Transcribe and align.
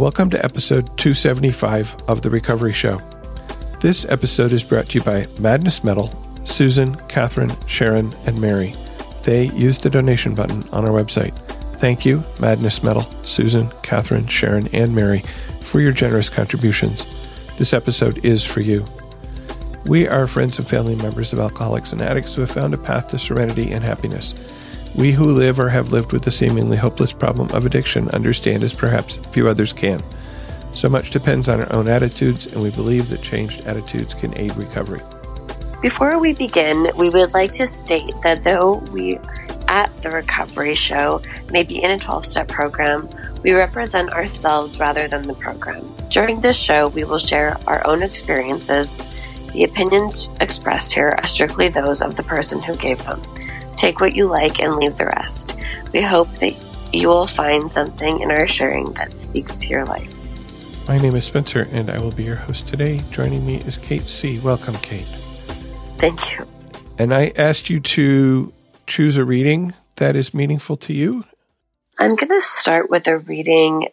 Welcome 0.00 0.30
to 0.30 0.42
episode 0.42 0.86
275 0.96 1.94
of 2.08 2.22
The 2.22 2.30
Recovery 2.30 2.72
Show. 2.72 3.02
This 3.82 4.06
episode 4.06 4.50
is 4.50 4.64
brought 4.64 4.88
to 4.88 4.98
you 4.98 5.04
by 5.04 5.26
Madness 5.38 5.84
Metal, 5.84 6.10
Susan, 6.46 6.94
Catherine, 7.08 7.54
Sharon, 7.66 8.14
and 8.24 8.40
Mary. 8.40 8.74
They 9.24 9.48
used 9.48 9.82
the 9.82 9.90
donation 9.90 10.34
button 10.34 10.66
on 10.70 10.86
our 10.86 10.90
website. 10.90 11.36
Thank 11.80 12.06
you, 12.06 12.24
Madness 12.38 12.82
Metal, 12.82 13.02
Susan, 13.24 13.70
Catherine, 13.82 14.26
Sharon, 14.26 14.68
and 14.68 14.94
Mary, 14.94 15.22
for 15.60 15.82
your 15.82 15.92
generous 15.92 16.30
contributions. 16.30 17.04
This 17.58 17.74
episode 17.74 18.24
is 18.24 18.42
for 18.42 18.62
you. 18.62 18.86
We 19.84 20.08
are 20.08 20.26
friends 20.26 20.58
and 20.58 20.66
family 20.66 20.96
members 20.96 21.34
of 21.34 21.40
alcoholics 21.40 21.92
and 21.92 22.00
addicts 22.00 22.34
who 22.34 22.40
have 22.40 22.50
found 22.50 22.72
a 22.72 22.78
path 22.78 23.08
to 23.08 23.18
serenity 23.18 23.70
and 23.70 23.84
happiness. 23.84 24.32
We 24.96 25.12
who 25.12 25.32
live 25.32 25.60
or 25.60 25.68
have 25.68 25.92
lived 25.92 26.12
with 26.12 26.22
the 26.22 26.30
seemingly 26.30 26.76
hopeless 26.76 27.12
problem 27.12 27.48
of 27.50 27.64
addiction 27.64 28.08
understand 28.10 28.62
as 28.62 28.74
perhaps 28.74 29.16
few 29.16 29.48
others 29.48 29.72
can. 29.72 30.02
So 30.72 30.88
much 30.88 31.10
depends 31.10 31.48
on 31.48 31.60
our 31.60 31.72
own 31.72 31.88
attitudes, 31.88 32.46
and 32.46 32.62
we 32.62 32.70
believe 32.70 33.08
that 33.08 33.22
changed 33.22 33.66
attitudes 33.66 34.14
can 34.14 34.36
aid 34.38 34.56
recovery. 34.56 35.00
Before 35.80 36.18
we 36.18 36.34
begin, 36.34 36.88
we 36.96 37.08
would 37.08 37.32
like 37.34 37.52
to 37.52 37.66
state 37.66 38.12
that 38.22 38.42
though 38.42 38.78
we 38.92 39.18
at 39.68 39.90
the 40.02 40.10
Recovery 40.10 40.74
Show 40.74 41.22
may 41.50 41.62
be 41.62 41.82
in 41.82 41.92
a 41.92 41.96
12 41.96 42.26
step 42.26 42.48
program, 42.48 43.08
we 43.42 43.52
represent 43.52 44.12
ourselves 44.12 44.78
rather 44.78 45.08
than 45.08 45.26
the 45.26 45.34
program. 45.34 45.94
During 46.10 46.40
this 46.40 46.56
show, 46.56 46.88
we 46.88 47.04
will 47.04 47.18
share 47.18 47.56
our 47.66 47.86
own 47.86 48.02
experiences. 48.02 48.98
The 49.52 49.64
opinions 49.64 50.28
expressed 50.40 50.92
here 50.92 51.14
are 51.16 51.26
strictly 51.26 51.68
those 51.68 52.02
of 52.02 52.16
the 52.16 52.24
person 52.24 52.60
who 52.60 52.76
gave 52.76 53.02
them. 53.04 53.22
Take 53.80 53.98
what 53.98 54.14
you 54.14 54.26
like 54.26 54.60
and 54.60 54.76
leave 54.76 54.98
the 54.98 55.06
rest. 55.06 55.56
We 55.94 56.02
hope 56.02 56.28
that 56.40 56.54
you 56.92 57.08
will 57.08 57.26
find 57.26 57.72
something 57.72 58.20
in 58.20 58.30
our 58.30 58.46
sharing 58.46 58.92
that 58.92 59.10
speaks 59.10 59.56
to 59.62 59.68
your 59.68 59.86
life. 59.86 60.12
My 60.86 60.98
name 60.98 61.16
is 61.16 61.24
Spencer, 61.24 61.66
and 61.72 61.88
I 61.88 61.98
will 61.98 62.10
be 62.10 62.24
your 62.24 62.36
host 62.36 62.68
today. 62.68 63.02
Joining 63.10 63.46
me 63.46 63.56
is 63.62 63.78
Kate 63.78 64.06
C. 64.06 64.38
Welcome, 64.40 64.74
Kate. 64.82 65.06
Thank 65.96 66.30
you. 66.30 66.46
And 66.98 67.14
I 67.14 67.32
asked 67.36 67.70
you 67.70 67.80
to 67.80 68.52
choose 68.86 69.16
a 69.16 69.24
reading 69.24 69.72
that 69.96 70.14
is 70.14 70.34
meaningful 70.34 70.76
to 70.76 70.92
you. 70.92 71.24
I'm 71.98 72.16
going 72.16 72.38
to 72.38 72.42
start 72.42 72.90
with 72.90 73.06
a 73.06 73.16
reading 73.16 73.88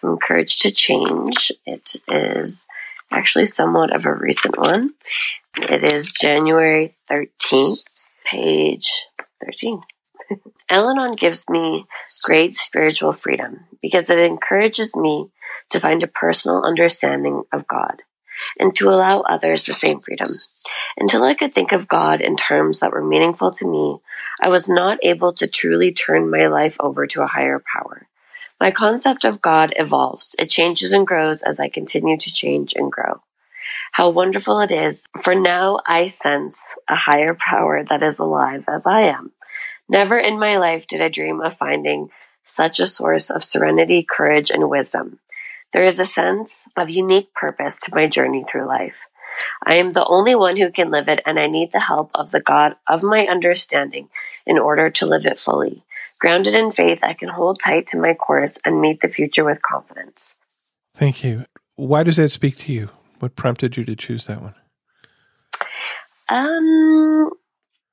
from 0.00 0.18
Courage 0.18 0.56
to 0.62 0.72
Change. 0.72 1.52
It 1.64 1.94
is 2.08 2.66
actually 3.12 3.46
somewhat 3.46 3.94
of 3.94 4.04
a 4.04 4.12
recent 4.12 4.58
one. 4.58 4.94
It 5.56 5.84
is 5.84 6.10
January 6.10 6.96
13th, 7.08 7.84
page 8.24 8.90
13. 9.44 9.82
Al 10.70 10.90
Anon 10.90 11.14
gives 11.14 11.44
me 11.48 11.86
great 12.24 12.56
spiritual 12.56 13.12
freedom 13.12 13.66
because 13.80 14.10
it 14.10 14.18
encourages 14.18 14.94
me 14.94 15.30
to 15.70 15.80
find 15.80 16.02
a 16.02 16.08
personal 16.08 16.62
understanding 16.62 17.42
of 17.52 17.66
God 17.66 18.02
and 18.58 18.74
to 18.74 18.88
allow 18.88 19.20
others 19.22 19.64
the 19.64 19.72
same 19.72 20.00
freedom. 20.00 20.28
Until 20.96 21.24
I 21.24 21.34
could 21.34 21.54
think 21.54 21.72
of 21.72 21.88
God 21.88 22.20
in 22.20 22.36
terms 22.36 22.80
that 22.80 22.92
were 22.92 23.04
meaningful 23.04 23.50
to 23.52 23.66
me, 23.66 23.98
I 24.42 24.48
was 24.48 24.68
not 24.68 24.98
able 25.02 25.32
to 25.34 25.46
truly 25.46 25.92
turn 25.92 26.30
my 26.30 26.46
life 26.46 26.76
over 26.80 27.06
to 27.06 27.22
a 27.22 27.26
higher 27.28 27.62
power. 27.72 28.08
My 28.60 28.70
concept 28.70 29.24
of 29.24 29.40
God 29.40 29.72
evolves. 29.76 30.34
It 30.38 30.50
changes 30.50 30.92
and 30.92 31.06
grows 31.06 31.42
as 31.42 31.60
I 31.60 31.68
continue 31.68 32.16
to 32.18 32.32
change 32.32 32.74
and 32.74 32.90
grow. 32.90 33.22
How 33.98 34.10
wonderful 34.10 34.60
it 34.60 34.70
is, 34.70 35.06
for 35.24 35.34
now 35.34 35.80
I 35.84 36.06
sense 36.06 36.78
a 36.88 36.94
higher 36.94 37.34
power 37.34 37.82
that 37.82 38.00
is 38.00 38.20
alive 38.20 38.66
as 38.72 38.86
I 38.86 39.00
am. 39.00 39.32
Never 39.88 40.16
in 40.16 40.38
my 40.38 40.56
life 40.56 40.86
did 40.86 41.02
I 41.02 41.08
dream 41.08 41.40
of 41.40 41.56
finding 41.56 42.06
such 42.44 42.78
a 42.78 42.86
source 42.86 43.28
of 43.28 43.42
serenity, 43.42 44.06
courage, 44.08 44.52
and 44.52 44.70
wisdom. 44.70 45.18
There 45.72 45.84
is 45.84 45.98
a 45.98 46.04
sense 46.04 46.68
of 46.76 46.88
unique 46.88 47.34
purpose 47.34 47.76
to 47.80 47.92
my 47.92 48.06
journey 48.06 48.44
through 48.48 48.68
life. 48.68 49.08
I 49.66 49.74
am 49.74 49.94
the 49.94 50.06
only 50.06 50.36
one 50.36 50.58
who 50.58 50.70
can 50.70 50.92
live 50.92 51.08
it, 51.08 51.20
and 51.26 51.36
I 51.36 51.48
need 51.48 51.72
the 51.72 51.80
help 51.80 52.12
of 52.14 52.30
the 52.30 52.40
God 52.40 52.76
of 52.86 53.02
my 53.02 53.26
understanding 53.26 54.10
in 54.46 54.60
order 54.60 54.90
to 54.90 55.06
live 55.06 55.26
it 55.26 55.40
fully. 55.40 55.82
Grounded 56.20 56.54
in 56.54 56.70
faith, 56.70 57.00
I 57.02 57.14
can 57.14 57.30
hold 57.30 57.58
tight 57.58 57.88
to 57.88 58.00
my 58.00 58.14
course 58.14 58.60
and 58.64 58.80
meet 58.80 59.00
the 59.00 59.08
future 59.08 59.44
with 59.44 59.60
confidence. 59.60 60.36
Thank 60.94 61.24
you. 61.24 61.46
Why 61.74 62.04
does 62.04 62.18
that 62.18 62.30
speak 62.30 62.56
to 62.58 62.72
you? 62.72 62.90
What 63.18 63.36
prompted 63.36 63.76
you 63.76 63.84
to 63.84 63.96
choose 63.96 64.26
that 64.26 64.42
one? 64.42 64.54
Um, 66.28 67.30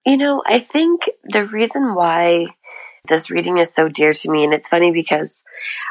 you 0.06 0.18
know, 0.18 0.44
I 0.46 0.60
think 0.60 1.10
the 1.24 1.46
reason 1.46 1.96
why 1.96 2.48
this 3.08 3.30
reading 3.30 3.58
is 3.58 3.74
so 3.74 3.90
dear 3.90 4.14
to 4.14 4.32
me. 4.32 4.44
And 4.44 4.54
it's 4.54 4.70
funny 4.70 4.92
because 4.92 5.44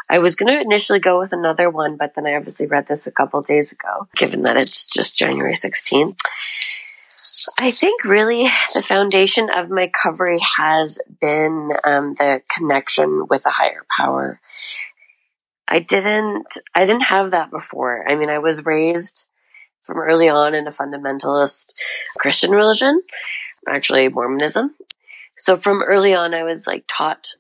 I 0.09 0.19
was 0.19 0.35
going 0.35 0.55
to 0.55 0.61
initially 0.61 0.99
go 0.99 1.19
with 1.19 1.33
another 1.33 1.71
one, 1.71 1.97
but 1.97 2.15
then 2.15 2.27
I 2.27 2.35
obviously 2.35 2.67
read 2.67 2.87
this 2.87 3.07
a 3.07 3.13
couple 3.13 3.41
days 3.43 3.73
ago, 3.73 4.09
given 4.17 4.43
that 4.43 4.57
it's 4.57 4.87
just 4.87 5.17
January 5.17 5.55
16th. 5.55 6.19
I 7.59 7.71
think 7.73 8.05
really 8.05 8.49
the 8.75 8.83
foundation 8.83 9.49
of 9.55 9.69
my 9.69 9.83
recovery 9.83 10.41
has 10.57 11.01
been 11.21 11.73
um, 11.85 12.15
the 12.15 12.41
connection 12.49 13.27
with 13.29 13.45
a 13.47 13.51
higher 13.51 13.85
power. 13.95 14.41
I 15.67 15.79
didn't, 15.81 16.59
I 16.75 16.85
didn't 16.85 17.05
have 17.05 17.31
that 17.31 17.51
before. 17.51 18.09
I 18.09 18.15
mean, 18.15 18.29
I 18.29 18.39
was 18.39 18.67
raised 18.67 19.29
from 19.83 19.99
early 19.99 20.29
on 20.29 20.55
in 20.55 20.67
a 20.67 20.71
fundamentalist 20.71 21.73
Christian 22.19 22.51
religion, 22.51 23.03
actually 23.69 24.09
Mormonism. 24.09 24.75
So 25.39 25.57
from 25.57 25.83
early 25.83 26.15
on, 26.15 26.35
I 26.35 26.43
was 26.43 26.67
like 26.67 26.85
taught 26.89 27.35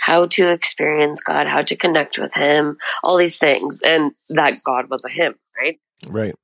how 0.00 0.26
to 0.26 0.50
experience 0.50 1.20
God, 1.20 1.46
how 1.46 1.62
to 1.62 1.76
connect 1.76 2.18
with 2.18 2.34
Him, 2.34 2.78
all 3.04 3.16
these 3.16 3.38
things, 3.38 3.80
and 3.84 4.12
that 4.30 4.62
God 4.64 4.90
was 4.90 5.04
a 5.04 5.10
Him, 5.10 5.34
right? 5.56 5.78
Right. 6.08 6.34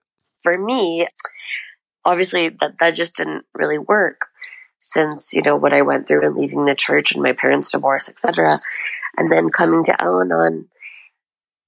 For 0.42 0.56
me, 0.56 1.08
obviously, 2.04 2.50
that 2.50 2.78
that 2.78 2.94
just 2.94 3.16
didn't 3.16 3.44
really 3.54 3.78
work 3.78 4.26
since 4.80 5.32
you 5.32 5.42
know 5.42 5.56
what 5.56 5.72
I 5.72 5.82
went 5.82 6.06
through 6.06 6.24
and 6.24 6.36
leaving 6.36 6.64
the 6.64 6.74
church 6.74 7.12
and 7.12 7.22
my 7.22 7.32
parents' 7.32 7.72
divorce, 7.72 8.08
etc., 8.08 8.60
and 9.16 9.32
then 9.32 9.48
coming 9.48 9.82
to 9.84 10.02
Al-Anon 10.02 10.68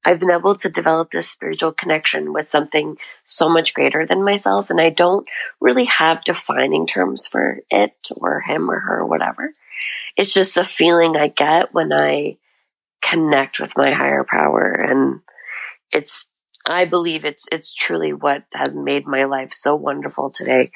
I've 0.04 0.20
been 0.20 0.30
able 0.30 0.54
to 0.54 0.70
develop 0.70 1.10
this 1.10 1.28
spiritual 1.28 1.72
connection 1.72 2.32
with 2.32 2.48
something 2.48 2.96
so 3.24 3.48
much 3.48 3.74
greater 3.74 4.06
than 4.06 4.24
myself. 4.24 4.70
And 4.70 4.80
I 4.80 4.90
don't 4.90 5.28
really 5.60 5.84
have 5.84 6.24
defining 6.24 6.86
terms 6.86 7.26
for 7.26 7.58
it 7.70 8.08
or 8.16 8.40
him 8.40 8.70
or 8.70 8.80
her 8.80 9.00
or 9.00 9.06
whatever. 9.06 9.52
It's 10.16 10.32
just 10.32 10.56
a 10.56 10.64
feeling 10.64 11.16
I 11.16 11.28
get 11.28 11.74
when 11.74 11.92
I 11.92 12.38
connect 13.02 13.60
with 13.60 13.76
my 13.76 13.92
higher 13.92 14.24
power. 14.24 14.70
And 14.72 15.20
it's, 15.92 16.26
I 16.66 16.86
believe 16.86 17.24
it's, 17.24 17.46
it's 17.52 17.72
truly 17.74 18.12
what 18.12 18.44
has 18.54 18.74
made 18.74 19.06
my 19.06 19.24
life 19.24 19.50
so 19.50 19.74
wonderful 19.74 20.30
today. 20.30 20.70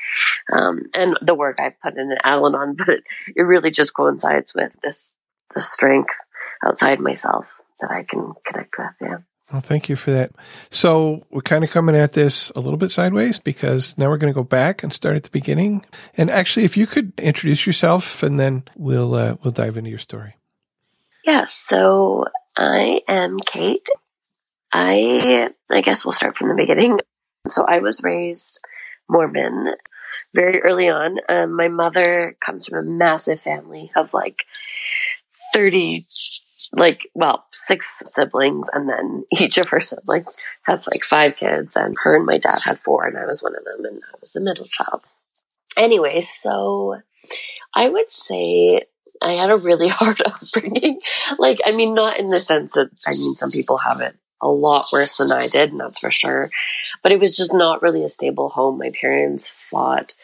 Um, 0.52 0.82
and 0.94 1.16
the 1.22 1.34
work 1.34 1.60
I've 1.60 1.80
put 1.80 1.96
in 1.96 2.14
Al 2.24 2.46
Anon, 2.46 2.74
but 2.78 2.88
it, 2.88 3.04
it 3.34 3.42
really 3.42 3.70
just 3.70 3.94
coincides 3.94 4.54
with 4.54 4.76
this, 4.82 5.14
the 5.54 5.60
strength 5.60 6.14
outside 6.62 7.00
myself 7.00 7.63
that 7.84 7.95
I 7.95 8.03
can 8.03 8.33
connect 8.45 8.77
with. 8.78 8.97
Yeah. 9.00 9.19
Well, 9.53 9.61
thank 9.61 9.91
you 9.91 9.97
for 9.97 10.11
that. 10.11 10.33
So 10.71 11.27
we're 11.31 11.43
kind 11.43 11.65
of 11.65 11.71
coming 11.71 11.95
at 11.95 12.15
this 12.15 12.50
a 12.56 12.61
little 12.61 12.78
bit 12.78 12.91
sideways 12.91 13.39
because 13.39 13.97
now 13.99 14.09
we're 14.09 14.17
going 14.17 14.33
to 14.33 14.34
go 14.34 14.45
back 14.45 14.83
and 14.83 14.91
start 14.91 15.17
at 15.17 15.25
the 15.25 15.31
beginning. 15.31 15.84
And 16.17 16.31
actually, 16.31 16.65
if 16.65 16.78
you 16.78 16.87
could 16.87 17.12
introduce 17.19 17.67
yourself, 17.67 18.22
and 18.22 18.41
then 18.41 18.65
we'll 18.75 19.15
uh, 19.15 19.37
we'll 19.43 19.53
dive 19.53 19.77
into 19.77 19.91
your 19.91 19.99
story. 19.99 20.37
Yeah. 21.25 21.45
So 21.47 22.25
I 22.56 23.00
am 23.06 23.39
Kate. 23.39 23.87
I 24.72 25.51
I 25.71 25.81
guess 25.83 26.05
we'll 26.05 26.12
start 26.12 26.37
from 26.37 26.49
the 26.49 26.55
beginning. 26.55 26.99
So 27.47 27.66
I 27.66 27.81
was 27.81 28.03
raised 28.03 28.66
Mormon 29.06 29.75
very 30.34 30.62
early 30.62 30.89
on. 30.89 31.19
Um, 31.28 31.55
my 31.55 31.69
mother 31.69 32.34
comes 32.41 32.66
from 32.66 32.78
a 32.78 32.91
massive 32.91 33.39
family 33.39 33.91
of 33.95 34.15
like 34.15 34.45
thirty 35.53 36.06
like, 36.76 37.08
well, 37.14 37.44
six 37.52 38.02
siblings, 38.06 38.68
and 38.72 38.88
then 38.88 39.24
each 39.40 39.59
of 39.59 39.68
her 39.68 39.80
siblings 39.80 40.36
had 40.62 40.84
like 40.92 41.03
five 41.03 41.36
kids, 41.36 41.76
and 41.76 41.97
her 42.03 42.16
and 42.16 42.26
my 42.26 42.38
dad 42.38 42.59
had 42.65 42.78
four, 42.78 43.06
and 43.06 43.18
I 43.18 43.26
was 43.26 43.42
one 43.42 43.56
of 43.56 43.65
them, 43.65 43.84
and 43.84 44.03
I 44.03 44.16
was 44.21 44.32
the 44.32 44.41
middle 44.41 44.66
child. 44.66 45.06
Anyway, 45.76 46.21
so 46.21 47.00
I 47.74 47.88
would 47.88 48.10
say 48.10 48.82
I 49.21 49.32
had 49.32 49.50
a 49.50 49.56
really 49.56 49.88
hard 49.92 50.22
upbringing. 50.26 51.00
like, 51.38 51.60
I 51.65 51.72
mean, 51.72 51.94
not 51.94 52.18
in 52.18 52.28
the 52.28 52.38
sense 52.38 52.74
that, 52.74 52.91
I 53.06 53.12
mean, 53.12 53.34
some 53.34 53.50
people 53.50 53.78
have 53.78 54.00
it 54.00 54.16
a 54.41 54.48
lot 54.48 54.86
worse 54.92 55.16
than 55.16 55.32
I 55.32 55.48
did, 55.48 55.70
and 55.70 55.80
that's 55.80 56.00
for 56.00 56.10
sure. 56.10 56.50
But 57.03 57.12
it 57.12 57.20
was 57.20 57.36
just 57.36 57.54
not 57.54 57.82
really 57.82 58.03
a 58.03 58.09
stable 58.09 58.50
home. 58.50 58.78
My 58.78 58.91
parents 58.91 59.48
fought 59.48 60.15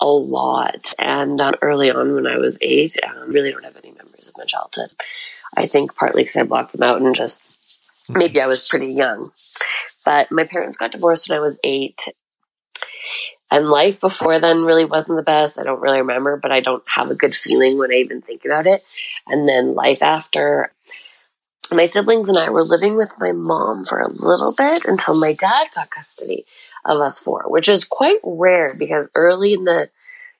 a 0.00 0.06
lot. 0.06 0.92
And 0.98 1.40
um, 1.40 1.54
early 1.62 1.90
on, 1.90 2.14
when 2.14 2.26
I 2.26 2.38
was 2.38 2.58
eight, 2.60 2.96
I 3.02 3.10
um, 3.10 3.30
really 3.30 3.50
don't 3.50 3.64
have 3.64 3.76
any 3.76 3.92
memories 3.92 4.28
of 4.28 4.36
my 4.36 4.44
childhood. 4.44 4.90
I 5.56 5.66
think 5.66 5.94
partly 5.94 6.22
because 6.22 6.36
I 6.36 6.42
blocked 6.42 6.72
them 6.72 6.82
out 6.82 7.00
and 7.00 7.14
just 7.14 7.42
maybe 8.10 8.40
I 8.40 8.46
was 8.46 8.66
pretty 8.66 8.92
young. 8.92 9.32
But 10.04 10.30
my 10.30 10.44
parents 10.44 10.76
got 10.76 10.92
divorced 10.92 11.28
when 11.28 11.38
I 11.38 11.42
was 11.42 11.58
eight. 11.64 12.00
And 13.50 13.68
life 13.68 13.98
before 14.00 14.38
then 14.38 14.64
really 14.64 14.84
wasn't 14.84 15.16
the 15.16 15.22
best. 15.22 15.58
I 15.58 15.64
don't 15.64 15.80
really 15.80 15.98
remember, 15.98 16.36
but 16.36 16.52
I 16.52 16.60
don't 16.60 16.82
have 16.86 17.10
a 17.10 17.14
good 17.14 17.34
feeling 17.34 17.78
when 17.78 17.90
I 17.90 17.96
even 17.96 18.20
think 18.20 18.44
about 18.44 18.66
it. 18.66 18.82
And 19.26 19.48
then 19.48 19.74
life 19.74 20.02
after, 20.02 20.72
my 21.72 21.86
siblings 21.86 22.28
and 22.28 22.38
I 22.38 22.50
were 22.50 22.64
living 22.64 22.96
with 22.96 23.12
my 23.18 23.32
mom 23.32 23.84
for 23.84 24.00
a 24.00 24.10
little 24.10 24.54
bit 24.56 24.84
until 24.86 25.18
my 25.18 25.32
dad 25.32 25.68
got 25.74 25.90
custody 25.90 26.44
of 26.84 27.00
us 27.00 27.20
four, 27.20 27.44
which 27.46 27.68
is 27.68 27.84
quite 27.84 28.18
rare 28.22 28.74
because 28.78 29.08
early 29.14 29.54
in 29.54 29.64
the, 29.64 29.90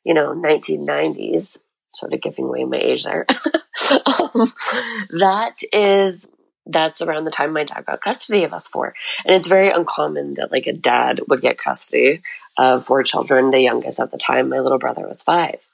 you 0.05 0.15
know, 0.15 0.35
1990s, 0.35 1.59
sort 1.93 2.13
of 2.13 2.21
giving 2.21 2.47
away 2.47 2.65
my 2.65 2.79
age 2.79 3.05
there, 3.05 3.27
um, 3.93 4.53
that 5.19 5.57
is 5.73 6.27
that's 6.69 7.01
around 7.01 7.25
the 7.25 7.31
time 7.31 7.53
my 7.53 7.65
dad 7.65 7.87
got 7.87 8.01
custody 8.01 8.45
of 8.45 8.53
us 8.53 8.69
four. 8.69 8.95
And 9.25 9.35
it's 9.35 9.49
very 9.49 9.71
uncommon 9.71 10.35
that 10.35 10.53
like 10.53 10.67
a 10.67 10.73
dad 10.73 11.21
would 11.29 11.41
get 11.41 11.59
custody 11.59 12.23
of 12.57 12.85
four 12.85 13.03
children. 13.03 13.51
The 13.51 13.61
youngest 13.61 14.01
at 14.01 14.11
the 14.11 14.19
time, 14.19 14.51
my 14.51 14.61
little 14.61 14.79
brother 14.79 15.09
was 15.09 15.23
five. 15.23 15.67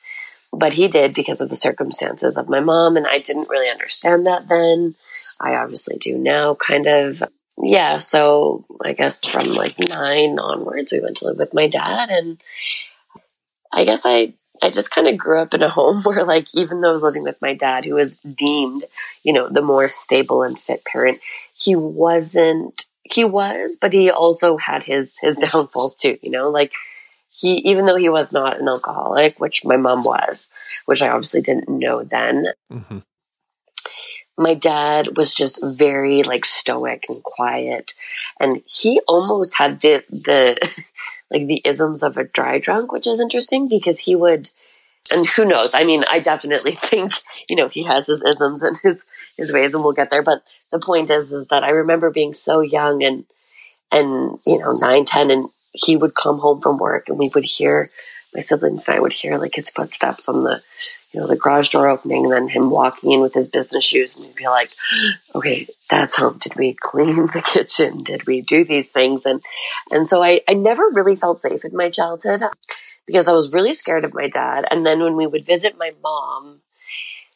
But 0.53 0.75
he 0.75 0.87
did 0.87 1.15
because 1.15 1.41
of 1.41 1.49
the 1.49 1.57
circumstances 1.57 2.37
of 2.37 2.49
my 2.49 2.61
mom, 2.61 2.97
and 2.97 3.09
I 3.09 3.19
didn't 3.19 3.49
really 3.51 3.69
understand 3.69 4.27
that 4.27 4.47
then. 4.47 4.95
I 5.41 5.57
obviously 5.57 5.97
do 5.99 6.17
now, 6.17 6.55
kind 6.55 6.87
of. 6.87 7.25
Yeah, 7.59 7.97
so 7.97 8.65
I 8.85 8.93
guess 8.93 9.25
from 9.25 9.49
like 9.49 9.79
nine 9.81 10.39
onwards, 10.39 10.93
we 10.93 11.01
went 11.01 11.17
to 11.19 11.27
live 11.27 11.39
with 11.39 11.55
my 11.55 11.67
dad, 11.67 12.09
and 12.09 12.41
I 13.73 13.85
guess 13.85 14.05
I 14.07 14.35
I 14.65 14.71
just 14.71 14.91
kind 14.91 15.07
of 15.07 15.19
grew 15.19 15.41
up 15.41 15.53
in 15.53 15.63
a 15.63 15.69
home 15.79 16.03
where, 16.03 16.25
like, 16.25 16.47
even 16.55 16.81
though 16.81 16.89
I 16.89 16.93
was 16.93 17.03
living 17.03 17.23
with 17.23 17.41
my 17.43 17.55
dad, 17.55 17.85
who 17.85 17.95
was 17.95 18.17
deemed, 18.17 18.85
you 19.23 19.33
know, 19.33 19.49
the 19.49 19.63
more 19.63 19.89
stable 19.89 20.43
and 20.43 20.59
fit 20.59 20.85
parent, 20.85 21.21
he 21.55 21.77
wasn't. 21.77 22.87
He 23.03 23.23
was, 23.23 23.77
but 23.79 23.93
he 23.93 24.11
also 24.11 24.57
had 24.57 24.83
his 24.83 25.19
his 25.21 25.37
downfalls 25.53 25.95
too. 25.95 26.17
You 26.23 26.31
know, 26.31 26.49
like 26.49 26.73
he, 27.31 27.57
even 27.69 27.85
though 27.85 27.97
he 27.97 28.09
was 28.09 28.33
not 28.33 28.59
an 28.59 28.69
alcoholic, 28.69 29.39
which 29.39 29.65
my 29.65 29.77
mom 29.77 30.05
was, 30.05 30.49
which 30.87 31.03
I 31.03 31.09
obviously 31.09 31.43
didn't 31.43 31.69
know 31.69 32.03
then. 32.03 32.47
Mm-hmm. 32.73 32.99
My 34.37 34.55
dad 34.55 35.17
was 35.17 35.35
just 35.35 35.63
very 35.63 36.23
like 36.23 36.45
stoic 36.45 37.05
and 37.09 37.23
quiet, 37.23 37.93
and 38.41 38.63
he 38.67 39.01
almost 39.07 39.59
had 39.59 39.81
the 39.81 40.03
the 40.09 40.57
like 41.35 41.47
the 41.47 41.63
isms 41.65 42.03
of 42.03 42.17
a 42.17 42.25
dry 42.25 42.59
drunk, 42.59 42.93
which 42.93 43.07
is 43.07 43.21
interesting 43.21 43.69
because 43.69 43.99
he 43.99 44.15
would, 44.15 44.49
and 45.11 45.27
who 45.27 45.45
knows? 45.45 45.75
I 45.75 45.85
mean, 45.85 46.05
I 46.09 46.21
definitely 46.21 46.77
think 46.83 47.13
you 47.49 47.57
know 47.57 47.69
he 47.69 47.83
has 47.85 48.07
his 48.07 48.23
isms 48.25 48.63
and 48.63 48.77
his 48.83 49.07
his 49.37 49.53
ways, 49.53 49.75
and 49.75 49.83
we'll 49.83 49.93
get 49.93 50.11
there. 50.11 50.23
But 50.23 50.57
the 50.71 50.79
point 50.79 51.11
is, 51.11 51.33
is 51.33 51.49
that 51.49 51.65
I 51.65 51.71
remember 51.71 52.11
being 52.11 52.35
so 52.35 52.61
young 52.61 53.03
and 53.03 53.25
and 53.91 54.39
you 54.47 54.59
know 54.59 54.73
nine, 54.81 55.05
ten, 55.05 55.31
and 55.31 55.49
he 55.73 55.97
would 55.97 56.15
come 56.15 56.39
home 56.39 56.61
from 56.61 56.79
work, 56.79 57.09
and 57.09 57.19
we 57.19 57.31
would 57.35 57.45
hear 57.45 57.91
my 58.35 58.41
siblings 58.41 58.89
and 58.89 58.97
I 58.97 59.01
would 59.01 59.13
hear 59.13 59.39
like 59.39 59.55
his 59.55 59.71
footsteps 59.71 60.29
on 60.29 60.43
the, 60.43 60.61
you 61.13 61.21
know, 61.21 61.27
the 61.27 61.37
garage 61.37 61.71
door 61.71 61.89
opening, 61.89 62.25
and 62.25 62.33
then 62.33 62.49
him 62.49 62.71
walking 62.71 63.13
in 63.13 63.21
with 63.21 63.35
his 63.35 63.49
business 63.49 63.85
shoes, 63.85 64.17
and 64.17 64.25
we'd 64.25 64.35
be 64.35 64.47
like, 64.47 64.71
"Okay, 65.35 65.67
that's 65.91 66.17
home. 66.17 66.39
Did 66.39 66.57
we 66.57 66.75
clean 66.75 67.27
the 67.27 67.43
kitchen? 67.45 68.03
Did 68.03 68.27
we 68.27 68.41
do 68.41 68.65
these 68.65 68.93
things?" 68.93 69.25
And 69.27 69.43
and 69.91 70.09
so 70.09 70.23
I 70.23 70.41
I 70.49 70.55
never 70.55 70.85
really 70.93 71.17
felt 71.17 71.41
safe 71.41 71.65
in 71.65 71.77
my 71.77 71.91
childhood 71.91 72.43
because 73.07 73.29
I 73.29 73.33
was 73.33 73.53
really 73.53 73.73
scared 73.73 74.05
of 74.05 74.15
my 74.15 74.29
dad. 74.29 74.65
And 74.71 74.85
then 74.85 75.03
when 75.03 75.17
we 75.17 75.27
would 75.27 75.47
visit 75.47 75.79
my 75.79 75.93
mom, 76.03 76.61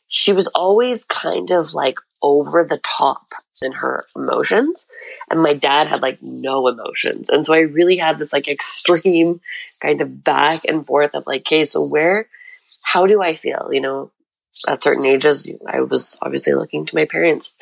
she 0.08 0.32
was 0.32 0.46
always 0.48 1.04
kind 1.04 1.50
of 1.50 1.74
like 1.74 1.98
over 2.22 2.64
the 2.64 2.78
top 2.78 3.26
in 3.62 3.72
her 3.72 4.06
emotions. 4.16 4.86
And 5.30 5.42
my 5.42 5.54
dad 5.54 5.86
had 5.86 6.02
like 6.02 6.22
no 6.22 6.68
emotions. 6.68 7.28
And 7.28 7.44
so 7.44 7.54
I 7.54 7.60
really 7.60 7.96
had 7.96 8.18
this 8.18 8.32
like 8.32 8.48
extreme 8.48 9.40
kind 9.80 10.00
of 10.00 10.24
back 10.24 10.60
and 10.66 10.86
forth 10.86 11.14
of 11.14 11.26
like, 11.26 11.42
okay, 11.42 11.64
so 11.64 11.86
where, 11.86 12.28
how 12.84 13.06
do 13.06 13.22
I 13.22 13.34
feel? 13.34 13.68
You 13.72 13.80
know, 13.80 14.10
at 14.68 14.82
certain 14.82 15.06
ages, 15.06 15.50
I 15.66 15.80
was 15.80 16.16
obviously 16.22 16.54
looking 16.54 16.84
to 16.86 16.94
my 16.94 17.04
parents 17.04 17.56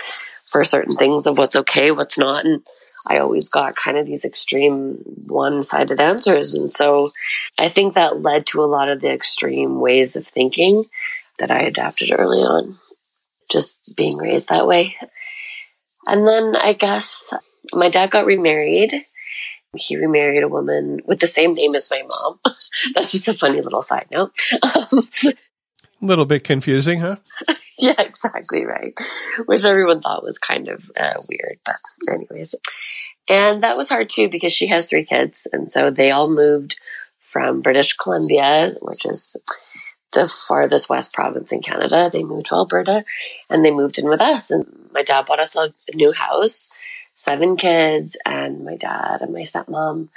for 0.46 0.64
certain 0.64 0.96
things 0.96 1.26
of 1.26 1.38
what's 1.38 1.56
okay, 1.56 1.90
what's 1.90 2.18
not. 2.18 2.44
And 2.46 2.62
I 3.08 3.18
always 3.18 3.48
got 3.48 3.76
kind 3.76 3.98
of 3.98 4.06
these 4.06 4.24
extreme 4.24 4.98
one 5.26 5.62
sided 5.62 6.00
answers. 6.00 6.54
And 6.54 6.72
so 6.72 7.10
I 7.58 7.68
think 7.68 7.94
that 7.94 8.22
led 8.22 8.46
to 8.46 8.62
a 8.62 8.66
lot 8.66 8.88
of 8.88 9.00
the 9.00 9.12
extreme 9.12 9.80
ways 9.80 10.16
of 10.16 10.26
thinking 10.26 10.84
that 11.38 11.50
I 11.50 11.60
adapted 11.60 12.10
early 12.12 12.38
on, 12.38 12.76
just 13.50 13.78
being 13.96 14.16
raised 14.16 14.48
that 14.48 14.66
way. 14.66 14.96
And 16.06 16.26
then 16.26 16.56
I 16.56 16.72
guess 16.72 17.34
my 17.72 17.88
dad 17.88 18.10
got 18.10 18.26
remarried. 18.26 18.92
He 19.76 19.96
remarried 19.96 20.42
a 20.42 20.48
woman 20.48 21.00
with 21.04 21.20
the 21.20 21.26
same 21.26 21.54
name 21.54 21.74
as 21.74 21.90
my 21.90 22.02
mom. 22.02 22.40
That's 22.94 23.12
just 23.12 23.28
a 23.28 23.34
funny 23.34 23.60
little 23.60 23.82
side 23.82 24.06
note. 24.10 24.32
A 24.62 24.86
little 26.00 26.24
bit 26.24 26.44
confusing, 26.44 27.00
huh? 27.00 27.16
yeah, 27.78 28.00
exactly 28.00 28.64
right. 28.64 28.94
Which 29.46 29.64
everyone 29.64 30.00
thought 30.00 30.22
was 30.22 30.38
kind 30.38 30.68
of 30.68 30.90
uh, 30.98 31.20
weird, 31.28 31.58
but 31.64 31.76
anyways. 32.10 32.54
And 33.28 33.62
that 33.62 33.76
was 33.76 33.88
hard 33.88 34.08
too 34.08 34.28
because 34.28 34.52
she 34.52 34.68
has 34.68 34.86
three 34.86 35.04
kids, 35.04 35.48
and 35.52 35.70
so 35.70 35.90
they 35.90 36.10
all 36.12 36.30
moved 36.30 36.78
from 37.20 37.60
British 37.60 37.96
Columbia, 37.96 38.76
which 38.80 39.04
is 39.04 39.36
the 40.16 40.26
farthest 40.26 40.88
west 40.88 41.12
province 41.12 41.52
in 41.52 41.60
Canada. 41.60 42.08
They 42.10 42.24
moved 42.24 42.46
to 42.46 42.54
Alberta 42.54 43.04
and 43.50 43.64
they 43.64 43.70
moved 43.70 43.98
in 43.98 44.08
with 44.08 44.22
us. 44.22 44.50
And 44.50 44.88
my 44.92 45.02
dad 45.02 45.26
bought 45.26 45.40
us 45.40 45.54
a 45.56 45.72
new 45.94 46.12
house, 46.12 46.70
seven 47.14 47.56
kids, 47.56 48.16
and 48.24 48.64
my 48.64 48.76
dad 48.76 49.20
and 49.20 49.32
my 49.32 49.42
stepmom. 49.42 50.08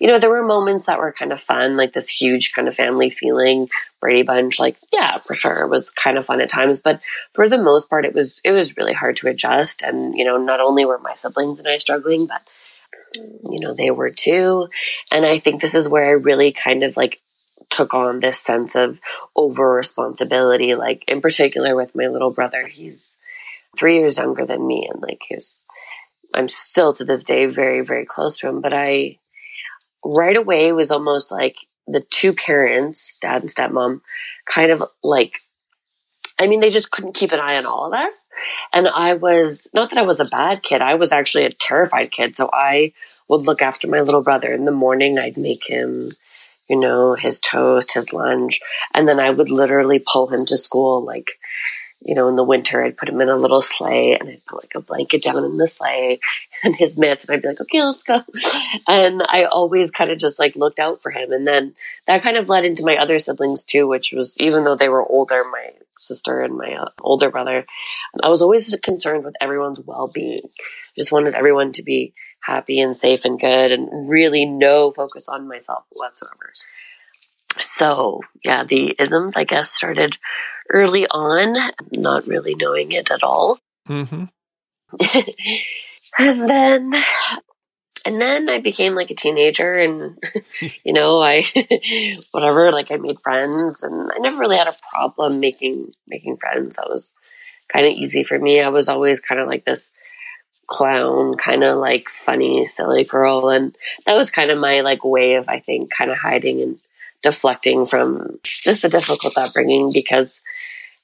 You 0.00 0.08
know, 0.08 0.18
there 0.18 0.30
were 0.30 0.42
moments 0.42 0.86
that 0.86 0.98
were 0.98 1.12
kind 1.12 1.32
of 1.32 1.40
fun, 1.40 1.76
like 1.76 1.92
this 1.92 2.08
huge 2.08 2.54
kind 2.54 2.66
of 2.66 2.74
family 2.74 3.10
feeling, 3.10 3.68
Brady 4.00 4.22
Bunch. 4.22 4.58
Like, 4.58 4.76
yeah, 4.90 5.18
for 5.18 5.34
sure, 5.34 5.64
it 5.64 5.68
was 5.68 5.90
kind 5.90 6.16
of 6.16 6.24
fun 6.24 6.40
at 6.40 6.48
times. 6.48 6.80
But 6.80 7.00
for 7.32 7.48
the 7.48 7.62
most 7.62 7.90
part, 7.90 8.06
it 8.06 8.14
was 8.14 8.40
it 8.42 8.52
was 8.52 8.76
really 8.78 8.94
hard 8.94 9.16
to 9.18 9.28
adjust. 9.28 9.82
And 9.82 10.16
you 10.16 10.24
know, 10.24 10.38
not 10.38 10.60
only 10.60 10.86
were 10.86 10.98
my 10.98 11.12
siblings 11.12 11.60
and 11.60 11.68
I 11.68 11.76
struggling, 11.76 12.26
but 12.26 12.42
you 13.14 13.58
know, 13.60 13.74
they 13.74 13.90
were 13.90 14.10
too. 14.10 14.68
And 15.12 15.26
I 15.26 15.38
think 15.38 15.60
this 15.60 15.74
is 15.74 15.88
where 15.88 16.06
I 16.06 16.12
really 16.12 16.52
kind 16.52 16.82
of 16.82 16.96
like 16.96 17.20
took 17.70 17.94
on 17.94 18.20
this 18.20 18.38
sense 18.38 18.74
of 18.76 19.00
over 19.34 19.72
responsibility. 19.72 20.74
Like 20.74 21.04
in 21.08 21.20
particular 21.20 21.74
with 21.74 21.94
my 21.94 22.08
little 22.08 22.30
brother, 22.30 22.66
he's 22.66 23.18
three 23.78 23.98
years 23.98 24.18
younger 24.18 24.44
than 24.44 24.66
me, 24.66 24.88
and 24.92 25.00
like 25.02 25.22
he's 25.28 25.62
I'm 26.34 26.48
still 26.48 26.92
to 26.94 27.04
this 27.04 27.24
day 27.24 27.46
very 27.46 27.84
very 27.84 28.04
close 28.04 28.38
to 28.38 28.48
him. 28.48 28.60
But 28.60 28.72
I 28.72 29.18
right 30.04 30.36
away 30.36 30.72
was 30.72 30.90
almost 30.90 31.32
like 31.32 31.56
the 31.86 32.00
two 32.00 32.32
parents, 32.32 33.16
dad 33.20 33.42
and 33.42 33.50
stepmom, 33.50 34.00
kind 34.46 34.70
of 34.70 34.84
like 35.02 35.40
I 36.40 36.46
mean, 36.46 36.60
they 36.60 36.70
just 36.70 36.90
couldn't 36.90 37.14
keep 37.14 37.32
an 37.32 37.40
eye 37.40 37.56
on 37.56 37.66
all 37.66 37.86
of 37.86 37.92
us. 37.92 38.26
And 38.72 38.88
I 38.88 39.12
was, 39.12 39.68
not 39.74 39.90
that 39.90 39.98
I 39.98 40.06
was 40.06 40.20
a 40.20 40.24
bad 40.24 40.62
kid, 40.62 40.80
I 40.80 40.94
was 40.94 41.12
actually 41.12 41.44
a 41.44 41.50
terrified 41.50 42.10
kid. 42.10 42.34
So 42.34 42.48
I 42.50 42.94
would 43.28 43.42
look 43.42 43.60
after 43.60 43.86
my 43.86 44.00
little 44.00 44.22
brother 44.22 44.50
in 44.52 44.64
the 44.64 44.72
morning. 44.72 45.18
I'd 45.18 45.36
make 45.36 45.66
him 45.66 46.12
you 46.70 46.76
know, 46.76 47.14
his 47.14 47.40
toast, 47.40 47.94
his 47.94 48.12
lunch. 48.12 48.60
And 48.94 49.08
then 49.08 49.18
I 49.18 49.30
would 49.30 49.50
literally 49.50 49.98
pull 49.98 50.28
him 50.28 50.46
to 50.46 50.56
school, 50.56 51.04
like, 51.04 51.32
you 52.00 52.14
know, 52.14 52.28
in 52.28 52.36
the 52.36 52.44
winter, 52.44 52.80
I'd 52.82 52.96
put 52.96 53.08
him 53.08 53.20
in 53.20 53.28
a 53.28 53.36
little 53.36 53.60
sleigh 53.60 54.16
and 54.16 54.28
I'd 54.28 54.46
put 54.46 54.62
like 54.62 54.74
a 54.76 54.80
blanket 54.80 55.24
down 55.24 55.44
in 55.44 55.56
the 55.56 55.66
sleigh 55.66 56.20
and 56.62 56.76
his 56.76 56.96
mitts. 56.96 57.24
And 57.24 57.34
I'd 57.34 57.42
be 57.42 57.48
like, 57.48 57.60
okay, 57.60 57.82
let's 57.82 58.04
go. 58.04 58.22
And 58.86 59.20
I 59.28 59.46
always 59.46 59.90
kind 59.90 60.10
of 60.10 60.18
just 60.18 60.38
like 60.38 60.54
looked 60.54 60.78
out 60.78 61.02
for 61.02 61.10
him. 61.10 61.32
And 61.32 61.44
then 61.44 61.74
that 62.06 62.22
kind 62.22 62.36
of 62.36 62.48
led 62.48 62.64
into 62.64 62.86
my 62.86 62.96
other 62.98 63.18
siblings 63.18 63.64
too, 63.64 63.88
which 63.88 64.12
was 64.12 64.38
even 64.38 64.62
though 64.62 64.76
they 64.76 64.88
were 64.88 65.04
older, 65.04 65.42
my 65.50 65.72
sister 65.98 66.40
and 66.40 66.56
my 66.56 66.72
uh, 66.74 66.90
older 67.00 67.30
brother, 67.30 67.66
I 68.22 68.28
was 68.28 68.42
always 68.42 68.78
concerned 68.80 69.24
with 69.24 69.34
everyone's 69.40 69.80
well 69.80 70.06
being. 70.06 70.42
Just 70.94 71.10
wanted 71.10 71.34
everyone 71.34 71.72
to 71.72 71.82
be 71.82 72.14
happy 72.42 72.80
and 72.80 72.94
safe 72.94 73.24
and 73.24 73.38
good 73.38 73.72
and 73.72 74.08
really 74.08 74.44
no 74.44 74.90
focus 74.90 75.28
on 75.28 75.48
myself 75.48 75.84
whatsoever. 75.90 76.52
So, 77.58 78.20
yeah, 78.44 78.64
the 78.64 78.94
isms, 78.98 79.36
I 79.36 79.44
guess, 79.44 79.70
started 79.70 80.16
early 80.70 81.06
on, 81.08 81.56
not 81.92 82.26
really 82.26 82.54
knowing 82.54 82.92
it 82.92 83.10
at 83.10 83.22
all. 83.22 83.58
Mm-hmm. 83.88 84.24
and 86.18 86.48
then, 86.48 86.92
and 88.06 88.20
then 88.20 88.48
I 88.48 88.60
became 88.60 88.94
like 88.94 89.10
a 89.10 89.14
teenager 89.14 89.76
and, 89.76 90.22
you 90.84 90.92
know, 90.92 91.20
I, 91.20 91.44
whatever, 92.30 92.72
like 92.72 92.90
I 92.90 92.96
made 92.96 93.20
friends 93.20 93.82
and 93.82 94.10
I 94.12 94.18
never 94.18 94.38
really 94.38 94.56
had 94.56 94.68
a 94.68 94.74
problem 94.90 95.40
making, 95.40 95.92
making 96.06 96.36
friends. 96.36 96.76
That 96.76 96.88
was 96.88 97.12
kind 97.68 97.86
of 97.86 97.92
easy 97.92 98.22
for 98.22 98.38
me. 98.38 98.60
I 98.60 98.68
was 98.68 98.88
always 98.88 99.20
kind 99.20 99.40
of 99.40 99.48
like 99.48 99.64
this 99.64 99.90
clown, 100.70 101.34
kind 101.36 101.64
of 101.64 101.76
like 101.78 102.08
funny, 102.08 102.66
silly 102.66 103.04
girl. 103.04 103.50
And 103.50 103.76
that 104.06 104.16
was 104.16 104.30
kind 104.30 104.50
of 104.50 104.58
my 104.58 104.80
like 104.80 105.04
way 105.04 105.34
of, 105.34 105.48
I 105.48 105.58
think, 105.58 105.90
kind 105.90 106.10
of 106.10 106.16
hiding 106.16 106.62
and 106.62 106.80
deflecting 107.22 107.84
from 107.84 108.38
just 108.44 108.80
the 108.80 108.88
difficult 108.88 109.36
upbringing 109.36 109.90
because 109.92 110.40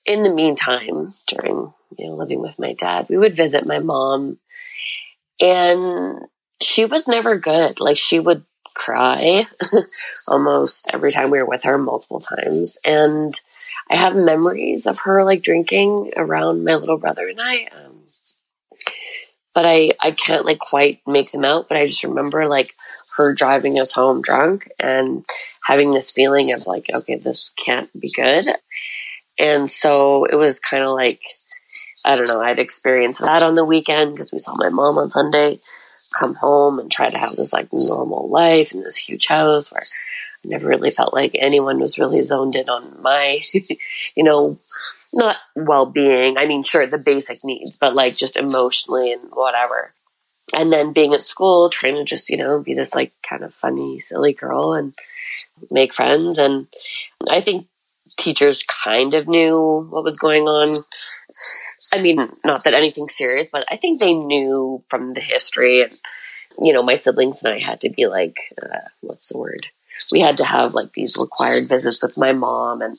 in 0.07 0.23
the 0.23 0.33
meantime, 0.33 1.15
during, 1.27 1.75
you 1.99 2.07
know, 2.07 2.15
living 2.15 2.41
with 2.41 2.59
my 2.59 2.73
dad, 2.73 3.07
we 3.11 3.19
would 3.19 3.35
visit 3.37 3.67
my 3.67 3.81
mom 3.81 4.39
and 5.41 6.21
she 6.63 6.85
was 6.85 7.09
never 7.09 7.37
good. 7.37 7.81
Like 7.81 7.99
she 7.99 8.21
would 8.21 8.45
cry 8.73 9.49
almost 10.29 10.89
every 10.93 11.11
time 11.11 11.31
we 11.31 11.39
were 11.39 11.45
with 11.45 11.65
her 11.65 11.77
multiple 11.77 12.21
times. 12.21 12.79
And 12.85 13.39
I 13.91 13.97
have 13.97 14.15
memories 14.15 14.87
of 14.87 15.01
her 15.01 15.25
like 15.25 15.43
drinking 15.43 16.13
around 16.17 16.65
my 16.65 16.77
little 16.77 16.99
brother 16.99 17.27
and 17.27 17.41
I. 17.41 17.69
Um, 17.77 17.96
but 19.57 19.65
I, 19.65 19.93
I 20.03 20.11
can't 20.11 20.45
like 20.45 20.59
quite 20.59 21.01
make 21.07 21.33
them 21.33 21.43
out. 21.43 21.67
But 21.67 21.79
I 21.79 21.87
just 21.87 22.05
remember 22.05 22.47
like 22.47 22.75
her 23.17 23.33
driving 23.33 23.81
us 23.81 23.91
home 23.91 24.21
drunk 24.21 24.71
and 24.79 25.25
having 25.65 25.93
this 25.93 26.11
feeling 26.11 26.53
of 26.53 26.67
like, 26.67 26.91
okay, 26.93 27.15
this 27.15 27.55
can't 27.65 27.89
be 27.99 28.13
good. 28.15 28.47
And 29.39 29.69
so 29.69 30.27
it 30.27 30.35
was 30.35 30.61
kind 30.61 30.85
of 30.85 30.91
like, 30.91 31.23
I 32.05 32.17
don't 32.17 32.29
know, 32.29 32.41
I'd 32.41 32.59
experienced 32.59 33.23
that 33.23 33.43
on 33.43 33.55
the 33.55 33.65
weekend 33.65 34.13
because 34.15 34.31
we 34.31 34.39
saw 34.39 34.55
my 34.57 34.69
mom 34.69 34.99
on 34.99 35.09
Sunday 35.09 35.59
come 36.19 36.35
home 36.35 36.79
and 36.79 36.93
try 36.93 37.09
to 37.09 37.19
have 37.19 37.35
this 37.37 37.55
like 37.55 37.73
normal 37.73 38.29
life 38.29 38.75
in 38.75 38.83
this 38.83 38.97
huge 38.97 39.27
house 39.27 39.73
where 39.73 39.83
never 40.47 40.69
really 40.69 40.91
felt 40.91 41.13
like 41.13 41.37
anyone 41.39 41.79
was 41.79 41.99
really 41.99 42.23
zoned 42.23 42.57
in 42.57 42.69
on 42.69 43.01
my, 43.03 43.41
you 44.17 44.23
know, 44.23 44.59
not 45.13 45.37
well 45.55 45.87
being. 45.87 46.39
I 46.39 46.47
mean, 46.47 46.63
sure, 46.63 46.87
the 46.87 46.99
basic 46.99 47.45
needs, 47.45 47.77
but 47.77 47.95
like 47.95 48.17
just 48.17 48.37
emotionally 48.37 49.13
and 49.13 49.23
whatever. 49.33 49.93
And 50.55 50.73
then 50.73 50.93
being 50.93 51.13
at 51.13 51.25
school, 51.25 51.71
trying 51.71 51.97
to 51.97 52.05
just, 52.05 52.31
you 52.31 52.37
know, 52.37 52.61
be 52.61 52.75
this 52.75 52.95
like 52.95 53.13
kind 53.29 53.43
of 53.43 53.53
funny, 53.53 53.99
silly 53.99 54.33
girl 54.33 54.75
and 54.75 54.95
make 55.71 55.93
friends. 55.93 56.39
And 56.39 56.69
I 57.31 57.41
think 57.41 57.67
teachers 58.17 58.63
kind 58.63 59.15
of 59.15 59.27
knew 59.27 59.87
what 59.91 60.05
was 60.05 60.17
going 60.17 60.45
on. 60.45 60.75
I 61.93 62.01
mean, 62.01 62.29
not 62.45 62.65
that 62.65 62.75
anything 62.75 63.09
serious, 63.09 63.51
but 63.51 63.65
I 63.71 63.77
think 63.77 64.01
they 64.01 64.15
knew 64.15 64.85
from 64.89 65.15
the 65.15 65.21
history. 65.21 65.83
And, 65.83 65.99
you 66.61 66.73
know, 66.73 66.83
my 66.83 66.95
siblings 66.95 67.43
and 67.43 67.55
I 67.55 67.59
had 67.59 67.81
to 67.81 67.91
be 67.91 68.07
like, 68.07 68.39
uh, 68.63 68.89
what's 69.01 69.31
the 69.31 69.39
word? 69.39 69.69
We 70.13 70.21
had 70.21 70.37
to 70.39 70.45
have 70.45 70.75
like 70.75 70.93
these 70.93 71.17
required 71.17 71.69
visits 71.69 72.03
with 72.03 72.17
my 72.17 72.33
mom 72.33 72.83
and 72.83 72.99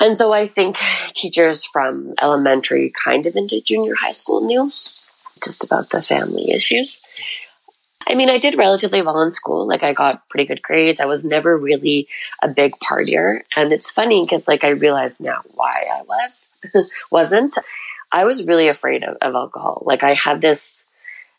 and 0.00 0.16
so 0.16 0.32
I 0.32 0.48
think 0.48 0.78
teachers 1.08 1.64
from 1.64 2.14
elementary 2.20 2.92
kind 3.04 3.24
of 3.26 3.36
into 3.36 3.60
junior 3.60 3.94
high 3.94 4.10
school 4.10 4.40
knew 4.40 4.68
just 4.68 5.64
about 5.64 5.90
the 5.90 6.02
family 6.02 6.50
issues. 6.50 7.00
I 8.06 8.14
mean, 8.14 8.28
I 8.28 8.38
did 8.38 8.56
relatively 8.56 9.02
well 9.02 9.20
in 9.22 9.30
school. 9.30 9.66
Like, 9.66 9.82
I 9.82 9.92
got 9.92 10.28
pretty 10.28 10.46
good 10.46 10.62
grades. 10.62 11.00
I 11.00 11.06
was 11.06 11.24
never 11.24 11.56
really 11.56 12.08
a 12.42 12.48
big 12.48 12.74
partier. 12.80 13.42
And 13.54 13.72
it's 13.72 13.90
funny 13.90 14.24
because, 14.24 14.48
like, 14.48 14.64
I 14.64 14.70
realize 14.70 15.20
now 15.20 15.42
why 15.54 15.86
I 15.92 16.02
was, 16.02 16.50
wasn't. 17.10 17.56
I 18.10 18.24
was 18.24 18.46
really 18.46 18.68
afraid 18.68 19.04
of, 19.04 19.16
of 19.22 19.34
alcohol. 19.34 19.82
Like, 19.86 20.02
I 20.02 20.14
had 20.14 20.40
this, 20.40 20.84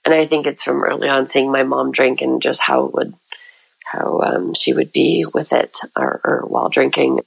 and 0.05 0.13
I 0.13 0.25
think 0.25 0.47
it's 0.47 0.63
from 0.63 0.83
early 0.83 1.09
on 1.09 1.27
seeing 1.27 1.51
my 1.51 1.63
mom 1.63 1.91
drink 1.91 2.21
and 2.21 2.41
just 2.41 2.61
how 2.61 2.85
it 2.85 2.93
would, 2.93 3.13
how 3.85 4.21
um, 4.21 4.53
she 4.53 4.73
would 4.73 4.91
be 4.91 5.25
with 5.33 5.53
it 5.53 5.77
or, 5.95 6.21
or 6.23 6.43
while 6.47 6.69
drinking. 6.69 7.21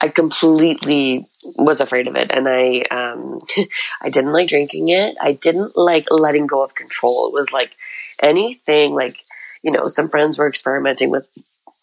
I 0.00 0.08
completely 0.08 1.26
was 1.44 1.80
afraid 1.80 2.08
of 2.08 2.16
it, 2.16 2.30
and 2.30 2.48
I 2.48 2.82
um, 2.90 3.40
I 4.02 4.10
didn't 4.10 4.32
like 4.32 4.48
drinking 4.48 4.88
it. 4.88 5.16
I 5.20 5.32
didn't 5.32 5.76
like 5.76 6.06
letting 6.10 6.46
go 6.46 6.62
of 6.62 6.74
control. 6.74 7.28
It 7.28 7.32
was 7.32 7.52
like 7.52 7.76
anything, 8.20 8.94
like 8.94 9.18
you 9.62 9.70
know, 9.70 9.86
some 9.86 10.08
friends 10.08 10.36
were 10.38 10.48
experimenting 10.48 11.10
with 11.10 11.26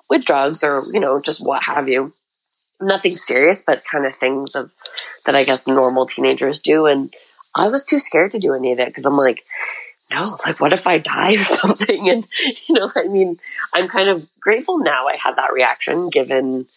with 0.10 0.26
drugs 0.26 0.64
or 0.64 0.84
you 0.92 1.00
know 1.00 1.20
just 1.22 1.46
what 1.46 1.64
have 1.64 1.88
you. 1.88 2.14
Nothing 2.82 3.16
serious, 3.16 3.62
but 3.62 3.84
kind 3.86 4.06
of 4.06 4.16
things 4.16 4.56
of 4.56 4.72
that 5.26 5.36
I 5.36 5.44
guess 5.44 5.68
normal 5.68 6.06
teenagers 6.06 6.60
do, 6.60 6.86
and 6.86 7.14
I 7.56 7.70
was 7.70 7.84
too 7.84 8.00
scared 8.00 8.32
to 8.32 8.40
do 8.40 8.54
any 8.54 8.72
of 8.72 8.80
it 8.80 8.88
because 8.88 9.06
I'm 9.06 9.18
like, 9.18 9.44
no, 10.12 10.38
like 10.46 10.60
what 10.60 10.74
if 10.74 10.88
I 10.88 10.98
die 10.98 11.34
or 11.34 11.44
something? 11.44 12.10
And 12.10 12.28
you 12.68 12.76
know, 12.76 12.92
I 12.96 13.08
mean, 13.08 13.38
I'm 13.74 13.88
kind 13.88 14.10
of 14.10 14.28
grateful 14.40 14.80
now 14.80 15.08
I 15.08 15.16
had 15.16 15.36
that 15.36 15.54
reaction 15.54 16.10
given 16.10 16.68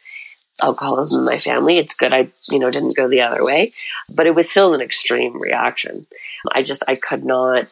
alcoholism 0.62 1.20
in 1.20 1.26
my 1.26 1.38
family. 1.38 1.78
It's 1.78 1.94
good 1.94 2.12
I, 2.12 2.28
you 2.50 2.58
know, 2.58 2.70
didn't 2.70 2.96
go 2.96 3.08
the 3.08 3.22
other 3.22 3.44
way, 3.44 3.72
but 4.08 4.26
it 4.26 4.34
was 4.34 4.50
still 4.50 4.74
an 4.74 4.80
extreme 4.80 5.40
reaction. 5.40 6.06
I 6.50 6.62
just, 6.62 6.82
I 6.86 6.96
could 6.96 7.24
not, 7.24 7.68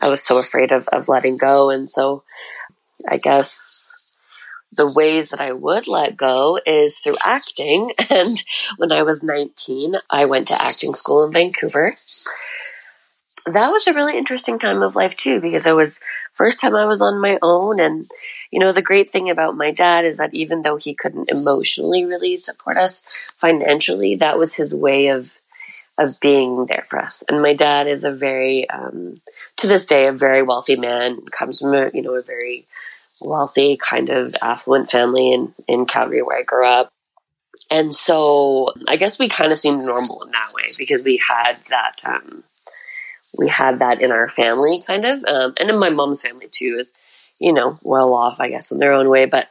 I 0.00 0.08
was 0.08 0.22
so 0.22 0.38
afraid 0.38 0.72
of, 0.72 0.88
of 0.88 1.08
letting 1.08 1.36
go. 1.36 1.70
And 1.70 1.90
so 1.90 2.24
I 3.08 3.18
guess 3.18 3.94
the 4.72 4.90
ways 4.90 5.30
that 5.30 5.40
I 5.40 5.52
would 5.52 5.88
let 5.88 6.16
go 6.16 6.60
is 6.66 6.98
through 6.98 7.16
acting. 7.22 7.92
And 8.10 8.42
when 8.76 8.92
I 8.92 9.02
was 9.02 9.22
19, 9.22 9.96
I 10.08 10.24
went 10.26 10.48
to 10.48 10.62
acting 10.62 10.94
school 10.94 11.24
in 11.24 11.32
Vancouver. 11.32 11.96
That 13.46 13.70
was 13.70 13.86
a 13.86 13.92
really 13.92 14.18
interesting 14.18 14.58
time 14.58 14.82
of 14.82 14.96
life 14.96 15.16
too, 15.16 15.40
because 15.40 15.66
it 15.66 15.74
was 15.74 16.00
first 16.32 16.60
time 16.60 16.74
I 16.74 16.84
was 16.84 17.00
on 17.00 17.20
my 17.20 17.38
own 17.42 17.78
and 17.80 18.06
you 18.50 18.60
know, 18.60 18.72
the 18.72 18.82
great 18.82 19.10
thing 19.10 19.28
about 19.28 19.56
my 19.56 19.70
dad 19.70 20.04
is 20.04 20.16
that 20.18 20.32
even 20.32 20.62
though 20.62 20.76
he 20.76 20.94
couldn't 20.94 21.30
emotionally 21.30 22.04
really 22.04 22.36
support 22.36 22.76
us 22.76 23.02
financially, 23.36 24.14
that 24.16 24.38
was 24.38 24.54
his 24.54 24.74
way 24.74 25.08
of 25.08 25.36
of 25.98 26.20
being 26.20 26.66
there 26.66 26.84
for 26.88 26.98
us. 26.98 27.24
And 27.28 27.40
my 27.40 27.54
dad 27.54 27.88
is 27.88 28.04
a 28.04 28.12
very, 28.12 28.68
um, 28.68 29.14
to 29.56 29.66
this 29.66 29.86
day, 29.86 30.06
a 30.06 30.12
very 30.12 30.42
wealthy 30.42 30.76
man. 30.76 31.22
Comes 31.26 31.60
from 31.60 31.74
a 31.74 31.90
you 31.92 32.02
know 32.02 32.14
a 32.14 32.22
very 32.22 32.66
wealthy 33.20 33.76
kind 33.76 34.10
of 34.10 34.34
affluent 34.42 34.90
family 34.90 35.32
in 35.32 35.54
in 35.66 35.86
Calgary 35.86 36.22
where 36.22 36.38
I 36.38 36.42
grew 36.42 36.66
up. 36.66 36.90
And 37.70 37.94
so 37.94 38.68
I 38.86 38.96
guess 38.96 39.18
we 39.18 39.28
kind 39.28 39.50
of 39.50 39.58
seemed 39.58 39.84
normal 39.84 40.22
in 40.22 40.30
that 40.30 40.52
way 40.54 40.70
because 40.78 41.02
we 41.02 41.16
had 41.16 41.56
that 41.68 42.02
um, 42.06 42.44
we 43.38 43.48
had 43.48 43.78
that 43.78 44.00
in 44.00 44.10
our 44.10 44.28
family 44.28 44.80
kind 44.86 45.04
of 45.04 45.24
um, 45.24 45.54
and 45.58 45.70
in 45.70 45.78
my 45.78 45.90
mom's 45.90 46.22
family 46.22 46.48
too 46.50 46.76
is 46.78 46.92
you 47.38 47.52
know, 47.52 47.78
well 47.82 48.14
off, 48.14 48.40
I 48.40 48.48
guess, 48.48 48.72
in 48.72 48.78
their 48.78 48.92
own 48.92 49.08
way. 49.08 49.26
But, 49.26 49.48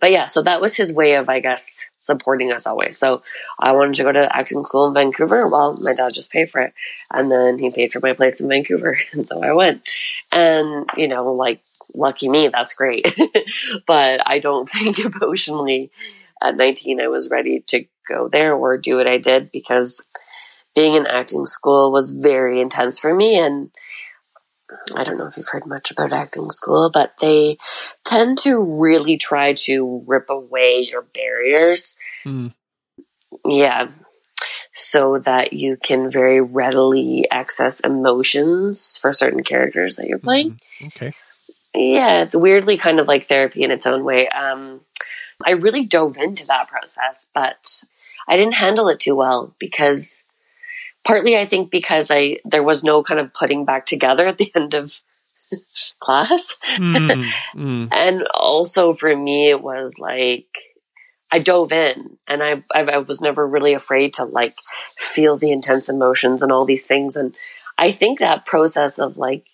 but 0.00 0.10
yeah, 0.10 0.26
so 0.26 0.42
that 0.42 0.60
was 0.60 0.76
his 0.76 0.92
way 0.92 1.14
of, 1.14 1.28
I 1.28 1.40
guess, 1.40 1.86
supporting 1.98 2.52
us 2.52 2.66
always. 2.66 2.96
So 2.96 3.22
I 3.58 3.72
wanted 3.72 3.94
to 3.96 4.04
go 4.04 4.12
to 4.12 4.36
acting 4.36 4.64
school 4.64 4.86
in 4.86 4.94
Vancouver. 4.94 5.48
Well, 5.48 5.76
my 5.80 5.94
dad 5.94 6.14
just 6.14 6.30
paid 6.30 6.48
for 6.48 6.60
it. 6.60 6.74
And 7.10 7.30
then 7.30 7.58
he 7.58 7.70
paid 7.70 7.92
for 7.92 8.00
my 8.00 8.12
place 8.12 8.40
in 8.40 8.48
Vancouver. 8.48 8.96
And 9.12 9.26
so 9.26 9.42
I 9.42 9.52
went. 9.52 9.82
And, 10.30 10.88
you 10.96 11.08
know, 11.08 11.32
like, 11.32 11.60
lucky 11.94 12.28
me, 12.28 12.48
that's 12.48 12.74
great. 12.74 13.06
but 13.86 14.20
I 14.26 14.38
don't 14.38 14.68
think 14.68 14.98
emotionally 14.98 15.90
at 16.42 16.56
19 16.56 17.00
I 17.00 17.08
was 17.08 17.30
ready 17.30 17.60
to 17.68 17.84
go 18.08 18.28
there 18.28 18.54
or 18.54 18.76
do 18.76 18.96
what 18.96 19.06
I 19.06 19.18
did 19.18 19.50
because 19.50 20.06
being 20.74 20.94
in 20.94 21.06
acting 21.06 21.46
school 21.46 21.92
was 21.92 22.10
very 22.10 22.60
intense 22.60 22.98
for 22.98 23.14
me. 23.14 23.38
And, 23.38 23.70
I 24.94 25.04
don't 25.04 25.18
know 25.18 25.26
if 25.26 25.36
you've 25.36 25.48
heard 25.48 25.66
much 25.66 25.90
about 25.90 26.12
acting 26.12 26.50
school, 26.50 26.90
but 26.92 27.14
they 27.20 27.58
tend 28.04 28.38
to 28.38 28.80
really 28.80 29.16
try 29.16 29.52
to 29.52 30.02
rip 30.06 30.28
away 30.30 30.80
your 30.80 31.02
barriers. 31.02 31.94
Mm. 32.24 32.52
Yeah. 33.44 33.88
So 34.72 35.18
that 35.20 35.52
you 35.52 35.76
can 35.76 36.10
very 36.10 36.40
readily 36.40 37.28
access 37.30 37.78
emotions 37.80 38.98
for 39.00 39.12
certain 39.12 39.44
characters 39.44 39.96
that 39.96 40.08
you're 40.08 40.18
playing. 40.18 40.60
Mm. 40.80 40.86
Okay. 40.88 41.12
Yeah, 41.74 42.22
it's 42.22 42.36
weirdly 42.36 42.76
kind 42.76 43.00
of 43.00 43.08
like 43.08 43.24
therapy 43.24 43.62
in 43.62 43.70
its 43.70 43.86
own 43.86 44.04
way. 44.04 44.28
Um, 44.28 44.80
I 45.44 45.52
really 45.52 45.84
dove 45.84 46.16
into 46.16 46.46
that 46.46 46.68
process, 46.68 47.30
but 47.34 47.82
I 48.28 48.36
didn't 48.36 48.54
handle 48.54 48.88
it 48.88 49.00
too 49.00 49.16
well 49.16 49.54
because 49.58 50.24
partly 51.04 51.36
I 51.36 51.44
think 51.44 51.70
because 51.70 52.10
I 52.10 52.38
there 52.44 52.62
was 52.62 52.84
no 52.84 53.02
kind 53.02 53.20
of 53.20 53.34
putting 53.34 53.64
back 53.64 53.86
together 53.86 54.26
at 54.26 54.38
the 54.38 54.52
end 54.54 54.74
of 54.74 55.00
class. 56.00 56.56
Mm, 56.76 57.26
mm. 57.54 57.88
and 57.92 58.26
also 58.34 58.92
for 58.92 59.14
me 59.14 59.50
it 59.50 59.62
was 59.62 59.98
like 59.98 60.46
I 61.30 61.40
dove 61.40 61.72
in 61.72 62.16
and 62.28 62.42
I, 62.42 62.62
I, 62.72 62.82
I 62.82 62.98
was 62.98 63.20
never 63.20 63.46
really 63.46 63.74
afraid 63.74 64.14
to 64.14 64.24
like 64.24 64.54
feel 64.96 65.36
the 65.36 65.50
intense 65.50 65.88
emotions 65.88 66.42
and 66.42 66.52
all 66.52 66.64
these 66.64 66.86
things 66.86 67.16
and 67.16 67.34
I 67.76 67.90
think 67.90 68.20
that 68.20 68.46
process 68.46 68.98
of 68.98 69.16
like 69.16 69.46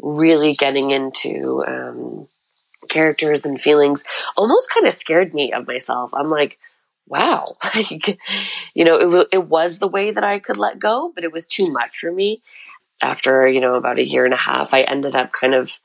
really 0.00 0.54
getting 0.54 0.90
into 0.90 1.64
um, 1.66 2.28
characters 2.88 3.44
and 3.44 3.60
feelings 3.60 4.04
almost 4.36 4.72
kind 4.72 4.86
of 4.86 4.92
scared 4.92 5.34
me 5.34 5.52
of 5.52 5.66
myself. 5.66 6.12
I'm 6.14 6.30
like, 6.30 6.58
wow, 7.06 7.56
like, 7.74 8.18
you 8.74 8.84
know, 8.84 9.20
it, 9.20 9.28
it 9.32 9.48
was 9.48 9.78
the 9.78 9.88
way 9.88 10.10
that 10.10 10.24
I 10.24 10.38
could 10.38 10.58
let 10.58 10.78
go, 10.78 11.12
but 11.14 11.24
it 11.24 11.32
was 11.32 11.44
too 11.44 11.70
much 11.70 11.98
for 11.98 12.12
me. 12.12 12.42
After, 13.02 13.46
you 13.46 13.60
know, 13.60 13.74
about 13.74 13.98
a 13.98 14.08
year 14.08 14.24
and 14.24 14.32
a 14.32 14.38
half, 14.38 14.72
I 14.72 14.82
ended 14.82 15.14
up 15.14 15.30
kind 15.32 15.54
of, 15.54 15.78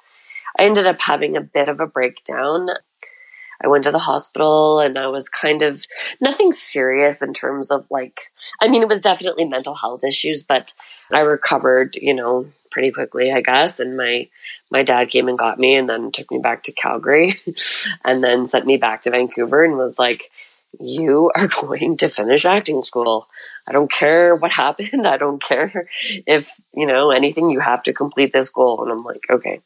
I 0.57 0.63
ended 0.63 0.87
up 0.87 1.01
having 1.01 1.35
a 1.35 1.41
bit 1.41 1.67
of 1.67 1.79
a 1.79 1.87
breakdown. 1.87 2.69
I 3.63 3.67
went 3.67 3.83
to 3.83 3.91
the 3.91 3.99
hospital 3.99 4.79
and 4.79 4.97
I 4.97 5.07
was 5.07 5.29
kind 5.29 5.61
of 5.61 5.85
nothing 6.19 6.51
serious 6.53 7.21
in 7.21 7.33
terms 7.33 7.69
of 7.69 7.85
like, 7.91 8.31
I 8.61 8.69
mean, 8.69 8.81
it 8.81 8.87
was 8.87 9.01
definitely 9.01 9.45
mental 9.45 9.75
health 9.75 10.03
issues, 10.03 10.41
but 10.41 10.73
I 11.11 11.19
recovered, 11.19 11.95
you 11.97 12.13
know, 12.13 12.47
pretty 12.71 12.91
quickly, 12.91 13.31
I 13.31 13.41
guess. 13.41 13.79
And 13.79 13.97
my, 13.97 14.29
my 14.71 14.81
dad 14.81 15.09
came 15.09 15.27
and 15.27 15.37
got 15.37 15.59
me 15.59 15.75
and 15.75 15.87
then 15.87 16.11
took 16.11 16.31
me 16.31 16.39
back 16.39 16.63
to 16.63 16.71
Calgary 16.71 17.33
and 18.05 18.23
then 18.23 18.45
sent 18.45 18.65
me 18.65 18.77
back 18.77 19.01
to 19.03 19.11
Vancouver 19.11 19.63
and 19.63 19.77
was 19.77 19.99
like, 19.99 20.31
you 20.79 21.31
are 21.35 21.47
going 21.61 21.97
to 21.97 22.09
finish 22.09 22.45
acting 22.45 22.83
school. 22.83 23.27
I 23.67 23.71
don't 23.71 23.91
care 23.91 24.35
what 24.35 24.51
happened. 24.51 25.05
I 25.07 25.17
don't 25.17 25.41
care 25.41 25.87
if, 26.27 26.59
you 26.73 26.85
know, 26.85 27.11
anything, 27.11 27.49
you 27.49 27.59
have 27.59 27.83
to 27.83 27.93
complete 27.93 28.33
this 28.33 28.49
goal. 28.49 28.83
And 28.83 28.91
I'm 28.91 29.03
like, 29.03 29.25
okay. 29.29 29.61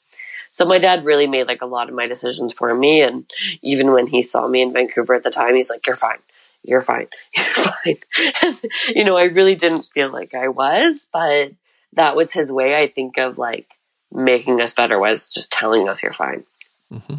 So 0.51 0.65
my 0.65 0.79
dad 0.79 1.03
really 1.03 1.27
made 1.27 1.47
like 1.47 1.61
a 1.61 1.65
lot 1.65 1.89
of 1.89 1.95
my 1.95 2.07
decisions 2.07 2.53
for 2.53 2.73
me. 2.73 3.01
And 3.01 3.29
even 3.61 3.91
when 3.91 4.07
he 4.07 4.21
saw 4.21 4.47
me 4.47 4.61
in 4.61 4.71
Vancouver 4.71 5.13
at 5.13 5.23
the 5.23 5.31
time, 5.31 5.55
he's 5.55 5.69
like, 5.69 5.85
you're 5.85 5.95
fine. 5.95 6.19
You're 6.63 6.81
fine. 6.81 7.07
You're 7.35 7.45
fine. 7.45 7.97
And, 8.41 8.61
you 8.87 9.03
know, 9.03 9.15
I 9.15 9.25
really 9.25 9.53
didn't 9.53 9.87
feel 9.93 10.09
like 10.09 10.33
I 10.33 10.47
was, 10.47 11.07
but 11.13 11.51
that 11.93 12.15
was 12.15 12.33
his 12.33 12.51
way, 12.51 12.75
I 12.75 12.87
think, 12.87 13.17
of 13.19 13.37
like 13.37 13.77
making 14.11 14.61
us 14.61 14.73
better 14.73 14.97
was 14.97 15.29
just 15.29 15.51
telling 15.51 15.87
us 15.87 16.01
you're 16.01 16.13
fine. 16.13 16.43
Mm-hmm. 16.91 17.17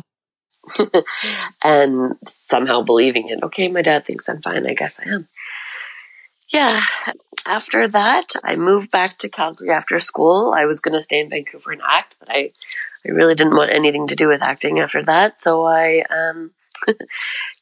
and 1.63 2.17
somehow 2.27 2.83
believing 2.83 3.29
it. 3.29 3.43
Okay, 3.43 3.69
my 3.69 3.83
dad 3.83 4.05
thinks 4.05 4.29
I'm 4.29 4.43
fine. 4.43 4.67
I 4.67 4.75
guess 4.75 5.01
I 5.01 5.11
am. 5.11 5.29
Yeah. 6.49 6.81
After 7.45 7.87
that, 7.89 8.35
I 8.43 8.57
moved 8.57 8.91
back 8.91 9.19
to 9.19 9.29
Calgary 9.29 9.71
after 9.71 10.01
school. 10.01 10.55
I 10.57 10.65
was 10.65 10.81
going 10.81 10.95
to 10.95 11.03
stay 11.03 11.21
in 11.21 11.31
Vancouver 11.31 11.73
and 11.73 11.83
act, 11.87 12.17
but 12.19 12.31
I, 12.31 12.53
I 13.07 13.11
really 13.11 13.35
didn't 13.35 13.57
want 13.57 13.73
anything 13.73 14.09
to 14.09 14.17
do 14.17 14.29
with 14.29 14.43
acting 14.43 14.81
after 14.81 15.03
that. 15.05 15.41
So 15.43 15.65
I 15.65 16.03
um, 16.11 16.51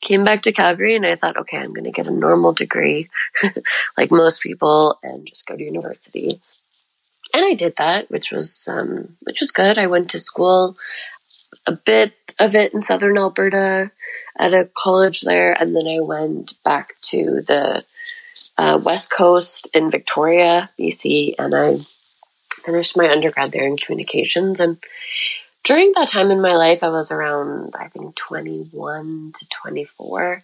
came 0.00 0.24
back 0.24 0.42
to 0.42 0.52
Calgary 0.52 0.96
and 0.96 1.06
I 1.06 1.16
thought, 1.16 1.36
okay, 1.36 1.58
I'm 1.58 1.74
going 1.74 1.84
to 1.84 1.90
get 1.90 2.06
a 2.06 2.10
normal 2.10 2.52
degree 2.52 3.10
like 3.98 4.10
most 4.10 4.42
people 4.42 4.98
and 5.02 5.26
just 5.26 5.46
go 5.46 5.56
to 5.56 5.62
university. 5.62 6.40
And 7.32 7.44
I 7.44 7.54
did 7.54 7.76
that, 7.76 8.10
which 8.10 8.30
was 8.30 8.68
um, 8.70 9.16
which 9.22 9.40
was 9.40 9.50
good. 9.50 9.76
I 9.76 9.88
went 9.88 10.10
to 10.10 10.20
school 10.20 10.76
a 11.66 11.72
bit 11.72 12.14
of 12.38 12.54
it 12.54 12.74
in 12.74 12.80
southern 12.80 13.18
Alberta 13.18 13.90
at 14.38 14.54
a 14.54 14.70
college 14.76 15.22
there, 15.22 15.52
and 15.52 15.74
then 15.74 15.86
I 15.86 16.00
went 16.00 16.54
back 16.64 16.94
to 17.02 17.42
the 17.46 17.84
uh, 18.56 18.80
west 18.82 19.10
coast 19.10 19.68
in 19.74 19.90
Victoria, 19.90 20.70
BC, 20.78 21.34
and 21.38 21.54
I 21.54 21.78
finished 22.64 22.96
my 22.96 23.10
undergrad 23.10 23.52
there 23.52 23.64
in 23.64 23.76
communications. 23.76 24.60
And 24.60 24.78
during 25.64 25.92
that 25.94 26.08
time 26.08 26.30
in 26.30 26.40
my 26.40 26.54
life, 26.54 26.82
I 26.82 26.88
was 26.88 27.10
around 27.10 27.74
I 27.78 27.88
think 27.88 28.14
twenty 28.14 28.68
one 28.72 29.32
to 29.34 29.48
twenty 29.48 29.84
four. 29.84 30.42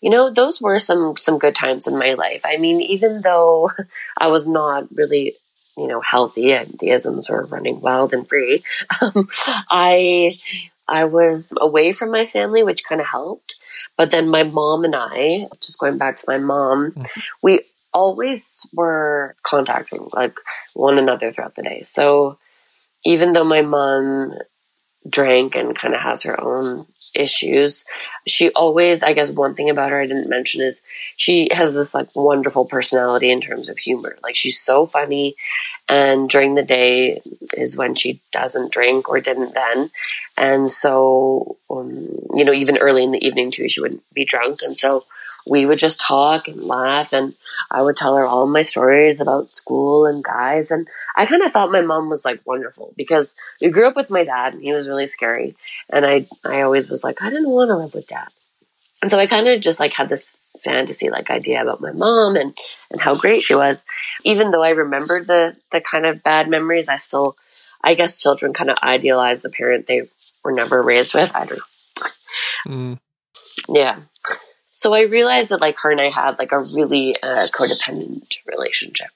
You 0.00 0.10
know, 0.10 0.30
those 0.30 0.60
were 0.60 0.78
some 0.78 1.16
some 1.16 1.38
good 1.38 1.54
times 1.54 1.86
in 1.86 1.98
my 1.98 2.14
life. 2.14 2.42
I 2.44 2.56
mean, 2.56 2.80
even 2.80 3.20
though 3.22 3.70
I 4.18 4.28
was 4.28 4.46
not 4.46 4.94
really 4.94 5.36
you 5.78 5.86
know, 5.86 6.00
healthy 6.00 6.52
and 6.52 6.78
the 6.78 6.90
isms 6.90 7.30
were 7.30 7.44
running 7.46 7.80
wild 7.80 8.12
and 8.12 8.28
free, 8.28 8.64
um, 9.02 9.28
I 9.70 10.36
I 10.86 11.04
was 11.04 11.52
away 11.60 11.92
from 11.92 12.10
my 12.10 12.26
family, 12.26 12.62
which 12.62 12.84
kind 12.84 13.00
of 13.00 13.06
helped. 13.06 13.56
But 13.96 14.10
then 14.10 14.28
my 14.28 14.44
mom 14.44 14.84
and 14.84 14.94
I, 14.96 15.48
just 15.60 15.78
going 15.78 15.98
back 15.98 16.16
to 16.16 16.24
my 16.28 16.38
mom, 16.38 16.92
mm-hmm. 16.92 17.20
we 17.42 17.62
always 17.92 18.66
were 18.72 19.34
contacting 19.42 20.08
like 20.12 20.38
one 20.74 20.98
another 20.98 21.32
throughout 21.32 21.56
the 21.56 21.62
day. 21.62 21.82
So 21.82 22.38
even 23.04 23.32
though 23.32 23.44
my 23.44 23.62
mom 23.62 24.34
drank 25.08 25.56
and 25.56 25.74
kind 25.74 25.94
of 25.94 26.00
has 26.00 26.22
her 26.22 26.40
own 26.40 26.86
issues. 27.14 27.84
She 28.26 28.50
always, 28.50 29.02
I 29.02 29.12
guess, 29.12 29.30
one 29.30 29.54
thing 29.54 29.70
about 29.70 29.90
her 29.90 30.00
I 30.00 30.06
didn't 30.06 30.28
mention 30.28 30.62
is 30.62 30.82
she 31.16 31.48
has 31.52 31.74
this 31.74 31.94
like 31.94 32.14
wonderful 32.14 32.64
personality 32.64 33.30
in 33.30 33.40
terms 33.40 33.68
of 33.68 33.78
humor. 33.78 34.16
Like 34.22 34.36
she's 34.36 34.60
so 34.60 34.86
funny, 34.86 35.36
and 35.88 36.28
during 36.28 36.54
the 36.54 36.62
day 36.62 37.22
is 37.56 37.76
when 37.76 37.94
she 37.94 38.20
doesn't 38.32 38.72
drink 38.72 39.08
or 39.08 39.20
didn't 39.20 39.54
then, 39.54 39.90
and 40.36 40.70
so 40.70 41.56
um, 41.70 42.08
you 42.34 42.44
know 42.44 42.52
even 42.52 42.78
early 42.78 43.04
in 43.04 43.12
the 43.12 43.26
evening 43.26 43.50
too 43.50 43.68
she 43.68 43.80
wouldn't 43.80 44.02
be 44.14 44.24
drunk, 44.24 44.60
and 44.62 44.78
so 44.78 45.04
we 45.48 45.66
would 45.66 45.78
just 45.78 46.00
talk 46.00 46.48
and 46.48 46.62
laugh 46.62 47.12
and 47.12 47.34
I 47.70 47.82
would 47.82 47.96
tell 47.96 48.16
her 48.16 48.26
all 48.26 48.46
my 48.46 48.62
stories 48.62 49.20
about 49.20 49.48
school 49.48 50.06
and 50.06 50.22
guys 50.22 50.70
and 50.70 50.86
I 51.16 51.26
kind 51.26 51.42
of 51.42 51.52
thought 51.52 51.72
my 51.72 51.82
mom 51.82 52.08
was 52.08 52.24
like 52.24 52.40
wonderful 52.46 52.92
because 52.96 53.34
we 53.60 53.70
grew 53.70 53.86
up 53.86 53.96
with 53.96 54.10
my 54.10 54.24
dad 54.24 54.54
and 54.54 54.62
he 54.62 54.72
was 54.72 54.88
really 54.88 55.06
scary 55.06 55.56
and 55.90 56.06
I 56.06 56.26
I 56.44 56.62
always 56.62 56.88
was 56.88 57.04
like 57.04 57.22
I 57.22 57.30
didn't 57.30 57.50
want 57.50 57.68
to 57.70 57.76
live 57.76 57.94
with 57.94 58.06
dad. 58.06 58.28
And 59.00 59.10
so 59.10 59.18
I 59.18 59.26
kind 59.26 59.48
of 59.48 59.60
just 59.60 59.80
like 59.80 59.92
had 59.92 60.08
this 60.08 60.36
fantasy 60.60 61.08
like 61.08 61.30
idea 61.30 61.62
about 61.62 61.80
my 61.80 61.92
mom 61.92 62.36
and 62.36 62.56
and 62.90 63.00
how 63.00 63.14
great 63.14 63.42
she 63.42 63.54
was. 63.54 63.84
Even 64.24 64.50
though 64.50 64.62
I 64.62 64.70
remembered 64.70 65.26
the 65.26 65.56
the 65.72 65.80
kind 65.80 66.06
of 66.06 66.22
bad 66.22 66.48
memories, 66.48 66.88
I 66.88 66.98
still 66.98 67.36
I 67.82 67.94
guess 67.94 68.20
children 68.20 68.52
kind 68.52 68.70
of 68.70 68.78
idealize 68.82 69.42
the 69.42 69.50
parent 69.50 69.86
they 69.86 70.08
were 70.42 70.52
never 70.52 70.82
raised 70.82 71.14
with. 71.14 71.34
I 71.34 71.44
don't 71.46 71.58
know. 71.58 72.08
Mm. 72.66 72.98
Yeah. 73.68 74.00
So 74.78 74.94
I 74.94 75.00
realized 75.00 75.50
that 75.50 75.60
like 75.60 75.76
her 75.80 75.90
and 75.90 76.00
I 76.00 76.08
had 76.08 76.38
like 76.38 76.52
a 76.52 76.60
really 76.60 77.20
uh, 77.20 77.48
codependent 77.48 78.36
relationship. 78.46 79.08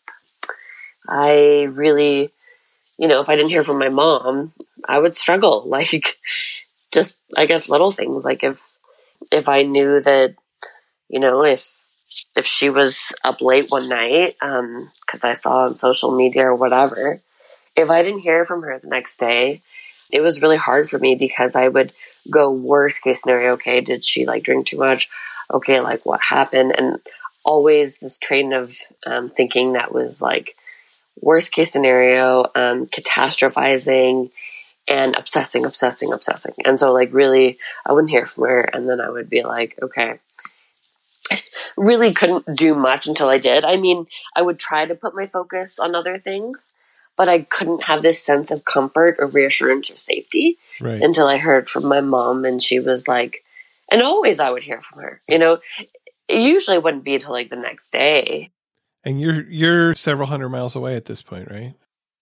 I 1.09 1.69
really, 1.71 2.33
you 2.99 3.07
know, 3.07 3.21
if 3.21 3.29
I 3.29 3.37
didn't 3.37 3.51
hear 3.51 3.63
from 3.63 3.79
my 3.79 3.89
mom, 3.89 4.55
I 4.89 4.99
would 4.99 5.17
struggle. 5.17 5.65
Like, 5.69 6.19
just 6.93 7.17
I 7.37 7.47
guess 7.47 7.69
little 7.69 7.93
things. 7.93 8.25
Like 8.25 8.43
if 8.43 8.77
if 9.31 9.49
I 9.49 9.63
knew 9.63 10.01
that, 10.01 10.35
you 11.09 11.21
know, 11.21 11.45
if 11.45 11.93
if 12.35 12.45
she 12.45 12.69
was 12.69 13.13
up 13.23 13.41
late 13.41 13.71
one 13.71 13.89
night, 13.89 14.35
um, 14.43 14.91
because 15.07 15.23
I 15.23 15.35
saw 15.35 15.67
on 15.67 15.77
social 15.77 16.11
media 16.11 16.47
or 16.47 16.57
whatever, 16.57 17.21
if 17.77 17.89
I 17.89 18.03
didn't 18.03 18.23
hear 18.23 18.45
from 18.45 18.63
her 18.63 18.81
the 18.81 18.89
next 18.89 19.19
day, 19.19 19.63
it 20.11 20.23
was 20.23 20.43
really 20.43 20.57
hard 20.57 20.91
for 20.91 20.99
me 20.99 21.15
because 21.15 21.55
I 21.55 21.69
would 21.69 21.93
go 22.29 22.51
worst 22.51 23.05
case 23.05 23.23
scenario. 23.23 23.53
Okay, 23.53 23.81
did 23.81 24.03
she 24.05 24.27
like 24.27 24.43
drink 24.43 24.67
too 24.67 24.79
much? 24.79 25.09
Okay, 25.53 25.81
like 25.81 26.05
what 26.05 26.21
happened? 26.21 26.75
And 26.77 26.99
always 27.45 27.99
this 27.99 28.19
train 28.19 28.53
of 28.53 28.77
um, 29.07 29.29
thinking 29.29 29.73
that 29.73 29.93
was 29.93 30.23
like 30.23 30.57
worst 31.21 31.53
case 31.53 31.73
scenario, 31.73 32.45
um, 32.55 32.87
catastrophizing 32.87 34.31
and 34.89 35.15
obsessing, 35.17 35.65
obsessing, 35.65 36.13
obsessing. 36.13 36.55
And 36.65 36.79
so, 36.79 36.93
like, 36.93 37.13
really, 37.13 37.59
I 37.87 37.93
wouldn't 37.93 38.11
hear 38.11 38.27
from 38.27 38.49
her. 38.49 38.61
And 38.61 38.89
then 38.89 39.01
I 39.01 39.11
would 39.11 39.31
be 39.31 39.43
like, 39.43 39.79
okay. 39.81 40.19
really 41.77 42.13
couldn't 42.13 42.57
do 42.57 42.75
much 42.75 43.07
until 43.07 43.29
I 43.29 43.39
did. 43.39 43.65
I 43.65 43.77
mean, 43.77 44.07
I 44.35 44.43
would 44.43 44.59
try 44.59 44.85
to 44.87 44.95
put 44.95 45.15
my 45.15 45.27
focus 45.27 45.79
on 45.79 45.95
other 45.95 46.19
things, 46.19 46.75
but 47.17 47.29
I 47.29 47.43
couldn't 47.43 47.85
have 47.85 48.03
this 48.03 48.23
sense 48.23 48.51
of 48.51 48.65
comfort 48.65 49.17
or 49.19 49.27
reassurance 49.27 49.91
or 49.91 49.97
safety 49.97 50.59
right. 50.81 51.01
until 51.01 51.27
I 51.27 51.39
heard 51.39 51.69
from 51.69 51.87
my 51.87 52.01
mom 52.01 52.45
and 52.45 52.63
she 52.63 52.81
was 52.81 53.09
like, 53.09 53.45
and 53.93 54.03
always 54.03 54.41
I 54.41 54.51
would 54.51 54.63
hear 54.63 54.81
from 54.81 55.03
her. 55.03 55.23
You 55.29 55.39
know, 55.39 55.59
it 56.29 56.41
usually 56.41 56.79
wouldn't 56.79 57.05
be 57.05 57.15
until 57.15 57.33
like 57.33 57.49
the 57.49 57.57
next 57.57 57.93
day. 57.93 58.51
And 59.05 59.21
you're 59.21 59.49
you're 59.51 59.95
several 59.95 60.29
hundred 60.29 60.49
miles 60.49 60.75
away 60.75 60.97
at 60.97 61.05
this 61.05 61.23
point, 61.23 61.51
right? 61.51 61.75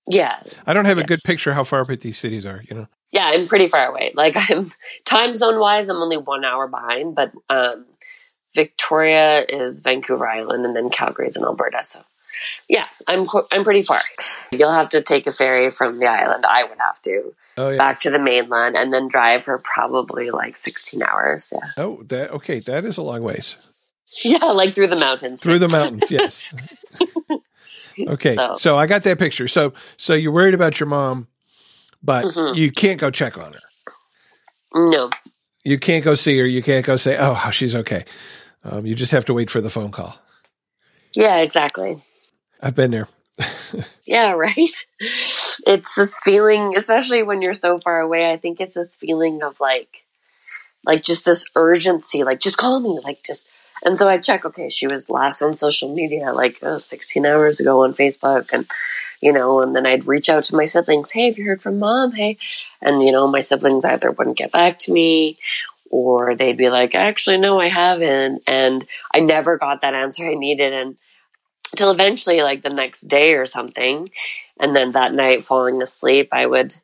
Yeah. 0.08 0.42
I 0.66 0.72
don't 0.72 0.86
have 0.86 0.96
yes. 0.98 1.04
a 1.04 1.08
good 1.08 1.18
picture 1.24 1.52
how 1.52 1.64
far 1.64 1.80
apart 1.80 2.00
these 2.00 2.18
cities 2.18 2.46
are, 2.46 2.62
you 2.68 2.74
know. 2.74 2.88
Yeah, 3.12 3.26
I'm 3.26 3.46
pretty 3.46 3.68
far 3.68 3.86
away. 3.86 4.12
Like 4.14 4.34
I'm 4.50 4.72
time 5.04 5.34
zone 5.34 5.60
wise, 5.60 5.88
I'm 5.88 5.96
only 5.96 6.16
one 6.16 6.44
hour 6.44 6.66
behind, 6.66 7.14
but 7.14 7.32
um, 7.48 7.86
Victoria 8.54 9.44
is 9.48 9.80
Vancouver 9.80 10.26
Island, 10.26 10.64
and 10.64 10.74
then 10.74 10.90
Calgary 10.90 11.28
is 11.28 11.36
in 11.36 11.44
Alberta. 11.44 11.84
So 11.84 12.02
yeah, 12.68 12.86
I'm 13.06 13.26
I'm 13.50 13.64
pretty 13.64 13.82
far. 13.82 14.02
You'll 14.50 14.72
have 14.72 14.90
to 14.90 15.00
take 15.00 15.26
a 15.26 15.32
ferry 15.32 15.70
from 15.70 15.98
the 15.98 16.06
island. 16.06 16.44
I 16.46 16.64
would 16.64 16.78
have 16.78 17.00
to 17.02 17.34
oh, 17.56 17.70
yeah. 17.70 17.78
back 17.78 18.00
to 18.00 18.10
the 18.10 18.18
mainland 18.18 18.76
and 18.76 18.92
then 18.92 19.08
drive 19.08 19.44
for 19.44 19.58
probably 19.58 20.30
like 20.30 20.56
16 20.56 21.02
hours. 21.02 21.52
Yeah. 21.52 21.70
Oh, 21.76 22.02
that 22.04 22.30
okay. 22.30 22.60
That 22.60 22.84
is 22.84 22.96
a 22.96 23.02
long 23.02 23.22
ways. 23.22 23.56
Yeah, 24.24 24.44
like 24.44 24.74
through 24.74 24.88
the 24.88 24.96
mountains. 24.96 25.40
Through 25.40 25.60
the 25.60 25.68
mountains, 25.68 26.10
yes. 26.10 26.52
okay, 28.08 28.34
so. 28.34 28.56
so. 28.56 28.76
I 28.76 28.86
got 28.86 29.04
that 29.04 29.18
picture. 29.18 29.46
So 29.46 29.72
so 29.96 30.14
you're 30.14 30.32
worried 30.32 30.54
about 30.54 30.80
your 30.80 30.88
mom, 30.88 31.28
but 32.02 32.24
mm-hmm. 32.24 32.56
you 32.56 32.72
can't 32.72 33.00
go 33.00 33.10
check 33.10 33.38
on 33.38 33.52
her. 33.52 33.60
No. 34.74 35.10
You 35.64 35.78
can't 35.78 36.04
go 36.04 36.14
see 36.14 36.38
her. 36.38 36.46
You 36.46 36.62
can't 36.62 36.84
go 36.84 36.96
say, 36.96 37.16
"Oh, 37.20 37.50
she's 37.50 37.76
okay." 37.76 38.04
Um, 38.64 38.84
you 38.84 38.94
just 38.94 39.12
have 39.12 39.24
to 39.26 39.34
wait 39.34 39.50
for 39.50 39.60
the 39.60 39.70
phone 39.70 39.90
call. 39.90 40.18
Yeah, 41.14 41.38
exactly. 41.38 41.98
I've 42.62 42.74
been 42.74 42.90
there. 42.90 43.08
yeah, 44.04 44.32
right. 44.36 44.86
It's 45.66 45.94
this 45.94 46.18
feeling, 46.22 46.76
especially 46.76 47.22
when 47.22 47.42
you're 47.42 47.54
so 47.54 47.78
far 47.78 48.00
away. 48.00 48.30
I 48.30 48.36
think 48.36 48.60
it's 48.60 48.74
this 48.74 48.96
feeling 48.96 49.42
of 49.42 49.60
like, 49.60 50.04
like 50.84 51.02
just 51.02 51.24
this 51.24 51.46
urgency, 51.56 52.24
like 52.24 52.40
just 52.40 52.58
call 52.58 52.80
me, 52.80 53.00
like 53.02 53.22
just. 53.24 53.46
And 53.82 53.98
so 53.98 54.08
I 54.08 54.18
check. 54.18 54.44
Okay, 54.44 54.68
she 54.68 54.86
was 54.86 55.08
last 55.08 55.40
on 55.40 55.54
social 55.54 55.94
media 55.94 56.34
like 56.34 56.58
oh, 56.62 56.78
16 56.78 57.24
hours 57.24 57.60
ago 57.60 57.82
on 57.82 57.94
Facebook, 57.94 58.52
and 58.52 58.66
you 59.22 59.32
know, 59.32 59.62
and 59.62 59.74
then 59.74 59.86
I'd 59.86 60.06
reach 60.06 60.28
out 60.28 60.44
to 60.44 60.56
my 60.56 60.66
siblings. 60.66 61.12
Hey, 61.12 61.26
have 61.26 61.38
you 61.38 61.46
heard 61.46 61.62
from 61.62 61.78
mom? 61.78 62.12
Hey, 62.12 62.36
and 62.82 63.02
you 63.02 63.10
know, 63.10 63.26
my 63.26 63.40
siblings 63.40 63.86
either 63.86 64.10
wouldn't 64.10 64.36
get 64.36 64.52
back 64.52 64.76
to 64.80 64.92
me, 64.92 65.38
or 65.90 66.36
they'd 66.36 66.58
be 66.58 66.68
like, 66.68 66.94
actually, 66.94 67.38
no, 67.38 67.58
I 67.58 67.68
haven't, 67.68 68.42
and 68.46 68.86
I 69.14 69.20
never 69.20 69.56
got 69.56 69.80
that 69.80 69.94
answer 69.94 70.28
I 70.28 70.34
needed, 70.34 70.74
and 70.74 70.96
till 71.76 71.90
eventually 71.90 72.42
like 72.42 72.62
the 72.62 72.70
next 72.70 73.02
day 73.02 73.34
or 73.34 73.46
something. 73.46 74.10
And 74.58 74.76
then 74.76 74.92
that 74.92 75.12
night 75.12 75.42
falling 75.42 75.80
asleep 75.80 76.28
i 76.32 76.46
would 76.46 76.76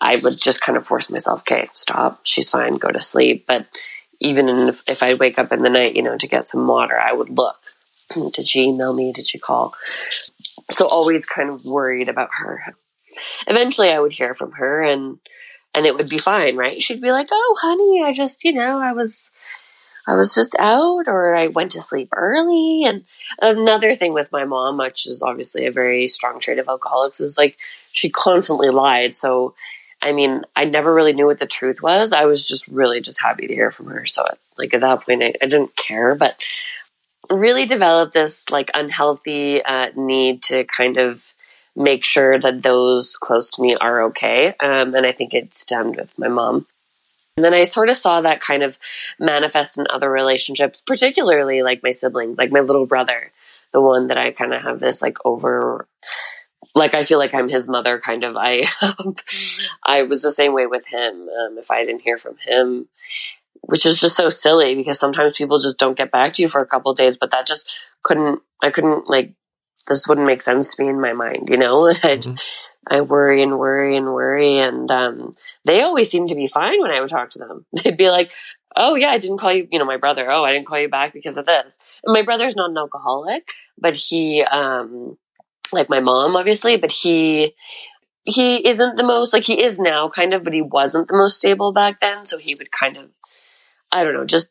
i 0.00 0.16
would 0.16 0.40
just 0.40 0.60
kind 0.60 0.76
of 0.76 0.86
force 0.86 1.10
myself 1.10 1.40
okay 1.40 1.68
stop. 1.74 2.20
She's 2.22 2.50
fine. 2.50 2.76
Go 2.76 2.90
to 2.90 3.00
sleep. 3.00 3.46
But 3.46 3.66
even 4.20 4.48
if, 4.48 4.82
if 4.86 5.02
i 5.02 5.14
wake 5.14 5.38
up 5.38 5.52
in 5.52 5.62
the 5.62 5.70
night 5.70 5.94
you 5.94 6.02
know 6.02 6.16
to 6.16 6.26
get 6.26 6.48
some 6.48 6.66
water 6.66 6.98
i 6.98 7.12
would 7.12 7.30
look. 7.30 7.58
Did 8.32 8.48
she 8.48 8.64
email 8.64 8.94
me? 8.94 9.12
Did 9.12 9.26
she 9.26 9.38
call? 9.38 9.74
So 10.70 10.86
always 10.86 11.26
kind 11.26 11.50
of 11.50 11.64
worried 11.64 12.08
about 12.08 12.30
her. 12.38 12.74
Eventually 13.46 13.90
i 13.90 14.00
would 14.00 14.12
hear 14.12 14.32
from 14.32 14.52
her 14.52 14.82
and 14.82 15.18
and 15.74 15.84
it 15.84 15.94
would 15.94 16.08
be 16.08 16.18
fine 16.18 16.56
right? 16.56 16.82
She'd 16.82 17.02
be 17.02 17.12
like 17.12 17.28
oh 17.30 17.56
honey 17.60 18.02
i 18.02 18.12
just 18.12 18.44
you 18.44 18.52
know 18.52 18.78
i 18.78 18.92
was 18.92 19.30
I 20.06 20.14
was 20.14 20.34
just 20.34 20.54
out 20.58 21.08
or 21.08 21.34
I 21.34 21.48
went 21.48 21.72
to 21.72 21.80
sleep 21.80 22.10
early. 22.14 22.84
And 22.84 23.04
another 23.40 23.94
thing 23.94 24.12
with 24.12 24.30
my 24.32 24.44
mom, 24.44 24.78
which 24.78 25.06
is 25.06 25.22
obviously 25.22 25.66
a 25.66 25.72
very 25.72 26.08
strong 26.08 26.38
trait 26.38 26.58
of 26.58 26.68
alcoholics, 26.68 27.20
is 27.20 27.36
like 27.36 27.58
she 27.92 28.08
constantly 28.08 28.70
lied. 28.70 29.16
So, 29.16 29.54
I 30.00 30.12
mean, 30.12 30.44
I 30.54 30.64
never 30.64 30.94
really 30.94 31.12
knew 31.12 31.26
what 31.26 31.38
the 31.38 31.46
truth 31.46 31.82
was. 31.82 32.12
I 32.12 32.26
was 32.26 32.46
just 32.46 32.68
really 32.68 33.00
just 33.00 33.20
happy 33.20 33.46
to 33.48 33.54
hear 33.54 33.70
from 33.70 33.86
her. 33.86 34.06
So, 34.06 34.24
like 34.56 34.74
at 34.74 34.80
that 34.80 35.04
point, 35.04 35.22
I, 35.22 35.34
I 35.42 35.46
didn't 35.46 35.76
care, 35.76 36.14
but 36.14 36.36
really 37.28 37.66
developed 37.66 38.14
this 38.14 38.50
like 38.50 38.70
unhealthy 38.74 39.62
uh, 39.64 39.90
need 39.96 40.42
to 40.44 40.64
kind 40.64 40.96
of 40.96 41.32
make 41.74 42.04
sure 42.04 42.38
that 42.38 42.62
those 42.62 43.16
close 43.16 43.50
to 43.50 43.62
me 43.62 43.76
are 43.76 44.04
okay. 44.04 44.54
Um, 44.60 44.94
and 44.94 45.04
I 45.04 45.12
think 45.12 45.34
it 45.34 45.54
stemmed 45.54 45.96
with 45.96 46.18
my 46.18 46.28
mom. 46.28 46.66
And 47.36 47.44
then 47.44 47.54
I 47.54 47.64
sort 47.64 47.90
of 47.90 47.96
saw 47.96 48.22
that 48.22 48.40
kind 48.40 48.62
of 48.62 48.78
manifest 49.18 49.76
in 49.78 49.86
other 49.90 50.10
relationships, 50.10 50.80
particularly 50.80 51.62
like 51.62 51.82
my 51.82 51.90
siblings, 51.90 52.38
like 52.38 52.50
my 52.50 52.60
little 52.60 52.86
brother, 52.86 53.30
the 53.72 53.80
one 53.80 54.06
that 54.06 54.16
I 54.16 54.30
kind 54.30 54.54
of 54.54 54.62
have 54.62 54.80
this 54.80 55.02
like 55.02 55.18
over, 55.24 55.86
like 56.74 56.94
I 56.94 57.02
feel 57.02 57.18
like 57.18 57.34
I'm 57.34 57.48
his 57.48 57.68
mother 57.68 58.00
kind 58.00 58.24
of. 58.24 58.36
I, 58.38 58.64
I 59.84 60.04
was 60.04 60.22
the 60.22 60.32
same 60.32 60.54
way 60.54 60.66
with 60.66 60.86
him. 60.86 61.28
Um, 61.28 61.58
if 61.58 61.70
I 61.70 61.84
didn't 61.84 62.02
hear 62.02 62.16
from 62.16 62.38
him, 62.38 62.88
which 63.60 63.84
is 63.84 64.00
just 64.00 64.16
so 64.16 64.30
silly 64.30 64.74
because 64.74 64.98
sometimes 64.98 65.36
people 65.36 65.58
just 65.58 65.78
don't 65.78 65.98
get 65.98 66.10
back 66.10 66.32
to 66.34 66.42
you 66.42 66.48
for 66.48 66.62
a 66.62 66.66
couple 66.66 66.94
days, 66.94 67.18
but 67.18 67.32
that 67.32 67.46
just 67.46 67.70
couldn't, 68.02 68.40
I 68.62 68.70
couldn't 68.70 69.10
like, 69.10 69.32
this 69.88 70.08
wouldn't 70.08 70.26
make 70.26 70.40
sense 70.40 70.74
to 70.74 70.82
me 70.82 70.88
in 70.88 71.00
my 71.00 71.12
mind, 71.12 71.48
you 71.50 71.58
know? 71.58 71.92
Mm-hmm. 72.02 72.36
I 72.88 73.00
worry 73.00 73.42
and 73.42 73.58
worry 73.58 73.96
and 73.96 74.06
worry. 74.06 74.58
And 74.58 74.90
um, 74.90 75.32
they 75.64 75.82
always 75.82 76.10
seem 76.10 76.28
to 76.28 76.34
be 76.34 76.46
fine 76.46 76.80
when 76.80 76.90
I 76.90 77.00
would 77.00 77.10
talk 77.10 77.30
to 77.30 77.38
them. 77.38 77.66
They'd 77.84 77.96
be 77.96 78.10
like, 78.10 78.32
oh, 78.76 78.94
yeah, 78.94 79.08
I 79.08 79.18
didn't 79.18 79.38
call 79.38 79.52
you, 79.52 79.66
you 79.70 79.78
know, 79.78 79.84
my 79.84 79.96
brother, 79.96 80.30
oh, 80.30 80.44
I 80.44 80.52
didn't 80.52 80.66
call 80.66 80.78
you 80.78 80.88
back 80.88 81.12
because 81.12 81.36
of 81.36 81.46
this. 81.46 81.78
And 82.04 82.12
my 82.12 82.22
brother's 82.22 82.56
not 82.56 82.70
an 82.70 82.76
alcoholic, 82.76 83.52
but 83.78 83.96
he, 83.96 84.42
um, 84.42 85.16
like 85.72 85.88
my 85.88 86.00
mom, 86.00 86.36
obviously, 86.36 86.76
but 86.76 86.92
he, 86.92 87.54
he 88.24 88.68
isn't 88.68 88.96
the 88.96 89.02
most, 89.02 89.32
like 89.32 89.44
he 89.44 89.62
is 89.62 89.78
now 89.78 90.08
kind 90.08 90.34
of, 90.34 90.44
but 90.44 90.52
he 90.52 90.62
wasn't 90.62 91.08
the 91.08 91.16
most 91.16 91.36
stable 91.36 91.72
back 91.72 92.00
then. 92.00 92.26
So 92.26 92.38
he 92.38 92.54
would 92.54 92.70
kind 92.70 92.96
of, 92.96 93.10
I 93.90 94.04
don't 94.04 94.14
know, 94.14 94.26
just 94.26 94.50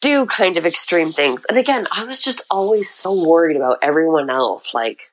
do 0.00 0.26
kind 0.26 0.56
of 0.56 0.66
extreme 0.66 1.12
things. 1.12 1.44
And 1.48 1.58
again, 1.58 1.88
I 1.90 2.04
was 2.04 2.22
just 2.22 2.42
always 2.50 2.90
so 2.90 3.28
worried 3.28 3.56
about 3.56 3.78
everyone 3.82 4.30
else. 4.30 4.72
Like, 4.72 5.10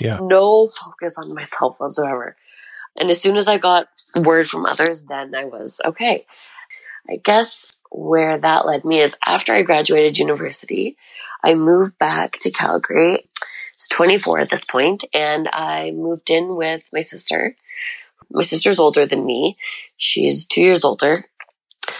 yeah. 0.00 0.18
no 0.22 0.66
focus 0.66 1.18
on 1.18 1.34
myself 1.34 1.80
whatsoever. 1.80 2.36
And 2.96 3.10
as 3.10 3.20
soon 3.20 3.36
as 3.36 3.48
I 3.48 3.58
got 3.58 3.88
word 4.16 4.48
from 4.48 4.66
others, 4.66 5.02
then 5.02 5.34
I 5.34 5.44
was 5.44 5.80
okay. 5.84 6.26
I 7.08 7.16
guess 7.16 7.80
where 7.90 8.38
that 8.38 8.66
led 8.66 8.84
me 8.84 9.00
is 9.00 9.16
after 9.24 9.54
I 9.54 9.62
graduated 9.62 10.18
university, 10.18 10.96
I 11.42 11.54
moved 11.54 11.98
back 11.98 12.32
to 12.40 12.50
Calgary. 12.50 13.28
It's 13.74 13.88
24 13.88 14.40
at 14.40 14.50
this 14.50 14.64
point, 14.64 15.04
and 15.14 15.48
I 15.52 15.90
moved 15.92 16.30
in 16.30 16.54
with 16.54 16.82
my 16.92 17.00
sister. 17.00 17.56
My 18.30 18.42
sister's 18.42 18.78
older 18.78 19.06
than 19.06 19.24
me. 19.24 19.56
She's 19.96 20.46
two 20.46 20.60
years 20.60 20.84
older. 20.84 21.24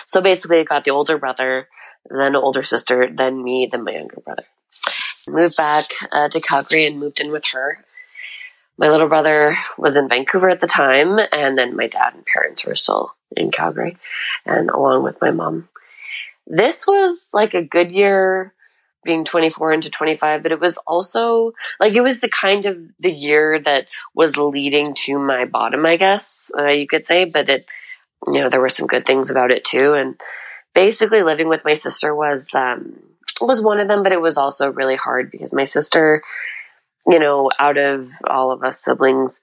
So 0.07 0.21
basically, 0.21 0.61
I 0.61 0.65
got 0.65 0.85
the 0.85 0.91
older 0.91 1.19
brother, 1.19 1.69
then 2.09 2.37
older 2.37 2.63
sister, 2.63 3.09
then 3.13 3.43
me, 3.43 3.69
then 3.71 3.85
my 3.85 3.93
younger 3.93 4.21
brother 4.21 4.45
moved 5.29 5.57
back 5.57 5.87
uh, 6.13 6.29
to 6.29 6.41
Calgary 6.41 6.87
and 6.87 6.99
moved 6.99 7.21
in 7.21 7.31
with 7.31 7.45
her. 7.53 7.85
My 8.79 8.89
little 8.89 9.09
brother 9.09 9.59
was 9.77 9.97
in 9.97 10.09
Vancouver 10.09 10.49
at 10.49 10.61
the 10.61 10.67
time, 10.67 11.19
and 11.33 11.59
then 11.59 11.77
my 11.77 11.87
dad 11.87 12.15
and 12.15 12.25
parents 12.25 12.65
were 12.65 12.75
still 12.75 13.15
in 13.37 13.51
Calgary, 13.51 13.99
and 14.47 14.71
along 14.71 15.03
with 15.03 15.21
my 15.21 15.31
mom. 15.31 15.69
This 16.47 16.87
was 16.87 17.31
like 17.35 17.55
a 17.55 17.63
good 17.63 17.93
year 17.93 18.55
being 19.05 19.25
24 19.25 19.73
into 19.73 19.91
25, 19.91 20.43
but 20.43 20.53
it 20.53 20.61
was 20.61 20.79
also 20.87 21.53
like 21.79 21.95
it 21.95 22.03
was 22.03 22.21
the 22.21 22.29
kind 22.29 22.67
of 22.67 22.79
the 22.99 23.11
year 23.13 23.59
that 23.61 23.87
was 24.15 24.37
leading 24.37 24.95
to 24.95 25.19
my 25.19 25.45
bottom, 25.45 25.87
I 25.87 25.97
guess 25.97 26.51
uh, 26.59 26.69
you 26.69 26.87
could 26.87 27.07
say. 27.07 27.25
But 27.25 27.49
it, 27.49 27.67
you 28.27 28.41
know, 28.41 28.49
there 28.49 28.61
were 28.61 28.69
some 28.69 28.87
good 28.87 29.07
things 29.07 29.31
about 29.31 29.51
it 29.51 29.65
too. 29.65 29.95
And 29.95 30.21
basically, 30.75 31.23
living 31.23 31.49
with 31.49 31.65
my 31.65 31.75
sister 31.75 32.15
was 32.15 32.55
um, 32.55 32.99
was 33.41 33.63
one 33.63 33.81
of 33.81 33.89
them, 33.89 34.03
but 34.03 34.13
it 34.13 34.21
was 34.21 34.37
also 34.37 34.71
really 34.71 34.97
hard 34.97 35.31
because 35.31 35.53
my 35.53 35.65
sister, 35.65 36.23
you 37.07 37.19
know, 37.19 37.51
out 37.59 37.79
of 37.79 38.07
all 38.29 38.51
of 38.53 38.63
us 38.63 38.83
siblings, 38.83 39.41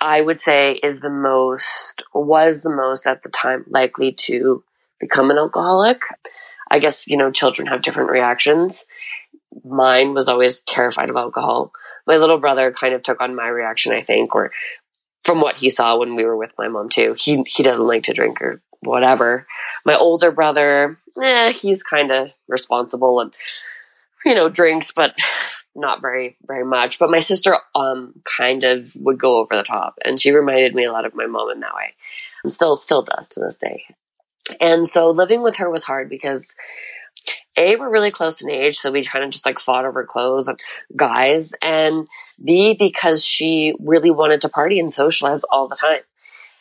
I 0.00 0.20
would 0.20 0.40
say 0.40 0.72
is 0.82 1.00
the 1.00 1.10
most, 1.10 2.02
was 2.12 2.62
the 2.62 2.70
most 2.70 3.06
at 3.06 3.22
the 3.22 3.28
time 3.28 3.64
likely 3.68 4.12
to 4.12 4.62
become 5.00 5.30
an 5.30 5.38
alcoholic. 5.38 6.02
I 6.70 6.78
guess, 6.78 7.06
you 7.06 7.16
know, 7.16 7.30
children 7.30 7.68
have 7.68 7.82
different 7.82 8.10
reactions. 8.10 8.86
Mine 9.64 10.14
was 10.14 10.28
always 10.28 10.60
terrified 10.60 11.10
of 11.10 11.16
alcohol. 11.16 11.72
My 12.06 12.16
little 12.16 12.38
brother 12.38 12.72
kind 12.72 12.94
of 12.94 13.02
took 13.02 13.20
on 13.20 13.34
my 13.34 13.48
reaction, 13.48 13.92
I 13.92 14.00
think, 14.00 14.34
or 14.34 14.50
from 15.24 15.40
what 15.40 15.56
he 15.56 15.70
saw 15.70 15.96
when 15.96 16.16
we 16.16 16.24
were 16.24 16.36
with 16.36 16.52
my 16.58 16.68
mom 16.68 16.88
too. 16.88 17.14
He 17.18 17.42
he 17.46 17.62
doesn't 17.62 17.86
like 17.86 18.02
to 18.04 18.12
drink 18.12 18.42
or 18.42 18.60
whatever. 18.80 19.46
My 19.84 19.96
older 19.96 20.30
brother, 20.30 20.98
eh, 21.22 21.52
he's 21.52 21.82
kind 21.82 22.10
of 22.10 22.32
responsible 22.48 23.20
and 23.20 23.32
you 24.24 24.34
know 24.34 24.48
drinks, 24.48 24.92
but 24.92 25.16
not 25.74 26.00
very 26.00 26.36
very 26.46 26.64
much. 26.64 26.98
But 26.98 27.10
my 27.10 27.18
sister 27.18 27.56
um 27.74 28.14
kind 28.36 28.64
of 28.64 28.92
would 28.96 29.18
go 29.18 29.38
over 29.38 29.56
the 29.56 29.62
top, 29.62 29.98
and 30.04 30.20
she 30.20 30.32
reminded 30.32 30.74
me 30.74 30.84
a 30.84 30.92
lot 30.92 31.06
of 31.06 31.14
my 31.14 31.26
mom 31.26 31.50
in 31.50 31.60
that 31.60 31.74
way. 31.74 31.94
Still 32.46 32.76
still 32.76 33.02
does 33.02 33.28
to 33.28 33.40
this 33.40 33.56
day. 33.56 33.84
And 34.60 34.86
so 34.86 35.08
living 35.08 35.42
with 35.42 35.56
her 35.56 35.70
was 35.70 35.84
hard 35.84 36.10
because 36.10 36.54
a 37.56 37.76
we're 37.76 37.90
really 37.90 38.10
close 38.10 38.42
in 38.42 38.50
age, 38.50 38.76
so 38.76 38.90
we 38.90 39.04
kind 39.04 39.24
of 39.24 39.30
just 39.30 39.46
like 39.46 39.58
fought 39.58 39.84
over 39.84 40.04
clothes 40.04 40.48
and 40.48 40.58
guys, 40.96 41.54
and 41.62 42.06
B 42.42 42.74
because 42.74 43.24
she 43.24 43.74
really 43.80 44.10
wanted 44.10 44.40
to 44.42 44.48
party 44.48 44.78
and 44.78 44.92
socialize 44.92 45.42
all 45.44 45.68
the 45.68 45.76
time. 45.76 46.00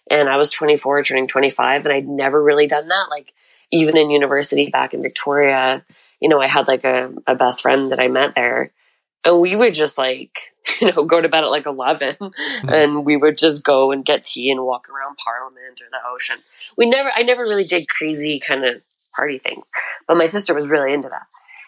And 0.09 0.29
I 0.29 0.37
was 0.37 0.49
24, 0.49 1.03
turning 1.03 1.27
25, 1.27 1.85
and 1.85 1.93
I'd 1.93 2.07
never 2.07 2.41
really 2.41 2.67
done 2.67 2.87
that. 2.87 3.07
Like 3.09 3.33
even 3.73 3.97
in 3.97 4.11
university 4.11 4.69
back 4.69 4.93
in 4.93 5.01
Victoria, 5.01 5.83
you 6.21 6.29
know, 6.29 6.39
I 6.39 6.47
had 6.47 6.67
like 6.67 6.83
a, 6.83 7.11
a 7.25 7.33
best 7.33 7.63
friend 7.63 7.91
that 7.91 7.99
I 7.99 8.07
met 8.07 8.35
there. 8.35 8.71
And 9.25 9.41
we 9.41 9.55
would 9.55 9.73
just 9.73 9.97
like, 9.97 10.53
you 10.81 10.91
know, 10.91 11.05
go 11.05 11.19
to 11.19 11.27
bed 11.27 11.43
at 11.43 11.49
like 11.49 11.65
11 11.65 12.15
mm-hmm. 12.21 12.69
and 12.69 13.03
we 13.03 13.17
would 13.17 13.37
just 13.37 13.63
go 13.63 13.91
and 13.91 14.05
get 14.05 14.25
tea 14.25 14.51
and 14.51 14.63
walk 14.63 14.89
around 14.89 15.17
Parliament 15.17 15.81
or 15.81 15.87
the 15.89 15.97
ocean. 16.13 16.37
We 16.77 16.85
never, 16.85 17.11
I 17.13 17.23
never 17.23 17.41
really 17.41 17.65
did 17.65 17.89
crazy 17.89 18.39
kind 18.39 18.63
of 18.63 18.81
party 19.15 19.39
things, 19.39 19.63
but 20.07 20.17
my 20.17 20.25
sister 20.25 20.53
was 20.53 20.67
really 20.67 20.93
into 20.93 21.09
that. 21.09 21.25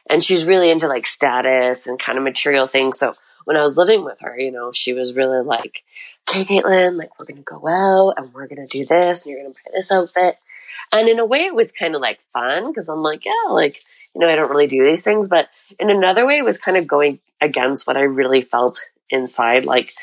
And 0.08 0.24
she's 0.24 0.46
really 0.46 0.70
into 0.70 0.88
like 0.88 1.08
status 1.08 1.88
and 1.88 2.00
kind 2.00 2.20
of 2.20 2.24
material 2.24 2.68
things. 2.68 3.00
So 3.00 3.16
when 3.46 3.58
I 3.58 3.62
was 3.62 3.78
living 3.78 4.04
with 4.04 4.20
her, 4.22 4.38
you 4.38 4.52
know, 4.52 4.72
she 4.72 4.94
was 4.94 5.16
really 5.16 5.44
like, 5.44 5.84
okay, 6.30 6.44
Caitlin, 6.44 6.98
like 6.98 7.18
we're 7.18 7.26
going 7.26 7.38
to 7.38 7.44
go 7.44 7.68
out 7.68 8.14
and 8.18 8.32
we're 8.32 8.48
going 8.48 8.68
to 8.68 8.68
do 8.68 8.86
this 8.86 9.26
and 9.26 9.32
you're 9.32 9.42
going 9.42 9.54
to 9.54 9.60
buy 9.66 9.72
this 9.74 9.92
outfit. 9.92 10.38
And 10.96 11.10
in 11.10 11.20
a 11.20 11.26
way, 11.26 11.42
it 11.42 11.56
was 11.56 11.72
kind 11.72 11.96
of 11.96 12.02
like 12.02 12.20
fun 12.34 12.68
because 12.68 12.90
I'm 12.90 13.02
like, 13.02 13.26
yeah, 13.26 13.52
like, 13.52 13.80
you 14.14 14.22
know, 14.22 14.30
I 14.30 14.36
don't 14.36 14.50
really 14.50 14.68
do 14.68 14.84
these 14.84 15.04
things. 15.04 15.28
But 15.28 15.50
in 15.80 15.90
another 15.90 16.26
way, 16.26 16.38
it 16.38 16.46
was 16.46 16.60
kind 16.60 16.78
of 16.78 16.88
going 16.88 17.20
against 17.42 17.86
what 17.86 17.98
I 17.98 18.02
really 18.02 18.42
felt 18.42 18.80
inside. 19.10 19.66
Like, 19.66 19.94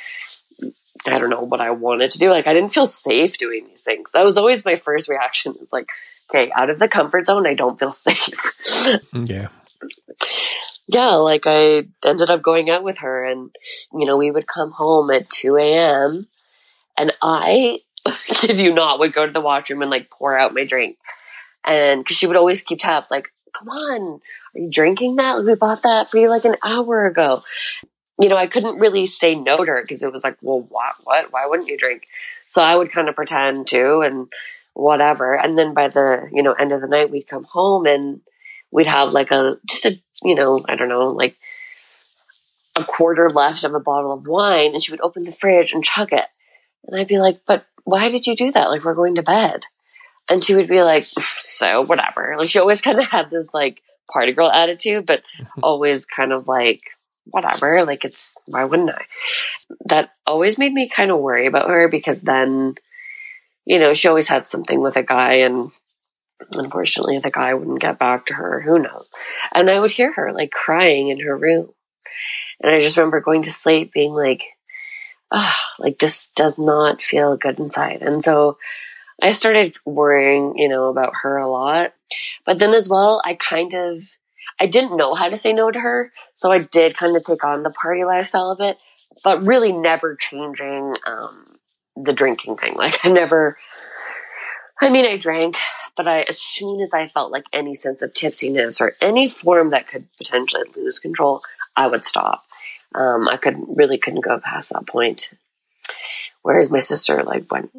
I 1.08 1.18
don't 1.18 1.30
know 1.30 1.40
what 1.40 1.60
I 1.60 1.70
wanted 1.70 2.10
to 2.12 2.18
do. 2.18 2.30
Like, 2.30 2.46
I 2.46 2.54
didn't 2.54 2.72
feel 2.72 2.86
safe 2.86 3.38
doing 3.38 3.66
these 3.66 3.82
things. 3.82 4.12
That 4.12 4.24
was 4.24 4.36
always 4.36 4.64
my 4.64 4.76
first 4.76 5.08
reaction 5.08 5.54
is 5.60 5.72
like, 5.72 5.88
okay, 6.30 6.52
out 6.54 6.70
of 6.70 6.78
the 6.78 6.88
comfort 6.88 7.26
zone, 7.26 7.46
I 7.46 7.54
don't 7.54 7.78
feel 7.78 7.92
safe. 7.92 8.18
Mm, 9.12 9.28
yeah. 9.28 9.48
Yeah, 10.88 11.14
like 11.14 11.46
I 11.46 11.84
ended 12.04 12.30
up 12.30 12.42
going 12.42 12.68
out 12.68 12.84
with 12.84 12.98
her 12.98 13.24
and, 13.24 13.50
you 13.92 14.06
know, 14.06 14.16
we 14.16 14.30
would 14.30 14.46
come 14.46 14.72
home 14.72 15.10
at 15.10 15.30
2 15.30 15.56
a.m. 15.56 16.26
and 16.98 17.12
I 17.22 17.80
kid 18.26 18.60
you 18.60 18.72
not, 18.72 18.98
would 18.98 19.12
go 19.12 19.26
to 19.26 19.32
the 19.32 19.40
washroom 19.40 19.82
and 19.82 19.90
like 19.90 20.10
pour 20.10 20.38
out 20.38 20.54
my 20.54 20.64
drink. 20.64 20.98
And 21.64 22.04
cause 22.04 22.16
she 22.16 22.26
would 22.26 22.36
always 22.36 22.62
keep 22.62 22.80
tabs, 22.80 23.10
like, 23.10 23.28
come 23.56 23.68
on, 23.68 24.20
are 24.54 24.60
you 24.60 24.70
drinking 24.70 25.16
that? 25.16 25.44
We 25.44 25.54
bought 25.54 25.82
that 25.82 26.10
for 26.10 26.18
you 26.18 26.28
like 26.28 26.44
an 26.44 26.56
hour 26.62 27.06
ago. 27.06 27.42
You 28.18 28.28
know, 28.28 28.36
I 28.36 28.46
couldn't 28.46 28.78
really 28.78 29.06
say 29.06 29.34
no 29.34 29.58
to 29.58 29.64
her 29.64 29.82
because 29.82 30.02
it 30.02 30.12
was 30.12 30.24
like, 30.24 30.36
well, 30.42 30.60
what, 30.60 30.94
what, 31.04 31.32
why 31.32 31.46
wouldn't 31.46 31.68
you 31.68 31.78
drink? 31.78 32.06
So 32.48 32.62
I 32.62 32.76
would 32.76 32.92
kind 32.92 33.08
of 33.08 33.14
pretend 33.14 33.68
to 33.68 34.00
and 34.00 34.28
whatever. 34.74 35.34
And 35.34 35.58
then 35.58 35.74
by 35.74 35.88
the, 35.88 36.28
you 36.32 36.42
know, 36.42 36.52
end 36.52 36.72
of 36.72 36.80
the 36.80 36.88
night, 36.88 37.10
we'd 37.10 37.28
come 37.28 37.44
home 37.44 37.86
and 37.86 38.20
we'd 38.70 38.86
have 38.86 39.12
like 39.12 39.30
a, 39.30 39.56
just 39.66 39.86
a, 39.86 39.98
you 40.22 40.34
know, 40.34 40.64
I 40.68 40.76
don't 40.76 40.88
know, 40.88 41.08
like 41.08 41.36
a 42.76 42.84
quarter 42.84 43.30
left 43.30 43.64
of 43.64 43.74
a 43.74 43.80
bottle 43.80 44.12
of 44.12 44.26
wine 44.26 44.72
and 44.74 44.82
she 44.82 44.90
would 44.90 45.00
open 45.00 45.24
the 45.24 45.32
fridge 45.32 45.72
and 45.72 45.84
chug 45.84 46.12
it. 46.12 46.24
And 46.86 46.98
I'd 46.98 47.08
be 47.08 47.18
like, 47.18 47.40
but 47.46 47.64
why 47.84 48.08
did 48.08 48.26
you 48.26 48.36
do 48.36 48.52
that? 48.52 48.70
Like, 48.70 48.84
we're 48.84 48.94
going 48.94 49.16
to 49.16 49.22
bed. 49.22 49.64
And 50.30 50.42
she 50.42 50.54
would 50.54 50.68
be 50.68 50.82
like, 50.82 51.08
so 51.40 51.82
whatever. 51.82 52.36
Like, 52.38 52.50
she 52.50 52.58
always 52.58 52.80
kind 52.82 52.98
of 52.98 53.06
had 53.06 53.30
this 53.30 53.52
like 53.52 53.82
party 54.12 54.32
girl 54.32 54.50
attitude, 54.50 55.06
but 55.06 55.20
mm-hmm. 55.20 55.60
always 55.62 56.06
kind 56.06 56.32
of 56.32 56.48
like, 56.48 56.82
whatever. 57.24 57.84
Like, 57.84 58.04
it's, 58.04 58.34
why 58.46 58.64
wouldn't 58.64 58.90
I? 58.90 59.04
That 59.86 60.10
always 60.26 60.58
made 60.58 60.72
me 60.72 60.88
kind 60.88 61.10
of 61.10 61.20
worry 61.20 61.46
about 61.46 61.70
her 61.70 61.88
because 61.88 62.22
then, 62.22 62.74
you 63.64 63.78
know, 63.78 63.94
she 63.94 64.08
always 64.08 64.28
had 64.28 64.46
something 64.46 64.80
with 64.80 64.96
a 64.96 65.02
guy 65.02 65.34
and 65.34 65.70
unfortunately, 66.54 67.18
the 67.18 67.30
guy 67.30 67.54
wouldn't 67.54 67.80
get 67.80 67.98
back 67.98 68.26
to 68.26 68.34
her. 68.34 68.60
Who 68.60 68.78
knows? 68.78 69.10
And 69.54 69.70
I 69.70 69.78
would 69.78 69.92
hear 69.92 70.12
her 70.12 70.32
like 70.32 70.50
crying 70.50 71.08
in 71.08 71.20
her 71.20 71.36
room. 71.36 71.70
And 72.60 72.74
I 72.74 72.80
just 72.80 72.96
remember 72.96 73.20
going 73.20 73.42
to 73.42 73.50
sleep 73.50 73.92
being 73.92 74.12
like, 74.12 74.42
oh, 75.32 75.54
like 75.78 75.98
this 75.98 76.28
does 76.28 76.58
not 76.58 77.02
feel 77.02 77.36
good 77.36 77.58
inside. 77.58 78.02
And 78.02 78.22
so 78.22 78.58
I 79.20 79.32
started 79.32 79.74
worrying, 79.84 80.54
you 80.56 80.68
know, 80.68 80.88
about 80.88 81.14
her 81.22 81.36
a 81.38 81.48
lot. 81.48 81.94
But 82.44 82.58
then 82.58 82.74
as 82.74 82.88
well, 82.88 83.22
I 83.24 83.34
kind 83.34 83.72
of, 83.74 84.02
I 84.60 84.66
didn't 84.66 84.96
know 84.96 85.14
how 85.14 85.28
to 85.28 85.36
say 85.36 85.52
no 85.52 85.70
to 85.70 85.80
her. 85.80 86.12
So 86.34 86.52
I 86.52 86.58
did 86.58 86.96
kind 86.96 87.16
of 87.16 87.24
take 87.24 87.44
on 87.44 87.62
the 87.62 87.70
party 87.70 88.04
lifestyle 88.04 88.50
of 88.50 88.60
it, 88.60 88.78
but 89.24 89.42
really 89.42 89.72
never 89.72 90.16
changing, 90.16 90.96
um, 91.06 91.56
the 91.96 92.12
drinking 92.12 92.56
thing. 92.56 92.74
Like 92.76 93.04
I 93.04 93.10
never, 93.10 93.56
I 94.80 94.90
mean, 94.90 95.06
I 95.06 95.16
drank, 95.16 95.56
but 95.96 96.08
I, 96.08 96.22
as 96.22 96.40
soon 96.40 96.80
as 96.80 96.92
I 96.92 97.08
felt 97.08 97.32
like 97.32 97.44
any 97.52 97.74
sense 97.74 98.02
of 98.02 98.12
tipsiness 98.12 98.80
or 98.80 98.94
any 99.00 99.28
form 99.28 99.70
that 99.70 99.86
could 99.86 100.08
potentially 100.18 100.64
lose 100.76 100.98
control, 100.98 101.42
I 101.76 101.86
would 101.86 102.04
stop. 102.04 102.44
Um, 102.94 103.28
I 103.28 103.36
could 103.36 103.56
really 103.68 103.98
couldn't 103.98 104.24
go 104.24 104.38
past 104.38 104.72
that 104.72 104.86
point. 104.86 105.30
Whereas 106.42 106.70
my 106.70 106.80
sister 106.80 107.22
like 107.22 107.50
went 107.50 107.70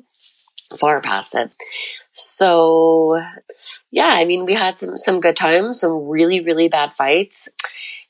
far 0.78 1.02
past 1.02 1.36
it. 1.36 1.56
So 2.13 3.21
yeah, 3.91 4.08
I 4.08 4.26
mean, 4.26 4.45
we 4.45 4.56
had 4.56 4.80
some, 4.80 4.97
some 4.97 5.19
good 5.19 5.36
times, 5.36 5.82
some 5.82 6.08
really, 6.08 6.39
really 6.39 6.67
bad 6.67 6.93
fights. 6.93 7.47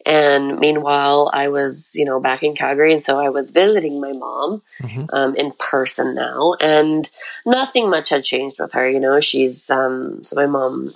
And 0.06 0.60
meanwhile, 0.60 1.30
I 1.34 1.50
was, 1.50 1.92
you 1.96 2.06
know, 2.06 2.22
back 2.22 2.42
in 2.42 2.56
Calgary. 2.56 2.94
And 2.94 3.04
so 3.04 3.20
I 3.20 3.30
was 3.30 3.52
visiting 3.52 4.00
my 4.00 4.14
mom 4.14 4.62
mm-hmm. 4.82 5.06
um, 5.14 5.36
in 5.36 5.52
person 5.60 6.16
now. 6.16 6.56
And 6.60 7.10
nothing 7.46 7.90
much 7.90 8.10
had 8.10 8.24
changed 8.24 8.58
with 8.60 8.74
her. 8.74 8.90
You 8.90 9.02
know, 9.02 9.20
she's, 9.20 9.70
um, 9.70 10.24
so 10.24 10.38
my 10.38 10.46
mom 10.46 10.94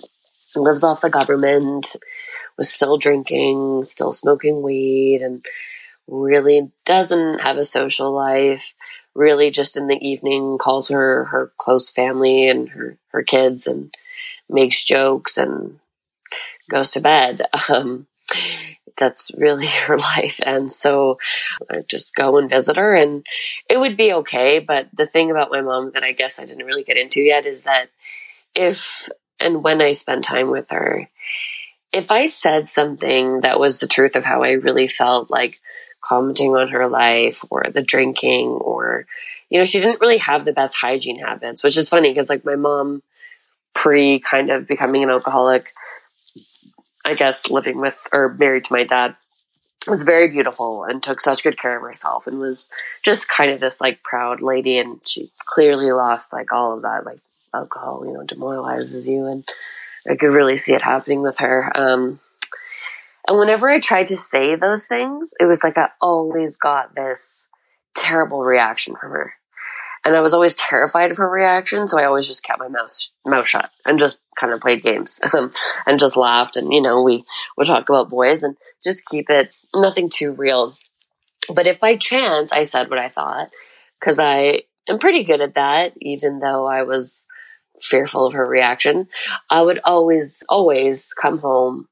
lives 0.56 0.84
off 0.84 1.02
the 1.02 1.10
government, 1.10 1.94
was 2.56 2.70
still 2.70 2.96
drinking, 2.96 3.84
still 3.84 4.12
smoking 4.12 4.62
weed, 4.62 5.20
and 5.20 5.44
really 6.08 6.72
doesn't 6.84 7.40
have 7.40 7.56
a 7.58 7.64
social 7.64 8.10
life. 8.10 8.74
Really, 9.14 9.50
just 9.50 9.76
in 9.76 9.86
the 9.86 9.98
evening, 10.06 10.58
calls 10.60 10.88
her 10.88 11.24
her 11.26 11.52
close 11.58 11.90
family 11.90 12.48
and 12.48 12.68
her 12.70 12.98
her 13.08 13.22
kids, 13.22 13.66
and 13.66 13.94
makes 14.48 14.82
jokes 14.82 15.36
and 15.36 15.78
goes 16.70 16.90
to 16.90 17.00
bed. 17.00 17.42
Um, 17.70 18.06
that's 18.98 19.30
really 19.36 19.66
her 19.86 19.96
life. 19.96 20.40
And 20.44 20.70
so 20.70 21.18
I 21.70 21.80
just 21.88 22.14
go 22.14 22.36
and 22.36 22.50
visit 22.50 22.76
her 22.76 22.94
and 22.94 23.24
it 23.70 23.78
would 23.78 23.96
be 23.96 24.12
okay. 24.12 24.58
But 24.58 24.88
the 24.92 25.06
thing 25.06 25.30
about 25.30 25.50
my 25.50 25.60
mom 25.60 25.92
that 25.94 26.04
I 26.04 26.12
guess 26.12 26.40
I 26.40 26.44
didn't 26.44 26.66
really 26.66 26.84
get 26.84 26.96
into 26.96 27.20
yet 27.22 27.46
is 27.46 27.62
that 27.62 27.88
if 28.54 29.08
and 29.40 29.62
when 29.62 29.80
I 29.80 29.92
spend 29.92 30.24
time 30.24 30.50
with 30.50 30.70
her, 30.70 31.08
if 31.92 32.10
I 32.10 32.26
said 32.26 32.68
something 32.68 33.40
that 33.40 33.60
was 33.60 33.78
the 33.78 33.86
truth 33.86 34.16
of 34.16 34.24
how 34.24 34.42
I 34.42 34.52
really 34.52 34.88
felt, 34.88 35.30
like 35.30 35.60
commenting 36.08 36.56
on 36.56 36.68
her 36.68 36.88
life 36.88 37.44
or 37.50 37.64
the 37.72 37.82
drinking 37.82 38.48
or, 38.48 39.06
you 39.50 39.58
know, 39.58 39.64
she 39.64 39.80
didn't 39.80 40.00
really 40.00 40.18
have 40.18 40.44
the 40.44 40.52
best 40.52 40.76
hygiene 40.76 41.18
habits, 41.18 41.62
which 41.62 41.76
is 41.76 41.88
funny 41.88 42.10
because 42.10 42.28
like 42.28 42.44
my 42.44 42.56
mom 42.56 43.02
pre 43.74 44.20
kind 44.20 44.50
of 44.50 44.66
becoming 44.66 45.02
an 45.02 45.10
alcoholic, 45.10 45.72
I 47.04 47.14
guess 47.14 47.50
living 47.50 47.80
with 47.80 47.98
or 48.12 48.34
married 48.34 48.64
to 48.64 48.72
my 48.72 48.84
dad 48.84 49.16
was 49.86 50.02
very 50.02 50.30
beautiful 50.30 50.84
and 50.84 51.02
took 51.02 51.20
such 51.20 51.42
good 51.42 51.58
care 51.58 51.76
of 51.76 51.82
herself 51.82 52.26
and 52.26 52.38
was 52.38 52.70
just 53.02 53.28
kind 53.28 53.50
of 53.50 53.60
this 53.60 53.80
like 53.80 54.02
proud 54.02 54.42
lady 54.42 54.78
and 54.78 55.00
she 55.04 55.30
clearly 55.46 55.90
lost 55.92 56.32
like 56.32 56.52
all 56.52 56.74
of 56.74 56.82
that 56.82 57.06
like 57.06 57.20
alcohol 57.54 58.04
you 58.04 58.12
know 58.12 58.22
demoralizes 58.24 59.08
you 59.08 59.26
and 59.26 59.48
i 60.08 60.14
could 60.14 60.28
really 60.28 60.58
see 60.58 60.74
it 60.74 60.82
happening 60.82 61.22
with 61.22 61.38
her 61.38 61.72
um, 61.74 62.20
and 63.28 63.38
whenever 63.38 63.68
i 63.68 63.78
tried 63.78 64.06
to 64.06 64.16
say 64.16 64.56
those 64.56 64.86
things 64.86 65.32
it 65.38 65.44
was 65.44 65.62
like 65.62 65.78
i 65.78 65.88
always 66.00 66.56
got 66.56 66.94
this 66.94 67.48
terrible 67.94 68.42
reaction 68.42 68.96
from 68.96 69.10
her 69.10 69.34
and 70.04 70.16
I 70.16 70.20
was 70.20 70.32
always 70.32 70.54
terrified 70.54 71.10
of 71.10 71.16
her 71.18 71.28
reaction, 71.28 71.88
so 71.88 71.98
I 71.98 72.04
always 72.04 72.26
just 72.26 72.44
kept 72.44 72.60
my 72.60 72.68
mouth 72.68 72.96
mouth 73.26 73.46
shut 73.46 73.70
and 73.84 73.98
just 73.98 74.22
kind 74.38 74.52
of 74.52 74.60
played 74.60 74.82
games 74.82 75.20
and 75.86 75.98
just 75.98 76.16
laughed. 76.16 76.56
And 76.56 76.72
you 76.72 76.80
know, 76.80 77.02
we 77.02 77.24
would 77.56 77.66
talk 77.66 77.88
about 77.88 78.08
boys 78.08 78.42
and 78.42 78.56
just 78.82 79.04
keep 79.06 79.28
it 79.28 79.50
nothing 79.74 80.08
too 80.08 80.32
real. 80.32 80.76
But 81.52 81.66
if 81.66 81.80
by 81.80 81.96
chance 81.96 82.52
I 82.52 82.64
said 82.64 82.90
what 82.90 82.98
I 82.98 83.08
thought, 83.08 83.50
because 84.00 84.18
I 84.18 84.62
am 84.88 84.98
pretty 84.98 85.24
good 85.24 85.40
at 85.40 85.56
that, 85.56 85.92
even 86.00 86.38
though 86.38 86.66
I 86.66 86.84
was 86.84 87.26
fearful 87.80 88.26
of 88.26 88.34
her 88.34 88.46
reaction, 88.46 89.08
I 89.50 89.62
would 89.62 89.80
always, 89.84 90.42
always 90.48 91.12
come 91.12 91.38
home 91.38 91.86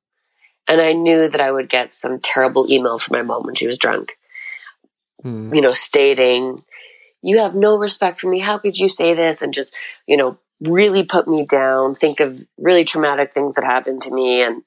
and 0.69 0.81
I 0.81 0.93
knew 0.93 1.29
that 1.29 1.41
I 1.41 1.51
would 1.51 1.69
get 1.69 1.93
some 1.93 2.21
terrible 2.21 2.71
email 2.71 2.99
from 2.99 3.17
my 3.17 3.23
mom 3.23 3.45
when 3.45 3.55
she 3.55 3.67
was 3.67 3.79
drunk. 3.79 4.13
Mm. 5.25 5.55
You 5.55 5.63
know, 5.63 5.73
stating 5.73 6.59
you 7.23 7.39
have 7.39 7.55
no 7.55 7.77
respect 7.77 8.21
for 8.21 8.29
me. 8.29 8.39
How 8.41 8.59
could 8.59 8.79
you 8.79 8.89
say 8.89 9.15
this? 9.15 9.43
And 9.43 9.53
just, 9.53 9.75
you 10.07 10.17
know, 10.17 10.39
really 10.61 11.05
put 11.05 11.27
me 11.27 11.45
down, 11.45 11.95
think 11.95 12.21
of 12.21 12.39
really 12.57 12.85
traumatic 12.85 13.33
things 13.33 13.57
that 13.57 13.65
happened 13.65 14.03
to 14.03 14.15
me 14.15 14.43
and 14.43 14.63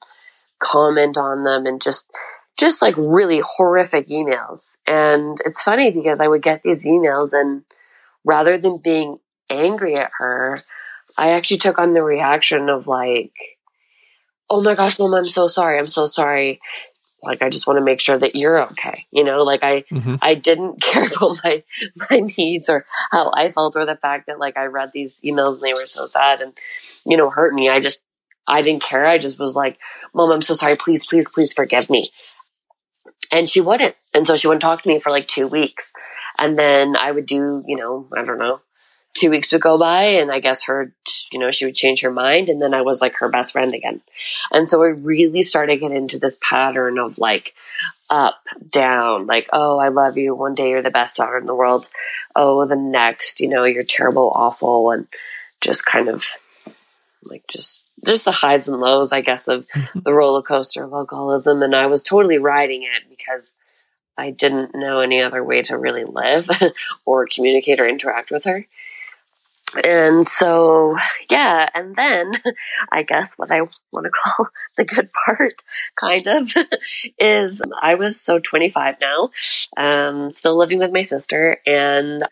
comment 0.58 1.16
on 1.16 1.42
them 1.42 1.64
and 1.64 1.80
just, 1.80 2.10
just 2.58 2.82
like 2.82 2.94
really 2.98 3.40
horrific 3.42 4.08
emails. 4.08 4.76
And 4.86 5.38
it's 5.46 5.62
funny 5.62 5.90
because 5.90 6.20
I 6.20 6.28
would 6.28 6.42
get 6.42 6.62
these 6.62 6.84
emails 6.84 7.32
and 7.32 7.64
rather 8.24 8.58
than 8.58 8.76
being 8.76 9.18
angry 9.48 9.96
at 9.96 10.10
her, 10.18 10.62
I 11.16 11.30
actually 11.30 11.58
took 11.58 11.78
on 11.78 11.94
the 11.94 12.02
reaction 12.02 12.68
of 12.68 12.86
like, 12.86 13.32
oh 14.50 14.62
my 14.62 14.74
gosh, 14.74 14.98
mom, 14.98 15.14
I'm 15.14 15.28
so 15.28 15.46
sorry. 15.46 15.78
I'm 15.78 15.88
so 15.88 16.06
sorry. 16.06 16.60
Like 17.22 17.42
i 17.42 17.50
just 17.50 17.66
want 17.66 17.76
to 17.76 17.84
make 17.84 18.00
sure 18.00 18.16
that 18.18 18.34
you're 18.34 18.62
okay 18.70 19.06
you 19.10 19.24
know? 19.24 19.42
Like 19.42 19.62
i 19.62 19.82
mm-hmm. 19.92 20.14
i 20.22 20.34
didn't 20.34 20.80
care 20.82 21.06
about 21.06 21.38
my 21.44 21.62
my 22.10 22.20
needs 22.38 22.70
or 22.70 22.86
how 23.10 23.30
i 23.34 23.50
felt 23.50 23.76
or 23.76 23.84
the 23.84 23.96
fact 23.96 24.26
that 24.26 24.38
like 24.38 24.56
i 24.56 24.64
read 24.64 24.90
these 24.94 25.20
emails 25.20 25.56
and 25.56 25.64
they 25.64 25.74
were 25.74 25.86
so 25.86 26.06
sad 26.06 26.40
and 26.40 26.54
you 27.04 27.18
know 27.18 27.28
hurt 27.28 27.52
me. 27.52 27.68
I 27.68 27.78
just 27.78 28.00
i 28.46 28.62
didn't 28.62 28.82
care. 28.82 29.06
I 29.06 29.18
just 29.18 29.38
was 29.38 29.54
like 29.54 29.78
mom 30.14 30.32
i'm 30.32 30.40
so 30.40 30.54
sorry. 30.54 30.76
Please 30.76 31.06
please 31.06 31.30
please 31.30 31.52
forgive 31.52 31.90
me. 31.90 32.10
And 33.30 33.50
she 33.50 33.60
wouldn't. 33.60 33.96
And 34.14 34.26
so 34.26 34.34
she 34.34 34.46
wouldn't 34.46 34.62
talk 34.62 34.82
to 34.82 34.88
me 34.88 34.98
for 34.98 35.10
like 35.10 35.28
two 35.28 35.46
weeks. 35.46 35.92
And 36.38 36.58
then 36.58 36.96
i 36.96 37.10
would 37.10 37.26
do 37.26 37.62
you 37.66 37.76
know 37.76 38.08
i 38.16 38.24
don't 38.24 38.38
know 38.38 38.62
two 39.20 39.30
weeks 39.30 39.52
would 39.52 39.60
go 39.60 39.78
by 39.78 40.04
and 40.04 40.32
I 40.32 40.40
guess 40.40 40.64
her, 40.64 40.94
you 41.30 41.38
know, 41.38 41.50
she 41.50 41.66
would 41.66 41.74
change 41.74 42.00
her 42.00 42.10
mind. 42.10 42.48
And 42.48 42.60
then 42.60 42.72
I 42.72 42.80
was 42.80 43.02
like 43.02 43.16
her 43.16 43.28
best 43.28 43.52
friend 43.52 43.74
again. 43.74 44.00
And 44.50 44.68
so 44.68 44.82
I 44.82 44.88
really 44.88 45.42
started 45.42 45.78
getting 45.78 45.96
into 45.96 46.18
this 46.18 46.38
pattern 46.40 46.98
of 46.98 47.18
like 47.18 47.54
up, 48.08 48.40
down, 48.70 49.26
like, 49.26 49.48
oh, 49.52 49.78
I 49.78 49.88
love 49.88 50.16
you. 50.16 50.34
One 50.34 50.54
day 50.54 50.70
you're 50.70 50.82
the 50.82 50.90
best 50.90 51.18
daughter 51.18 51.36
in 51.36 51.44
the 51.44 51.54
world. 51.54 51.90
Oh, 52.34 52.64
the 52.64 52.76
next, 52.76 53.40
you 53.40 53.48
know, 53.48 53.64
you're 53.64 53.84
terrible, 53.84 54.32
awful. 54.34 54.90
And 54.90 55.06
just 55.60 55.84
kind 55.84 56.08
of 56.08 56.24
like 57.22 57.44
just, 57.46 57.84
just 58.04 58.24
the 58.24 58.32
highs 58.32 58.68
and 58.68 58.80
lows, 58.80 59.12
I 59.12 59.20
guess, 59.20 59.48
of 59.48 59.68
mm-hmm. 59.68 60.00
the 60.00 60.14
roller 60.14 60.42
coaster 60.42 60.84
of 60.84 60.92
alcoholism. 60.94 61.62
And 61.62 61.76
I 61.76 61.86
was 61.86 62.00
totally 62.00 62.38
riding 62.38 62.84
it 62.84 63.10
because 63.10 63.54
I 64.16 64.30
didn't 64.30 64.74
know 64.74 65.00
any 65.00 65.20
other 65.20 65.44
way 65.44 65.60
to 65.62 65.76
really 65.76 66.04
live 66.04 66.48
or 67.04 67.26
communicate 67.26 67.80
or 67.80 67.86
interact 67.86 68.30
with 68.30 68.44
her 68.44 68.66
and 69.84 70.26
so 70.26 70.96
yeah 71.30 71.68
and 71.74 71.94
then 71.96 72.32
i 72.92 73.02
guess 73.02 73.34
what 73.36 73.50
i 73.50 73.60
want 73.92 74.04
to 74.04 74.10
call 74.10 74.48
the 74.76 74.84
good 74.84 75.10
part 75.24 75.54
kind 75.96 76.26
of 76.26 76.48
is 77.18 77.62
i 77.80 77.94
was 77.94 78.20
so 78.20 78.38
25 78.38 78.96
now 79.00 79.30
um 79.76 80.30
still 80.30 80.56
living 80.56 80.78
with 80.78 80.92
my 80.92 81.02
sister 81.02 81.58
and 81.66 82.24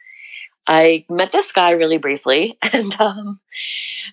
i 0.68 1.04
met 1.08 1.32
this 1.32 1.50
guy 1.52 1.70
really 1.70 1.98
briefly 1.98 2.56
and 2.72 3.00
um 3.00 3.40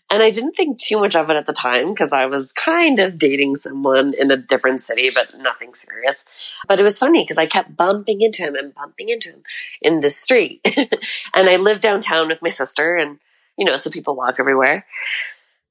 and 0.10 0.22
I 0.22 0.30
didn't 0.30 0.54
think 0.54 0.78
too 0.78 1.00
much 1.00 1.16
of 1.16 1.30
it 1.30 1.36
at 1.36 1.46
the 1.46 1.54
time 1.54 1.90
because 1.90 2.14
I 2.14 2.28
was 2.28 2.54
kind 2.54 3.00
of 3.00 3.18
dating 3.18 3.56
someone 3.56 4.14
in 4.14 4.30
a 4.30 4.38
different 4.38 4.82
city, 4.82 5.10
but 5.10 5.38
nothing 5.38 5.74
serious. 5.74 6.26
But 6.68 6.80
it 6.80 6.84
was 6.84 7.00
funny 7.00 7.24
because 7.24 7.38
I 7.38 7.48
kept 7.48 7.76
bumping 7.76 8.22
into 8.22 8.44
him 8.44 8.56
and 8.56 8.74
bumping 8.74 9.10
into 9.10 9.30
him 9.32 9.44
in 9.82 10.02
the 10.02 10.12
street. 10.12 10.62
and 11.34 11.50
I 11.50 11.56
lived 11.56 11.82
downtown 11.82 12.28
with 12.28 12.42
my 12.42 12.50
sister 12.50 12.96
and, 12.96 13.20
you 13.58 13.66
know, 13.66 13.76
so 13.78 13.90
people 13.90 14.16
walk 14.16 14.36
everywhere. 14.40 14.86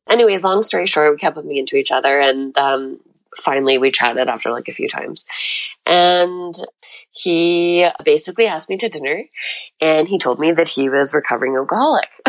Anyways, 0.09 0.43
long 0.43 0.63
story 0.63 0.87
short, 0.87 1.13
we 1.13 1.17
kept 1.17 1.37
bumping 1.37 1.57
into 1.57 1.77
each 1.77 1.93
other 1.93 2.21
and, 2.21 2.57
um, 2.59 3.01
finally 3.37 3.79
we 3.79 3.91
chatted 3.91 4.29
after 4.29 4.51
like 4.51 4.69
a 4.69 4.73
few 4.73 4.89
times. 4.89 5.25
And 5.87 6.55
he 7.13 7.87
basically 8.05 8.47
asked 8.47 8.69
me 8.69 8.77
to 8.77 8.89
dinner 8.89 9.23
and 9.81 10.09
he 10.09 10.19
told 10.19 10.41
me 10.41 10.53
that 10.53 10.69
he 10.69 10.89
was 10.89 11.15
recovering 11.15 11.55
alcoholic. 11.55 12.11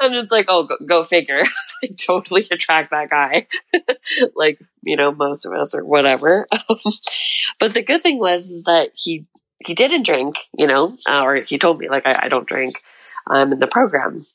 and 0.00 0.14
it's 0.14 0.32
like, 0.32 0.46
oh, 0.48 0.64
go, 0.64 0.76
go 0.84 1.02
figure. 1.04 1.42
I 1.82 1.88
totally 1.98 2.46
attract 2.50 2.90
that 2.90 3.10
guy. 3.10 3.46
like, 4.34 4.58
you 4.82 4.96
know, 4.96 5.12
most 5.12 5.46
of 5.46 5.52
us 5.52 5.74
or 5.74 5.84
whatever. 5.84 6.48
but 7.60 7.74
the 7.74 7.82
good 7.82 8.02
thing 8.02 8.18
was 8.18 8.50
is 8.50 8.64
that 8.64 8.90
he, 8.94 9.26
he 9.64 9.74
didn't 9.74 10.04
drink, 10.04 10.36
you 10.56 10.66
know, 10.66 10.96
uh, 11.08 11.22
or 11.22 11.36
he 11.36 11.58
told 11.58 11.78
me 11.78 11.88
like, 11.88 12.04
I, 12.04 12.22
I 12.24 12.28
don't 12.28 12.48
drink. 12.48 12.80
I'm 13.28 13.52
in 13.52 13.60
the 13.60 13.68
program. 13.68 14.26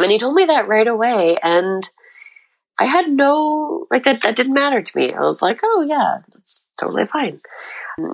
And 0.00 0.10
he 0.10 0.18
told 0.18 0.34
me 0.34 0.46
that 0.46 0.68
right 0.68 0.88
away. 0.88 1.36
And 1.42 1.82
I 2.78 2.86
had 2.86 3.08
no, 3.08 3.86
like, 3.90 4.04
that, 4.04 4.22
that 4.22 4.36
didn't 4.36 4.54
matter 4.54 4.82
to 4.82 4.98
me. 4.98 5.12
I 5.12 5.20
was 5.20 5.42
like, 5.42 5.60
oh, 5.62 5.84
yeah, 5.86 6.18
that's 6.32 6.66
totally 6.80 7.04
fine. 7.04 7.40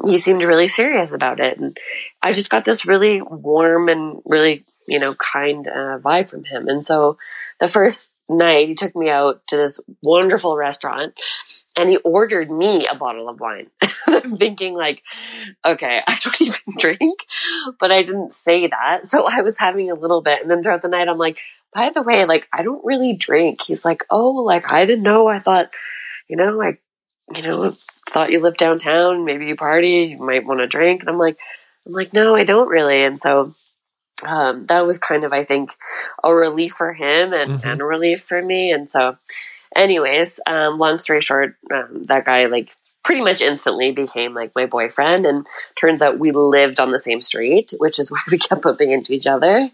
He 0.04 0.18
seemed 0.18 0.42
really 0.42 0.68
serious 0.68 1.12
about 1.12 1.40
it. 1.40 1.58
And 1.58 1.76
I 2.22 2.32
just 2.32 2.50
got 2.50 2.64
this 2.64 2.84
really 2.84 3.22
warm 3.22 3.88
and 3.88 4.20
really, 4.24 4.64
you 4.86 4.98
know, 4.98 5.14
kind 5.14 5.66
uh, 5.68 5.98
vibe 5.98 6.28
from 6.28 6.44
him. 6.44 6.68
And 6.68 6.84
so 6.84 7.16
the 7.60 7.68
first 7.68 8.12
night, 8.28 8.68
he 8.68 8.74
took 8.74 8.94
me 8.94 9.08
out 9.08 9.46
to 9.48 9.56
this 9.56 9.80
wonderful 10.02 10.56
restaurant 10.56 11.14
and 11.76 11.88
he 11.88 11.96
ordered 11.98 12.50
me 12.50 12.84
a 12.90 12.96
bottle 12.96 13.28
of 13.28 13.40
wine. 13.40 13.70
I'm 14.08 14.36
thinking 14.36 14.74
like, 14.74 15.02
okay, 15.64 16.02
I 16.06 16.18
don't 16.22 16.40
even 16.40 16.74
drink, 16.78 17.20
but 17.78 17.90
I 17.92 18.02
didn't 18.02 18.32
say 18.32 18.66
that. 18.66 19.06
So 19.06 19.26
I 19.30 19.42
was 19.42 19.58
having 19.58 19.90
a 19.90 19.94
little 19.94 20.20
bit. 20.20 20.42
And 20.42 20.50
then 20.50 20.62
throughout 20.62 20.82
the 20.82 20.88
night, 20.88 21.08
I'm 21.08 21.18
like, 21.18 21.38
by 21.72 21.90
the 21.90 22.02
way, 22.02 22.24
like, 22.24 22.48
I 22.52 22.62
don't 22.62 22.84
really 22.84 23.14
drink. 23.14 23.62
He's 23.62 23.84
like, 23.84 24.04
oh, 24.10 24.30
like, 24.30 24.70
I 24.70 24.84
didn't 24.84 25.04
know. 25.04 25.28
I 25.28 25.38
thought, 25.38 25.70
you 26.28 26.36
know, 26.36 26.52
like, 26.52 26.82
you 27.34 27.42
know, 27.42 27.76
thought 28.08 28.32
you 28.32 28.40
lived 28.40 28.56
downtown. 28.56 29.24
Maybe 29.24 29.46
you 29.46 29.56
party. 29.56 30.08
You 30.10 30.18
might 30.18 30.46
want 30.46 30.60
to 30.60 30.66
drink. 30.66 31.02
And 31.02 31.10
I'm 31.10 31.18
like, 31.18 31.38
I'm 31.86 31.92
like, 31.92 32.12
no, 32.12 32.34
I 32.34 32.44
don't 32.44 32.68
really. 32.68 33.04
And 33.04 33.18
so 33.18 33.54
um, 34.26 34.64
that 34.64 34.86
was 34.86 34.98
kind 34.98 35.24
of, 35.24 35.32
I 35.32 35.44
think, 35.44 35.70
a 36.24 36.34
relief 36.34 36.72
for 36.72 36.92
him 36.92 37.32
and, 37.32 37.52
mm-hmm. 37.52 37.68
and 37.68 37.80
a 37.80 37.84
relief 37.84 38.22
for 38.22 38.42
me. 38.42 38.72
And 38.72 38.88
so, 38.88 39.16
anyways, 39.76 40.40
um, 40.46 40.78
long 40.78 40.98
story 40.98 41.20
short, 41.20 41.56
um, 41.72 42.04
that 42.04 42.24
guy 42.24 42.46
like 42.46 42.74
pretty 43.04 43.22
much 43.22 43.40
instantly 43.40 43.92
became 43.92 44.34
like 44.34 44.52
my 44.54 44.66
boyfriend. 44.66 45.24
And 45.24 45.46
turns 45.76 46.02
out 46.02 46.18
we 46.18 46.32
lived 46.32 46.80
on 46.80 46.90
the 46.90 46.98
same 46.98 47.22
street, 47.22 47.72
which 47.78 47.98
is 47.98 48.10
why 48.10 48.20
we 48.30 48.38
kept 48.38 48.62
bumping 48.62 48.90
into 48.90 49.12
each 49.12 49.26
other. 49.26 49.70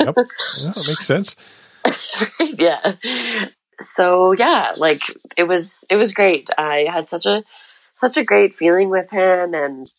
Yep, 0.00 0.14
yeah, 0.16 0.68
makes 0.68 1.06
sense. 1.06 1.36
yeah. 2.40 2.94
So 3.80 4.32
yeah, 4.32 4.72
like 4.76 5.02
it 5.36 5.44
was 5.44 5.84
it 5.90 5.96
was 5.96 6.12
great. 6.12 6.50
I 6.56 6.86
had 6.90 7.06
such 7.06 7.26
a 7.26 7.44
such 7.94 8.16
a 8.16 8.24
great 8.24 8.54
feeling 8.54 8.90
with 8.90 9.10
him 9.10 9.54
and 9.54 9.90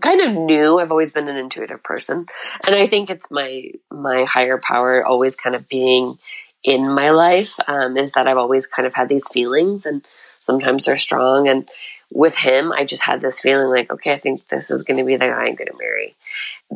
kind 0.00 0.20
of 0.20 0.32
knew 0.32 0.78
I've 0.78 0.90
always 0.90 1.10
been 1.10 1.28
an 1.28 1.36
intuitive 1.36 1.82
person. 1.82 2.26
And 2.64 2.76
I 2.76 2.86
think 2.86 3.10
it's 3.10 3.30
my 3.30 3.72
my 3.90 4.24
higher 4.24 4.58
power 4.58 5.04
always 5.04 5.36
kind 5.36 5.56
of 5.56 5.68
being 5.68 6.18
in 6.62 6.92
my 6.92 7.10
life 7.10 7.56
um, 7.66 7.96
is 7.96 8.12
that 8.12 8.26
I've 8.26 8.36
always 8.36 8.66
kind 8.66 8.86
of 8.86 8.94
had 8.94 9.08
these 9.08 9.28
feelings 9.28 9.86
and 9.86 10.06
sometimes 10.40 10.84
they're 10.84 10.98
strong 10.98 11.48
and 11.48 11.68
with 12.12 12.36
him 12.36 12.72
I 12.72 12.84
just 12.84 13.02
had 13.02 13.20
this 13.20 13.40
feeling 13.40 13.68
like 13.68 13.90
okay 13.90 14.12
I 14.12 14.18
think 14.18 14.48
this 14.48 14.70
is 14.70 14.82
going 14.82 14.98
to 14.98 15.04
be 15.04 15.16
the 15.16 15.26
guy 15.26 15.44
I'm 15.44 15.54
going 15.54 15.68
to 15.68 15.78
marry. 15.78 16.14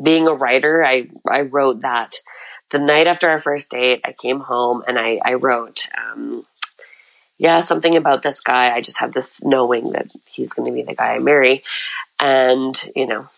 Being 0.00 0.26
a 0.26 0.34
writer 0.34 0.84
I 0.84 1.08
I 1.30 1.42
wrote 1.42 1.82
that 1.82 2.16
the 2.74 2.80
night 2.80 3.06
after 3.06 3.28
our 3.30 3.38
first 3.38 3.70
date 3.70 4.00
I 4.04 4.12
came 4.12 4.40
home 4.40 4.82
and 4.88 4.98
I 4.98 5.20
I 5.24 5.34
wrote 5.34 5.86
um, 5.96 6.44
yeah 7.38 7.60
something 7.60 7.96
about 7.96 8.22
this 8.22 8.40
guy. 8.40 8.74
I 8.74 8.80
just 8.80 8.98
have 8.98 9.12
this 9.12 9.44
knowing 9.44 9.92
that 9.92 10.08
he's 10.28 10.52
going 10.52 10.66
to 10.70 10.74
be 10.74 10.82
the 10.82 10.96
guy 10.96 11.14
I 11.14 11.18
marry. 11.20 11.62
And 12.18 12.74
you 12.96 13.06
know 13.06 13.28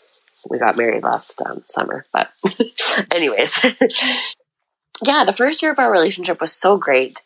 we 0.49 0.59
got 0.59 0.79
married 0.79 1.05
last 1.05 1.43
um, 1.43 1.63
summer 1.67 2.07
but 2.13 2.31
anyways. 3.11 3.55
Yeah 5.05 5.27
the 5.27 5.35
first 5.35 5.61
year 5.61 5.73
of 5.73 5.79
our 5.79 5.93
relationship 5.93 6.41
was 6.41 6.55
so 6.55 6.79
great 6.79 7.21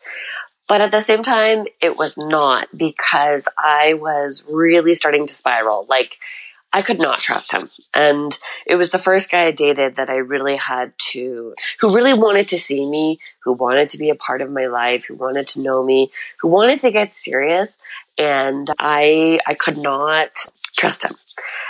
but 0.67 0.81
at 0.81 0.91
the 0.91 1.01
same 1.01 1.23
time 1.23 1.67
it 1.81 1.97
was 1.97 2.17
not 2.17 2.67
because 2.77 3.49
i 3.57 3.95
was 3.95 4.43
really 4.49 4.97
starting 4.97 5.25
to 5.29 5.35
spiral. 5.35 5.87
Like 5.89 6.17
I 6.73 6.83
could 6.83 7.01
not 7.01 7.21
trust 7.21 7.53
him. 7.53 7.69
And 7.93 8.37
it 8.65 8.77
was 8.77 8.93
the 8.93 8.99
first 8.99 9.31
guy 9.31 9.47
I 9.47 9.51
dated 9.51 9.97
that 9.97 10.09
I 10.09 10.17
really 10.17 10.57
had 10.57 10.93
to, 11.13 11.55
who 11.81 11.95
really 11.95 12.15
wanted 12.15 12.47
to 12.49 12.59
see 12.59 12.89
me, 12.89 13.19
who 13.41 13.53
wanted 13.53 13.89
to 13.91 13.99
be 13.99 14.11
a 14.11 14.15
part 14.15 14.41
of 14.41 14.53
my 14.53 14.67
life, 14.67 15.07
who 15.07 15.15
wanted 15.15 15.49
to 15.49 15.61
know 15.61 15.83
me, 15.83 16.11
who 16.39 16.49
wanted 16.49 16.79
to 16.81 16.93
get 16.93 17.15
serious. 17.15 17.79
And 18.17 18.71
I, 18.79 19.41
I 19.47 19.55
could 19.55 19.79
not 19.79 20.31
trust 20.79 21.05
him. 21.05 21.17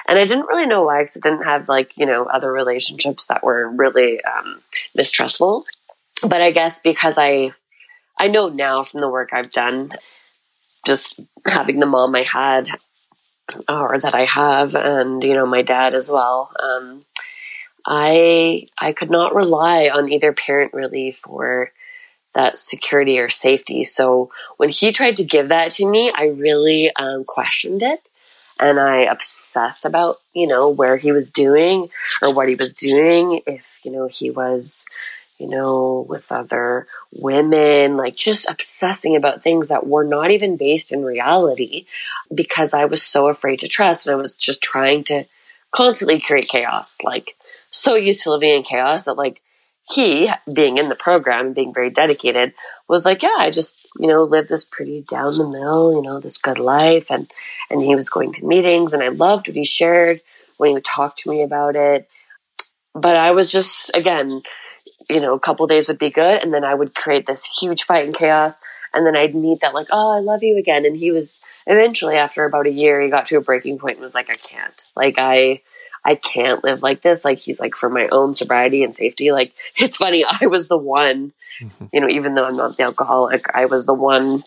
And 0.06 0.18
I 0.18 0.26
didn't 0.26 0.46
really 0.46 0.66
know 0.66 0.82
why 0.82 1.02
because 1.02 1.16
I 1.16 1.28
didn't 1.28 1.44
have 1.44 1.68
like, 1.68 1.96
you 1.96 2.04
know, 2.04 2.24
other 2.24 2.52
relationships 2.52 3.26
that 3.28 3.42
were 3.42 3.70
really 3.70 4.22
um, 4.24 4.60
mistrustful. 4.94 5.64
But 6.22 6.42
I 6.42 6.50
guess 6.50 6.80
because 6.80 7.16
I, 7.16 7.52
I 8.18 8.26
know 8.26 8.48
now 8.50 8.82
from 8.82 9.00
the 9.00 9.08
work 9.08 9.32
I've 9.32 9.50
done, 9.50 9.92
just 10.84 11.18
having 11.46 11.78
the 11.78 11.86
mom 11.86 12.14
I 12.14 12.22
had 12.22 12.68
or 13.68 13.98
that 13.98 14.14
I 14.14 14.24
have, 14.24 14.74
and 14.74 15.22
you 15.22 15.34
know 15.34 15.46
my 15.46 15.62
dad 15.62 15.94
as 15.94 16.10
well. 16.10 16.52
Um, 16.58 17.02
I 17.86 18.66
I 18.78 18.92
could 18.92 19.10
not 19.10 19.34
rely 19.34 19.88
on 19.88 20.10
either 20.12 20.32
parent 20.32 20.74
really 20.74 21.10
for 21.10 21.72
that 22.34 22.58
security 22.58 23.18
or 23.18 23.28
safety. 23.28 23.84
So 23.84 24.30
when 24.56 24.68
he 24.68 24.92
tried 24.92 25.16
to 25.16 25.24
give 25.24 25.48
that 25.48 25.72
to 25.72 25.86
me, 25.86 26.12
I 26.14 26.26
really 26.26 26.94
um, 26.94 27.24
questioned 27.24 27.82
it 27.82 28.08
and 28.60 28.78
I 28.78 29.02
obsessed 29.02 29.84
about, 29.84 30.18
you 30.34 30.46
know, 30.46 30.68
where 30.68 30.96
he 30.96 31.12
was 31.12 31.30
doing 31.30 31.88
or 32.22 32.32
what 32.32 32.48
he 32.48 32.54
was 32.54 32.72
doing, 32.72 33.40
if, 33.46 33.80
you 33.84 33.90
know, 33.90 34.06
he 34.06 34.30
was, 34.30 34.84
you 35.40 35.48
know, 35.48 36.05
with 36.09 36.31
other 36.31 36.87
women, 37.12 37.96
like 37.96 38.14
just 38.14 38.48
obsessing 38.50 39.16
about 39.16 39.42
things 39.42 39.68
that 39.68 39.87
were 39.87 40.05
not 40.05 40.31
even 40.31 40.59
based 40.59 40.92
in 40.92 41.03
reality 41.03 41.87
because 42.33 42.74
I 42.74 42.85
was 42.85 43.03
so 43.03 43.29
afraid 43.29 43.61
to 43.61 43.68
trust 43.68 44.07
and 44.07 44.12
I 44.12 44.18
was 44.18 44.35
just 44.35 44.62
trying 44.62 45.05
to 45.05 45.24
constantly 45.70 46.20
create 46.20 46.48
chaos. 46.48 46.98
Like, 47.03 47.37
so 47.70 47.94
used 47.94 48.24
to 48.24 48.31
living 48.31 48.55
in 48.55 48.62
chaos 48.62 49.07
that, 49.07 49.14
like, 49.14 49.40
he, 49.90 50.31
being 50.53 50.79
in 50.79 50.88
the 50.88 50.94
program 50.94 51.46
and 51.46 51.55
being 51.55 51.74
very 51.74 51.90
dedicated, 51.90 52.53
was 52.87 53.05
like, 53.05 53.22
yeah, 53.22 53.37
I 53.38 53.50
just, 53.50 53.88
you 53.98 54.07
know, 54.07 54.22
live 54.22 54.46
this 54.46 54.64
pretty 54.64 55.00
down 55.03 55.37
the 55.37 55.48
middle, 55.48 55.94
you 55.94 56.03
know, 56.03 56.20
this 56.20 56.38
good 56.38 56.59
life. 56.59 57.11
And, 57.11 57.31
and 57.70 57.83
he 57.83 57.96
was 57.96 58.11
going 58.11 58.33
to 58.33 58.46
meetings 58.46 58.92
and 58.92 59.03
I 59.03 59.09
loved 59.09 59.48
what 59.48 59.57
he 59.57 59.64
shared 59.64 60.20
when 60.59 60.68
he 60.68 60.74
would 60.74 60.85
talk 60.85 61.16
to 61.16 61.31
me 61.31 61.42
about 61.42 61.74
it. 61.76 62.09
But 62.94 63.16
I 63.16 63.31
was 63.33 63.50
just, 63.50 63.90
again, 63.94 64.42
you 65.11 65.20
know, 65.20 65.35
a 65.35 65.40
couple 65.40 65.66
days 65.66 65.88
would 65.88 65.99
be 65.99 66.11
good. 66.11 66.42
And 66.42 66.53
then 66.53 66.64
I 66.64 66.75
would 66.75 66.94
create 66.94 67.27
this 67.27 67.44
huge 67.44 67.83
fight 67.83 68.05
and 68.05 68.14
chaos. 68.14 68.59
And 68.92 69.07
then 69.07 69.16
I'd 69.16 69.35
need 69.35 69.61
that, 69.61 69.75
like, 69.75 69.87
oh, 69.92 70.11
I 70.11 70.18
love 70.18 70.42
you 70.42 70.57
again. 70.57 70.85
And 70.85 70.96
he 70.96 71.12
was 71.12 71.40
eventually, 71.66 72.16
after 72.16 72.44
about 72.44 72.66
a 72.66 72.73
year, 72.73 73.01
he 73.01 73.09
got 73.09 73.27
to 73.27 73.37
a 73.37 73.40
breaking 73.40 73.79
point 73.79 73.96
and 73.96 74.03
was 74.03 74.14
like, 74.14 74.31
I 74.31 74.35
can't. 74.35 74.83
Like, 74.96 75.16
I, 75.18 75.62
I 76.05 76.14
can't 76.14 76.64
live 76.64 76.83
like 76.83 77.03
this. 77.03 77.25
Like 77.25 77.38
he's 77.38 77.61
like 77.61 77.77
for 77.77 77.88
my 77.88 78.09
own 78.11 78.35
sobriety 78.35 78.83
and 78.83 78.94
safety. 78.94 79.33
Like 79.33 79.53
it's 79.77 79.96
funny. 79.96 80.25
I 80.25 80.46
was 80.46 80.68
the 80.68 80.79
one, 80.79 81.33
mm-hmm. 81.61 81.87
you 81.92 82.01
know, 82.01 82.09
even 82.09 82.35
though 82.35 82.46
I'm 82.46 82.57
not 82.57 82.77
the 82.77 82.85
alcoholic, 82.85 83.44
I 83.55 83.66
was 83.66 83.87
the 83.87 83.94
one 83.94 84.44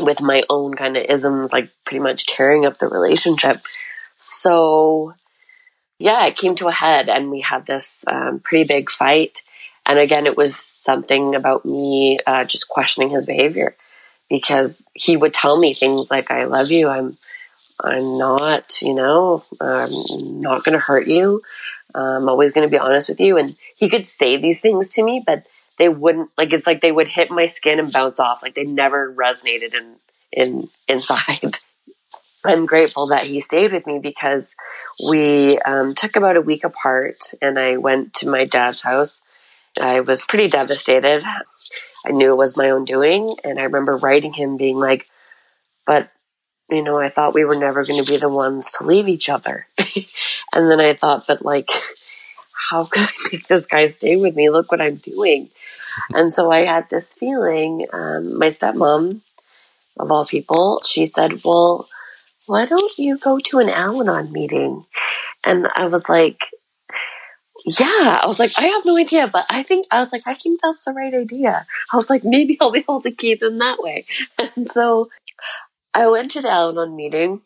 with 0.00 0.20
my 0.20 0.42
own 0.50 0.74
kind 0.74 0.96
of 0.96 1.06
isms, 1.08 1.52
like 1.52 1.70
pretty 1.84 2.00
much 2.00 2.26
tearing 2.26 2.66
up 2.66 2.78
the 2.78 2.88
relationship. 2.88 3.60
So 4.16 5.14
yeah, 5.98 6.26
it 6.26 6.36
came 6.36 6.54
to 6.56 6.68
a 6.68 6.72
head 6.72 7.08
and 7.08 7.30
we 7.30 7.40
had 7.40 7.66
this 7.66 8.04
um, 8.08 8.40
pretty 8.40 8.64
big 8.64 8.90
fight. 8.90 9.43
And 9.86 9.98
again, 9.98 10.26
it 10.26 10.36
was 10.36 10.56
something 10.56 11.34
about 11.34 11.64
me 11.64 12.18
uh, 12.26 12.44
just 12.44 12.68
questioning 12.68 13.10
his 13.10 13.26
behavior 13.26 13.76
because 14.30 14.84
he 14.94 15.16
would 15.16 15.32
tell 15.32 15.58
me 15.58 15.74
things 15.74 16.10
like, 16.10 16.30
I 16.30 16.44
love 16.44 16.70
you. 16.70 16.88
I'm, 16.88 17.18
I'm 17.82 18.16
not, 18.16 18.80
you 18.80 18.94
know, 18.94 19.44
I'm 19.60 19.90
not 20.40 20.64
going 20.64 20.72
to 20.72 20.84
hurt 20.84 21.06
you. 21.06 21.42
I'm 21.94 22.28
always 22.28 22.52
going 22.52 22.66
to 22.66 22.70
be 22.70 22.78
honest 22.78 23.08
with 23.08 23.20
you. 23.20 23.36
And 23.36 23.56
he 23.76 23.88
could 23.88 24.08
say 24.08 24.36
these 24.36 24.60
things 24.60 24.94
to 24.94 25.04
me, 25.04 25.22
but 25.24 25.46
they 25.78 25.88
wouldn't 25.88 26.30
like. 26.38 26.52
It's 26.52 26.66
like 26.66 26.80
they 26.80 26.92
would 26.92 27.08
hit 27.08 27.30
my 27.30 27.46
skin 27.46 27.78
and 27.78 27.92
bounce 27.92 28.20
off. 28.20 28.42
Like 28.42 28.54
they 28.54 28.64
never 28.64 29.12
resonated 29.12 29.74
in 29.74 29.96
in 30.32 30.68
inside. 30.88 31.58
I'm 32.44 32.66
grateful 32.66 33.06
that 33.08 33.26
he 33.26 33.40
stayed 33.40 33.72
with 33.72 33.86
me 33.86 33.98
because 33.98 34.54
we 35.08 35.58
um, 35.60 35.94
took 35.94 36.16
about 36.16 36.36
a 36.36 36.42
week 36.42 36.62
apart, 36.62 37.32
and 37.40 37.58
I 37.58 37.78
went 37.78 38.12
to 38.14 38.28
my 38.28 38.44
dad's 38.44 38.82
house. 38.82 39.22
I 39.80 40.00
was 40.00 40.22
pretty 40.22 40.48
devastated. 40.48 41.24
I 42.06 42.10
knew 42.10 42.32
it 42.32 42.36
was 42.36 42.56
my 42.56 42.70
own 42.70 42.84
doing, 42.84 43.34
and 43.42 43.58
I 43.58 43.64
remember 43.64 43.96
writing 43.96 44.32
him 44.32 44.56
being 44.56 44.76
like, 44.76 45.08
"But 45.86 46.10
you 46.70 46.82
know, 46.82 46.98
I 46.98 47.08
thought 47.08 47.34
we 47.34 47.44
were 47.44 47.56
never 47.56 47.84
going 47.84 48.02
to 48.02 48.10
be 48.10 48.16
the 48.16 48.28
ones 48.28 48.70
to 48.72 48.84
leave 48.84 49.08
each 49.08 49.28
other. 49.28 49.66
and 49.78 50.70
then 50.70 50.80
I 50.80 50.94
thought, 50.94 51.26
but 51.26 51.44
like, 51.44 51.70
how 52.70 52.84
can 52.92 53.04
I 53.04 53.28
make 53.32 53.46
this 53.46 53.66
guy 53.66 53.86
stay 53.86 54.16
with 54.16 54.34
me? 54.34 54.50
Look 54.50 54.70
what 54.70 54.80
I'm 54.80 54.96
doing. 54.96 55.50
and 56.12 56.32
so 56.32 56.50
I 56.50 56.64
had 56.64 56.88
this 56.90 57.14
feeling. 57.14 57.86
Um, 57.92 58.38
my 58.38 58.48
stepmom, 58.48 59.20
of 59.98 60.10
all 60.10 60.26
people, 60.26 60.80
she 60.86 61.06
said, 61.06 61.44
well, 61.44 61.88
why 62.46 62.66
don't 62.66 62.98
you 62.98 63.18
go 63.18 63.38
to 63.38 63.58
an 63.58 63.68
Al 63.68 64.00
Anon 64.00 64.32
meeting? 64.32 64.84
And 65.44 65.68
I 65.74 65.86
was 65.86 66.08
like, 66.08 66.40
yeah, 67.64 68.20
I 68.22 68.26
was 68.26 68.38
like, 68.38 68.52
I 68.58 68.66
have 68.66 68.84
no 68.84 68.96
idea, 68.96 69.28
but 69.32 69.46
I 69.48 69.62
think, 69.62 69.86
I 69.90 70.00
was 70.00 70.12
like, 70.12 70.22
I 70.26 70.34
think 70.34 70.60
that's 70.62 70.84
the 70.84 70.92
right 70.92 71.14
idea. 71.14 71.66
I 71.92 71.96
was 71.96 72.10
like, 72.10 72.22
maybe 72.24 72.58
I'll 72.60 72.70
be 72.70 72.80
able 72.80 73.00
to 73.00 73.10
keep 73.10 73.42
him 73.42 73.56
that 73.56 73.78
way. 73.80 74.04
And 74.56 74.68
so 74.68 75.08
I 75.94 76.06
went 76.08 76.30
to 76.32 76.42
the 76.42 76.50
Al 76.50 76.70
Anon 76.70 76.94
meeting, 76.94 77.40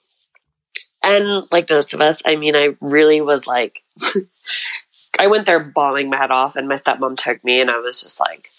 and 1.02 1.46
like 1.50 1.70
most 1.70 1.94
of 1.94 2.00
us, 2.00 2.22
I 2.26 2.36
mean, 2.36 2.56
I 2.56 2.70
really 2.80 3.20
was 3.20 3.46
like, 3.46 3.82
I 5.18 5.26
went 5.28 5.46
there 5.46 5.60
bawling 5.60 6.10
my 6.10 6.16
head 6.16 6.30
off, 6.30 6.56
and 6.56 6.68
my 6.68 6.74
stepmom 6.74 7.16
took 7.16 7.42
me, 7.44 7.60
and 7.60 7.70
I 7.70 7.78
was 7.78 8.02
just 8.02 8.20
like, 8.20 8.50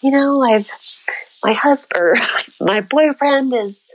you 0.00 0.10
know, 0.10 0.42
I've 0.42 0.70
my 1.44 1.52
husband 1.52 2.18
my 2.60 2.80
boyfriend 2.80 3.52
is 3.54 3.86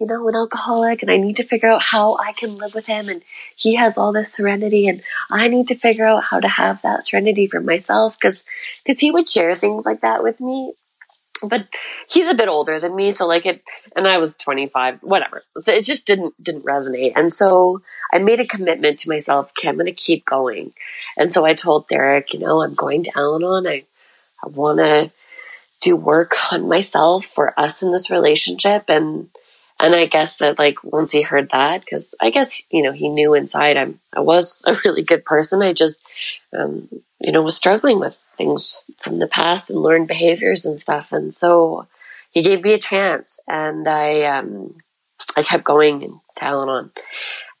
you 0.00 0.06
know, 0.06 0.26
an 0.28 0.34
alcoholic 0.34 1.02
and 1.02 1.10
I 1.10 1.18
need 1.18 1.36
to 1.36 1.44
figure 1.44 1.70
out 1.70 1.82
how 1.82 2.16
I 2.16 2.32
can 2.32 2.56
live 2.56 2.74
with 2.74 2.86
him 2.86 3.10
and 3.10 3.22
he 3.54 3.74
has 3.74 3.98
all 3.98 4.12
this 4.12 4.32
serenity 4.32 4.88
and 4.88 5.02
I 5.30 5.46
need 5.48 5.68
to 5.68 5.74
figure 5.74 6.06
out 6.06 6.24
how 6.24 6.40
to 6.40 6.48
have 6.48 6.80
that 6.82 7.06
serenity 7.06 7.46
for 7.46 7.60
myself 7.60 8.16
because 8.18 8.44
because 8.82 8.98
he 8.98 9.10
would 9.10 9.28
share 9.28 9.54
things 9.54 9.84
like 9.84 10.00
that 10.00 10.22
with 10.22 10.40
me. 10.40 10.72
But 11.42 11.68
he's 12.08 12.28
a 12.28 12.34
bit 12.34 12.48
older 12.48 12.80
than 12.80 12.94
me, 12.94 13.10
so 13.12 13.26
like 13.26 13.46
it 13.46 13.62
and 13.94 14.06
I 14.06 14.18
was 14.18 14.34
25, 14.34 15.02
whatever. 15.02 15.42
So 15.56 15.72
it 15.72 15.84
just 15.84 16.06
didn't 16.06 16.34
didn't 16.42 16.64
resonate. 16.64 17.12
And 17.14 17.30
so 17.32 17.82
I 18.12 18.18
made 18.18 18.40
a 18.40 18.46
commitment 18.46 18.98
to 19.00 19.08
myself, 19.08 19.52
okay, 19.52 19.68
I'm 19.68 19.76
gonna 19.76 19.92
keep 19.92 20.24
going. 20.24 20.72
And 21.16 21.32
so 21.32 21.44
I 21.44 21.54
told 21.54 21.88
Derek, 21.88 22.32
you 22.32 22.40
know, 22.40 22.62
I'm 22.62 22.74
going 22.74 23.02
to 23.04 23.12
Al 23.16 23.36
Anon. 23.36 23.66
I 23.66 23.84
I 24.42 24.48
wanna 24.48 25.12
do 25.80 25.96
work 25.96 26.32
on 26.52 26.68
myself 26.68 27.24
for 27.24 27.58
us 27.58 27.82
in 27.82 27.92
this 27.92 28.10
relationship 28.10 28.88
and 28.88 29.30
and 29.80 29.94
I 29.94 30.06
guess 30.06 30.38
that 30.38 30.58
like 30.58 30.84
once 30.84 31.10
he 31.10 31.22
heard 31.22 31.50
that, 31.50 31.80
because 31.80 32.14
I 32.20 32.30
guess 32.30 32.62
you 32.70 32.82
know 32.82 32.92
he 32.92 33.08
knew 33.08 33.34
inside 33.34 33.76
I'm 33.76 34.00
I 34.12 34.20
was 34.20 34.62
a 34.66 34.76
really 34.84 35.02
good 35.02 35.24
person. 35.24 35.62
I 35.62 35.72
just 35.72 35.98
um, 36.56 36.88
you 37.20 37.32
know 37.32 37.42
was 37.42 37.56
struggling 37.56 37.98
with 37.98 38.14
things 38.14 38.84
from 38.98 39.18
the 39.18 39.26
past 39.26 39.70
and 39.70 39.80
learned 39.80 40.08
behaviors 40.08 40.66
and 40.66 40.78
stuff, 40.78 41.12
and 41.12 41.34
so 41.34 41.86
he 42.30 42.42
gave 42.42 42.62
me 42.62 42.72
a 42.74 42.78
chance, 42.78 43.40
and 43.48 43.88
I 43.88 44.22
um, 44.24 44.74
I 45.36 45.42
kept 45.42 45.64
going 45.64 46.02
and 46.04 46.20
Al 46.40 46.62
Anon, 46.62 46.90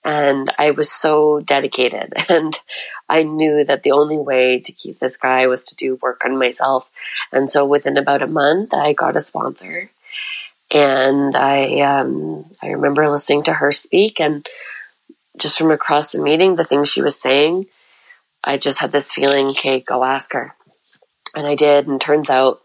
and 0.04 0.52
I 0.58 0.70
was 0.72 0.90
so 0.90 1.40
dedicated, 1.40 2.12
and 2.28 2.54
I 3.08 3.22
knew 3.22 3.64
that 3.64 3.82
the 3.82 3.92
only 3.92 4.18
way 4.18 4.60
to 4.60 4.72
keep 4.72 4.98
this 4.98 5.16
guy 5.16 5.46
was 5.46 5.64
to 5.64 5.74
do 5.74 5.98
work 6.02 6.22
on 6.24 6.38
myself, 6.38 6.90
and 7.32 7.50
so 7.50 7.64
within 7.64 7.96
about 7.96 8.22
a 8.22 8.26
month, 8.26 8.74
I 8.74 8.92
got 8.92 9.16
a 9.16 9.22
sponsor 9.22 9.90
and 10.70 11.34
I 11.34 11.80
um, 11.80 12.44
I 12.62 12.68
remember 12.68 13.08
listening 13.08 13.42
to 13.44 13.52
her 13.54 13.72
speak, 13.72 14.20
and 14.20 14.46
just 15.36 15.58
from 15.58 15.70
across 15.70 16.12
the 16.12 16.20
meeting, 16.20 16.56
the 16.56 16.64
things 16.64 16.88
she 16.88 17.02
was 17.02 17.20
saying, 17.20 17.66
I 18.44 18.56
just 18.56 18.78
had 18.78 18.92
this 18.92 19.12
feeling, 19.12 19.48
okay, 19.48 19.80
go 19.80 20.04
ask 20.04 20.32
her, 20.32 20.54
and 21.34 21.46
I 21.46 21.54
did, 21.54 21.88
and 21.88 22.00
turns 22.00 22.30
out 22.30 22.60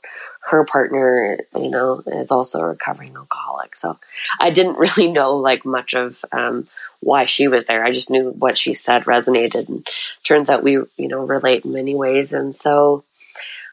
her 0.49 0.63
partner, 0.65 1.39
you 1.55 1.69
know, 1.69 2.03
is 2.05 2.31
also 2.31 2.59
a 2.59 2.67
recovering 2.67 3.15
alcoholic. 3.15 3.75
So 3.75 3.97
I 4.39 4.51
didn't 4.51 4.77
really 4.77 5.11
know 5.11 5.37
like 5.37 5.65
much 5.65 5.95
of 5.95 6.23
um, 6.31 6.67
why 6.99 7.25
she 7.25 7.47
was 7.47 7.65
there. 7.65 7.83
I 7.83 7.91
just 7.91 8.11
knew 8.11 8.29
what 8.29 8.57
she 8.57 8.75
said 8.75 9.05
resonated, 9.05 9.67
and 9.67 9.87
turns 10.23 10.49
out 10.49 10.63
we, 10.63 10.73
you 10.73 11.07
know, 11.07 11.25
relate 11.25 11.65
in 11.65 11.73
many 11.73 11.95
ways, 11.95 12.33
and 12.33 12.53
so. 12.53 13.03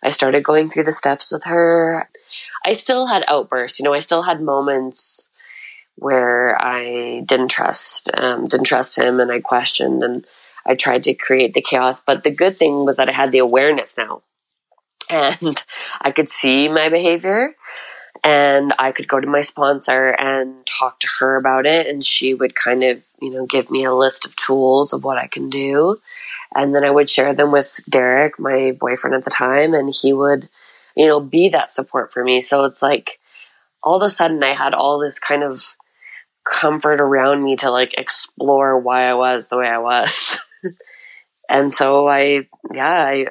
I 0.05 0.09
started 0.09 0.43
going 0.43 0.69
through 0.69 0.83
the 0.83 0.93
steps 0.93 1.31
with 1.31 1.45
her. 1.45 2.09
I 2.65 2.73
still 2.73 3.07
had 3.07 3.25
outbursts. 3.29 3.79
You 3.79 3.85
know, 3.85 3.95
I 3.95 3.99
still 3.99 4.23
had 4.23 4.41
moments 4.41 5.29
where 5.97 6.61
I 6.61 7.23
didn't 7.27 7.49
trust, 7.49 8.11
um, 8.15 8.47
didn't 8.47 8.67
trust 8.67 8.99
him, 8.99 9.21
and 9.21 9.31
I 9.31 9.41
questioned, 9.41 10.03
and 10.03 10.27
I 10.67 10.75
tried 10.75 11.03
to 11.05 11.15
create 11.15 11.55
the 11.55 11.61
chaos. 11.61 12.01
But 12.01 12.23
the 12.23 12.31
good 12.31 12.57
thing 12.57 12.85
was 12.85 12.97
that 12.97 13.09
I 13.09 13.13
had 13.13 13.33
the 13.33 13.39
awareness 13.39 13.97
now, 13.97 14.23
and 15.11 15.63
I 16.01 16.11
could 16.11 16.31
see 16.31 16.69
my 16.69 16.89
behavior, 16.89 17.55
and 18.25 18.73
I 18.79 18.93
could 18.93 19.09
go 19.09 19.21
to 19.21 19.27
my 19.27 19.41
sponsor 19.41 20.11
and 20.11 20.65
talk 20.67 21.01
to 21.01 21.09
her 21.19 21.37
about 21.37 21.67
it, 21.67 21.87
and 21.87 22.05
she 22.05 22.35
would 22.35 22.55
kind 22.55 22.83
of, 22.85 23.05
you 23.21 23.31
know, 23.31 23.47
give 23.47 23.71
me 23.71 23.85
a 23.85 23.95
list 23.95 24.25
of 24.25 24.37
tools 24.37 24.93
of 24.93 25.05
what 25.05 25.19
I 25.19 25.27
can 25.27 25.51
do, 25.51 26.01
and 26.55 26.75
then 26.75 26.85
I 26.85 26.91
would 26.91 27.11
share 27.11 27.35
them 27.35 27.53
with 27.53 27.81
Derek, 27.89 28.39
my 28.39 28.73
boyfriend 28.79 29.15
at 29.15 29.25
the 29.25 29.31
time, 29.31 29.75
and 29.75 29.95
he 29.95 30.13
would 30.13 30.49
you 30.97 31.07
know, 31.07 31.21
be 31.21 31.49
that 31.51 31.71
support 31.71 32.13
for 32.13 32.25
me. 32.25 32.43
So 32.43 32.65
it's 32.65 32.83
like 32.83 33.19
all 33.83 33.97
of 33.97 34.03
a 34.03 34.11
sudden 34.11 34.43
I 34.43 34.55
had 34.55 34.75
all 34.75 34.99
this 34.99 35.19
kind 35.19 35.43
of 35.43 35.77
comfort 36.45 37.01
around 37.01 37.43
me 37.43 37.57
to 37.57 37.71
like 37.71 37.95
explore 37.97 38.79
why 38.79 39.09
I 39.09 39.15
was 39.15 39.49
the 39.49 39.59
way 39.59 39.69
I 39.69 39.79
was. 39.79 40.39
and 41.49 41.73
so 41.73 42.09
I, 42.09 42.49
yeah, 42.73 42.91
I, 42.91 43.27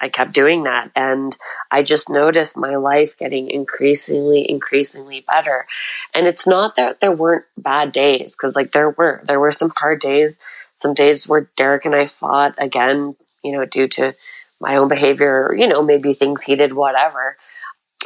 I 0.00 0.08
kept 0.08 0.34
doing 0.34 0.64
that. 0.64 0.90
And 0.94 1.36
I 1.70 1.82
just 1.82 2.10
noticed 2.10 2.56
my 2.56 2.76
life 2.76 3.16
getting 3.16 3.50
increasingly, 3.50 4.48
increasingly 4.48 5.24
better. 5.26 5.66
And 6.14 6.26
it's 6.26 6.46
not 6.46 6.74
that 6.74 7.00
there 7.00 7.12
weren't 7.12 7.46
bad 7.56 7.92
days, 7.92 8.36
because 8.36 8.54
like 8.54 8.72
there 8.72 8.90
were, 8.90 9.22
there 9.24 9.40
were 9.40 9.52
some 9.52 9.72
hard 9.76 10.00
days, 10.00 10.38
some 10.76 10.92
days 10.92 11.26
where 11.26 11.48
Derek 11.56 11.86
and 11.86 11.94
I 11.94 12.06
fought 12.06 12.54
again, 12.58 13.16
you 13.42 13.52
know, 13.52 13.64
due 13.64 13.88
to 13.88 14.14
my 14.60 14.76
own 14.76 14.88
behavior, 14.88 15.54
you 15.56 15.66
know, 15.66 15.82
maybe 15.82 16.12
things 16.12 16.42
he 16.42 16.56
did, 16.56 16.72
whatever. 16.72 17.36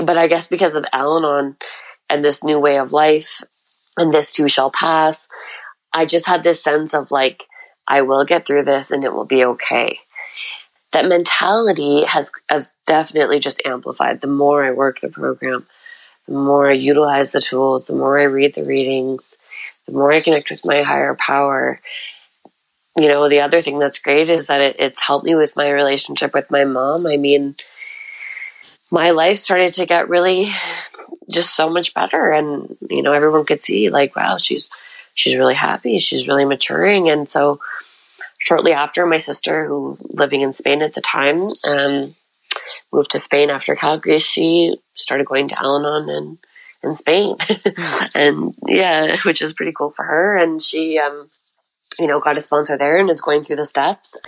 But 0.02 0.18
I 0.18 0.26
guess 0.26 0.48
because 0.48 0.74
of 0.74 0.84
Al 0.92 1.18
Anon 1.18 1.56
and 2.08 2.24
this 2.24 2.42
new 2.44 2.58
way 2.58 2.78
of 2.78 2.92
life 2.92 3.42
and 3.96 4.12
this 4.12 4.32
too 4.32 4.48
shall 4.48 4.70
pass, 4.70 5.28
I 5.92 6.06
just 6.06 6.26
had 6.26 6.42
this 6.42 6.62
sense 6.62 6.94
of 6.94 7.10
like, 7.10 7.44
I 7.86 8.02
will 8.02 8.24
get 8.24 8.46
through 8.46 8.64
this 8.64 8.90
and 8.90 9.04
it 9.04 9.12
will 9.12 9.24
be 9.24 9.44
okay. 9.44 10.00
That 10.92 11.06
mentality 11.06 12.04
has, 12.04 12.32
has 12.48 12.72
definitely 12.86 13.40
just 13.40 13.60
amplified. 13.64 14.20
The 14.20 14.26
more 14.26 14.64
I 14.64 14.70
work 14.70 15.00
the 15.00 15.08
program, 15.08 15.66
the 16.26 16.34
more 16.34 16.68
I 16.68 16.74
utilize 16.74 17.32
the 17.32 17.40
tools, 17.40 17.86
the 17.86 17.94
more 17.94 18.18
I 18.18 18.24
read 18.24 18.54
the 18.54 18.64
readings, 18.64 19.36
the 19.86 19.92
more 19.92 20.12
I 20.12 20.20
connect 20.20 20.50
with 20.50 20.64
my 20.64 20.82
higher 20.82 21.14
power 21.14 21.80
you 23.02 23.08
know, 23.08 23.28
the 23.28 23.40
other 23.40 23.62
thing 23.62 23.78
that's 23.78 23.98
great 23.98 24.28
is 24.28 24.46
that 24.48 24.60
it, 24.60 24.76
it's 24.78 25.00
helped 25.00 25.24
me 25.24 25.34
with 25.34 25.56
my 25.56 25.70
relationship 25.70 26.34
with 26.34 26.50
my 26.50 26.64
mom. 26.64 27.06
I 27.06 27.16
mean, 27.16 27.56
my 28.90 29.10
life 29.10 29.38
started 29.38 29.72
to 29.74 29.86
get 29.86 30.08
really 30.08 30.50
just 31.30 31.54
so 31.54 31.68
much 31.68 31.94
better 31.94 32.30
and 32.30 32.76
you 32.88 33.02
know 33.02 33.12
everyone 33.12 33.44
could 33.44 33.62
see 33.62 33.90
like 33.90 34.16
wow 34.16 34.36
she's 34.38 34.70
she's 35.14 35.36
really 35.36 35.54
happy 35.54 35.98
she's 35.98 36.26
really 36.26 36.44
maturing 36.44 37.08
and 37.08 37.28
so 37.28 37.60
shortly 38.38 38.72
after 38.72 39.04
my 39.04 39.18
sister 39.18 39.66
who 39.66 39.98
living 40.10 40.40
in 40.40 40.52
spain 40.52 40.82
at 40.82 40.94
the 40.94 41.00
time 41.00 41.48
um, 41.64 42.14
moved 42.92 43.10
to 43.10 43.18
spain 43.18 43.50
after 43.50 43.74
calgary 43.74 44.18
she 44.18 44.76
started 44.94 45.26
going 45.26 45.48
to 45.48 45.58
al-anon 45.62 46.08
in, 46.08 46.38
in 46.82 46.94
spain 46.94 47.36
hmm. 47.50 48.06
and 48.14 48.54
yeah 48.66 49.16
which 49.24 49.42
is 49.42 49.52
pretty 49.52 49.72
cool 49.72 49.90
for 49.90 50.04
her 50.04 50.36
and 50.36 50.62
she 50.62 50.98
um, 50.98 51.28
you 51.98 52.06
know, 52.06 52.20
got 52.20 52.38
a 52.38 52.40
sponsor 52.40 52.76
there 52.76 52.98
and 52.98 53.10
is 53.10 53.20
going 53.20 53.42
through 53.42 53.56
the 53.56 53.66
steps. 53.66 54.18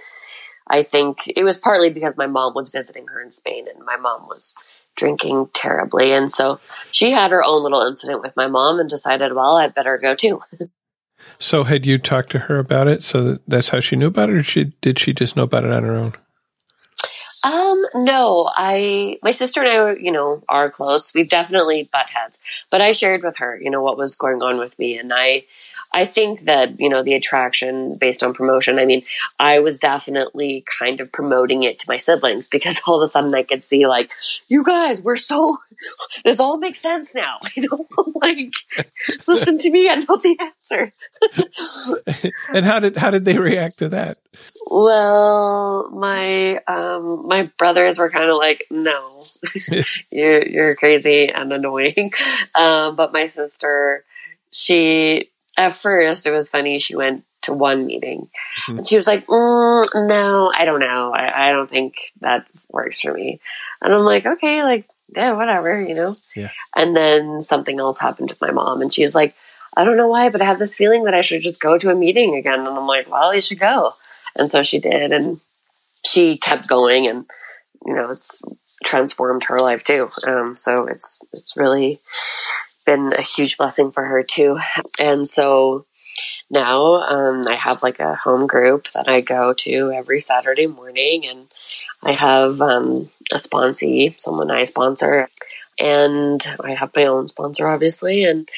I 0.69 0.83
think 0.83 1.25
it 1.27 1.43
was 1.43 1.59
partly 1.59 1.91
because 1.91 2.17
my 2.17 2.27
mom 2.27 2.55
was 2.55 2.71
visiting 2.71 3.09
her 3.09 3.21
in 3.21 3.33
Spain 3.33 3.67
and 3.69 3.85
my 3.85 3.97
mom 3.97 4.29
was 4.29 4.57
drinking 4.97 5.49
terribly. 5.53 6.13
And 6.13 6.33
so 6.33 6.61
she 6.91 7.13
had 7.13 7.33
her 7.33 7.43
own 7.45 7.63
little 7.63 7.87
incident 7.87 8.23
with 8.23 8.37
my 8.37 8.47
mom 8.47 8.79
and 8.79 8.89
decided, 8.89 9.35
well, 9.35 9.57
I'd 9.57 9.75
better 9.75 9.99
go 9.99 10.15
too. 10.15 10.43
so 11.39 11.65
had 11.65 11.87
you 11.87 11.99
talked 11.99 12.31
to 12.33 12.39
her 12.41 12.59
about 12.59 12.87
it? 12.87 13.03
So 13.03 13.39
that's 13.49 13.71
how 13.71 13.81
she 13.81 13.97
knew 13.97 14.07
about 14.07 14.31
it 14.31 14.37
or 14.37 14.43
she, 14.43 14.73
did 14.81 14.99
she 14.99 15.13
just 15.13 15.37
know 15.37 15.43
about 15.43 15.65
it 15.65 15.73
on 15.73 15.83
her 15.83 15.97
own? 15.97 16.13
Um, 17.43 17.83
no, 17.95 18.51
I, 18.55 19.19
my 19.23 19.31
sister 19.31 19.63
and 19.63 19.69
I, 19.71 19.93
you 19.95 20.13
know, 20.13 20.45
are 20.49 20.71
close. 20.71 21.15
We've 21.15 21.29
definitely 21.29 21.89
butt 21.91 22.11
heads, 22.11 22.39
but 22.71 22.83
I 22.83 22.93
shared 22.93 23.23
with 23.23 23.39
her, 23.39 23.59
you 23.59 23.71
know, 23.71 23.83
what 23.83 23.97
was 23.97 24.15
going 24.15 24.43
on 24.43 24.59
with 24.59 24.79
me. 24.79 24.99
And 24.99 25.11
I, 25.13 25.45
I 25.93 26.05
think 26.05 26.43
that, 26.43 26.79
you 26.79 26.89
know, 26.89 27.03
the 27.03 27.15
attraction 27.15 27.97
based 27.97 28.23
on 28.23 28.33
promotion, 28.33 28.79
I 28.79 28.85
mean, 28.85 29.03
I 29.41 29.59
was 29.59 29.79
definitely 29.79 30.65
kind 30.79 31.01
of 31.01 31.11
promoting 31.11 31.65
it 31.65 31.81
to 31.81 31.87
my 31.89 31.97
siblings 31.97 32.47
because 32.47 32.81
all 32.87 32.97
of 32.97 33.03
a 33.03 33.09
sudden 33.09 33.35
I 33.35 33.43
could 33.43 33.65
see 33.65 33.87
like, 33.87 34.13
you 34.49 34.63
guys, 34.63 35.03
we're 35.03 35.17
so, 35.17 35.59
this 36.25 36.39
all 36.39 36.59
makes 36.59 36.81
sense 36.81 37.15
now. 37.15 37.39
You 37.57 37.69
know, 37.69 37.87
like, 38.15 38.53
listen 39.27 39.59
to 39.59 39.71
me, 39.71 39.91
I 39.91 39.97
know 39.97 40.17
the 40.17 40.37
answer. 40.41 40.93
and 42.55 42.65
how 42.65 42.79
did, 42.79 42.97
how 42.97 43.11
did 43.11 43.25
they 43.25 43.39
react 43.39 43.79
to 43.79 43.89
that? 43.89 44.19
Well, 44.67 45.91
my, 45.91 46.59
um, 46.69 47.27
my 47.27 47.51
brothers 47.59 47.99
were 47.99 48.09
kind 48.09 48.31
of 48.31 48.37
like, 48.37 48.67
no, 48.71 49.25
you're, 50.11 50.47
you're 50.47 50.77
crazy 50.77 51.29
and 51.29 51.53
annoying. 51.53 52.13
Um, 52.55 52.95
but 52.95 53.13
my 53.13 53.27
sister, 53.27 54.05
she 54.53 55.31
at 55.57 55.75
first 55.75 56.27
it 56.27 56.33
was 56.33 56.51
funny. 56.51 56.79
She 56.79 56.97
went 56.97 57.25
to 57.43 57.53
one 57.53 57.87
meeting 57.87 58.29
mm-hmm. 58.63 58.79
and 58.79 58.89
she 58.89 58.97
was 58.97 59.07
like, 59.07 59.27
mm, 59.27 60.09
no, 60.09 60.53
I 60.57 60.65
don't 60.65 60.81
know. 60.81 61.13
I, 61.13 61.49
I, 61.49 61.53
don't 61.53 61.71
think 61.71 61.95
that 62.21 62.47
works 62.71 63.01
for 63.01 63.13
me. 63.13 63.41
And 63.81 63.93
I'm 63.93 64.05
like, 64.05 64.27
okay, 64.27 64.63
like, 64.63 64.87
yeah, 65.15 65.33
whatever, 65.33 65.81
you 65.81 65.95
know? 65.95 66.17
Yeah. 66.37 66.51
And 66.77 66.95
then 66.95 67.41
something 67.41 67.81
else 67.81 67.99
happened 67.99 68.31
with 68.31 68.41
my 68.41 68.51
mom 68.51 68.83
and 68.83 68.93
she 68.93 69.03
was 69.03 69.15
like, 69.15 69.35
I 69.77 69.85
don't 69.85 69.97
know 69.97 70.09
why, 70.09 70.29
but 70.29 70.43
I 70.43 70.47
have 70.47 70.59
this 70.59 70.77
feeling 70.77 71.05
that 71.05 71.15
I 71.15 71.21
should 71.21 71.43
just 71.43 71.61
go 71.61 71.79
to 71.79 71.91
a 71.91 71.95
meeting 71.95 72.37
again. 72.37 72.61
And 72.61 72.69
I'm 72.69 72.87
like, 72.87 73.11
well, 73.11 73.35
you 73.35 73.41
should 73.41 73.59
go. 73.59 73.95
And 74.37 74.51
so 74.51 74.63
she 74.63 74.79
did. 74.79 75.13
And 75.13 75.41
she 76.05 76.37
kept 76.37 76.69
going 76.69 77.07
and, 77.07 77.25
you 77.87 77.95
know, 77.95 78.11
it's 78.11 78.43
transformed 78.85 79.45
her 79.45 79.59
life 79.59 79.85
too. 79.85 80.11
Um, 80.27 80.57
so 80.57 80.87
it's, 80.87 81.21
it's 81.33 81.57
really, 81.57 82.01
been 82.85 83.13
a 83.13 83.23
huge 83.23 83.57
blessing 83.57 83.93
for 83.93 84.05
her 84.05 84.23
too. 84.23 84.59
And 84.99 85.27
so 85.27 85.87
now 86.51 86.95
um, 86.95 87.43
I 87.49 87.55
have 87.55 87.83
like 87.83 88.01
a 88.01 88.15
home 88.15 88.47
group 88.47 88.89
that 88.95 89.09
I 89.09 89.21
go 89.21 89.53
to 89.53 89.93
every 89.93 90.21
Saturday 90.21 90.67
morning, 90.67 91.27
and 91.27 91.49
I 92.03 92.13
have 92.13 92.61
um, 92.61 93.11
a 93.33 93.37
sponsee, 93.37 94.19
someone 94.19 94.51
I 94.51 94.65
sponsor, 94.65 95.29
and 95.79 96.45
I 96.63 96.75
have 96.75 96.91
my 96.97 97.05
own 97.05 97.29
sponsor, 97.29 97.69
obviously. 97.69 98.25
And 98.25 98.49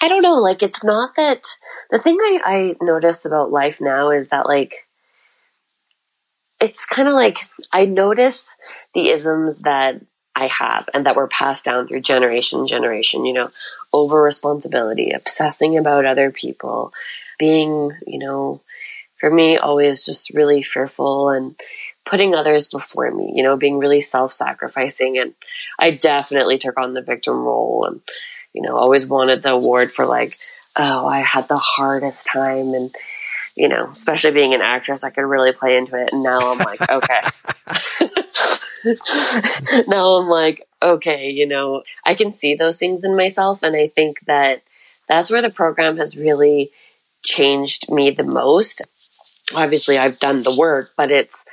I 0.00 0.08
don't 0.08 0.22
know, 0.22 0.36
like, 0.36 0.62
it's 0.62 0.84
not 0.84 1.16
that 1.16 1.42
the 1.90 1.98
thing 1.98 2.16
I, 2.20 2.40
I 2.44 2.76
notice 2.84 3.24
about 3.24 3.52
life 3.52 3.80
now 3.80 4.10
is 4.10 4.28
that, 4.28 4.46
like, 4.46 4.74
it's 6.60 6.86
kind 6.86 7.08
of 7.08 7.14
like 7.14 7.38
I 7.72 7.84
notice 7.84 8.56
the 8.94 9.10
isms 9.10 9.60
that 9.62 10.00
I 10.36 10.48
have 10.48 10.88
and 10.92 11.06
that 11.06 11.16
were 11.16 11.28
passed 11.28 11.64
down 11.64 11.88
through 11.88 12.00
generation 12.00 12.68
generation, 12.68 13.24
you 13.24 13.32
know, 13.32 13.50
over 13.92 14.22
responsibility, 14.22 15.12
obsessing 15.12 15.78
about 15.78 16.04
other 16.04 16.30
people, 16.30 16.92
being, 17.38 17.92
you 18.06 18.18
know, 18.18 18.60
for 19.18 19.30
me, 19.30 19.56
always 19.56 20.04
just 20.04 20.34
really 20.34 20.62
fearful 20.62 21.30
and 21.30 21.56
putting 22.04 22.34
others 22.34 22.68
before 22.68 23.10
me, 23.10 23.32
you 23.34 23.42
know, 23.42 23.56
being 23.56 23.78
really 23.78 24.02
self 24.02 24.32
sacrificing. 24.32 25.18
And 25.18 25.34
I 25.78 25.92
definitely 25.92 26.58
took 26.58 26.78
on 26.78 26.92
the 26.92 27.00
victim 27.00 27.42
role 27.42 27.86
and, 27.86 28.02
you 28.52 28.60
know, 28.60 28.76
always 28.76 29.06
wanted 29.06 29.42
the 29.42 29.52
award 29.52 29.90
for 29.90 30.04
like, 30.04 30.38
oh, 30.76 31.06
I 31.06 31.20
had 31.20 31.48
the 31.48 31.56
hardest 31.56 32.28
time. 32.30 32.74
And, 32.74 32.94
you 33.56 33.68
know, 33.68 33.88
especially 33.90 34.32
being 34.32 34.52
an 34.52 34.60
actress, 34.60 35.02
I 35.02 35.08
could 35.08 35.22
really 35.22 35.52
play 35.52 35.78
into 35.78 35.96
it. 35.96 36.10
And 36.12 36.22
now 36.22 36.52
I'm 36.52 36.58
like, 36.58 36.90
okay. 36.90 37.20
now 39.88 40.14
I'm 40.14 40.28
like, 40.28 40.66
okay, 40.82 41.28
you 41.30 41.46
know, 41.46 41.82
I 42.04 42.14
can 42.14 42.30
see 42.30 42.54
those 42.54 42.78
things 42.78 43.04
in 43.04 43.16
myself. 43.16 43.62
And 43.62 43.76
I 43.76 43.86
think 43.86 44.20
that 44.26 44.62
that's 45.08 45.30
where 45.30 45.42
the 45.42 45.50
program 45.50 45.96
has 45.98 46.16
really 46.16 46.70
changed 47.24 47.90
me 47.90 48.10
the 48.10 48.24
most. 48.24 48.82
Obviously, 49.54 49.98
I've 49.98 50.18
done 50.18 50.42
the 50.42 50.56
work, 50.56 50.90
but 50.96 51.10
it's, 51.10 51.44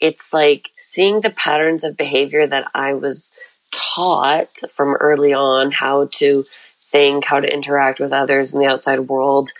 it's 0.00 0.32
like 0.32 0.70
seeing 0.78 1.20
the 1.20 1.30
patterns 1.30 1.84
of 1.84 1.96
behavior 1.96 2.46
that 2.46 2.70
I 2.74 2.94
was 2.94 3.32
taught 3.70 4.58
from 4.72 4.94
early 4.94 5.32
on 5.32 5.70
how 5.70 6.08
to 6.12 6.44
think, 6.82 7.24
how 7.24 7.40
to 7.40 7.52
interact 7.52 8.00
with 8.00 8.12
others 8.12 8.52
in 8.52 8.60
the 8.60 8.66
outside 8.66 9.00
world. 9.00 9.50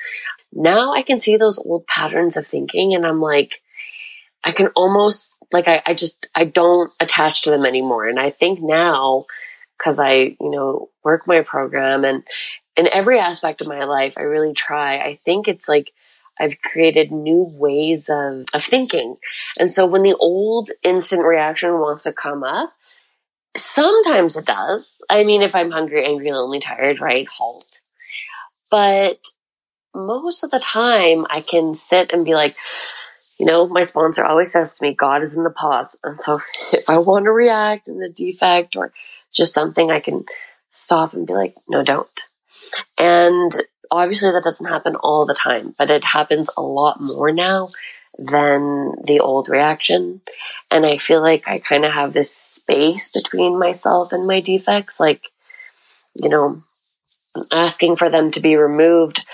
Now 0.52 0.92
I 0.92 1.02
can 1.02 1.18
see 1.18 1.36
those 1.36 1.58
old 1.58 1.86
patterns 1.86 2.36
of 2.36 2.46
thinking 2.46 2.94
and 2.94 3.06
I'm 3.06 3.20
like, 3.20 3.60
I 4.44 4.52
can 4.52 4.68
almost 4.68 5.38
like 5.54 5.68
I, 5.68 5.82
I 5.86 5.94
just 5.94 6.26
I 6.34 6.44
don't 6.44 6.92
attach 7.00 7.42
to 7.42 7.50
them 7.50 7.64
anymore. 7.64 8.06
And 8.06 8.20
I 8.20 8.28
think 8.28 8.60
now 8.60 9.24
because 9.78 9.98
I, 9.98 10.36
you 10.40 10.50
know, 10.50 10.90
work 11.02 11.26
my 11.26 11.40
program 11.40 12.04
and 12.04 12.22
in 12.76 12.88
every 12.88 13.18
aspect 13.18 13.60
of 13.60 13.68
my 13.68 13.84
life, 13.84 14.14
I 14.18 14.22
really 14.22 14.52
try. 14.52 14.98
I 14.98 15.18
think 15.24 15.48
it's 15.48 15.68
like 15.68 15.92
I've 16.38 16.60
created 16.60 17.12
new 17.12 17.46
ways 17.56 18.10
of, 18.10 18.46
of 18.52 18.64
thinking. 18.64 19.16
And 19.58 19.70
so 19.70 19.86
when 19.86 20.02
the 20.02 20.16
old 20.16 20.70
instant 20.82 21.24
reaction 21.24 21.72
wants 21.74 22.04
to 22.04 22.12
come 22.12 22.42
up, 22.42 22.70
sometimes 23.56 24.36
it 24.36 24.46
does. 24.46 25.04
I 25.08 25.22
mean, 25.22 25.42
if 25.42 25.54
I'm 25.54 25.70
hungry, 25.70 26.04
angry, 26.04 26.32
lonely, 26.32 26.58
tired, 26.58 27.00
right? 27.00 27.26
Halt. 27.28 27.80
But 28.70 29.20
most 29.94 30.42
of 30.42 30.50
the 30.50 30.58
time 30.58 31.26
I 31.30 31.40
can 31.40 31.76
sit 31.76 32.12
and 32.12 32.24
be 32.24 32.34
like, 32.34 32.56
you 33.38 33.46
know, 33.46 33.66
my 33.66 33.82
sponsor 33.82 34.24
always 34.24 34.52
says 34.52 34.72
to 34.72 34.86
me, 34.86 34.94
God 34.94 35.22
is 35.22 35.36
in 35.36 35.44
the 35.44 35.50
pause. 35.50 35.98
And 36.04 36.20
so 36.20 36.40
if 36.72 36.88
I 36.88 36.98
want 36.98 37.24
to 37.24 37.32
react 37.32 37.88
in 37.88 37.98
the 37.98 38.08
defect 38.08 38.76
or 38.76 38.92
just 39.32 39.54
something, 39.54 39.90
I 39.90 40.00
can 40.00 40.24
stop 40.70 41.14
and 41.14 41.26
be 41.26 41.34
like, 41.34 41.54
no, 41.68 41.82
don't. 41.82 42.20
And 42.98 43.52
obviously 43.90 44.30
that 44.30 44.44
doesn't 44.44 44.66
happen 44.66 44.96
all 44.96 45.26
the 45.26 45.34
time, 45.34 45.74
but 45.78 45.90
it 45.90 46.04
happens 46.04 46.50
a 46.56 46.62
lot 46.62 47.00
more 47.00 47.32
now 47.32 47.68
than 48.18 48.92
the 49.04 49.20
old 49.20 49.48
reaction. 49.48 50.20
And 50.70 50.86
I 50.86 50.98
feel 50.98 51.20
like 51.20 51.48
I 51.48 51.58
kind 51.58 51.84
of 51.84 51.92
have 51.92 52.12
this 52.12 52.34
space 52.34 53.08
between 53.08 53.58
myself 53.58 54.12
and 54.12 54.26
my 54.26 54.40
defects, 54.40 55.00
like, 55.00 55.30
you 56.14 56.28
know, 56.28 56.62
asking 57.50 57.96
for 57.96 58.08
them 58.08 58.30
to 58.32 58.40
be 58.40 58.56
removed. 58.56 59.24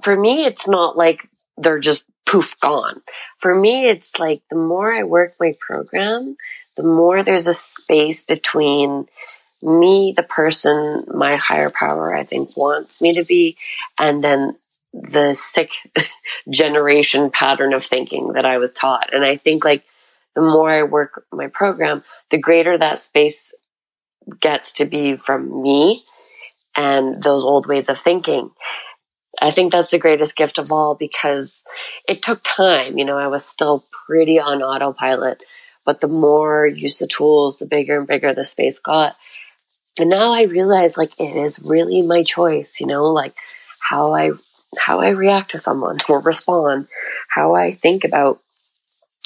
For 0.00 0.16
me, 0.16 0.44
it's 0.44 0.68
not 0.68 0.96
like 0.96 1.28
they're 1.56 1.80
just 1.80 2.04
poof 2.26 2.58
gone. 2.60 3.02
For 3.38 3.54
me, 3.54 3.88
it's 3.88 4.18
like 4.18 4.42
the 4.50 4.56
more 4.56 4.92
I 4.92 5.02
work 5.02 5.34
my 5.40 5.54
program, 5.60 6.36
the 6.76 6.82
more 6.82 7.22
there's 7.22 7.46
a 7.46 7.54
space 7.54 8.24
between 8.24 9.06
me, 9.62 10.12
the 10.16 10.22
person 10.22 11.04
my 11.08 11.36
higher 11.36 11.70
power, 11.70 12.14
I 12.14 12.24
think, 12.24 12.56
wants 12.56 13.00
me 13.00 13.14
to 13.14 13.24
be, 13.24 13.56
and 13.98 14.22
then 14.22 14.56
the 14.92 15.34
sick 15.34 15.70
generation 16.50 17.30
pattern 17.30 17.72
of 17.72 17.84
thinking 17.84 18.32
that 18.34 18.44
I 18.44 18.58
was 18.58 18.72
taught. 18.72 19.14
And 19.14 19.24
I 19.24 19.36
think 19.36 19.64
like 19.64 19.84
the 20.34 20.42
more 20.42 20.70
I 20.70 20.82
work 20.82 21.24
my 21.32 21.48
program, 21.48 22.02
the 22.30 22.38
greater 22.38 22.76
that 22.76 22.98
space 22.98 23.54
gets 24.40 24.72
to 24.72 24.84
be 24.84 25.16
from 25.16 25.62
me 25.62 26.04
and 26.76 27.22
those 27.22 27.42
old 27.42 27.66
ways 27.66 27.88
of 27.88 27.98
thinking. 27.98 28.50
I 29.40 29.50
think 29.50 29.72
that's 29.72 29.90
the 29.90 29.98
greatest 29.98 30.36
gift 30.36 30.58
of 30.58 30.70
all 30.70 30.94
because 30.94 31.64
it 32.08 32.22
took 32.22 32.42
time. 32.42 32.98
You 32.98 33.04
know, 33.04 33.18
I 33.18 33.28
was 33.28 33.44
still 33.44 33.84
pretty 34.06 34.38
on 34.38 34.62
autopilot, 34.62 35.42
but 35.84 36.00
the 36.00 36.08
more 36.08 36.66
use 36.66 36.98
the 36.98 37.06
tools, 37.06 37.58
the 37.58 37.66
bigger 37.66 37.98
and 37.98 38.06
bigger 38.06 38.34
the 38.34 38.44
space 38.44 38.78
got. 38.78 39.16
And 39.98 40.10
now 40.10 40.32
I 40.32 40.44
realize 40.44 40.96
like 40.96 41.18
it 41.20 41.36
is 41.36 41.60
really 41.64 42.02
my 42.02 42.24
choice, 42.24 42.80
you 42.80 42.86
know, 42.86 43.04
like 43.06 43.34
how 43.80 44.14
I 44.14 44.32
how 44.80 45.00
I 45.00 45.10
react 45.10 45.50
to 45.50 45.58
someone 45.58 45.98
or 46.08 46.20
respond, 46.20 46.88
how 47.28 47.54
I 47.54 47.72
think 47.72 48.04
about 48.04 48.40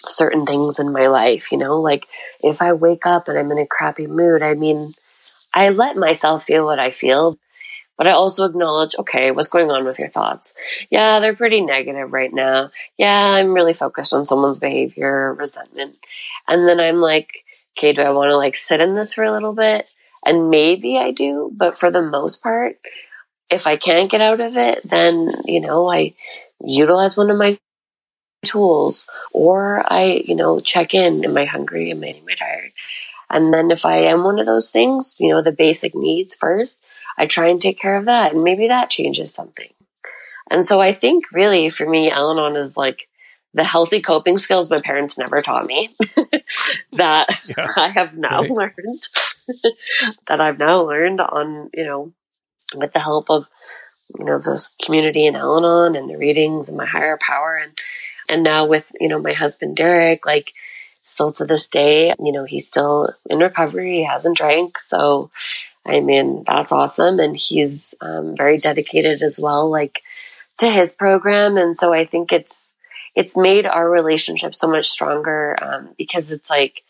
certain 0.09 0.45
things 0.45 0.79
in 0.79 0.93
my 0.93 1.07
life, 1.09 1.51
you 1.51 1.59
know, 1.59 1.81
like 1.81 2.07
if 2.43 2.63
I 2.63 2.73
wake 2.73 3.07
up 3.07 3.29
and 3.29 3.39
I'm 3.39 3.51
in 3.51 3.59
a 3.59 3.67
crappy 3.67 4.07
mood, 4.07 4.43
I 4.43 4.55
mean, 4.55 4.95
I 5.55 5.71
let 5.71 5.97
myself 5.97 6.45
feel 6.45 6.65
what 6.65 6.79
I 6.79 6.91
feel, 6.91 7.39
but 7.97 8.07
I 8.07 8.13
also 8.13 8.45
acknowledge, 8.45 8.95
okay, 8.99 9.31
what's 9.31 9.49
going 9.49 9.71
on 9.71 9.85
with 9.85 9.99
your 9.99 10.09
thoughts? 10.09 10.55
Yeah, 10.91 11.21
they're 11.21 11.35
pretty 11.35 11.61
negative 11.61 12.13
right 12.13 12.33
now. 12.33 12.71
Yeah, 12.97 13.15
I'm 13.15 13.55
really 13.55 13.73
focused 13.73 14.13
on 14.13 14.27
someone's 14.27 14.59
behavior, 14.59 15.35
resentment. 15.35 15.97
And 16.47 16.69
then 16.69 16.81
I'm 16.81 17.01
like, 17.01 17.45
okay, 17.77 17.93
do 17.93 18.03
I 18.03 18.11
want 18.11 18.31
to 18.31 18.37
like 18.37 18.57
sit 18.57 18.81
in 18.81 18.95
this 18.95 19.15
for 19.15 19.25
a 19.25 19.33
little 19.33 19.55
bit? 19.55 19.87
And 20.25 20.51
maybe 20.51 20.99
I 20.99 21.13
do, 21.13 21.51
but 21.55 21.79
for 21.79 21.91
the 21.91 22.03
most 22.03 22.43
part, 22.43 22.79
if 23.49 23.67
I 23.67 23.77
can't 23.77 24.11
get 24.11 24.21
out 24.21 24.41
of 24.41 24.57
it, 24.57 24.81
then, 24.85 25.29
you 25.45 25.61
know, 25.61 25.91
I 25.91 26.15
utilize 26.61 27.17
one 27.17 27.31
of 27.31 27.39
my 27.39 27.59
tools 28.45 29.09
or 29.33 29.85
I, 29.87 30.23
you 30.27 30.35
know, 30.35 30.61
check 30.61 30.95
in. 30.95 31.25
Am 31.25 31.37
I 31.37 31.45
hungry? 31.45 31.91
Am 31.91 32.03
I, 32.03 32.09
am 32.09 32.25
I 32.29 32.35
tired? 32.35 32.73
And 33.31 33.53
then 33.53 33.71
if 33.71 33.85
I 33.85 33.99
am 33.99 34.25
one 34.25 34.39
of 34.39 34.47
those 34.47 34.71
things, 34.71 35.17
you 35.19 35.33
know, 35.33 35.43
the 35.43 35.53
basic 35.53 35.95
needs 35.95 36.35
first, 36.35 36.83
I 37.19 37.27
try 37.27 37.49
and 37.49 37.61
take 37.61 37.79
care 37.79 37.97
of 37.97 38.07
that. 38.07 38.33
And 38.33 38.45
maybe 38.45 38.69
that 38.69 38.91
changes 38.91 39.33
something. 39.33 39.71
And 40.51 40.65
so 40.65 40.81
I 40.81 40.93
think 40.93 41.25
really 41.33 41.69
for 41.71 41.89
me, 41.89 42.11
Al 42.11 42.31
Anon 42.31 42.57
is 42.57 42.77
like 42.77 43.09
the 43.55 43.65
healthy 43.65 44.01
coping 44.01 44.39
skills 44.39 44.69
my 44.69 44.81
parents 44.81 45.17
never 45.17 45.41
taught 45.41 45.67
me 45.67 45.97
that 46.93 47.29
yeah, 47.49 47.67
I 47.77 47.89
have 47.89 48.17
now 48.17 48.43
right. 48.43 48.51
learned, 48.51 48.75
that 50.29 50.41
I've 50.41 50.59
now 50.59 50.83
learned 50.83 51.21
on, 51.21 51.71
you 51.73 51.85
know, 51.85 52.13
with 52.75 52.93
the 52.93 53.01
help 53.01 53.31
of, 53.31 53.49
you 54.19 54.25
know, 54.25 54.37
this 54.37 54.69
community 54.83 55.27
in 55.27 55.37
Al 55.37 55.57
Anon 55.57 55.97
and 55.97 56.09
the 56.09 56.19
readings 56.19 56.69
and 56.69 56.77
my 56.77 56.87
higher 56.87 57.19
power. 57.21 57.57
And, 57.57 57.79
and 58.29 58.45
now 58.45 58.67
with, 58.67 58.93
you 59.01 59.09
know, 59.09 59.21
my 59.21 59.33
husband, 59.33 59.77
Derek, 59.77 60.27
like, 60.27 60.53
still 61.03 61.33
to 61.33 61.45
this 61.47 61.69
day, 61.69 62.13
you 62.21 62.33
know, 62.33 62.45
he's 62.45 62.67
still 62.67 63.15
in 63.31 63.39
recovery. 63.39 63.99
He 63.99 64.05
hasn't 64.05 64.37
drank. 64.37 64.79
So, 64.79 65.31
I 65.87 66.01
mean, 66.01 66.43
that's 66.45 66.73
awesome. 66.73 67.21
And 67.21 67.37
he's 67.37 67.95
um, 68.01 68.37
very 68.37 68.59
dedicated 68.59 69.23
as 69.23 69.39
well, 69.39 69.71
like 69.71 70.03
to 70.59 70.71
his 70.71 70.93
program. 70.93 71.57
And 71.57 71.77
so 71.77 71.93
I 71.93 72.05
think 72.05 72.33
it's, 72.33 72.73
it's 73.15 73.37
made 73.37 73.67
our 73.67 73.89
relationship 73.89 74.55
so 74.55 74.69
much 74.69 74.91
stronger 74.91 75.57
um, 75.63 75.95
because 75.97 76.33
it's 76.33 76.51
like 76.51 76.83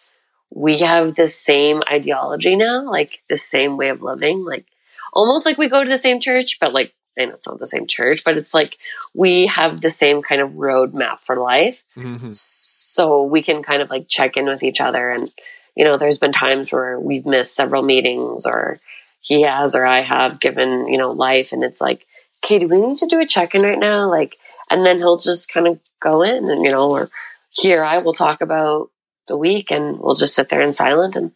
we 0.51 0.79
have 0.79 1.15
the 1.15 1.29
same 1.29 1.83
ideology 1.91 2.57
now, 2.57 2.91
like 2.91 3.23
the 3.29 3.37
same 3.37 3.77
way 3.77 3.91
of 3.91 4.03
living, 4.03 4.45
like 4.45 4.67
almost 5.13 5.47
like 5.47 5.59
we 5.59 5.69
go 5.69 5.83
to 5.85 5.91
the 5.91 5.99
same 5.99 6.21
church, 6.21 6.59
but 6.61 6.73
like 6.73 6.93
I 7.19 7.25
know 7.25 7.35
it's 7.35 7.49
not 7.49 7.61
the 7.61 7.67
same 7.67 7.87
church, 7.87 8.25
but 8.25 8.37
it's 8.37 8.55
like 8.55 8.77
we 9.15 9.47
have 9.47 9.81
the 9.81 9.91
same 9.91 10.23
kind 10.23 10.41
of 10.41 10.51
roadmap 10.51 11.21
for 11.21 11.37
life. 11.37 11.83
Mm-hmm. 11.97 12.31
So 12.33 13.25
we 13.25 13.43
can 13.43 13.63
kind 13.63 13.83
of 13.83 13.91
like 13.91 14.09
check 14.09 14.37
in 14.37 14.47
with 14.47 14.63
each 14.63 14.81
other. 14.81 15.09
And, 15.11 15.31
you 15.77 15.85
know, 15.85 15.99
there's 15.99 16.19
been 16.19 16.33
times 16.33 16.73
where 16.73 16.99
we've 16.99 17.27
missed 17.27 17.55
several 17.55 17.83
meetings 17.83 18.47
or 18.47 18.81
he 19.21 19.43
has 19.43 19.75
or 19.75 19.87
I 19.87 20.01
have 20.01 20.41
given, 20.41 20.87
you 20.89 20.99
know, 20.99 21.13
life. 21.13 21.53
And 21.53 21.63
it's 21.63 21.81
like, 21.81 22.07
okay, 22.43 22.59
do 22.59 22.69
we 22.69 22.81
need 22.81 22.97
to 22.99 23.07
do 23.07 23.21
a 23.21 23.27
check 23.27 23.55
in 23.55 23.63
right 23.63 23.79
now? 23.79 24.09
Like, 24.09 24.37
and 24.71 24.85
then 24.85 24.99
he'll 24.99 25.19
just 25.19 25.53
kind 25.53 25.67
of 25.67 25.79
go 26.01 26.23
in 26.23 26.51
and, 26.51 26.63
you 26.63 26.71
know, 26.71 26.91
or 26.91 27.11
here 27.51 27.85
I 27.85 27.99
will 27.99 28.15
talk 28.15 28.41
about 28.41 28.91
the 29.29 29.37
week 29.37 29.71
and 29.71 29.99
we'll 29.99 30.15
just 30.15 30.35
sit 30.35 30.49
there 30.49 30.63
in 30.63 30.73
silent 30.73 31.15
and 31.15 31.33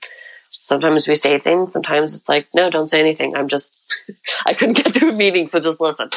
sometimes 0.49 1.07
we 1.07 1.15
say 1.15 1.39
things. 1.39 1.73
Sometimes 1.73 2.15
it's 2.15 2.29
like, 2.29 2.49
no, 2.55 2.71
don't 2.71 2.89
say 2.89 3.01
anything. 3.01 3.37
I'm 3.37 3.49
just, 3.49 3.77
I 4.47 4.55
couldn't 4.55 4.83
get 4.83 4.95
to 4.95 5.09
a 5.09 5.13
meeting, 5.13 5.47
so 5.47 5.61
just 5.61 5.81
listen. 5.81 6.09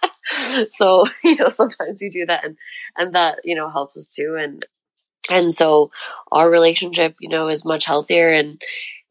so, 0.70 1.04
you 1.24 1.36
know, 1.36 1.50
sometimes 1.50 2.02
you 2.02 2.10
do 2.10 2.26
that 2.26 2.44
and, 2.44 2.56
and 2.96 3.14
that, 3.14 3.40
you 3.44 3.54
know, 3.54 3.70
helps 3.70 3.96
us 3.96 4.08
too. 4.08 4.36
And, 4.36 4.66
and 5.30 5.52
so 5.52 5.90
our 6.32 6.50
relationship, 6.50 7.16
you 7.20 7.28
know, 7.28 7.48
is 7.48 7.64
much 7.64 7.84
healthier. 7.84 8.30
And, 8.30 8.60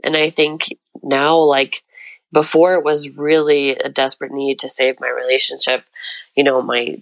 and 0.03 0.15
I 0.15 0.29
think 0.29 0.67
now, 1.01 1.37
like 1.37 1.83
before, 2.31 2.75
it 2.75 2.83
was 2.83 3.17
really 3.17 3.71
a 3.71 3.89
desperate 3.89 4.31
need 4.31 4.59
to 4.59 4.69
save 4.69 4.99
my 4.99 5.09
relationship. 5.09 5.83
You 6.35 6.43
know, 6.43 6.61
my 6.61 7.01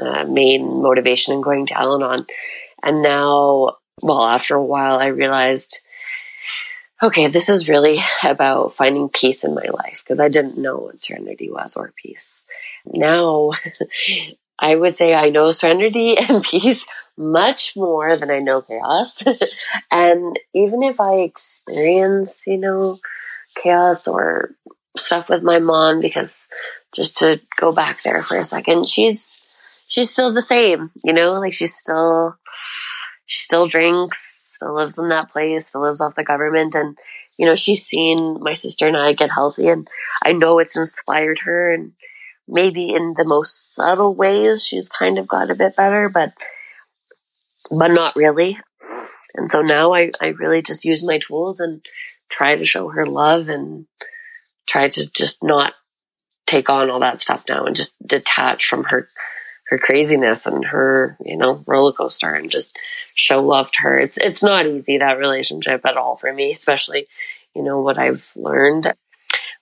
uh, 0.00 0.24
main 0.24 0.82
motivation 0.82 1.34
in 1.34 1.40
going 1.40 1.66
to 1.66 1.78
Al 1.78 1.94
Anon. 1.94 2.26
And 2.82 3.02
now, 3.02 3.76
well, 4.00 4.24
after 4.24 4.54
a 4.54 4.64
while, 4.64 4.98
I 4.98 5.06
realized, 5.06 5.80
okay, 7.02 7.26
this 7.26 7.48
is 7.48 7.68
really 7.68 8.00
about 8.22 8.72
finding 8.72 9.08
peace 9.08 9.44
in 9.44 9.54
my 9.54 9.66
life 9.72 10.02
because 10.02 10.20
I 10.20 10.28
didn't 10.28 10.58
know 10.58 10.78
what 10.78 11.00
serenity 11.00 11.50
was 11.50 11.76
or 11.76 11.92
peace. 11.96 12.44
Now, 12.86 13.52
I 14.58 14.76
would 14.76 14.96
say 14.96 15.12
I 15.12 15.28
know 15.28 15.50
serenity 15.50 16.16
and 16.28 16.42
peace 16.42 16.86
much 17.16 17.76
more 17.76 18.16
than 18.16 18.30
I 18.30 18.38
know 18.38 18.62
chaos. 18.62 19.22
and 19.90 20.38
even 20.54 20.82
if 20.82 21.00
I 21.00 21.16
experience, 21.16 22.44
you 22.46 22.58
know, 22.58 22.98
chaos 23.62 24.08
or 24.08 24.54
stuff 24.96 25.28
with 25.28 25.42
my 25.42 25.58
mom, 25.58 26.00
because 26.00 26.48
just 26.94 27.16
to 27.18 27.40
go 27.58 27.72
back 27.72 28.02
there 28.02 28.22
for 28.22 28.36
a 28.36 28.44
second, 28.44 28.86
she's 28.86 29.42
she's 29.86 30.10
still 30.10 30.32
the 30.32 30.42
same, 30.42 30.90
you 31.04 31.12
know, 31.12 31.32
like 31.32 31.52
she's 31.52 31.74
still 31.74 32.36
she 33.26 33.40
still 33.40 33.66
drinks, 33.66 34.52
still 34.56 34.74
lives 34.74 34.98
in 34.98 35.08
that 35.08 35.30
place, 35.30 35.68
still 35.68 35.82
lives 35.82 36.00
off 36.00 36.14
the 36.14 36.24
government 36.24 36.74
and 36.74 36.98
you 37.38 37.46
know, 37.46 37.54
she's 37.54 37.84
seen 37.84 38.38
my 38.40 38.52
sister 38.52 38.86
and 38.86 38.96
I 38.96 39.14
get 39.14 39.30
healthy 39.30 39.68
and 39.68 39.88
I 40.24 40.32
know 40.32 40.58
it's 40.58 40.76
inspired 40.76 41.40
her 41.40 41.72
and 41.72 41.92
maybe 42.46 42.90
in 42.90 43.14
the 43.16 43.24
most 43.24 43.74
subtle 43.74 44.14
ways 44.14 44.64
she's 44.64 44.88
kind 44.88 45.18
of 45.18 45.26
got 45.26 45.50
a 45.50 45.54
bit 45.54 45.76
better, 45.76 46.08
but 46.08 46.32
but 47.70 47.88
not 47.88 48.16
really. 48.16 48.58
And 49.34 49.50
so 49.50 49.62
now 49.62 49.94
I, 49.94 50.10
I 50.20 50.28
really 50.28 50.62
just 50.62 50.84
use 50.84 51.04
my 51.04 51.18
tools 51.18 51.60
and 51.60 51.84
try 52.30 52.56
to 52.56 52.64
show 52.64 52.88
her 52.88 53.06
love 53.06 53.48
and 53.48 53.86
try 54.66 54.88
to 54.88 55.12
just 55.12 55.42
not 55.42 55.74
take 56.46 56.68
on 56.68 56.90
all 56.90 57.00
that 57.00 57.20
stuff 57.20 57.44
now 57.48 57.64
and 57.64 57.76
just 57.76 57.94
detach 58.06 58.66
from 58.66 58.84
her 58.84 59.08
her 59.68 59.78
craziness 59.78 60.46
and 60.46 60.66
her, 60.66 61.16
you 61.24 61.34
know, 61.34 61.64
roller 61.66 61.92
coaster 61.92 62.34
and 62.34 62.50
just 62.50 62.78
show 63.14 63.42
love 63.42 63.70
to 63.72 63.82
her. 63.82 63.98
It's 63.98 64.18
it's 64.18 64.42
not 64.42 64.66
easy 64.66 64.98
that 64.98 65.18
relationship 65.18 65.86
at 65.86 65.96
all 65.96 66.14
for 66.14 66.30
me, 66.32 66.50
especially, 66.52 67.06
you 67.54 67.62
know, 67.62 67.80
what 67.80 67.98
I've 67.98 68.22
learned. 68.36 68.92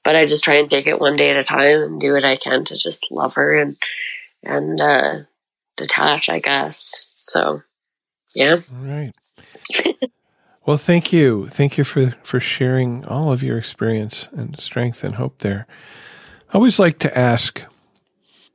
But 0.02 0.16
I 0.16 0.24
just 0.24 0.42
try 0.42 0.54
and 0.56 0.68
take 0.68 0.88
it 0.88 0.98
one 0.98 1.16
day 1.16 1.30
at 1.30 1.36
a 1.36 1.44
time 1.44 1.82
and 1.82 2.00
do 2.00 2.14
what 2.14 2.24
I 2.24 2.36
can 2.36 2.64
to 2.64 2.76
just 2.76 3.06
love 3.12 3.34
her 3.34 3.54
and 3.54 3.76
and 4.42 4.80
uh 4.80 5.18
detach, 5.76 6.28
I 6.28 6.40
guess. 6.40 7.06
So 7.14 7.62
yeah. 8.34 8.60
All 8.72 8.86
right. 8.86 9.12
well, 10.66 10.76
thank 10.76 11.12
you. 11.12 11.48
Thank 11.48 11.78
you 11.78 11.84
for 11.84 12.14
for 12.22 12.40
sharing 12.40 13.04
all 13.04 13.32
of 13.32 13.42
your 13.42 13.58
experience 13.58 14.28
and 14.32 14.58
strength 14.60 15.04
and 15.04 15.14
hope 15.14 15.38
there. 15.38 15.66
I 16.50 16.54
always 16.54 16.78
like 16.78 16.98
to 17.00 17.16
ask, 17.16 17.62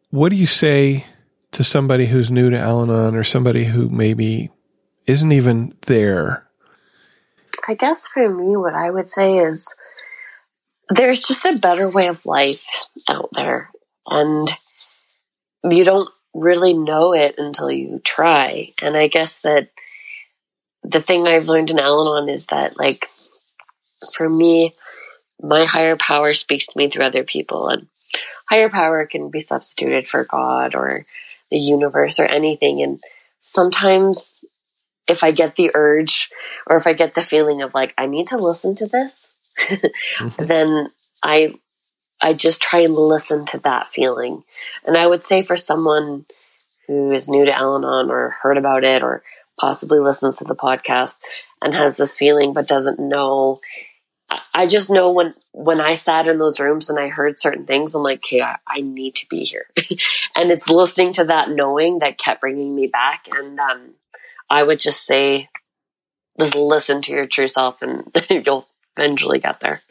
what 0.09 0.30
do 0.30 0.36
you 0.36 0.47
say 0.47 1.05
to 1.51 1.63
somebody 1.63 2.07
who's 2.07 2.30
new 2.30 2.49
to 2.49 2.57
Al 2.57 2.84
Anon 2.84 3.15
or 3.15 3.23
somebody 3.23 3.65
who 3.65 3.89
maybe 3.89 4.49
isn't 5.07 5.32
even 5.32 5.73
there? 5.86 6.43
I 7.67 7.73
guess 7.73 8.07
for 8.07 8.30
me, 8.30 8.55
what 8.57 8.73
I 8.73 8.91
would 8.91 9.09
say 9.09 9.38
is 9.38 9.76
there's 10.89 11.23
just 11.23 11.45
a 11.45 11.57
better 11.57 11.89
way 11.89 12.07
of 12.07 12.26
life 12.26 12.86
out 13.09 13.30
there. 13.32 13.71
And 14.07 14.47
you 15.63 15.84
don't 15.84 16.09
really 16.36 16.74
know 16.74 17.14
it 17.14 17.36
until 17.38 17.72
you 17.72 18.00
try. 18.04 18.74
And 18.82 18.96
I 18.96 19.08
guess 19.08 19.42
that 19.42 19.70
the 20.84 21.00
thing 21.00 21.28
I've 21.28 21.48
learned 21.48 21.72
in 21.72 21.80
Al 21.80 22.02
Anon 22.02 22.30
is 22.30 22.48
that, 22.48 22.78
like, 22.78 23.08
for 24.14 24.30
me, 24.30 24.76
my 25.42 25.66
higher 25.66 25.96
power 25.96 26.34
speaks 26.34 26.68
to 26.68 26.78
me 26.78 26.90
through 26.90 27.06
other 27.06 27.24
people. 27.24 27.70
And 27.70 27.88
higher 28.50 28.70
power 28.70 29.06
can 29.06 29.32
be 29.32 29.40
substituted 29.40 30.08
for 30.08 30.26
God 30.26 30.76
or 30.76 31.06
the 31.50 31.58
universe 31.58 32.20
or 32.20 32.26
anything. 32.26 32.82
And 32.82 33.00
sometimes 33.40 34.44
if 35.08 35.24
I 35.24 35.32
get 35.32 35.56
the 35.56 35.72
urge 35.74 36.30
or 36.68 36.78
if 36.78 36.86
I 36.86 36.94
get 36.94 37.14
the 37.14 37.22
feeling 37.22 37.62
of 37.62 37.74
like, 37.74 37.94
I 37.98 38.08
need 38.08 38.28
to 38.28 38.38
listen 38.38 38.76
to 38.76 38.88
this, 38.88 39.34
mm-hmm. 39.60 40.46
then 40.46 40.90
I, 41.24 41.54
I 42.22 42.34
just 42.34 42.61
try 42.61 42.80
and 42.80 42.93
listen 42.93 43.45
to 43.47 43.59
that 43.59 43.89
feeling. 43.89 44.43
And 44.86 44.97
I 44.97 45.05
would 45.05 45.24
say 45.24 45.43
for 45.43 45.57
someone 45.57 46.26
who 46.88 47.11
is 47.11 47.28
new 47.28 47.45
to 47.45 47.55
Al 47.55 47.76
Anon 47.76 48.09
or 48.09 48.36
heard 48.41 48.57
about 48.57 48.84
it 48.84 49.03
or 49.03 49.24
possibly 49.59 49.99
listens 49.99 50.38
to 50.38 50.43
the 50.43 50.55
podcast 50.55 51.18
and 51.61 51.74
has 51.74 51.97
this 51.97 52.18
feeling 52.18 52.53
but 52.53 52.68
doesn't 52.68 52.99
know 52.99 53.59
I 54.53 54.68
just 54.68 54.89
know 54.89 55.11
when 55.11 55.34
when 55.51 55.80
I 55.80 55.95
sat 55.95 56.28
in 56.28 56.39
those 56.39 56.59
rooms 56.59 56.89
and 56.89 56.99
I 56.99 57.09
heard 57.09 57.39
certain 57.39 57.66
things, 57.66 57.93
I'm 57.93 58.03
like, 58.03 58.20
okay, 58.20 58.41
I, 58.41 58.57
I 58.68 58.82
need 58.82 59.16
to 59.16 59.28
be 59.30 59.43
here. 59.43 59.68
and 60.36 60.51
it's 60.51 60.70
listening 60.70 61.13
to 61.13 61.26
that 61.26 61.49
knowing 61.49 61.99
that 61.99 62.18
kept 62.18 62.41
bringing 62.41 62.76
me 62.76 62.88
back. 62.88 63.26
And 63.36 63.59
um, 63.59 63.93
I 64.49 64.63
would 64.63 64.80
just 64.80 65.05
say, 65.05 65.49
just 66.39 66.55
listen 66.55 67.01
to 67.03 67.11
your 67.11 67.28
true 67.28 67.47
self, 67.47 67.82
and 67.82 68.11
you'll 68.30 68.68
eventually 68.97 69.39
get 69.39 69.59
there. 69.59 69.82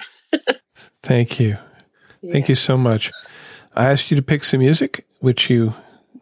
Thank 1.03 1.39
you. 1.39 1.59
Yeah. 2.25 2.33
Thank 2.33 2.49
you 2.49 2.55
so 2.55 2.79
much. 2.79 3.13
I 3.75 3.91
asked 3.91 4.11
you 4.11 4.17
to 4.17 4.23
pick 4.23 4.45
some 4.45 4.61
music, 4.61 5.05
which 5.19 5.51
you 5.51 5.75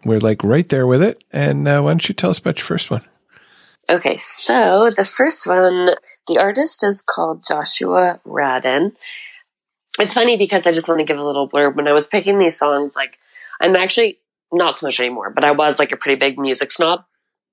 were 0.04 0.18
like 0.18 0.42
right 0.42 0.68
there 0.68 0.86
with 0.86 1.00
it. 1.00 1.22
And 1.32 1.68
uh, 1.68 1.80
why 1.80 1.90
don't 1.90 2.08
you 2.08 2.14
tell 2.14 2.30
us 2.30 2.38
about 2.38 2.58
your 2.58 2.66
first 2.66 2.90
one? 2.90 3.02
Okay, 3.88 4.16
so 4.16 4.90
the 4.90 5.04
first 5.04 5.46
one, 5.46 5.90
the 6.26 6.38
artist 6.40 6.82
is 6.82 7.02
called 7.02 7.44
Joshua 7.46 8.20
Radin. 8.26 8.92
It's 10.00 10.14
funny 10.14 10.36
because 10.36 10.66
I 10.66 10.72
just 10.72 10.88
want 10.88 10.98
to 10.98 11.04
give 11.04 11.18
a 11.18 11.24
little 11.24 11.48
blurb. 11.48 11.76
When 11.76 11.86
I 11.86 11.92
was 11.92 12.08
picking 12.08 12.38
these 12.38 12.58
songs, 12.58 12.96
like, 12.96 13.18
I'm 13.60 13.76
actually 13.76 14.18
not 14.52 14.78
so 14.78 14.86
much 14.86 14.98
anymore, 14.98 15.30
but 15.30 15.44
I 15.44 15.52
was 15.52 15.78
like 15.78 15.92
a 15.92 15.96
pretty 15.96 16.18
big 16.18 16.38
music 16.38 16.72
snob. 16.72 17.04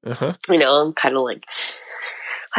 Uh-huh. 0.06 0.34
You 0.50 0.58
know, 0.58 0.70
I'm 0.70 0.94
kind 0.94 1.16
of 1.16 1.24
like, 1.24 1.44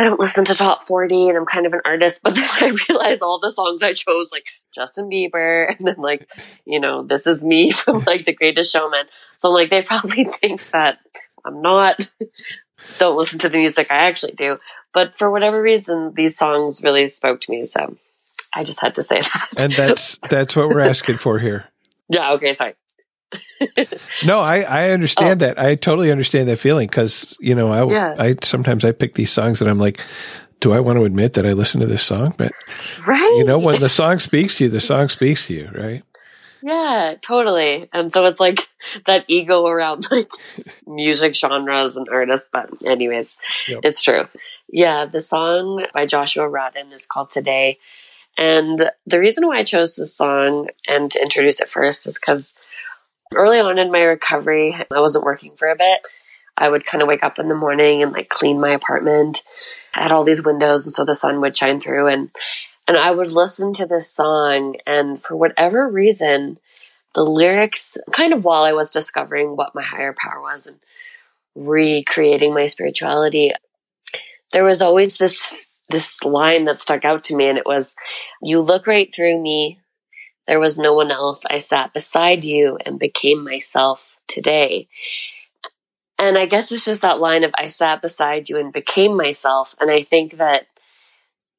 I 0.00 0.04
don't 0.04 0.18
listen 0.18 0.46
to 0.46 0.54
top 0.54 0.82
40 0.82 1.28
and 1.28 1.36
I'm 1.36 1.44
kind 1.44 1.66
of 1.66 1.74
an 1.74 1.82
artist, 1.84 2.20
but 2.22 2.34
then 2.34 2.48
I 2.58 2.74
realize 2.88 3.20
all 3.20 3.38
the 3.38 3.52
songs 3.52 3.82
I 3.82 3.92
chose, 3.92 4.32
like 4.32 4.48
Justin 4.74 5.10
Bieber, 5.10 5.74
and 5.78 5.86
then 5.86 5.96
like, 5.98 6.30
you 6.64 6.80
know, 6.80 7.02
this 7.02 7.26
is 7.26 7.44
me 7.44 7.70
from 7.70 7.98
like 8.06 8.24
The 8.24 8.32
Greatest 8.32 8.72
Showman. 8.72 9.04
So 9.36 9.48
I'm 9.48 9.54
like, 9.54 9.68
they 9.68 9.82
probably 9.82 10.24
think 10.40 10.70
that 10.70 11.00
I'm 11.44 11.60
not 11.60 12.10
don't 12.98 13.18
listen 13.18 13.38
to 13.40 13.50
the 13.50 13.58
music 13.58 13.88
I 13.90 14.08
actually 14.08 14.32
do. 14.32 14.58
But 14.94 15.18
for 15.18 15.30
whatever 15.30 15.60
reason, 15.60 16.14
these 16.14 16.38
songs 16.38 16.82
really 16.82 17.08
spoke 17.08 17.42
to 17.42 17.50
me. 17.50 17.64
So 17.64 17.94
I 18.54 18.64
just 18.64 18.80
had 18.80 18.94
to 18.94 19.02
say 19.02 19.20
that. 19.20 19.48
And 19.58 19.72
that's 19.74 20.18
that's 20.30 20.56
what 20.56 20.68
we're 20.68 20.80
asking 20.80 21.18
for 21.18 21.38
here. 21.38 21.66
Yeah. 22.08 22.32
Okay. 22.32 22.54
Sorry. 22.54 22.72
No, 24.24 24.40
I, 24.40 24.60
I 24.62 24.90
understand 24.90 25.42
oh. 25.42 25.46
that. 25.46 25.58
I 25.58 25.74
totally 25.74 26.10
understand 26.10 26.48
that 26.48 26.58
feeling 26.58 26.88
because, 26.88 27.36
you 27.40 27.54
know, 27.54 27.70
I, 27.70 27.92
yeah. 27.92 28.14
I 28.18 28.36
sometimes 28.42 28.84
I 28.84 28.92
pick 28.92 29.14
these 29.14 29.30
songs 29.30 29.60
and 29.60 29.70
I'm 29.70 29.78
like, 29.78 30.00
do 30.60 30.72
I 30.72 30.80
want 30.80 30.98
to 30.98 31.04
admit 31.04 31.34
that 31.34 31.46
I 31.46 31.52
listen 31.52 31.80
to 31.80 31.86
this 31.86 32.02
song? 32.02 32.34
But, 32.36 32.52
right. 33.06 33.34
you 33.38 33.44
know, 33.44 33.58
when 33.58 33.80
the 33.80 33.88
song 34.00 34.18
speaks 34.18 34.56
to 34.56 34.64
you, 34.64 34.70
the 34.70 34.80
song 34.80 35.08
speaks 35.08 35.46
to 35.46 35.54
you, 35.54 35.70
right? 35.74 36.02
Yeah, 36.62 37.14
totally. 37.22 37.88
And 37.92 38.12
so 38.12 38.26
it's 38.26 38.40
like 38.40 38.68
that 39.06 39.24
ego 39.28 39.66
around 39.66 40.10
like 40.10 40.30
music 40.86 41.34
genres 41.34 41.96
and 41.96 42.08
artists. 42.08 42.48
But, 42.52 42.70
anyways, 42.84 43.38
yep. 43.68 43.80
it's 43.84 44.02
true. 44.02 44.28
Yeah, 44.68 45.06
the 45.06 45.20
song 45.20 45.86
by 45.92 46.06
Joshua 46.06 46.44
Radin 46.44 46.92
is 46.92 47.06
called 47.06 47.30
Today. 47.30 47.78
And 48.36 48.90
the 49.06 49.18
reason 49.18 49.46
why 49.46 49.58
I 49.58 49.64
chose 49.64 49.96
this 49.96 50.16
song 50.16 50.68
and 50.86 51.10
to 51.10 51.20
introduce 51.20 51.60
it 51.60 51.68
first 51.68 52.06
is 52.06 52.18
because 52.18 52.54
early 53.34 53.60
on 53.60 53.78
in 53.78 53.92
my 53.92 54.02
recovery, 54.02 54.74
I 54.74 55.00
wasn't 55.00 55.24
working 55.24 55.56
for 55.56 55.68
a 55.68 55.76
bit. 55.76 56.00
I 56.56 56.68
would 56.68 56.84
kind 56.84 57.02
of 57.02 57.08
wake 57.08 57.22
up 57.24 57.38
in 57.38 57.48
the 57.48 57.54
morning 57.54 58.02
and 58.02 58.12
like 58.12 58.28
clean 58.28 58.60
my 58.60 58.70
apartment. 58.72 59.42
I 59.94 60.02
had 60.02 60.12
all 60.12 60.24
these 60.24 60.44
windows, 60.44 60.86
and 60.86 60.92
so 60.92 61.04
the 61.04 61.14
sun 61.14 61.40
would 61.40 61.56
shine 61.56 61.80
through. 61.80 62.08
And 62.08 62.30
and 62.86 62.96
I 62.96 63.10
would 63.10 63.32
listen 63.32 63.72
to 63.74 63.86
this 63.86 64.10
song, 64.10 64.76
and 64.86 65.20
for 65.20 65.36
whatever 65.36 65.88
reason, 65.88 66.58
the 67.14 67.22
lyrics, 67.22 67.96
kind 68.12 68.32
of 68.32 68.44
while 68.44 68.62
I 68.62 68.72
was 68.72 68.90
discovering 68.90 69.56
what 69.56 69.74
my 69.74 69.82
higher 69.82 70.14
power 70.16 70.40
was 70.40 70.66
and 70.66 70.78
recreating 71.54 72.52
my 72.52 72.66
spirituality, 72.66 73.52
there 74.52 74.64
was 74.64 74.82
always 74.82 75.18
this 75.18 75.66
this 75.88 76.22
line 76.22 76.66
that 76.66 76.78
stuck 76.78 77.04
out 77.04 77.24
to 77.24 77.36
me, 77.36 77.48
and 77.48 77.58
it 77.58 77.66
was, 77.66 77.94
"You 78.42 78.60
look 78.60 78.86
right 78.86 79.12
through 79.14 79.40
me. 79.40 79.80
There 80.50 80.58
was 80.58 80.80
no 80.80 80.92
one 80.92 81.12
else. 81.12 81.46
I 81.48 81.58
sat 81.58 81.94
beside 81.94 82.42
you 82.42 82.76
and 82.84 82.98
became 82.98 83.44
myself 83.44 84.18
today." 84.26 84.88
And 86.18 86.36
I 86.36 86.46
guess 86.46 86.72
it's 86.72 86.84
just 86.84 87.02
that 87.02 87.20
line 87.20 87.44
of 87.44 87.52
"I 87.56 87.68
sat 87.68 88.02
beside 88.02 88.48
you 88.48 88.58
and 88.58 88.72
became 88.72 89.16
myself," 89.16 89.76
and 89.78 89.92
I 89.92 90.02
think 90.02 90.38
that 90.38 90.66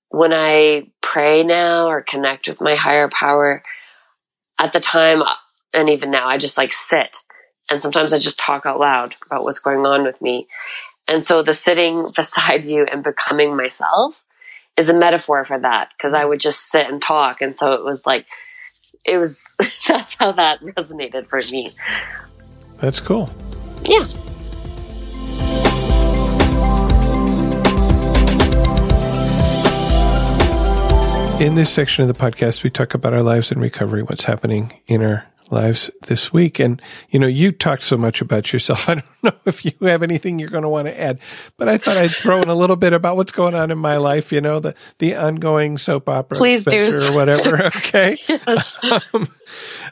when 0.10 0.34
I 0.34 0.92
pray 1.02 1.42
now 1.44 1.88
or 1.88 2.02
connect 2.02 2.50
with 2.50 2.60
my 2.60 2.76
higher 2.76 3.08
power, 3.08 3.64
at 4.60 4.74
the 4.74 4.82
time 4.82 5.24
and 5.74 5.90
even 5.90 6.12
now, 6.12 6.28
I 6.28 6.38
just 6.38 6.58
like 6.58 6.74
sit. 6.74 7.20
And 7.70 7.82
sometimes 7.82 8.12
I 8.12 8.20
just 8.20 8.38
talk 8.38 8.66
out 8.66 8.80
loud 8.80 9.16
about 9.26 9.46
what's 9.46 9.60
going 9.60 9.86
on 9.86 10.04
with 10.04 10.22
me. 10.22 10.50
And 11.08 11.24
so 11.24 11.42
the 11.42 11.54
sitting 11.54 12.12
beside 12.16 12.66
you 12.66 12.86
and 12.92 13.04
becoming 13.04 13.56
myself 13.56 14.26
is 14.78 14.90
a 14.90 14.94
metaphor 14.94 15.46
for 15.46 15.60
that 15.60 15.90
because 15.98 16.14
I 16.14 16.26
would 16.26 16.42
just 16.42 16.70
sit 16.70 16.90
and 16.90 17.02
talk. 17.02 17.42
And 17.42 17.56
so 17.56 17.72
it 17.74 17.86
was 17.86 18.06
like, 18.06 18.26
it 19.06 19.18
was, 19.18 19.58
that's 19.88 20.16
how 20.16 20.32
that 20.34 20.62
resonated 20.62 21.28
for 21.28 21.42
me. 21.52 21.76
That's 22.80 23.00
cool. 23.00 23.30
Yeah. 23.84 24.06
In 31.40 31.56
this 31.56 31.74
section 31.74 32.04
of 32.04 32.08
the 32.08 32.14
podcast, 32.14 32.64
we 32.64 32.70
talk 32.70 32.94
about 32.94 33.14
our 33.14 33.24
lives 33.24 33.52
in 33.52 33.60
recovery, 33.60 34.04
what's 34.04 34.26
happening 34.26 34.80
in 34.86 35.02
our 35.02 35.26
lives 35.52 35.90
this 36.08 36.32
week. 36.32 36.60
And, 36.60 36.82
you 37.10 37.20
know, 37.20 37.28
you 37.28 37.52
talked 37.52 37.84
so 37.84 37.98
much 37.98 38.22
about 38.22 38.52
yourself. 38.54 38.88
I 38.90 38.96
don't 38.96 39.06
know 39.24 39.34
if 39.46 39.66
you 39.66 39.72
have 39.82 40.04
anything 40.04 40.40
you're 40.40 40.50
going 40.50 40.64
to 40.64 40.70
want 40.70 40.88
to 40.88 41.00
add, 41.00 41.20
but 41.58 41.68
I 41.68 41.78
thought 41.78 41.98
I'd 41.98 42.12
throw 42.12 42.42
in 42.42 42.50
a 42.50 42.56
little 42.56 42.76
bit 42.76 42.94
about 42.94 43.18
what's 43.18 43.32
going 43.32 43.56
on 43.56 43.72
in 43.72 43.78
my 43.78 43.98
life, 43.98 44.32
you 44.32 44.42
know, 44.42 44.60
the, 44.60 44.76
the 45.00 45.16
ongoing 45.16 45.78
soap 45.78 46.10
opera. 46.10 46.38
Please 46.38 46.66
do. 46.66 46.90
Or 47.10 47.14
whatever. 47.14 47.72
Okay. 47.82 48.18
yes. 48.28 48.80
Um, 48.84 49.28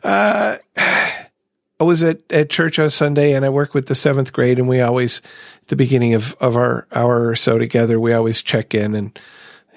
uh, 0.03 0.57
I 0.77 1.83
was 1.83 2.03
at, 2.03 2.19
at 2.31 2.49
church 2.49 2.79
on 2.79 2.91
Sunday 2.91 3.33
and 3.33 3.45
I 3.45 3.49
work 3.49 3.73
with 3.73 3.87
the 3.87 3.95
seventh 3.95 4.33
grade 4.33 4.59
and 4.59 4.67
we 4.67 4.81
always, 4.81 5.21
at 5.61 5.67
the 5.67 5.75
beginning 5.75 6.13
of, 6.13 6.35
of 6.39 6.55
our 6.55 6.87
hour 6.93 7.27
or 7.27 7.35
so 7.35 7.57
together, 7.57 7.99
we 7.99 8.13
always 8.13 8.41
check 8.41 8.73
in 8.73 8.95
and, 8.95 9.19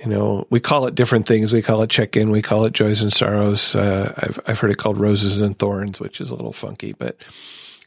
you 0.03 0.09
know, 0.09 0.47
we 0.51 0.59
call 0.59 0.87
it 0.87 0.97
different 0.97 1.27
things. 1.27 1.53
We 1.53 1.63
call 1.63 1.83
it 1.83 1.91
check 1.91 2.17
in. 2.17 2.31
We 2.31 2.43
call 2.43 2.65
it 2.65 2.73
joys 2.73 3.03
and 3.03 3.13
sorrows. 3.13 3.77
Uh, 3.77 4.13
I've, 4.17 4.41
I've 4.47 4.59
heard 4.59 4.73
it 4.73 4.79
called 4.79 4.99
roses 4.99 5.39
and 5.39 5.57
thorns, 5.57 6.01
which 6.01 6.21
is 6.21 6.31
a 6.31 6.35
little 6.35 6.53
funky, 6.53 6.93
but 6.93 7.17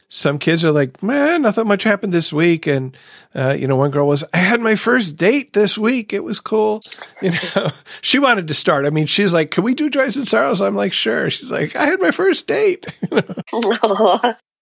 some 0.08 0.38
kids 0.38 0.64
are 0.64 0.70
like, 0.70 1.02
man, 1.02 1.42
nothing 1.42 1.66
much 1.66 1.82
happened 1.82 2.14
this 2.14 2.32
week. 2.32 2.66
And, 2.66 2.96
uh, 3.34 3.56
you 3.58 3.66
know, 3.66 3.76
one 3.76 3.90
girl 3.90 4.06
was, 4.06 4.24
I 4.32 4.38
had 4.38 4.60
my 4.60 4.76
first 4.76 5.16
date 5.16 5.52
this 5.52 5.76
week. 5.76 6.12
It 6.12 6.24
was 6.24 6.40
cool. 6.40 6.80
You 7.22 7.30
know, 7.30 7.70
she 8.02 8.18
wanted 8.18 8.48
to 8.48 8.54
start. 8.54 8.84
I 8.84 8.90
mean, 8.90 9.06
she's 9.06 9.32
like, 9.32 9.50
can 9.50 9.64
we 9.64 9.72
do 9.72 9.88
joys 9.88 10.18
and 10.18 10.28
sorrows? 10.28 10.60
I'm 10.60 10.74
like, 10.74 10.92
sure. 10.92 11.30
She's 11.30 11.50
like, 11.50 11.74
I 11.74 11.86
had 11.86 11.98
my 11.98 12.10
first 12.10 12.46
date. 12.46 12.84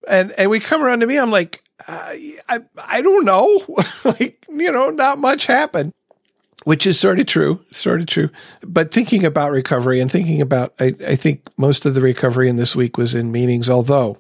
and, 0.09 0.31
and 0.31 0.51
we 0.51 0.61
come 0.61 0.81
around 0.81 1.01
to 1.01 1.07
me. 1.07 1.19
I'm 1.19 1.33
like, 1.33 1.65
uh, 1.89 2.15
I, 2.49 2.61
I 2.77 3.03
don't 3.03 3.25
know. 3.25 3.65
like, 4.05 4.47
you 4.49 4.71
know, 4.71 4.91
not 4.91 5.19
much 5.19 5.47
happened 5.47 5.93
which 6.63 6.87
is 6.87 6.99
sort 6.99 7.21
of 7.21 7.27
true, 7.27 7.61
sort 7.73 8.01
of 8.01 8.07
true. 8.07 8.31
But 8.63 8.93
thinking 8.93 9.25
about 9.25 9.51
recovery 9.51 10.01
and 10.01 10.11
thinking 10.11 10.41
about, 10.41 10.73
I, 10.79 10.95
I, 11.07 11.17
think 11.17 11.43
most 11.59 11.85
of 11.85 11.95
the 11.95 12.01
recovery 12.01 12.49
in 12.49 12.57
this 12.57 12.75
week 12.75 12.97
was 12.97 13.15
in 13.15 13.33
meetings. 13.33 13.69
Although, 13.69 14.17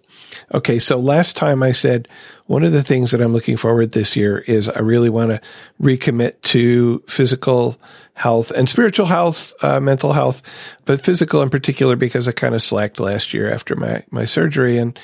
okay, 0.53 0.78
so 0.78 0.99
last 0.99 1.37
time 1.37 1.62
I 1.62 1.72
said 1.72 2.09
one 2.47 2.62
of 2.62 2.72
the 2.72 2.82
things 2.82 3.12
that 3.12 3.22
I'm 3.22 3.32
looking 3.32 3.57
forward 3.57 3.93
this 3.93 4.14
year 4.14 4.39
is 4.39 4.68
I 4.68 4.80
really 4.80 5.09
want 5.09 5.30
to 5.30 5.41
recommit 5.80 6.43
to 6.43 7.03
physical 7.09 7.80
health 8.14 8.51
and 8.51 8.68
spiritual 8.68 9.07
health, 9.07 9.55
uh, 9.62 9.80
mental 9.80 10.12
health, 10.12 10.43
but 10.85 11.01
physical 11.01 11.41
in 11.41 11.51
particular 11.51 11.97
because 11.97 12.28
I 12.28 12.32
kind 12.32 12.55
of 12.55 12.62
slacked 12.62 13.01
last 13.01 13.32
year 13.32 13.51
after 13.51 13.74
my 13.74 14.03
my 14.11 14.26
surgery 14.26 14.76
and 14.78 14.99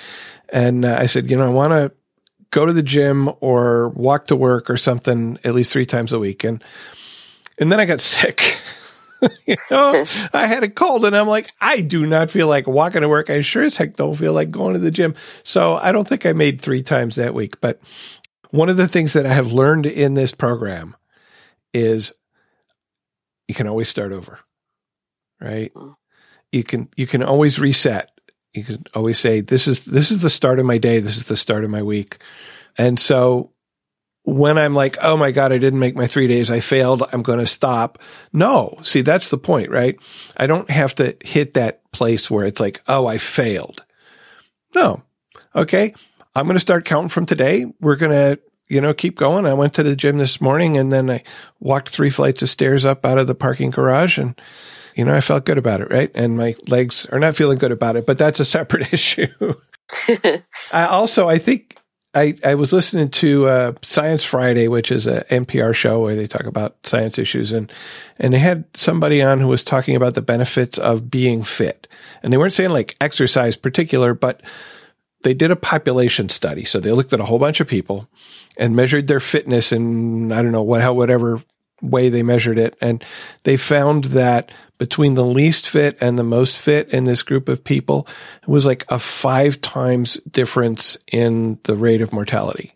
and 0.52 0.84
uh, 0.84 0.96
I 0.98 1.06
said, 1.06 1.30
you 1.30 1.36
know, 1.36 1.46
I 1.46 1.50
want 1.50 1.72
to 1.72 1.92
go 2.50 2.66
to 2.66 2.72
the 2.72 2.82
gym 2.82 3.30
or 3.40 3.90
walk 3.90 4.26
to 4.26 4.36
work 4.36 4.68
or 4.68 4.76
something 4.76 5.38
at 5.44 5.54
least 5.54 5.72
three 5.72 5.86
times 5.86 6.12
a 6.12 6.18
week 6.18 6.44
and 6.44 6.62
and 7.60 7.70
then 7.70 7.78
I 7.78 7.84
got 7.84 8.00
sick. 8.00 8.56
you 9.46 9.56
know, 9.70 10.04
I 10.32 10.46
had 10.46 10.64
a 10.64 10.70
cold 10.70 11.04
and 11.04 11.14
I'm 11.14 11.28
like, 11.28 11.52
I 11.60 11.82
do 11.82 12.06
not 12.06 12.30
feel 12.30 12.46
like 12.46 12.66
walking 12.66 13.02
to 13.02 13.08
work. 13.08 13.28
I 13.30 13.42
sure 13.42 13.62
as 13.62 13.76
heck 13.76 13.96
don't 13.96 14.16
feel 14.16 14.32
like 14.32 14.50
going 14.50 14.72
to 14.74 14.80
the 14.80 14.90
gym. 14.90 15.14
So 15.44 15.74
I 15.74 15.92
don't 15.92 16.08
think 16.08 16.24
I 16.24 16.32
made 16.32 16.60
three 16.60 16.82
times 16.82 17.16
that 17.16 17.34
week. 17.34 17.60
But 17.60 17.80
one 18.50 18.68
of 18.68 18.76
the 18.76 18.88
things 18.88 19.12
that 19.12 19.26
I 19.26 19.34
have 19.34 19.52
learned 19.52 19.86
in 19.86 20.14
this 20.14 20.32
program 20.32 20.96
is 21.74 22.12
you 23.46 23.54
can 23.54 23.68
always 23.68 23.88
start 23.88 24.12
over, 24.12 24.38
right? 25.40 25.72
Mm. 25.74 25.96
You 26.52 26.64
can, 26.64 26.88
you 26.96 27.06
can 27.06 27.22
always 27.22 27.58
reset. 27.60 28.10
You 28.54 28.64
can 28.64 28.84
always 28.94 29.18
say, 29.18 29.40
this 29.40 29.68
is, 29.68 29.84
this 29.84 30.10
is 30.10 30.22
the 30.22 30.30
start 30.30 30.58
of 30.58 30.66
my 30.66 30.78
day. 30.78 30.98
This 30.98 31.16
is 31.16 31.24
the 31.24 31.36
start 31.36 31.62
of 31.64 31.70
my 31.70 31.82
week. 31.82 32.18
And 32.76 32.98
so 32.98 33.52
when 34.30 34.58
I'm 34.58 34.74
like, 34.74 34.96
oh 35.02 35.16
my 35.16 35.32
God, 35.32 35.52
I 35.52 35.58
didn't 35.58 35.80
make 35.80 35.96
my 35.96 36.06
three 36.06 36.28
days. 36.28 36.50
I 36.50 36.60
failed. 36.60 37.02
I'm 37.12 37.22
going 37.22 37.40
to 37.40 37.46
stop. 37.46 37.98
No, 38.32 38.78
see, 38.82 39.00
that's 39.00 39.28
the 39.28 39.38
point, 39.38 39.70
right? 39.70 39.98
I 40.36 40.46
don't 40.46 40.70
have 40.70 40.94
to 40.96 41.16
hit 41.24 41.54
that 41.54 41.90
place 41.92 42.30
where 42.30 42.46
it's 42.46 42.60
like, 42.60 42.80
oh, 42.86 43.06
I 43.06 43.18
failed. 43.18 43.84
No. 44.74 45.02
Okay. 45.54 45.94
I'm 46.34 46.46
going 46.46 46.54
to 46.54 46.60
start 46.60 46.84
counting 46.84 47.08
from 47.08 47.26
today. 47.26 47.66
We're 47.80 47.96
going 47.96 48.12
to, 48.12 48.40
you 48.68 48.80
know, 48.80 48.94
keep 48.94 49.16
going. 49.16 49.46
I 49.46 49.54
went 49.54 49.74
to 49.74 49.82
the 49.82 49.96
gym 49.96 50.18
this 50.18 50.40
morning 50.40 50.78
and 50.78 50.92
then 50.92 51.10
I 51.10 51.24
walked 51.58 51.88
three 51.88 52.10
flights 52.10 52.42
of 52.42 52.48
stairs 52.48 52.84
up 52.84 53.04
out 53.04 53.18
of 53.18 53.26
the 53.26 53.34
parking 53.34 53.70
garage 53.70 54.16
and, 54.16 54.40
you 54.94 55.04
know, 55.04 55.14
I 55.14 55.20
felt 55.20 55.44
good 55.44 55.58
about 55.58 55.80
it, 55.80 55.90
right? 55.90 56.10
And 56.14 56.36
my 56.36 56.54
legs 56.68 57.04
are 57.06 57.18
not 57.18 57.34
feeling 57.34 57.58
good 57.58 57.72
about 57.72 57.96
it, 57.96 58.06
but 58.06 58.16
that's 58.16 58.38
a 58.38 58.44
separate 58.44 58.92
issue. 58.92 59.26
I 60.72 60.84
also, 60.86 61.28
I 61.28 61.38
think 61.38 61.79
I, 62.12 62.34
I 62.44 62.56
was 62.56 62.72
listening 62.72 63.10
to 63.10 63.46
uh, 63.46 63.72
Science 63.82 64.24
Friday, 64.24 64.66
which 64.66 64.90
is 64.90 65.06
a 65.06 65.24
NPR 65.30 65.74
show 65.74 66.00
where 66.00 66.16
they 66.16 66.26
talk 66.26 66.44
about 66.44 66.76
science 66.84 67.18
issues, 67.18 67.52
and 67.52 67.72
and 68.18 68.34
they 68.34 68.38
had 68.38 68.64
somebody 68.74 69.22
on 69.22 69.40
who 69.40 69.46
was 69.46 69.62
talking 69.62 69.94
about 69.94 70.14
the 70.14 70.22
benefits 70.22 70.76
of 70.76 71.08
being 71.08 71.44
fit, 71.44 71.86
and 72.22 72.32
they 72.32 72.36
weren't 72.36 72.52
saying 72.52 72.70
like 72.70 72.96
exercise 73.00 73.56
particular, 73.56 74.12
but 74.12 74.42
they 75.22 75.34
did 75.34 75.52
a 75.52 75.56
population 75.56 76.28
study. 76.28 76.64
So 76.64 76.80
they 76.80 76.92
looked 76.92 77.12
at 77.12 77.20
a 77.20 77.24
whole 77.24 77.38
bunch 77.38 77.60
of 77.60 77.68
people 77.68 78.08
and 78.56 78.74
measured 78.74 79.06
their 79.06 79.20
fitness 79.20 79.70
in 79.70 80.32
I 80.32 80.42
don't 80.42 80.52
know 80.52 80.62
what 80.62 80.80
how 80.80 80.94
whatever 80.94 81.40
way 81.82 82.08
they 82.08 82.22
measured 82.22 82.58
it. 82.58 82.76
And 82.80 83.04
they 83.44 83.56
found 83.56 84.04
that 84.06 84.52
between 84.78 85.14
the 85.14 85.24
least 85.24 85.68
fit 85.68 85.98
and 86.00 86.18
the 86.18 86.24
most 86.24 86.58
fit 86.58 86.88
in 86.88 87.04
this 87.04 87.22
group 87.22 87.48
of 87.48 87.64
people, 87.64 88.06
it 88.42 88.48
was 88.48 88.66
like 88.66 88.84
a 88.88 88.98
five 88.98 89.60
times 89.60 90.14
difference 90.30 90.96
in 91.12 91.58
the 91.64 91.76
rate 91.76 92.00
of 92.00 92.12
mortality. 92.12 92.72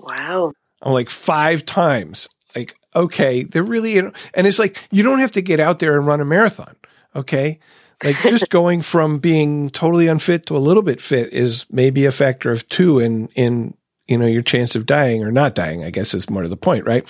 Wow. 0.00 0.52
I'm 0.82 0.92
like 0.92 1.10
five 1.10 1.64
times. 1.64 2.28
Like, 2.54 2.76
okay, 2.94 3.42
they're 3.42 3.62
really, 3.62 3.98
and 3.98 4.12
it's 4.34 4.58
like, 4.58 4.86
you 4.90 5.02
don't 5.02 5.20
have 5.20 5.32
to 5.32 5.42
get 5.42 5.60
out 5.60 5.78
there 5.78 5.96
and 5.96 6.06
run 6.06 6.20
a 6.20 6.24
marathon. 6.24 6.76
Okay. 7.16 7.58
Like 8.02 8.16
just 8.28 8.48
going 8.50 8.82
from 8.82 9.18
being 9.18 9.70
totally 9.70 10.06
unfit 10.06 10.46
to 10.46 10.56
a 10.56 10.58
little 10.58 10.82
bit 10.82 11.00
fit 11.00 11.32
is 11.32 11.66
maybe 11.70 12.04
a 12.04 12.12
factor 12.12 12.50
of 12.52 12.68
two 12.68 12.98
in, 12.98 13.28
in 13.28 13.74
you 14.06 14.18
know, 14.18 14.26
your 14.26 14.42
chance 14.42 14.74
of 14.74 14.86
dying 14.86 15.24
or 15.24 15.32
not 15.32 15.54
dying, 15.54 15.82
I 15.82 15.90
guess 15.90 16.14
is 16.14 16.28
more 16.28 16.42
to 16.42 16.48
the 16.48 16.56
point, 16.56 16.86
right? 16.86 17.06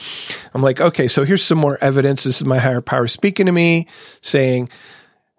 I'm 0.54 0.62
like, 0.62 0.80
okay, 0.80 1.08
so 1.08 1.24
here's 1.24 1.42
some 1.42 1.58
more 1.58 1.78
evidence. 1.80 2.24
This 2.24 2.40
is 2.40 2.46
my 2.46 2.58
higher 2.58 2.80
power 2.80 3.08
speaking 3.08 3.46
to 3.46 3.52
me 3.52 3.88
saying, 4.20 4.68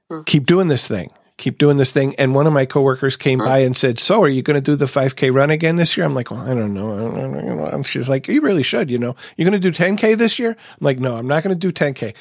hmm. 0.10 0.24
keep 0.24 0.46
doing 0.46 0.68
this 0.68 0.88
thing. 0.88 1.12
Keep 1.38 1.58
doing 1.58 1.76
this 1.76 1.92
thing. 1.92 2.16
And 2.16 2.34
one 2.34 2.48
of 2.48 2.54
my 2.54 2.66
coworkers 2.66 3.18
came 3.18 3.40
by 3.40 3.60
and 3.60 3.76
said, 3.76 4.00
So 4.00 4.24
are 4.24 4.30
you 4.30 4.42
going 4.42 4.56
to 4.56 4.62
do 4.62 4.78
the 4.78 4.86
5K 4.86 5.34
run 5.34 5.50
again 5.50 5.76
this 5.76 5.98
year? 5.98 6.06
I'm 6.06 6.16
like, 6.16 6.32
Well, 6.32 6.40
I 6.40 6.54
don't 6.54 6.74
know. 6.74 6.94
I 6.94 7.02
don't 7.02 7.46
know. 7.46 7.66
And 7.66 7.86
she's 7.86 8.08
like, 8.08 8.30
You 8.30 8.40
really 8.40 8.64
should, 8.64 8.90
you 8.90 8.98
know. 8.98 9.18
You're 9.36 9.50
going 9.50 9.62
to 9.62 9.72
do 9.72 9.78
10K 9.78 10.18
this 10.18 10.40
year? 10.40 10.52
I'm 10.52 10.78
like, 10.80 10.98
No, 10.98 11.18
I'm 11.18 11.28
not 11.28 11.44
going 11.44 11.54
to 11.54 11.60
do 11.60 11.74
10K. 11.74 12.16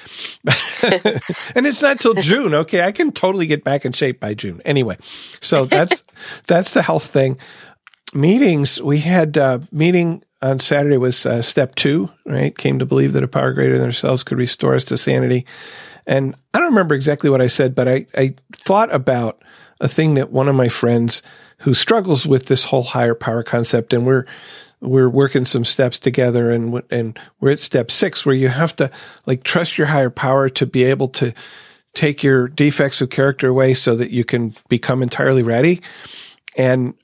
and 1.54 1.64
it's 1.64 1.80
not 1.80 2.00
till 2.00 2.14
June. 2.14 2.54
Okay. 2.54 2.82
I 2.82 2.90
can 2.90 3.12
totally 3.12 3.46
get 3.46 3.62
back 3.62 3.84
in 3.84 3.92
shape 3.92 4.18
by 4.18 4.34
June. 4.34 4.60
Anyway, 4.64 4.98
so 5.40 5.64
that's, 5.64 6.02
that's 6.48 6.72
the 6.72 6.82
health 6.82 7.06
thing 7.06 7.38
meetings, 8.14 8.80
we 8.80 8.98
had 8.98 9.36
a 9.36 9.44
uh, 9.44 9.58
meeting 9.72 10.22
on 10.40 10.58
Saturday 10.58 10.98
was 10.98 11.24
uh, 11.24 11.42
step 11.42 11.74
two, 11.74 12.10
right? 12.26 12.56
Came 12.56 12.78
to 12.78 12.86
believe 12.86 13.14
that 13.14 13.24
a 13.24 13.28
power 13.28 13.52
greater 13.52 13.78
than 13.78 13.86
ourselves 13.86 14.22
could 14.22 14.38
restore 14.38 14.74
us 14.74 14.84
to 14.86 14.98
sanity. 14.98 15.46
And 16.06 16.34
I 16.52 16.58
don't 16.58 16.68
remember 16.68 16.94
exactly 16.94 17.30
what 17.30 17.40
I 17.40 17.46
said, 17.46 17.74
but 17.74 17.88
I, 17.88 18.06
I 18.14 18.34
thought 18.52 18.94
about 18.94 19.42
a 19.80 19.88
thing 19.88 20.14
that 20.14 20.30
one 20.30 20.48
of 20.48 20.54
my 20.54 20.68
friends 20.68 21.22
who 21.58 21.72
struggles 21.72 22.26
with 22.26 22.46
this 22.46 22.64
whole 22.64 22.82
higher 22.82 23.14
power 23.14 23.42
concept, 23.42 23.92
and 23.92 24.06
we're 24.06 24.26
we're 24.80 25.08
working 25.08 25.46
some 25.46 25.64
steps 25.64 25.98
together, 25.98 26.50
and 26.50 26.82
and 26.90 27.18
we're 27.40 27.52
at 27.52 27.60
step 27.60 27.90
six, 27.90 28.26
where 28.26 28.34
you 28.34 28.48
have 28.48 28.76
to 28.76 28.90
like 29.24 29.44
trust 29.44 29.78
your 29.78 29.86
higher 29.86 30.10
power 30.10 30.50
to 30.50 30.66
be 30.66 30.84
able 30.84 31.08
to 31.08 31.32
take 31.94 32.22
your 32.22 32.48
defects 32.48 33.00
of 33.00 33.08
character 33.08 33.48
away, 33.48 33.72
so 33.72 33.96
that 33.96 34.10
you 34.10 34.24
can 34.24 34.54
become 34.68 35.02
entirely 35.02 35.42
ready. 35.42 35.80
And 36.56 36.94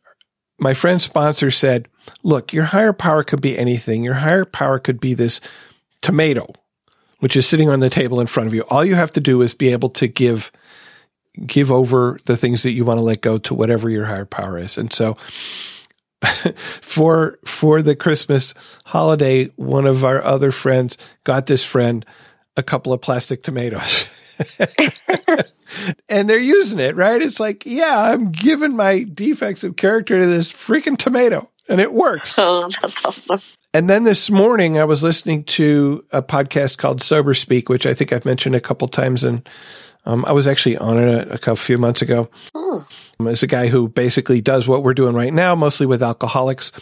my 0.60 0.74
friend 0.74 1.00
sponsor 1.00 1.50
said, 1.50 1.88
look, 2.22 2.52
your 2.52 2.64
higher 2.64 2.92
power 2.92 3.24
could 3.24 3.40
be 3.40 3.58
anything. 3.58 4.04
Your 4.04 4.14
higher 4.14 4.44
power 4.44 4.78
could 4.78 5.00
be 5.00 5.14
this 5.14 5.40
tomato, 6.02 6.52
which 7.18 7.36
is 7.36 7.46
sitting 7.46 7.68
on 7.68 7.80
the 7.80 7.90
table 7.90 8.20
in 8.20 8.26
front 8.26 8.46
of 8.46 8.54
you. 8.54 8.62
All 8.62 8.84
you 8.84 8.94
have 8.94 9.10
to 9.12 9.20
do 9.20 9.42
is 9.42 9.54
be 9.54 9.70
able 9.70 9.90
to 9.90 10.06
give, 10.06 10.52
give 11.46 11.72
over 11.72 12.18
the 12.26 12.36
things 12.36 12.62
that 12.62 12.72
you 12.72 12.84
want 12.84 12.98
to 12.98 13.02
let 13.02 13.22
go 13.22 13.38
to 13.38 13.54
whatever 13.54 13.88
your 13.88 14.04
higher 14.04 14.26
power 14.26 14.58
is. 14.58 14.76
And 14.76 14.92
so 14.92 15.14
for, 16.82 17.38
for 17.46 17.80
the 17.82 17.96
Christmas 17.96 18.54
holiday, 18.84 19.46
one 19.56 19.86
of 19.86 20.04
our 20.04 20.22
other 20.22 20.52
friends 20.52 20.98
got 21.24 21.46
this 21.46 21.64
friend 21.64 22.04
a 22.56 22.62
couple 22.62 22.92
of 22.92 23.00
plastic 23.00 23.42
tomatoes. 23.42 24.06
and 26.08 26.28
they're 26.28 26.38
using 26.38 26.78
it, 26.78 26.96
right? 26.96 27.20
It's 27.20 27.40
like, 27.40 27.66
yeah, 27.66 28.12
I'm 28.12 28.32
giving 28.32 28.76
my 28.76 29.02
defects 29.02 29.64
of 29.64 29.76
character 29.76 30.20
to 30.20 30.26
this 30.26 30.52
freaking 30.52 30.96
tomato 30.96 31.48
and 31.70 31.80
it 31.80 31.92
works. 31.92 32.38
Oh, 32.50 32.68
that's 32.82 33.04
awesome. 33.04 33.40
And 33.72 33.88
then 33.88 34.02
this 34.02 34.30
morning, 34.30 34.78
I 34.78 34.84
was 34.84 35.02
listening 35.02 35.44
to 35.44 36.04
a 36.10 36.22
podcast 36.22 36.78
called 36.78 37.02
Sober 37.02 37.34
Speak, 37.34 37.68
which 37.68 37.86
I 37.86 37.94
think 37.94 38.12
I've 38.12 38.24
mentioned 38.24 38.56
a 38.56 38.60
couple 38.60 38.88
times, 38.88 39.22
and 39.22 39.48
um, 40.04 40.24
I 40.24 40.32
was 40.32 40.48
actually 40.48 40.76
on 40.78 40.98
it 40.98 41.28
a, 41.28 41.34
a 41.34 41.38
couple 41.38 41.56
few 41.56 41.78
months 41.78 42.02
ago. 42.02 42.28
Oh. 42.54 42.84
It's 43.20 43.44
a 43.44 43.46
guy 43.46 43.68
who 43.68 43.88
basically 43.88 44.40
does 44.40 44.66
what 44.66 44.82
we're 44.82 44.94
doing 44.94 45.14
right 45.14 45.32
now, 45.32 45.54
mostly 45.54 45.86
with 45.86 46.02
alcoholics. 46.02 46.72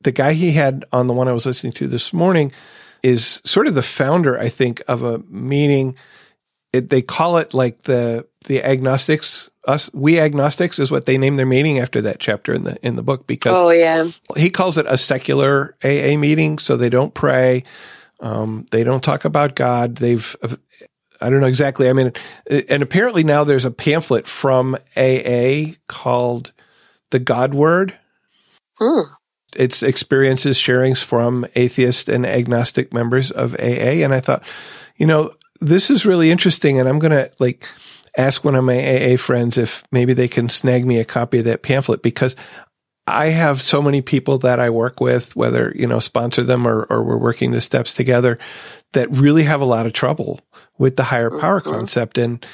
The 0.00 0.12
guy 0.12 0.32
he 0.32 0.52
had 0.52 0.84
on 0.92 1.06
the 1.06 1.14
one 1.14 1.28
I 1.28 1.32
was 1.32 1.46
listening 1.46 1.74
to 1.74 1.86
this 1.86 2.12
morning 2.12 2.50
is 3.02 3.40
sort 3.44 3.68
of 3.68 3.74
the 3.74 3.82
founder, 3.82 4.38
I 4.38 4.48
think, 4.48 4.82
of 4.88 5.02
a 5.02 5.18
meeting. 5.28 5.94
It, 6.76 6.90
they 6.90 7.02
call 7.02 7.38
it 7.38 7.54
like 7.54 7.82
the 7.82 8.26
the 8.46 8.62
agnostics 8.62 9.50
us 9.66 9.90
we 9.92 10.20
agnostics 10.20 10.78
is 10.78 10.90
what 10.90 11.06
they 11.06 11.18
name 11.18 11.36
their 11.36 11.46
meeting 11.46 11.80
after 11.80 12.00
that 12.02 12.20
chapter 12.20 12.54
in 12.54 12.62
the 12.62 12.76
in 12.86 12.94
the 12.94 13.02
book 13.02 13.26
because 13.26 13.58
oh 13.58 13.70
yeah. 13.70 14.08
he 14.36 14.50
calls 14.50 14.78
it 14.78 14.86
a 14.88 14.96
secular 14.96 15.74
AA 15.82 16.16
meeting 16.16 16.58
so 16.58 16.76
they 16.76 16.88
don't 16.88 17.14
pray 17.14 17.64
um, 18.20 18.66
they 18.70 18.84
don't 18.84 19.04
talk 19.04 19.24
about 19.24 19.54
God. 19.54 19.96
They've 19.96 20.36
I 21.20 21.30
don't 21.30 21.40
know 21.40 21.46
exactly. 21.46 21.88
I 21.88 21.92
mean 21.92 22.12
and 22.48 22.82
apparently 22.82 23.24
now 23.24 23.44
there's 23.44 23.64
a 23.64 23.70
pamphlet 23.70 24.26
from 24.26 24.76
AA 24.96 25.74
called 25.88 26.52
the 27.10 27.18
God 27.18 27.54
Word. 27.54 27.98
Hmm. 28.78 29.00
it's 29.54 29.82
experiences 29.82 30.58
sharings 30.58 31.02
from 31.02 31.46
atheist 31.54 32.10
and 32.10 32.26
agnostic 32.26 32.92
members 32.92 33.30
of 33.30 33.54
AA 33.54 34.04
and 34.04 34.12
I 34.12 34.20
thought 34.20 34.42
you 34.96 35.06
know 35.06 35.32
this 35.60 35.90
is 35.90 36.06
really 36.06 36.30
interesting 36.30 36.78
and 36.78 36.88
I'm 36.88 36.98
going 36.98 37.12
to 37.12 37.30
like 37.40 37.66
ask 38.16 38.44
one 38.44 38.54
of 38.54 38.64
my 38.64 38.78
AA 38.78 39.16
friends 39.16 39.58
if 39.58 39.84
maybe 39.92 40.14
they 40.14 40.28
can 40.28 40.48
snag 40.48 40.86
me 40.86 40.98
a 40.98 41.04
copy 41.04 41.38
of 41.38 41.44
that 41.44 41.62
pamphlet 41.62 42.02
because 42.02 42.34
I 43.06 43.28
have 43.28 43.62
so 43.62 43.80
many 43.80 44.02
people 44.02 44.38
that 44.38 44.58
I 44.58 44.70
work 44.70 45.00
with, 45.00 45.36
whether, 45.36 45.72
you 45.76 45.86
know, 45.86 46.00
sponsor 46.00 46.42
them 46.42 46.66
or, 46.66 46.84
or 46.90 47.04
we're 47.04 47.16
working 47.16 47.52
the 47.52 47.60
steps 47.60 47.94
together 47.94 48.38
that 48.94 49.10
really 49.12 49.44
have 49.44 49.60
a 49.60 49.66
lot 49.66 49.86
of 49.86 49.92
trouble 49.92 50.40
with 50.76 50.96
the 50.96 51.04
higher 51.04 51.30
power 51.30 51.60
mm-hmm. 51.60 51.70
concept. 51.70 52.18
And, 52.18 52.44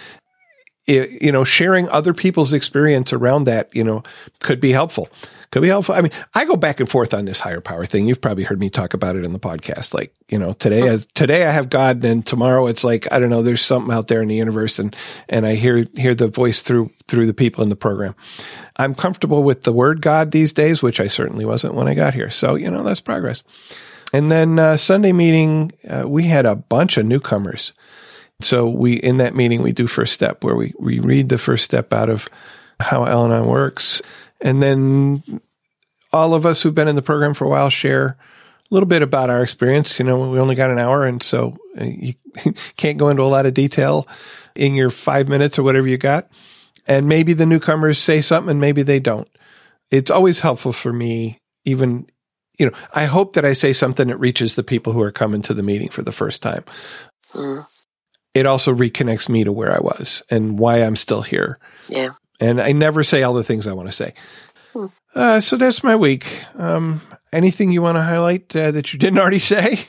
it, 0.87 1.23
you 1.23 1.33
know, 1.33 1.45
sharing 1.45 1.89
other 1.89 2.15
people's 2.15 2.53
experience 2.53 3.13
around 3.13 3.45
that, 3.45 3.75
you 3.75 3.85
know, 3.85 4.03
could 4.41 4.61
be 4.61 4.73
helpful 4.73 5.09
could 5.53 5.63
be 5.63 5.69
helpful. 5.69 5.95
I 5.95 6.01
mean, 6.01 6.13
I 6.35 6.47
go 6.47 6.57
back 6.57 6.81
and 6.81 6.89
forth 6.89 7.13
on 7.13 7.27
this 7.27 7.39
higher 7.39 7.61
power 7.61 7.85
thing. 7.85 8.09
You've 8.09 8.23
probably 8.23 8.43
heard 8.43 8.59
me 8.59 8.71
talk 8.71 8.95
about 8.95 9.17
it 9.17 9.25
in 9.25 9.35
the 9.35 9.39
podcast. 9.39 9.93
Like, 9.93 10.15
you 10.29 10.39
know, 10.39 10.55
today, 10.55 10.89
as, 10.89 11.07
today 11.15 11.45
I 11.47 11.53
have 11.53 11.69
God 11.69 12.03
and 12.07 12.27
tomorrow 12.27 12.67
it's 12.67 12.83
like, 12.83 13.07
I 13.13 13.19
don't 13.19 13.29
know, 13.29 13.43
there's 13.43 13.61
something 13.61 13.95
out 13.95 14.09
there 14.09 14.23
in 14.23 14.29
the 14.29 14.35
universe 14.35 14.79
and, 14.79 14.97
and 15.29 15.47
I 15.47 15.55
hear, 15.55 15.87
hear 15.95 16.15
the 16.15 16.29
voice 16.29 16.63
through, 16.63 16.91
through 17.07 17.27
the 17.27 17.35
people 17.35 17.63
in 17.63 17.69
the 17.69 17.77
program. 17.77 18.15
I'm 18.77 18.95
comfortable 18.95 19.43
with 19.43 19.65
the 19.65 19.73
word 19.73 20.01
God 20.01 20.31
these 20.31 20.55
days, 20.55 20.83
which 20.83 21.01
I 21.01 21.07
certainly 21.07 21.45
wasn't 21.45 21.75
when 21.75 21.87
I 21.87 21.93
got 21.93 22.15
here. 22.15 22.31
So, 22.31 22.55
you 22.55 22.71
know, 22.71 22.83
that's 22.83 23.03
progress. 23.03 23.43
And 24.15 24.33
then, 24.33 24.59
uh, 24.59 24.79
Sunday 24.79 25.13
meeting, 25.13 25.73
uh, 25.87 26.05
we 26.09 26.25
had 26.25 26.47
a 26.47 26.57
bunch 26.57 26.97
of 26.97 27.05
newcomers. 27.05 27.75
So 28.43 28.69
we, 28.69 28.95
in 28.95 29.19
that 29.19 29.35
meeting, 29.35 29.63
we 29.63 29.73
do 29.73 29.87
first 29.87 30.13
step 30.13 30.45
where 30.45 30.57
we, 30.57 30.75
we 30.79 31.01
read 31.01 31.29
the 31.29 31.39
first 31.39 31.65
step 31.65 31.93
out 31.93 32.09
of 32.09 32.29
how 32.81 33.07
Al 33.07 33.25
Anon 33.25 33.47
works 33.47 34.03
and 34.43 34.63
then 34.63 35.41
all 36.13 36.35
of 36.35 36.45
us 36.45 36.63
who've 36.63 36.75
been 36.75 36.89
in 36.89 36.97
the 36.97 37.03
program 37.03 37.33
for 37.33 37.45
a 37.45 37.49
while 37.49 37.71
share 37.71 38.19
a 38.71 38.75
little 38.75 38.89
bit 38.89 39.03
about 39.03 39.31
our 39.31 39.43
experience. 39.43 39.99
You 39.99 40.05
know, 40.05 40.29
we 40.29 40.39
only 40.39 40.55
got 40.55 40.71
an 40.71 40.79
hour, 40.79 41.07
and 41.07 41.23
so 41.23 41.57
uh, 41.81 41.85
you 41.85 42.15
can't 42.77 42.99
go 42.99 43.09
into 43.09 43.23
a 43.23 43.25
lot 43.25 43.47
of 43.47 43.55
detail 43.55 44.07
in 44.55 44.75
your 44.75 44.91
five 44.91 45.29
minutes 45.29 45.59
or 45.59 45.63
whatever 45.63 45.89
you 45.89 45.97
got. 45.97 46.29
And 46.87 47.09
maybe 47.09 47.33
the 47.33 47.47
newcomers 47.47 47.99
say 47.99 48.21
something 48.21 48.51
and 48.51 48.61
maybe 48.61 48.83
they 48.83 48.99
don't. 48.99 49.29
It's 49.91 50.11
always 50.11 50.41
helpful 50.41 50.73
for 50.73 50.93
me, 50.93 51.39
even, 51.65 52.09
you 52.59 52.67
know, 52.67 52.73
I 52.93 53.05
hope 53.05 53.35
that 53.35 53.45
I 53.45 53.53
say 53.53 53.73
something 53.73 54.09
that 54.09 54.17
reaches 54.17 54.57
the 54.57 54.65
people 54.65 54.93
who 54.93 55.01
are 55.01 55.13
coming 55.13 55.43
to 55.43 55.55
the 55.55 55.63
meeting 55.63 55.91
for 55.91 56.03
the 56.03 56.13
first 56.13 56.43
time. 56.43 56.65
Mm. 57.35 57.67
It 58.35 58.47
also 58.47 58.75
reconnects 58.75 59.29
me 59.29 59.45
to 59.45 59.53
where 59.53 59.73
I 59.73 59.81
was 59.81 60.23
and 60.31 60.59
why 60.59 60.79
I'm 60.79 60.97
still 60.97 61.23
here. 61.23 61.59
Yeah. 61.89 62.11
And 62.41 62.61
I 62.61 62.73
never 62.73 63.05
say 63.05 63.23
all 63.23 63.35
the 63.35 63.45
things 63.45 63.67
I 63.67 63.73
want 63.73 63.89
to 63.89 63.93
say. 63.93 64.13
Hmm. 64.73 64.87
Uh, 65.15 65.41
so 65.41 65.57
that's 65.57 65.85
my 65.85 65.97
week. 65.97 66.27
Um, 66.57 67.03
anything 67.33 67.71
you 67.73 67.83
want 67.83 67.97
to 67.97 68.03
highlight 68.03 68.55
uh, 68.57 68.71
that 68.71 68.93
you 68.93 68.99
didn't 68.99 69.19
already 69.19 69.39
say? 69.39 69.87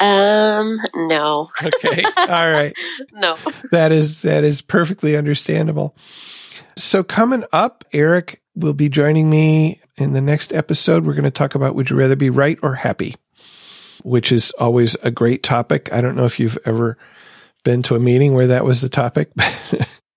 um, 0.00 0.78
no. 0.94 1.50
okay. 1.62 2.02
All 2.16 2.50
right. 2.50 2.72
no. 3.12 3.36
That 3.70 3.92
is 3.92 4.22
that 4.22 4.44
is 4.44 4.62
perfectly 4.62 5.16
understandable. 5.16 5.96
So 6.76 7.02
coming 7.02 7.44
up, 7.52 7.84
Eric 7.92 8.40
will 8.54 8.74
be 8.74 8.88
joining 8.88 9.28
me 9.28 9.80
in 9.96 10.12
the 10.12 10.20
next 10.20 10.52
episode. 10.52 11.04
We're 11.04 11.14
going 11.14 11.24
to 11.24 11.30
talk 11.30 11.54
about 11.54 11.74
would 11.74 11.90
you 11.90 11.96
rather 11.96 12.16
be 12.16 12.30
right 12.30 12.58
or 12.62 12.74
happy, 12.74 13.16
which 14.02 14.32
is 14.32 14.50
always 14.52 14.94
a 15.02 15.10
great 15.10 15.42
topic. 15.42 15.92
I 15.92 16.00
don't 16.00 16.16
know 16.16 16.24
if 16.24 16.38
you've 16.38 16.58
ever 16.64 16.96
been 17.64 17.82
to 17.84 17.94
a 17.94 18.00
meeting 18.00 18.34
where 18.34 18.48
that 18.48 18.64
was 18.64 18.80
the 18.80 18.88
topic. 18.88 19.30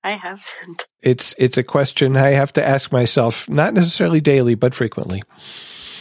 I 0.03 0.11
haven't. 0.17 0.85
It's 1.01 1.33
it's 1.39 1.57
a 1.57 1.63
question 1.63 2.15
I 2.15 2.29
have 2.29 2.53
to 2.53 2.63
ask 2.63 2.91
myself, 2.91 3.49
not 3.49 3.73
necessarily 3.73 4.21
daily, 4.21 4.53
but 4.53 4.75
frequently. 4.75 5.23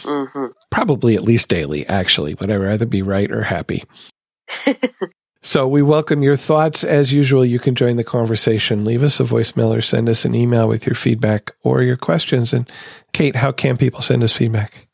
Mm-hmm. 0.03 0.45
Probably 0.69 1.15
at 1.15 1.23
least 1.23 1.47
daily, 1.47 1.87
actually. 1.87 2.35
Would 2.35 2.51
I 2.51 2.55
rather 2.55 2.85
be 2.85 3.01
right 3.01 3.31
or 3.31 3.41
happy? 3.41 3.83
so 5.41 5.67
we 5.67 5.81
welcome 5.81 6.21
your 6.21 6.35
thoughts. 6.35 6.83
As 6.83 7.11
usual, 7.11 7.43
you 7.43 7.57
can 7.57 7.73
join 7.73 7.95
the 7.95 8.03
conversation. 8.03 8.85
Leave 8.85 9.01
us 9.01 9.19
a 9.19 9.23
voicemail 9.23 9.75
or 9.75 9.81
send 9.81 10.07
us 10.07 10.23
an 10.23 10.35
email 10.35 10.67
with 10.67 10.85
your 10.85 10.95
feedback 10.95 11.51
or 11.63 11.81
your 11.81 11.97
questions. 11.97 12.53
And 12.53 12.69
Kate, 13.13 13.35
how 13.35 13.51
can 13.51 13.75
people 13.75 14.03
send 14.03 14.21
us 14.21 14.31
feedback? 14.31 14.84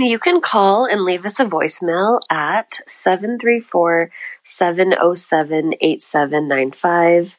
You 0.00 0.18
can 0.18 0.40
call 0.40 0.84
and 0.84 1.04
leave 1.04 1.24
us 1.24 1.40
a 1.40 1.44
voicemail 1.44 2.20
at 2.30 2.74
734 2.86 4.10
707 4.44 5.74
8795. 5.80 7.38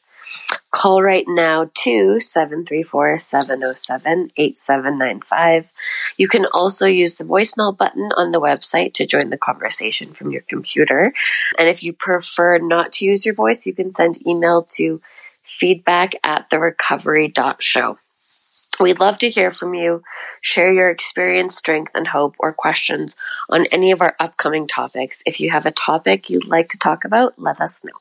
Call 0.70 1.02
right 1.02 1.24
now 1.26 1.70
to 1.74 2.20
734 2.20 3.16
707 3.18 4.30
8795. 4.36 5.72
You 6.18 6.28
can 6.28 6.46
also 6.52 6.86
use 6.86 7.14
the 7.14 7.24
voicemail 7.24 7.76
button 7.76 8.12
on 8.16 8.30
the 8.30 8.40
website 8.40 8.92
to 8.94 9.06
join 9.06 9.30
the 9.30 9.38
conversation 9.38 10.12
from 10.12 10.30
your 10.30 10.42
computer. 10.42 11.12
And 11.58 11.68
if 11.68 11.82
you 11.82 11.94
prefer 11.94 12.58
not 12.58 12.92
to 12.94 13.06
use 13.06 13.24
your 13.24 13.34
voice, 13.34 13.66
you 13.66 13.74
can 13.74 13.90
send 13.90 14.26
email 14.26 14.62
to 14.76 15.00
feedback 15.42 16.14
at 16.22 16.50
therecovery.show. 16.50 17.98
We'd 18.80 18.98
love 18.98 19.18
to 19.18 19.30
hear 19.30 19.50
from 19.50 19.74
you. 19.74 20.02
Share 20.40 20.72
your 20.72 20.90
experience, 20.90 21.56
strength, 21.56 21.92
and 21.94 22.08
hope, 22.08 22.34
or 22.38 22.52
questions 22.52 23.14
on 23.48 23.66
any 23.66 23.92
of 23.92 24.00
our 24.00 24.16
upcoming 24.18 24.66
topics. 24.66 25.22
If 25.26 25.38
you 25.38 25.50
have 25.50 25.66
a 25.66 25.70
topic 25.70 26.30
you'd 26.30 26.48
like 26.48 26.68
to 26.68 26.78
talk 26.78 27.04
about, 27.04 27.38
let 27.38 27.60
us 27.60 27.84
know. 27.84 27.92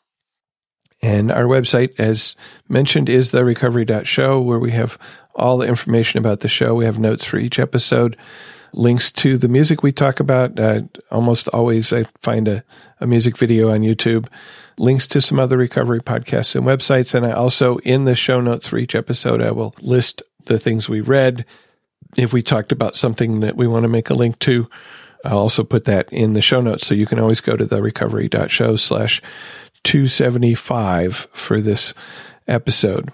And 1.01 1.31
our 1.31 1.45
website, 1.45 1.97
as 1.99 2.35
mentioned, 2.67 3.09
is 3.09 3.31
therecovery.show, 3.31 4.41
where 4.41 4.59
we 4.59 4.71
have 4.71 4.97
all 5.35 5.57
the 5.57 5.67
information 5.67 6.17
about 6.17 6.41
the 6.41 6.49
show. 6.49 6.75
We 6.75 6.85
have 6.85 6.99
notes 6.99 7.23
for 7.23 7.37
each 7.37 7.57
episode, 7.57 8.17
links 8.73 9.11
to 9.13 9.37
the 9.37 9.47
music 9.47 9.81
we 9.81 9.93
talk 9.93 10.19
about. 10.19 10.59
Uh, 10.59 10.81
almost 11.09 11.47
always, 11.49 11.93
I 11.93 12.05
find 12.21 12.47
a, 12.47 12.63
a 12.99 13.07
music 13.07 13.37
video 13.37 13.71
on 13.71 13.81
YouTube, 13.81 14.27
links 14.77 15.07
to 15.07 15.21
some 15.21 15.39
other 15.39 15.57
recovery 15.57 16.01
podcasts 16.01 16.55
and 16.55 16.65
websites. 16.65 17.13
And 17.13 17.25
I 17.25 17.31
also, 17.31 17.77
in 17.77 18.03
the 18.03 18.15
show 18.15 18.41
notes 18.41 18.67
for 18.67 18.77
each 18.77 18.95
episode, 18.95 19.41
I 19.41 19.51
will 19.51 19.73
list 19.79 20.21
the 20.49 20.59
things 20.59 20.89
we 20.89 20.99
read. 20.99 21.45
If 22.17 22.33
we 22.33 22.43
talked 22.43 22.73
about 22.73 22.97
something 22.97 23.39
that 23.39 23.55
we 23.55 23.67
want 23.67 23.83
to 23.83 23.89
make 23.89 24.09
a 24.09 24.15
link 24.15 24.37
to, 24.39 24.69
I'll 25.23 25.39
also 25.39 25.63
put 25.63 25.85
that 25.85 26.11
in 26.11 26.33
the 26.33 26.41
show 26.41 26.59
notes. 26.59 26.85
So 26.85 26.93
you 26.93 27.05
can 27.05 27.19
always 27.19 27.39
go 27.39 27.55
to 27.55 27.65
the 27.65 27.81
recovery.show 27.81 28.75
slash 28.75 29.21
275 29.83 31.27
for 31.31 31.61
this 31.61 31.93
episode. 32.47 33.11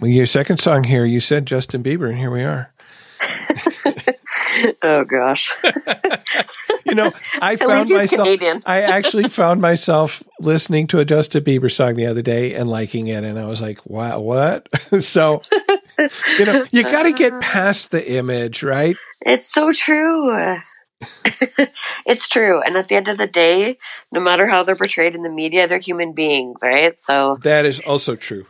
Well, 0.00 0.10
your 0.10 0.26
second 0.26 0.58
song 0.58 0.84
here, 0.84 1.04
you 1.04 1.20
said 1.20 1.44
Justin 1.44 1.82
Bieber, 1.82 2.08
and 2.08 2.18
here 2.18 2.30
we 2.30 2.42
are. 2.42 2.72
oh 4.82 5.04
gosh. 5.04 5.54
you 6.86 6.94
know, 6.94 7.12
I 7.40 7.56
found 7.56 7.90
myself 7.90 8.08
Canadian. 8.08 8.60
I 8.66 8.82
actually 8.82 9.28
found 9.28 9.60
myself 9.60 10.22
listening 10.40 10.86
to 10.88 10.98
a 10.98 11.04
Justin 11.04 11.44
Bieber 11.44 11.70
song 11.70 11.96
the 11.96 12.06
other 12.06 12.22
day 12.22 12.54
and 12.54 12.68
liking 12.68 13.08
it 13.08 13.24
and 13.24 13.38
I 13.38 13.44
was 13.44 13.60
like, 13.60 13.84
"Wow, 13.86 14.20
what?" 14.20 14.68
so, 15.02 15.42
you 16.38 16.44
know, 16.44 16.66
you 16.70 16.82
got 16.84 17.04
to 17.04 17.12
get 17.12 17.40
past 17.40 17.90
the 17.90 18.12
image, 18.12 18.62
right? 18.62 18.96
It's 19.22 19.50
so 19.50 19.72
true. 19.72 20.58
it's 22.06 22.28
true. 22.28 22.62
And 22.62 22.76
at 22.76 22.88
the 22.88 22.96
end 22.96 23.08
of 23.08 23.18
the 23.18 23.26
day, 23.26 23.78
no 24.12 24.20
matter 24.20 24.46
how 24.46 24.62
they're 24.62 24.76
portrayed 24.76 25.14
in 25.14 25.22
the 25.22 25.30
media, 25.30 25.66
they're 25.66 25.78
human 25.78 26.12
beings, 26.12 26.60
right? 26.62 26.98
So 26.98 27.38
that 27.42 27.64
is 27.64 27.80
also 27.80 28.16
true. 28.16 28.46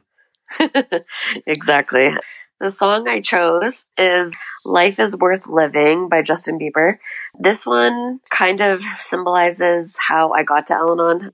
exactly. 1.46 2.14
The 2.60 2.70
song 2.70 3.08
I 3.08 3.20
chose 3.20 3.86
is 3.96 4.36
Life 4.66 5.00
is 5.00 5.16
Worth 5.16 5.46
Living 5.46 6.08
by 6.08 6.20
Justin 6.22 6.58
Bieber. 6.58 6.96
This 7.38 7.64
one 7.64 8.20
kind 8.28 8.60
of 8.60 8.80
symbolizes 8.98 9.96
how 9.98 10.32
I 10.32 10.42
got 10.42 10.66
to 10.66 10.74
Al 10.74 10.92
Anon. 10.92 11.32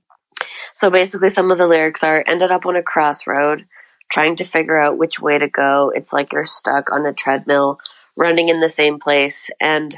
So 0.73 0.89
basically, 0.89 1.29
some 1.29 1.51
of 1.51 1.57
the 1.57 1.67
lyrics 1.67 2.03
are 2.03 2.23
ended 2.25 2.51
up 2.51 2.65
on 2.65 2.77
a 2.77 2.83
crossroad, 2.83 3.65
trying 4.09 4.35
to 4.37 4.43
figure 4.43 4.79
out 4.79 4.97
which 4.97 5.19
way 5.19 5.37
to 5.37 5.47
go. 5.47 5.91
It's 5.93 6.13
like 6.13 6.33
you're 6.33 6.45
stuck 6.45 6.91
on 6.91 7.05
a 7.05 7.13
treadmill, 7.13 7.79
running 8.15 8.49
in 8.49 8.59
the 8.59 8.69
same 8.69 8.99
place. 8.99 9.49
And 9.59 9.95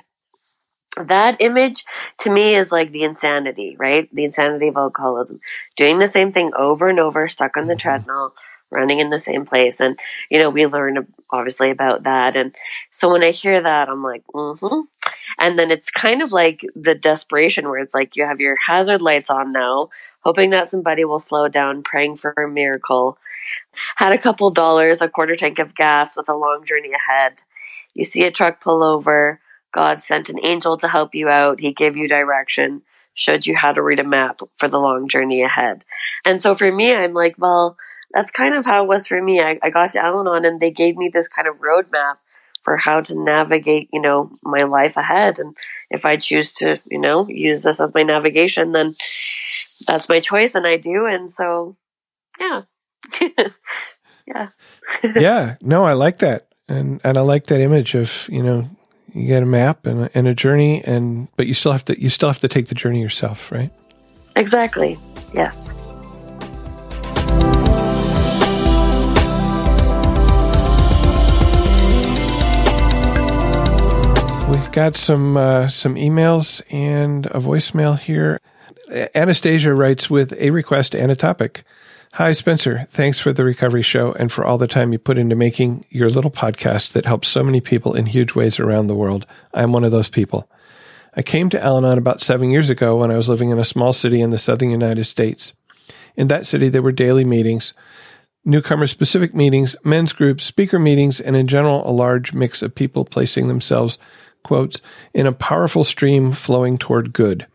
that 0.98 1.38
image 1.40 1.86
to 2.20 2.32
me 2.32 2.56
is 2.56 2.72
like 2.72 2.92
the 2.92 3.04
insanity, 3.04 3.76
right? 3.80 4.10
The 4.12 4.24
insanity 4.24 4.68
of 4.68 4.78
alcoholism. 4.78 5.40
Doing 5.76 5.98
the 5.98 6.08
same 6.08 6.32
thing 6.32 6.52
over 6.58 6.90
and 6.90 7.00
over, 7.00 7.28
stuck 7.28 7.58
on 7.58 7.66
the 7.66 7.74
mm-hmm. 7.74 7.80
treadmill, 7.80 8.34
running 8.72 9.00
in 9.00 9.10
the 9.10 9.20
same 9.20 9.46
place. 9.46 9.80
And, 9.80 9.98
you 10.30 10.40
know, 10.40 10.50
we 10.50 10.66
learn 10.66 11.08
obviously 11.32 11.70
about 11.70 12.04
that. 12.04 12.36
And 12.36 12.56
so 12.92 13.12
when 13.12 13.24
I 13.24 13.32
hear 13.32 13.62
that, 13.62 13.90
I'm 13.90 14.04
like, 14.04 14.24
mm-hmm. 14.34 14.82
And 15.40 15.58
then 15.58 15.72
it's 15.72 15.90
kind 15.90 16.22
of 16.22 16.32
like 16.32 16.62
the 16.76 16.96
desperation 16.96 17.70
where 17.70 17.80
it's 17.80 17.96
like 17.96 18.16
you 18.16 18.26
have 18.26 18.40
your 18.40 18.58
hazard 18.68 19.02
lights 19.02 19.30
on 19.30 19.52
now, 19.54 19.90
hoping 20.22 20.50
that 20.50 20.70
somebody 20.70 21.06
will 21.06 21.20
slow 21.20 21.48
down, 21.48 21.82
praying 21.82 22.18
for 22.18 22.34
a 22.34 22.50
miracle. 22.50 23.18
Had 23.96 24.14
a 24.14 24.18
couple 24.18 24.50
dollars, 24.52 25.02
a 25.02 25.10
quarter 25.10 25.36
tank 25.36 25.58
of 25.60 25.76
gas 25.76 26.16
with 26.18 26.30
a 26.30 26.36
long 26.36 26.64
journey 26.66 26.92
ahead. 26.94 27.42
You 27.94 28.04
see 28.04 28.24
a 28.24 28.32
truck 28.32 28.62
pull 28.62 28.84
over 28.84 29.40
God 29.72 30.02
sent 30.02 30.30
an 30.30 30.44
angel 30.44 30.78
to 30.78 30.88
help 30.88 31.14
you 31.14 31.30
out. 31.30 31.60
He 31.60 31.72
gave 31.72 31.96
you 31.96 32.08
direction, 32.08 32.82
showed 33.14 33.46
you 33.46 33.56
how 33.56 33.72
to 33.72 33.82
read 33.82 34.00
a 34.00 34.04
map 34.04 34.42
for 34.58 34.68
the 34.68 34.80
long 34.80 35.08
journey 35.08 35.44
ahead. 35.44 35.84
And 36.26 36.42
so 36.42 36.56
for 36.56 36.72
me, 36.72 36.94
I'm 36.94 37.14
like, 37.14 37.36
well, 37.38 37.78
that's 38.12 38.32
kind 38.32 38.56
of 38.56 38.66
how 38.66 38.84
it 38.84 38.88
was 38.88 39.08
for 39.08 39.22
me. 39.22 39.40
I, 39.40 39.60
I 39.62 39.70
got 39.70 39.92
to 39.92 40.04
Al 40.04 40.22
Anon 40.22 40.46
and 40.46 40.60
they 40.60 40.72
gave 40.72 40.98
me 40.98 41.10
this 41.10 41.28
kind 41.28 41.48
of 41.48 41.60
roadmap 41.60 42.18
for 42.70 42.78
how 42.78 43.02
to 43.02 43.20
navigate, 43.20 43.90
you 43.92 44.00
know, 44.00 44.30
my 44.44 44.62
life 44.62 44.96
ahead. 44.96 45.40
And 45.40 45.58
if 45.90 46.06
I 46.06 46.18
choose 46.18 46.54
to, 46.62 46.80
you 46.86 47.00
know, 47.00 47.28
use 47.28 47.64
this 47.64 47.82
as 47.82 47.96
my 47.96 48.04
navigation, 48.04 48.74
then 48.74 48.94
that's 49.88 50.08
my 50.08 50.20
choice 50.20 50.54
and 50.54 50.68
I 50.68 50.78
do. 50.78 51.08
And 51.08 51.28
so, 51.28 51.78
yeah. 52.40 52.62
yeah. 54.28 54.50
yeah. 55.04 55.56
No, 55.62 55.84
I 55.84 55.94
like 55.94 56.20
that. 56.20 56.50
And, 56.68 57.02
and 57.04 57.18
I 57.18 57.22
like 57.22 57.48
that 57.48 57.60
image 57.60 57.96
of, 57.96 58.30
you 58.30 58.44
know, 58.44 58.70
you 59.16 59.26
get 59.26 59.42
a 59.42 59.48
map 59.48 59.88
and 59.88 60.04
a, 60.04 60.12
and 60.14 60.28
a 60.28 60.36
journey, 60.36 60.84
and 60.84 61.28
but 61.36 61.48
you 61.48 61.56
still 61.56 61.72
have 61.72 61.86
to 61.86 62.00
you 62.00 62.12
still 62.12 62.30
have 62.30 62.42
to 62.42 62.48
take 62.48 62.68
the 62.68 62.76
journey 62.76 63.02
yourself, 63.02 63.52
right? 63.52 63.72
Exactly. 64.36 65.00
Yes. 65.34 65.74
We've 74.50 74.72
got 74.72 74.98
some 74.98 75.38
uh, 75.38 75.68
some 75.68 75.96
emails 75.96 76.62
and 76.72 77.28
a 77.28 77.40
voicemail 77.40 78.00
here. 78.00 78.40
Anastasia 79.14 79.74
writes 79.74 80.10
with 80.10 80.34
a 80.40 80.50
request 80.50 80.96
and 80.96 81.12
a 81.12 81.16
topic. 81.16 81.64
Hi, 82.14 82.32
Spencer. 82.32 82.88
Thanks 82.90 83.20
for 83.20 83.32
the 83.32 83.44
recovery 83.44 83.84
show 83.84 84.14
and 84.14 84.32
for 84.32 84.44
all 84.44 84.58
the 84.58 84.68
time 84.68 84.92
you 84.92 84.98
put 84.98 85.20
into 85.20 85.36
making 85.36 85.86
your 85.92 86.10
little 86.10 86.32
podcast 86.32 86.94
that 86.94 87.06
helps 87.06 87.28
so 87.28 87.44
many 87.44 87.62
people 87.62 87.94
in 87.94 88.08
huge 88.08 88.34
ways 88.34 88.60
around 88.60 88.88
the 88.88 88.96
world. 88.96 89.28
I'm 89.54 89.72
one 89.72 89.84
of 89.84 89.92
those 89.92 90.10
people. 90.10 90.50
I 91.16 91.22
came 91.22 91.52
to 91.52 91.64
Al 91.64 91.78
Anon 91.78 92.00
about 92.00 92.20
seven 92.20 92.50
years 92.50 92.72
ago 92.72 92.98
when 92.98 93.12
I 93.12 93.18
was 93.18 93.30
living 93.30 93.52
in 93.52 93.60
a 93.60 93.66
small 93.66 93.94
city 93.94 94.22
in 94.22 94.32
the 94.32 94.40
southern 94.40 94.72
United 94.72 95.06
States. 95.06 95.54
In 96.16 96.28
that 96.30 96.48
city, 96.48 96.70
there 96.70 96.82
were 96.82 96.92
daily 96.92 97.24
meetings, 97.24 97.74
newcomer 98.44 98.88
specific 98.88 99.36
meetings, 99.36 99.76
men's 99.84 100.14
groups, 100.14 100.44
speaker 100.44 100.80
meetings, 100.80 101.20
and 101.22 101.36
in 101.36 101.48
general, 101.48 101.88
a 101.88 101.92
large 101.92 102.34
mix 102.34 102.64
of 102.64 102.74
people 102.74 103.06
placing 103.06 103.48
themselves, 103.48 104.00
quotes, 104.44 104.82
in 105.14 105.28
a 105.28 105.32
powerful 105.32 105.84
stream 105.84 106.32
flowing 106.32 106.78
toward 106.78 107.14
good, 107.14 107.48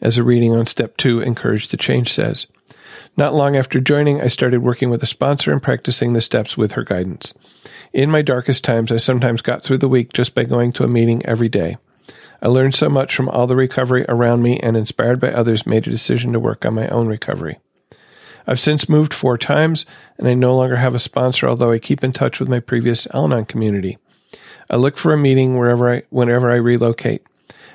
as 0.00 0.18
a 0.18 0.24
reading 0.24 0.54
on 0.54 0.66
step 0.66 0.96
two, 0.96 1.20
in 1.20 1.34
Courage 1.34 1.68
to 1.68 1.76
Change 1.76 2.12
says. 2.12 2.46
Not 3.16 3.34
long 3.34 3.56
after 3.56 3.80
joining, 3.80 4.20
I 4.20 4.28
started 4.28 4.62
working 4.62 4.90
with 4.90 5.02
a 5.02 5.06
sponsor 5.06 5.52
and 5.52 5.62
practicing 5.62 6.12
the 6.12 6.20
steps 6.20 6.56
with 6.56 6.72
her 6.72 6.84
guidance. 6.84 7.34
In 7.92 8.10
my 8.10 8.22
darkest 8.22 8.64
times, 8.64 8.92
I 8.92 8.98
sometimes 8.98 9.42
got 9.42 9.62
through 9.62 9.78
the 9.78 9.88
week 9.88 10.12
just 10.12 10.34
by 10.34 10.44
going 10.44 10.72
to 10.72 10.84
a 10.84 10.88
meeting 10.88 11.24
every 11.26 11.48
day. 11.48 11.76
I 12.42 12.48
learned 12.48 12.74
so 12.74 12.88
much 12.88 13.14
from 13.14 13.28
all 13.28 13.46
the 13.46 13.56
recovery 13.56 14.04
around 14.08 14.42
me 14.42 14.58
and 14.60 14.76
inspired 14.76 15.20
by 15.20 15.32
others 15.32 15.66
made 15.66 15.86
a 15.86 15.90
decision 15.90 16.32
to 16.32 16.40
work 16.40 16.64
on 16.64 16.74
my 16.74 16.88
own 16.88 17.06
recovery. 17.06 17.58
I've 18.46 18.60
since 18.60 18.88
moved 18.88 19.12
four 19.12 19.36
times 19.36 19.84
and 20.16 20.26
I 20.26 20.34
no 20.34 20.56
longer 20.56 20.76
have 20.76 20.94
a 20.94 20.98
sponsor, 20.98 21.48
although 21.48 21.70
I 21.70 21.78
keep 21.78 22.02
in 22.02 22.12
touch 22.12 22.40
with 22.40 22.48
my 22.48 22.60
previous 22.60 23.06
Al 23.08 23.26
Anon 23.26 23.44
community. 23.44 23.98
I 24.70 24.76
look 24.76 24.96
for 24.96 25.12
a 25.12 25.18
meeting 25.18 25.58
wherever 25.58 25.92
I, 25.92 26.02
whenever 26.10 26.48
I 26.48 26.54
relocate. 26.54 27.26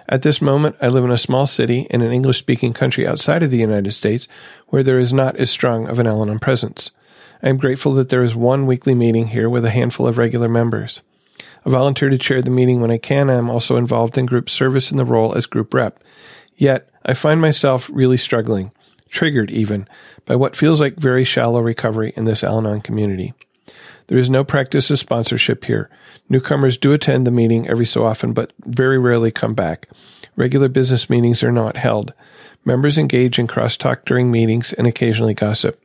At 0.08 0.22
this 0.22 0.42
moment, 0.42 0.78
I 0.82 0.88
live 0.88 1.04
in 1.04 1.12
a 1.12 1.18
small 1.18 1.46
city 1.46 1.88
in 1.90 2.02
an 2.02 2.12
English 2.12 2.38
speaking 2.38 2.72
country 2.72 3.06
outside 3.06 3.44
of 3.44 3.52
the 3.52 3.58
United 3.58 3.92
States 3.92 4.30
where 4.68 4.82
there 4.82 4.98
is 4.98 5.12
not 5.12 5.36
as 5.36 5.50
strong 5.50 5.88
of 5.88 6.00
an 6.00 6.08
Al 6.08 6.22
Anon 6.22 6.40
presence. 6.40 6.92
I 7.44 7.50
am 7.50 7.58
grateful 7.58 7.94
that 7.96 8.08
there 8.08 8.22
is 8.22 8.34
one 8.34 8.66
weekly 8.66 8.96
meeting 8.96 9.28
here 9.28 9.50
with 9.50 9.66
a 9.66 9.72
handful 9.72 10.08
of 10.08 10.18
regular 10.18 10.48
members. 10.48 11.02
I 11.66 11.70
volunteer 11.70 12.10
to 12.10 12.18
chair 12.18 12.42
the 12.42 12.50
meeting 12.50 12.80
when 12.80 12.92
I 12.92 12.98
can. 12.98 13.30
I 13.30 13.36
am 13.36 13.50
also 13.50 13.76
involved 13.76 14.18
in 14.18 14.26
group 14.26 14.50
service 14.50 14.90
in 14.90 14.98
the 14.98 15.06
role 15.06 15.36
as 15.36 15.48
group 15.48 15.74
rep. 15.74 16.02
Yet, 16.56 16.90
I 17.04 17.14
find 17.14 17.42
myself 17.42 17.90
really 17.92 18.18
struggling, 18.18 18.72
triggered 19.10 19.52
even, 19.52 19.88
by 20.26 20.36
what 20.38 20.56
feels 20.56 20.80
like 20.80 20.96
very 20.96 21.26
shallow 21.26 21.60
recovery 21.60 22.14
in 22.16 22.26
this 22.26 22.44
Al 22.44 22.60
Anon 22.60 22.82
community. 22.82 23.34
There 24.08 24.18
is 24.18 24.30
no 24.30 24.44
practice 24.44 24.92
of 24.92 25.00
sponsorship 25.00 25.66
here. 25.66 25.90
Newcomers 26.30 26.78
do 26.78 26.92
attend 26.92 27.26
the 27.26 27.32
meeting 27.32 27.68
every 27.68 27.86
so 27.86 28.06
often, 28.06 28.34
but 28.34 28.54
very 28.66 29.00
rarely 29.00 29.32
come 29.32 29.54
back. 29.54 29.88
Regular 30.36 30.68
business 30.68 31.10
meetings 31.10 31.44
are 31.44 31.52
not 31.52 31.78
held. 31.78 32.14
Members 32.64 32.98
engage 32.98 33.40
in 33.40 33.48
crosstalk 33.48 34.06
during 34.06 34.32
meetings 34.32 34.74
and 34.74 34.88
occasionally 34.88 35.34
gossip. 35.34 35.82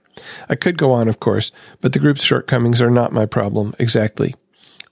I 0.49 0.55
could 0.55 0.77
go 0.77 0.93
on, 0.93 1.09
of 1.09 1.21
course, 1.21 1.51
but 1.81 1.93
the 1.93 1.99
group's 1.99 2.23
shortcomings 2.23 2.83
are 2.83 2.91
not 2.91 3.13
my 3.13 3.27
problem 3.27 3.75
exactly. 3.79 4.35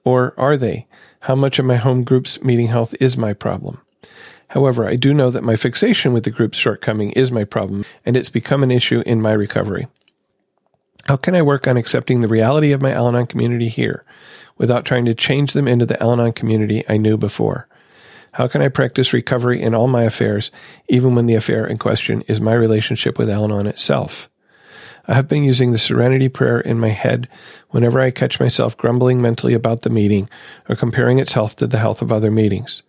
Or 0.04 0.34
are 0.38 0.56
they? 0.56 0.86
How 1.22 1.34
much 1.34 1.58
of 1.58 1.66
my 1.66 1.76
home 1.76 2.04
group's 2.04 2.40
meeting 2.42 2.68
health 2.68 2.94
is 3.00 3.16
my 3.16 3.32
problem? 3.32 3.80
However, 4.48 4.88
I 4.88 4.96
do 4.96 5.12
know 5.12 5.30
that 5.30 5.44
my 5.44 5.56
fixation 5.56 6.12
with 6.12 6.24
the 6.24 6.30
group's 6.30 6.56
shortcoming 6.56 7.12
is 7.12 7.30
my 7.30 7.44
problem, 7.44 7.84
and 8.06 8.16
it's 8.16 8.30
become 8.30 8.62
an 8.62 8.70
issue 8.70 9.02
in 9.04 9.20
my 9.20 9.32
recovery. 9.32 9.88
How 11.08 11.16
can 11.16 11.34
I 11.34 11.40
work 11.40 11.66
on 11.66 11.78
accepting 11.78 12.20
the 12.20 12.28
reality 12.28 12.70
of 12.72 12.82
my 12.82 12.92
Al 12.92 13.08
Anon 13.08 13.24
community 13.24 13.68
here 13.68 14.04
without 14.58 14.84
trying 14.84 15.06
to 15.06 15.14
change 15.14 15.54
them 15.54 15.66
into 15.66 15.86
the 15.86 15.98
Al 16.02 16.12
Anon 16.12 16.34
community 16.34 16.84
I 16.86 16.98
knew 16.98 17.16
before? 17.16 17.66
How 18.32 18.46
can 18.46 18.60
I 18.60 18.68
practice 18.68 19.14
recovery 19.14 19.62
in 19.62 19.74
all 19.74 19.88
my 19.88 20.02
affairs, 20.02 20.50
even 20.86 21.14
when 21.14 21.24
the 21.24 21.34
affair 21.34 21.66
in 21.66 21.78
question 21.78 22.24
is 22.28 22.42
my 22.42 22.52
relationship 22.52 23.16
with 23.16 23.30
Al 23.30 23.44
Anon 23.44 23.66
itself? 23.66 24.28
I 25.06 25.14
have 25.14 25.28
been 25.28 25.44
using 25.44 25.72
the 25.72 25.78
serenity 25.78 26.28
prayer 26.28 26.60
in 26.60 26.78
my 26.78 26.90
head 26.90 27.26
whenever 27.70 28.00
I 28.00 28.10
catch 28.10 28.38
myself 28.38 28.76
grumbling 28.76 29.22
mentally 29.22 29.54
about 29.54 29.80
the 29.80 29.90
meeting 29.90 30.28
or 30.68 30.76
comparing 30.76 31.18
its 31.18 31.32
health 31.32 31.56
to 31.56 31.66
the 31.66 31.78
health 31.78 32.02
of 32.02 32.12
other 32.12 32.30
meetings. 32.30 32.82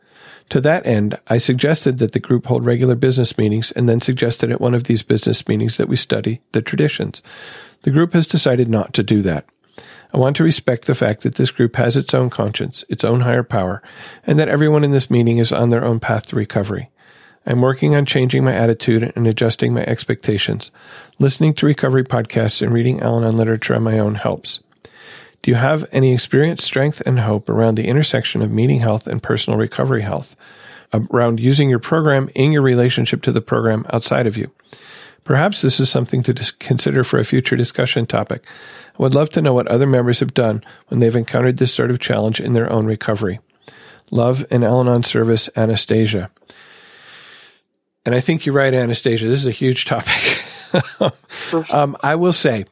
To 0.50 0.60
that 0.62 0.86
end, 0.86 1.18
I 1.28 1.38
suggested 1.38 2.00
that 2.00 2.12
the 2.12 2.20
group 2.20 2.48
hold 2.48 2.66
regular 2.66 2.96
business 2.96 3.38
meetings 3.38 3.72
and 3.72 3.88
then 3.88 4.02
suggested 4.02 4.52
at 4.52 4.60
one 4.60 4.74
of 4.74 4.86
these 4.86 5.04
business 5.04 5.48
meetings 5.48 5.78
that 5.78 5.88
we 5.88 5.96
study 5.96 6.42
the 6.52 6.62
traditions. 6.62 7.22
The 7.84 7.92
group 7.92 8.14
has 8.14 8.28
decided 8.28 8.70
not 8.70 8.94
to 8.94 9.04
do 9.04 9.22
that. 9.22 9.46
I 10.14 10.18
want 10.18 10.36
to 10.38 10.44
respect 10.44 10.86
the 10.86 10.96
fact 10.96 11.22
that 11.22 11.36
this 11.36 11.52
group 11.52 11.76
has 11.76 11.96
its 11.96 12.14
own 12.14 12.30
conscience, 12.30 12.84
its 12.90 13.04
own 13.04 13.22
higher 13.22 13.44
power, 13.44 13.82
and 14.26 14.40
that 14.40 14.50
everyone 14.50 14.84
in 14.84 14.92
this 14.92 15.12
meeting 15.12 15.38
is 15.38 15.52
on 15.52 15.70
their 15.70 15.86
own 15.86 16.00
path 16.00 16.28
to 16.28 16.36
recovery. 16.36 16.90
I'm 17.46 17.62
working 17.62 17.96
on 17.96 18.06
changing 18.06 18.44
my 18.44 18.54
attitude 18.54 19.14
and 19.16 19.28
adjusting 19.28 19.74
my 19.74 19.84
expectations. 19.86 20.72
Listening 21.20 21.54
to 21.56 21.66
recovery 21.66 22.04
podcasts 22.04 22.62
and 22.62 22.74
reading 22.74 23.02
Al 23.02 23.18
Anon 23.18 23.38
literature 23.38 23.76
on 23.76 23.84
my 23.84 24.00
own 24.00 24.16
helps. 24.16 24.60
Do 25.42 25.52
you 25.52 25.56
have 25.56 25.88
any 25.92 26.14
experience, 26.14 26.64
strength, 26.64 27.02
and 27.06 27.22
hope 27.22 27.48
around 27.48 27.76
the 27.76 27.88
intersection 27.88 28.42
of 28.42 28.52
meeting 28.52 28.80
health 28.80 29.08
and 29.08 29.24
personal 29.24 29.58
recovery 29.58 30.02
health? 30.02 30.36
Around 30.92 31.40
using 31.40 31.70
your 31.70 31.80
program 31.80 32.30
in 32.36 32.52
your 32.52 32.64
relationship 32.64 33.22
to 33.22 33.32
the 33.32 33.42
program 33.42 33.86
outside 33.94 34.28
of 34.28 34.36
you? 34.38 34.52
Perhaps 35.30 35.62
this 35.62 35.80
is 35.80 35.92
something 35.92 36.24
to 36.24 36.34
dis- 36.34 36.50
consider 36.50 37.04
for 37.04 37.20
a 37.20 37.24
future 37.24 37.56
discussion 37.56 38.08
topic. 38.08 38.44
I 38.98 39.04
would 39.04 39.14
love 39.14 39.30
to 39.30 39.44
know 39.44 39.54
what 39.54 39.68
other 39.68 39.86
members 39.86 40.22
have 40.22 40.34
done 40.34 40.64
when 40.88 41.00
they've 41.00 41.16
encountered 41.16 41.58
this 41.58 41.72
sort 41.72 41.92
of 41.92 42.00
challenge 42.00 42.42
in 42.42 42.54
their 42.54 42.68
own 42.72 42.88
recovery. 42.88 43.40
Love 44.10 44.44
and 44.50 44.64
Al 44.64 44.80
Anon 44.80 45.04
service, 45.04 45.48
Anastasia. 45.56 46.32
And 48.08 48.16
I 48.16 48.22
think 48.22 48.48
you're 48.48 48.56
right, 48.56 48.74
Anastasia. 48.74 49.28
This 49.28 49.38
is 49.38 49.46
a 49.46 49.52
huge 49.52 49.86
topic. 49.86 50.44
um, 51.72 51.96
I 52.02 52.16
will 52.16 52.34
say, 52.34 52.66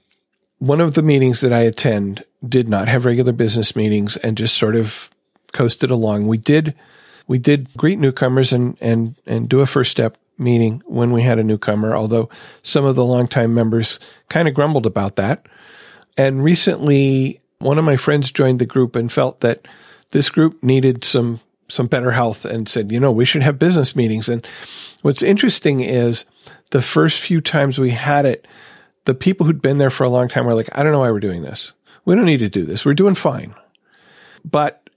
one 0.58 0.82
of 0.82 0.96
the 0.96 1.04
meetings 1.04 1.42
that 1.42 1.54
I 1.54 1.60
attend 1.60 2.26
did 2.44 2.68
not 2.68 2.88
have 2.88 3.06
regular 3.06 3.34
business 3.34 3.76
meetings 3.76 4.18
and 4.18 4.36
just 4.36 4.58
sort 4.58 4.76
of 4.76 5.12
coasted 5.54 5.92
along. 5.92 6.28
We 6.28 6.40
did, 6.40 6.74
we 7.28 7.38
did 7.38 7.72
greet 7.78 8.00
newcomers 8.00 8.52
and 8.52 8.76
and 8.82 9.14
and 9.28 9.48
do 9.48 9.60
a 9.60 9.68
first 9.68 9.92
step 9.92 10.18
meeting 10.38 10.82
when 10.86 11.12
we 11.12 11.24
had 11.24 11.40
a 11.40 11.44
newcomer, 11.44 11.96
although 11.96 12.30
some 12.62 12.86
of 12.86 12.96
the 12.96 13.06
longtime 13.06 13.54
members 13.54 14.00
kind 14.30 14.48
of 14.48 14.54
grumbled 14.54 14.86
about 14.86 15.16
that. 15.16 15.46
And 16.18 16.44
recently, 16.44 17.42
one 17.60 17.78
of 17.78 17.86
my 17.86 17.98
friends 17.98 18.32
joined 18.32 18.60
the 18.60 18.66
group 18.66 18.96
and 18.96 19.12
felt 19.12 19.42
that 19.42 19.68
this 20.12 20.30
group 20.30 20.62
needed 20.64 21.04
some 21.04 21.40
some 21.70 21.88
better 21.88 22.12
health 22.12 22.46
and 22.46 22.70
said, 22.70 22.92
you 22.92 23.00
know, 23.00 23.12
we 23.12 23.26
should 23.26 23.44
have 23.44 23.60
business 23.60 23.94
meetings. 23.94 24.30
And 24.30 24.46
what's 25.02 25.22
interesting 25.22 25.82
is 25.82 26.24
the 26.72 26.82
first 26.82 27.20
few 27.20 27.42
times 27.42 27.78
we 27.78 27.92
had 27.92 28.26
it, 28.26 28.48
the 29.04 29.14
people 29.14 29.46
who'd 29.46 29.62
been 29.62 29.78
there 29.78 29.90
for 29.90 30.06
a 30.06 30.10
long 30.10 30.30
time 30.30 30.46
were 30.46 30.54
like, 30.54 30.70
I 30.72 30.82
don't 30.82 30.94
know 30.94 31.00
why 31.00 31.12
we're 31.12 31.20
doing 31.20 31.42
this. 31.42 31.74
We 32.06 32.16
don't 32.16 32.26
need 32.26 32.40
to 32.40 32.50
do 32.50 32.64
this. 32.64 32.86
We're 32.86 32.94
doing 32.94 33.16
fine. 33.16 33.54
But 34.46 34.90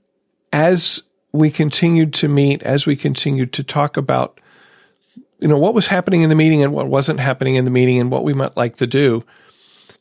as 0.52 1.02
we 1.32 1.50
continued 1.50 2.14
to 2.14 2.28
meet, 2.28 2.62
as 2.62 2.86
we 2.86 2.94
continued 2.94 3.52
to 3.54 3.64
talk 3.64 3.96
about, 3.96 4.40
you 5.40 5.48
know, 5.48 5.58
what 5.58 5.74
was 5.74 5.86
happening 5.86 6.22
in 6.22 6.28
the 6.28 6.34
meeting 6.34 6.62
and 6.62 6.72
what 6.72 6.88
wasn't 6.88 7.20
happening 7.20 7.54
in 7.54 7.64
the 7.64 7.70
meeting 7.70 7.98
and 8.00 8.10
what 8.10 8.24
we 8.24 8.34
might 8.34 8.56
like 8.56 8.76
to 8.76 8.86
do, 8.86 9.24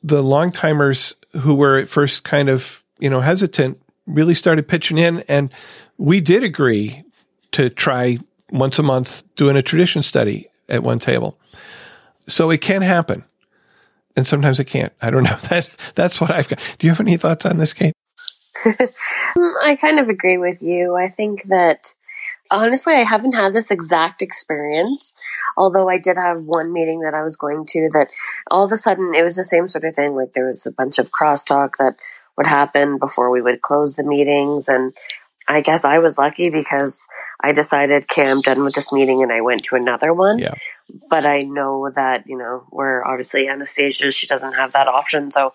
the 0.03 0.21
long 0.21 0.51
timers 0.51 1.15
who 1.41 1.55
were 1.55 1.77
at 1.77 1.89
first 1.89 2.23
kind 2.23 2.49
of, 2.49 2.83
you 2.99 3.09
know, 3.09 3.21
hesitant 3.21 3.81
really 4.05 4.33
started 4.33 4.67
pitching 4.67 4.97
in 4.97 5.23
and 5.27 5.53
we 5.97 6.19
did 6.19 6.43
agree 6.43 7.03
to 7.51 7.69
try 7.69 8.17
once 8.51 8.79
a 8.79 8.83
month 8.83 9.23
doing 9.35 9.55
a 9.55 9.61
tradition 9.61 10.01
study 10.01 10.49
at 10.67 10.83
one 10.83 10.99
table. 10.99 11.37
So 12.27 12.49
it 12.49 12.61
can 12.61 12.81
happen. 12.81 13.23
And 14.15 14.25
sometimes 14.25 14.59
it 14.59 14.65
can't. 14.65 14.93
I 15.01 15.09
don't 15.09 15.23
know. 15.29 15.37
That 15.49 15.69
that's 15.95 16.19
what 16.19 16.31
I've 16.31 16.47
got. 16.47 16.59
Do 16.77 16.87
you 16.87 16.91
have 16.91 16.99
any 16.99 17.17
thoughts 17.17 17.45
on 17.45 17.57
this, 17.57 17.73
Kate? 17.73 17.93
Um, 19.35 19.53
I 19.63 19.75
kind 19.75 19.99
of 19.99 20.09
agree 20.09 20.39
with 20.39 20.61
you. 20.61 20.95
I 20.95 21.07
think 21.07 21.43
that 21.43 21.93
honestly, 22.51 22.93
I 22.93 23.03
haven't 23.03 23.33
had 23.33 23.53
this 23.53 23.71
exact 23.71 24.21
experience, 24.21 25.13
although 25.57 25.89
I 25.89 25.97
did 25.97 26.17
have 26.17 26.41
one 26.41 26.73
meeting 26.73 27.01
that 27.01 27.13
I 27.13 27.21
was 27.21 27.37
going 27.37 27.65
to 27.69 27.89
that 27.93 28.09
all 28.49 28.65
of 28.65 28.71
a 28.71 28.77
sudden 28.77 29.13
it 29.15 29.23
was 29.23 29.35
the 29.35 29.43
same 29.43 29.67
sort 29.67 29.85
of 29.85 29.95
thing. 29.95 30.13
Like 30.13 30.33
there 30.33 30.47
was 30.47 30.65
a 30.65 30.71
bunch 30.71 30.99
of 30.99 31.11
crosstalk 31.11 31.77
that 31.77 31.95
would 32.37 32.47
happen 32.47 32.97
before 32.97 33.29
we 33.29 33.41
would 33.41 33.61
close 33.61 33.95
the 33.95 34.03
meetings. 34.03 34.69
And 34.69 34.93
I 35.47 35.61
guess 35.61 35.83
I 35.83 35.99
was 35.99 36.17
lucky 36.17 36.49
because 36.49 37.07
I 37.41 37.51
decided, 37.51 38.05
okay, 38.05 38.29
I'm 38.29 38.41
done 38.41 38.63
with 38.63 38.75
this 38.75 38.93
meeting 38.93 39.21
and 39.21 39.31
I 39.31 39.41
went 39.41 39.63
to 39.65 39.75
another 39.75 40.13
one. 40.13 40.39
Yeah. 40.39 40.53
But 41.09 41.25
I 41.25 41.41
know 41.41 41.91
that, 41.93 42.27
you 42.27 42.37
know, 42.37 42.65
we're 42.71 43.03
obviously 43.03 43.47
Anastasia, 43.47 44.11
she 44.11 44.27
doesn't 44.27 44.53
have 44.53 44.71
that 44.71 44.87
option. 44.87 45.31
So 45.31 45.53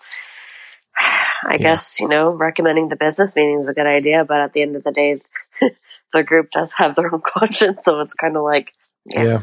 I 0.99 1.53
yeah. 1.53 1.57
guess, 1.57 1.99
you 1.99 2.07
know, 2.07 2.29
recommending 2.29 2.89
the 2.89 2.95
business 2.95 3.35
meeting 3.35 3.57
is 3.57 3.69
a 3.69 3.73
good 3.73 3.87
idea, 3.87 4.23
but 4.23 4.39
at 4.39 4.53
the 4.53 4.61
end 4.61 4.75
of 4.75 4.83
the 4.83 4.91
day, 4.91 5.17
the 6.13 6.23
group 6.23 6.51
does 6.51 6.73
have 6.77 6.95
their 6.95 7.13
own 7.13 7.21
conscience. 7.25 7.83
So 7.83 7.99
it's 8.01 8.13
kind 8.13 8.37
of 8.37 8.43
like, 8.43 8.73
yeah. 9.05 9.23
yeah. 9.23 9.41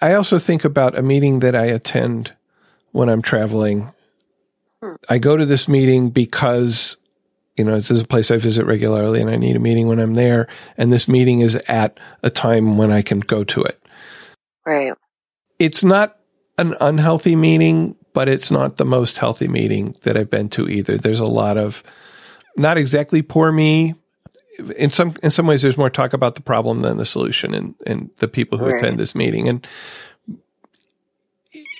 I 0.00 0.14
also 0.14 0.38
think 0.38 0.64
about 0.64 0.98
a 0.98 1.02
meeting 1.02 1.40
that 1.40 1.54
I 1.54 1.66
attend 1.66 2.34
when 2.92 3.08
I'm 3.08 3.22
traveling. 3.22 3.92
Hmm. 4.82 4.94
I 5.08 5.18
go 5.18 5.36
to 5.36 5.46
this 5.46 5.66
meeting 5.68 6.10
because, 6.10 6.96
you 7.56 7.64
know, 7.64 7.74
this 7.74 7.90
is 7.90 8.02
a 8.02 8.06
place 8.06 8.30
I 8.30 8.36
visit 8.36 8.66
regularly 8.66 9.20
and 9.20 9.30
I 9.30 9.36
need 9.36 9.56
a 9.56 9.60
meeting 9.60 9.88
when 9.88 9.98
I'm 9.98 10.14
there. 10.14 10.48
And 10.76 10.92
this 10.92 11.08
meeting 11.08 11.40
is 11.40 11.56
at 11.68 11.98
a 12.22 12.30
time 12.30 12.76
when 12.76 12.90
I 12.90 13.02
can 13.02 13.20
go 13.20 13.44
to 13.44 13.62
it. 13.62 13.82
Right. 14.66 14.92
It's 15.58 15.84
not 15.84 16.18
an 16.58 16.74
unhealthy 16.80 17.36
meeting, 17.36 17.96
but 18.12 18.28
it's 18.28 18.50
not 18.50 18.76
the 18.76 18.84
most 18.84 19.18
healthy 19.18 19.48
meeting 19.48 19.96
that 20.02 20.16
I've 20.16 20.30
been 20.30 20.48
to 20.50 20.68
either. 20.68 20.96
There's 20.98 21.20
a 21.20 21.26
lot 21.26 21.56
of 21.56 21.82
not 22.56 22.78
exactly 22.78 23.22
poor 23.22 23.50
me. 23.50 23.94
In 24.76 24.90
some 24.90 25.14
in 25.22 25.30
some 25.30 25.46
ways, 25.46 25.62
there's 25.62 25.76
more 25.76 25.90
talk 25.90 26.12
about 26.12 26.36
the 26.36 26.42
problem 26.42 26.80
than 26.82 26.96
the 26.96 27.06
solution, 27.06 27.54
and 27.54 27.74
and 27.86 28.10
the 28.18 28.28
people 28.28 28.58
who 28.58 28.66
right. 28.66 28.76
attend 28.76 28.98
this 28.98 29.14
meeting, 29.14 29.48
and 29.48 29.66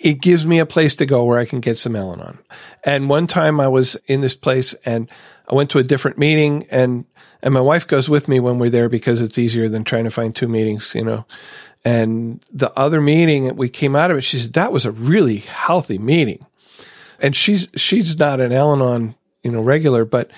it 0.04 0.20
gives 0.20 0.46
me 0.46 0.58
a 0.58 0.66
place 0.66 0.94
to 0.96 1.06
go 1.06 1.24
where 1.24 1.38
I 1.38 1.46
can 1.46 1.60
get 1.60 1.78
some 1.78 1.96
Al-Anon. 1.96 2.38
And 2.84 3.08
one 3.08 3.26
time 3.26 3.58
I 3.58 3.68
was 3.68 3.96
in 4.06 4.20
this 4.20 4.34
place 4.34 4.74
and 4.84 5.10
I 5.48 5.54
went 5.54 5.70
to 5.70 5.78
a 5.78 5.82
different 5.82 6.18
meeting 6.18 6.66
and 6.70 7.06
and 7.42 7.52
my 7.52 7.60
wife 7.60 7.86
goes 7.86 8.08
with 8.08 8.26
me 8.26 8.40
when 8.40 8.58
we're 8.58 8.70
there 8.70 8.88
because 8.88 9.20
it's 9.20 9.38
easier 9.38 9.68
than 9.68 9.84
trying 9.84 10.04
to 10.04 10.10
find 10.10 10.34
two 10.34 10.48
meetings, 10.48 10.94
you 10.94 11.04
know. 11.04 11.26
And 11.84 12.42
the 12.50 12.72
other 12.78 13.00
meeting, 13.00 13.54
we 13.56 13.68
came 13.68 13.94
out 13.94 14.10
of 14.10 14.16
it. 14.16 14.22
She 14.22 14.38
said 14.38 14.54
that 14.54 14.72
was 14.72 14.86
a 14.86 14.92
really 14.92 15.38
healthy 15.38 15.98
meeting, 15.98 16.46
and 17.20 17.36
she's 17.36 17.68
she's 17.76 18.18
not 18.18 18.40
an 18.40 18.54
Al-Anon, 18.54 19.14
you 19.42 19.50
know, 19.50 19.60
regular, 19.60 20.06
but 20.06 20.30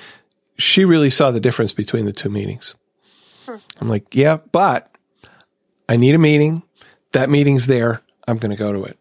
she 0.58 0.84
really 0.84 1.10
saw 1.10 1.30
the 1.30 1.40
difference 1.40 1.72
between 1.72 2.06
the 2.06 2.12
two 2.12 2.28
meetings. 2.28 2.74
Hmm. 3.46 3.56
I'm 3.80 3.88
like, 3.88 4.14
yeah, 4.14 4.38
but 4.52 4.90
I 5.88 5.96
need 5.96 6.14
a 6.14 6.18
meeting. 6.18 6.62
That 7.12 7.30
meeting's 7.30 7.66
there. 7.66 8.02
I'm 8.26 8.38
going 8.38 8.50
to 8.50 8.56
go 8.56 8.72
to 8.72 8.84
it. 8.84 8.98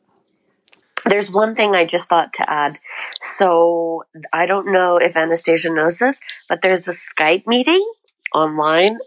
There's 1.05 1.31
one 1.31 1.55
thing 1.55 1.75
I 1.75 1.85
just 1.85 2.09
thought 2.09 2.33
to 2.33 2.49
add. 2.49 2.79
So 3.21 4.03
I 4.33 4.45
don't 4.45 4.71
know 4.71 4.97
if 4.97 5.15
Anastasia 5.15 5.71
knows 5.71 5.99
this, 5.99 6.19
but 6.49 6.61
there's 6.61 6.87
a 6.87 6.91
Skype 6.91 7.45
meeting 7.45 7.85
online 8.33 8.97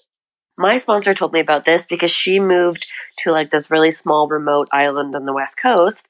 my 0.58 0.76
sponsor 0.76 1.14
told 1.14 1.32
me 1.32 1.40
about 1.40 1.64
this 1.64 1.86
because 1.86 2.10
she 2.10 2.40
moved 2.40 2.88
to 3.18 3.30
like 3.30 3.50
this 3.50 3.70
really 3.70 3.92
small 3.92 4.26
remote 4.26 4.68
island 4.72 5.14
on 5.14 5.24
the 5.24 5.32
west 5.32 5.56
coast 5.62 6.08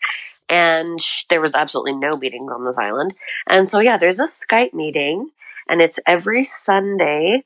and 0.49 1.01
sh- 1.01 1.25
there 1.29 1.41
was 1.41 1.55
absolutely 1.55 1.93
no 1.93 2.17
meetings 2.17 2.51
on 2.51 2.65
this 2.65 2.79
island. 2.79 3.13
And 3.47 3.69
so 3.69 3.81
yeah, 3.81 3.99
there's 3.99 4.21
a 4.21 4.25
Skype 4.25 4.73
meeting 4.73 5.31
and 5.69 5.81
it's 5.81 6.01
every 6.07 6.43
Sunday, 6.43 7.45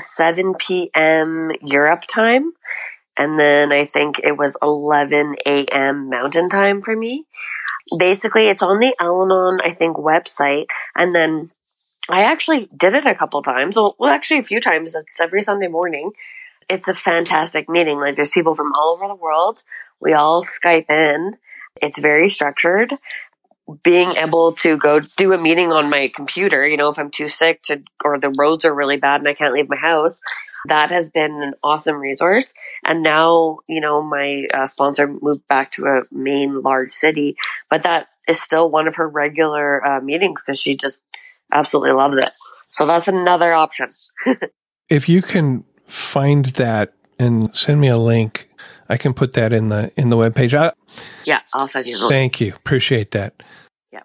7 0.00 0.54
p.m. 0.54 1.50
Europe 1.62 2.02
time. 2.02 2.52
And 3.16 3.38
then 3.38 3.72
I 3.72 3.84
think 3.84 4.20
it 4.24 4.36
was 4.38 4.56
11 4.62 5.36
a.m. 5.44 6.08
Mountain 6.08 6.48
time 6.48 6.80
for 6.80 6.96
me. 6.96 7.26
Basically, 7.98 8.48
it's 8.48 8.62
on 8.62 8.78
the 8.78 8.94
Al-Anon, 8.98 9.60
I 9.62 9.70
think, 9.70 9.96
website. 9.96 10.66
And 10.96 11.14
then 11.14 11.50
I 12.08 12.22
actually 12.22 12.68
did 12.78 12.94
it 12.94 13.06
a 13.06 13.14
couple 13.14 13.42
times. 13.42 13.76
Well, 13.76 13.96
well, 13.98 14.10
actually 14.10 14.40
a 14.40 14.44
few 14.44 14.60
times. 14.60 14.94
It's 14.94 15.20
every 15.20 15.42
Sunday 15.42 15.68
morning 15.68 16.12
it's 16.68 16.88
a 16.88 16.94
fantastic 16.94 17.68
meeting. 17.68 17.98
Like 17.98 18.16
there's 18.16 18.32
people 18.32 18.54
from 18.54 18.72
all 18.74 18.94
over 18.94 19.06
the 19.06 19.14
world. 19.14 19.62
We 20.00 20.12
all 20.12 20.42
Skype 20.42 20.90
in. 20.90 21.32
It's 21.80 22.00
very 22.00 22.28
structured. 22.28 22.94
Being 23.82 24.16
able 24.16 24.52
to 24.54 24.76
go 24.76 25.00
do 25.00 25.32
a 25.32 25.38
meeting 25.38 25.70
on 25.70 25.88
my 25.88 26.10
computer, 26.14 26.66
you 26.66 26.76
know, 26.76 26.88
if 26.88 26.98
I'm 26.98 27.10
too 27.10 27.28
sick 27.28 27.62
to, 27.62 27.82
or 28.04 28.18
the 28.18 28.30
roads 28.30 28.64
are 28.64 28.74
really 28.74 28.96
bad 28.96 29.20
and 29.20 29.28
I 29.28 29.34
can't 29.34 29.54
leave 29.54 29.68
my 29.68 29.76
house, 29.76 30.20
that 30.66 30.90
has 30.90 31.10
been 31.10 31.42
an 31.42 31.54
awesome 31.62 31.96
resource. 31.96 32.54
And 32.84 33.02
now, 33.02 33.58
you 33.68 33.80
know, 33.80 34.02
my 34.02 34.46
uh, 34.52 34.66
sponsor 34.66 35.06
moved 35.06 35.46
back 35.48 35.70
to 35.72 35.86
a 35.86 36.02
main 36.10 36.60
large 36.60 36.90
city, 36.90 37.36
but 37.70 37.84
that 37.84 38.08
is 38.28 38.40
still 38.40 38.70
one 38.70 38.88
of 38.88 38.96
her 38.96 39.08
regular 39.08 39.84
uh, 39.84 40.00
meetings 40.00 40.42
because 40.42 40.60
she 40.60 40.76
just 40.76 41.00
absolutely 41.52 41.92
loves 41.92 42.18
it. 42.18 42.32
So 42.70 42.86
that's 42.86 43.08
another 43.08 43.52
option. 43.52 43.90
if 44.88 45.08
you 45.08 45.22
can 45.22 45.64
find 45.86 46.46
that 46.46 46.94
and 47.18 47.54
send 47.54 47.80
me 47.80 47.88
a 47.88 47.98
link. 47.98 48.48
I 48.92 48.98
can 48.98 49.14
put 49.14 49.32
that 49.32 49.54
in 49.54 49.70
the 49.70 49.90
in 49.96 50.10
the 50.10 50.18
web 50.18 50.34
page. 50.34 50.52
Yeah, 50.52 51.40
I'll 51.54 51.66
send 51.66 51.86
you. 51.86 51.96
Thank 51.96 52.42
you. 52.42 52.54
Appreciate 52.54 53.12
that. 53.12 53.42
Yeah, 53.90 54.02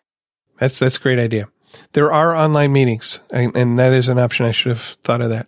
that's 0.59 0.79
that's 0.79 0.95
a 0.95 1.01
great 1.01 1.19
idea. 1.19 1.49
There 1.91 2.13
are 2.13 2.33
online 2.33 2.71
meetings, 2.71 3.19
and, 3.29 3.53
and 3.57 3.77
that 3.79 3.91
is 3.91 4.07
an 4.07 4.17
option. 4.17 4.45
I 4.45 4.51
should 4.53 4.69
have 4.69 4.97
thought 5.03 5.19
of 5.19 5.29
that. 5.29 5.47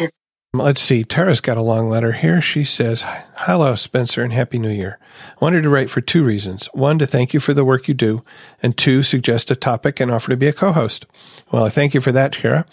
Let's 0.54 0.82
see. 0.82 1.04
Tara's 1.04 1.40
got 1.40 1.56
a 1.56 1.62
long 1.62 1.88
letter 1.88 2.12
here. 2.12 2.42
She 2.42 2.64
says, 2.64 3.04
Hello, 3.36 3.76
Spencer, 3.76 4.22
and 4.22 4.32
Happy 4.32 4.58
New 4.58 4.70
Year. 4.70 4.98
I 5.30 5.44
wanted 5.44 5.62
to 5.62 5.70
write 5.70 5.88
for 5.88 6.00
two 6.00 6.24
reasons. 6.24 6.66
One, 6.74 6.98
to 6.98 7.06
thank 7.06 7.32
you 7.32 7.38
for 7.38 7.54
the 7.54 7.64
work 7.64 7.86
you 7.86 7.94
do, 7.94 8.24
and 8.60 8.76
two, 8.76 9.04
suggest 9.04 9.52
a 9.52 9.56
topic 9.56 10.00
and 10.00 10.10
offer 10.10 10.30
to 10.30 10.36
be 10.36 10.48
a 10.48 10.52
co 10.52 10.72
host. 10.72 11.06
Well, 11.52 11.64
I 11.64 11.68
thank 11.70 11.94
you 11.94 12.00
for 12.00 12.12
that, 12.12 12.32
Tara. 12.32 12.66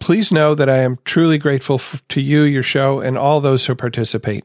Please 0.00 0.30
know 0.30 0.54
that 0.54 0.68
I 0.68 0.80
am 0.80 0.98
truly 1.04 1.38
grateful 1.38 1.76
f- 1.76 2.02
to 2.10 2.20
you, 2.20 2.42
your 2.42 2.62
show, 2.62 3.00
and 3.00 3.16
all 3.16 3.40
those 3.40 3.64
who 3.64 3.74
participate. 3.74 4.44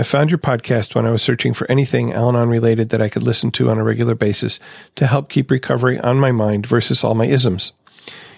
I 0.00 0.02
found 0.02 0.30
your 0.30 0.38
podcast 0.38 0.94
when 0.94 1.04
I 1.04 1.10
was 1.10 1.20
searching 1.20 1.52
for 1.52 1.70
anything 1.70 2.14
Al 2.14 2.30
Anon 2.30 2.48
related 2.48 2.88
that 2.88 3.02
I 3.02 3.10
could 3.10 3.22
listen 3.22 3.50
to 3.50 3.68
on 3.68 3.76
a 3.76 3.84
regular 3.84 4.14
basis 4.14 4.58
to 4.96 5.06
help 5.06 5.28
keep 5.28 5.50
recovery 5.50 6.00
on 6.00 6.18
my 6.18 6.32
mind 6.32 6.66
versus 6.66 7.04
all 7.04 7.14
my 7.14 7.26
isms. 7.26 7.72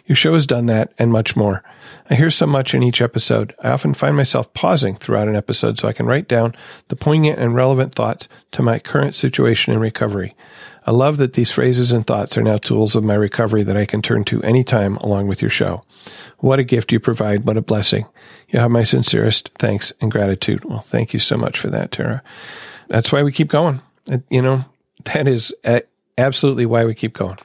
Your 0.06 0.16
show 0.16 0.34
has 0.34 0.44
done 0.44 0.66
that 0.66 0.92
and 0.98 1.12
much 1.12 1.36
more. 1.36 1.62
I 2.10 2.16
hear 2.16 2.30
so 2.30 2.48
much 2.48 2.74
in 2.74 2.82
each 2.82 3.00
episode. 3.00 3.54
I 3.62 3.70
often 3.70 3.94
find 3.94 4.16
myself 4.16 4.52
pausing 4.54 4.96
throughout 4.96 5.28
an 5.28 5.36
episode 5.36 5.78
so 5.78 5.86
I 5.86 5.92
can 5.92 6.06
write 6.06 6.26
down 6.26 6.56
the 6.88 6.96
poignant 6.96 7.38
and 7.38 7.54
relevant 7.54 7.94
thoughts 7.94 8.26
to 8.50 8.62
my 8.62 8.80
current 8.80 9.14
situation 9.14 9.72
in 9.72 9.78
recovery. 9.78 10.34
I 10.84 10.90
love 10.90 11.16
that 11.18 11.34
these 11.34 11.52
phrases 11.52 11.92
and 11.92 12.04
thoughts 12.04 12.36
are 12.36 12.42
now 12.42 12.58
tools 12.58 12.96
of 12.96 13.04
my 13.04 13.14
recovery 13.14 13.62
that 13.62 13.76
I 13.76 13.86
can 13.86 14.02
turn 14.02 14.24
to 14.24 14.42
anytime 14.42 14.96
along 14.96 15.28
with 15.28 15.40
your 15.40 15.50
show. 15.50 15.84
What 16.38 16.58
a 16.58 16.64
gift 16.64 16.90
you 16.90 16.98
provide. 16.98 17.44
What 17.44 17.56
a 17.56 17.62
blessing. 17.62 18.06
You 18.52 18.60
have 18.60 18.70
my 18.70 18.84
sincerest 18.84 19.50
thanks 19.58 19.92
and 20.00 20.10
gratitude. 20.10 20.64
Well, 20.64 20.80
thank 20.80 21.14
you 21.14 21.18
so 21.18 21.38
much 21.38 21.58
for 21.58 21.70
that, 21.70 21.90
Tara. 21.90 22.22
That's 22.88 23.10
why 23.10 23.22
we 23.22 23.32
keep 23.32 23.48
going. 23.48 23.80
Uh, 24.10 24.18
you 24.28 24.42
know, 24.42 24.64
that 25.04 25.26
is 25.26 25.54
absolutely 26.18 26.66
why 26.66 26.84
we 26.84 26.94
keep 26.94 27.14
going. 27.14 27.38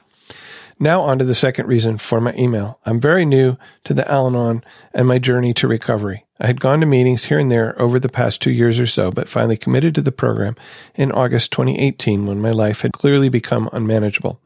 Now 0.78 1.00
on 1.02 1.18
to 1.18 1.24
the 1.24 1.34
second 1.34 1.66
reason 1.66 1.98
for 1.98 2.20
my 2.20 2.34
email. 2.34 2.78
I'm 2.84 3.00
very 3.00 3.24
new 3.24 3.56
to 3.84 3.94
the 3.94 4.08
Al-Anon 4.08 4.62
and 4.94 5.08
my 5.08 5.18
journey 5.18 5.52
to 5.54 5.66
recovery. 5.66 6.24
I 6.38 6.46
had 6.46 6.60
gone 6.60 6.80
to 6.80 6.86
meetings 6.86 7.24
here 7.24 7.38
and 7.38 7.50
there 7.50 7.80
over 7.80 7.98
the 7.98 8.08
past 8.08 8.40
two 8.40 8.52
years 8.52 8.78
or 8.78 8.86
so, 8.86 9.10
but 9.10 9.28
finally 9.28 9.56
committed 9.56 9.94
to 9.96 10.02
the 10.02 10.12
program 10.12 10.54
in 10.94 11.10
August 11.10 11.50
2018 11.52 12.26
when 12.26 12.40
my 12.40 12.52
life 12.52 12.82
had 12.82 12.92
clearly 12.92 13.28
become 13.28 13.68
unmanageable. 13.72 14.40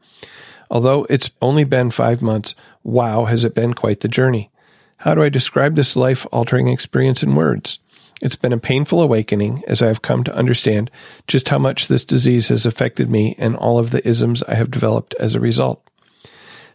Although 0.71 1.05
it's 1.07 1.29
only 1.39 1.65
been 1.65 1.91
five 1.91 2.21
months, 2.21 2.55
wow, 2.83 3.25
has 3.25 3.43
it 3.43 3.53
been 3.53 3.75
quite 3.75 3.99
the 3.99 4.07
journey. 4.07 4.49
How 5.03 5.13
do 5.13 5.21
I 5.21 5.27
describe 5.27 5.75
this 5.75 5.97
life 5.97 6.25
altering 6.31 6.69
experience 6.69 7.23
in 7.23 7.35
words? 7.35 7.77
It's 8.21 8.37
been 8.37 8.53
a 8.53 8.57
painful 8.57 9.01
awakening 9.01 9.61
as 9.67 9.81
I 9.81 9.87
have 9.87 10.01
come 10.01 10.23
to 10.23 10.33
understand 10.33 10.89
just 11.27 11.49
how 11.49 11.59
much 11.59 11.89
this 11.89 12.05
disease 12.05 12.47
has 12.47 12.65
affected 12.65 13.09
me 13.09 13.35
and 13.37 13.57
all 13.57 13.79
of 13.79 13.91
the 13.91 14.07
isms 14.07 14.43
I 14.43 14.55
have 14.55 14.71
developed 14.71 15.13
as 15.19 15.35
a 15.35 15.41
result. 15.41 15.85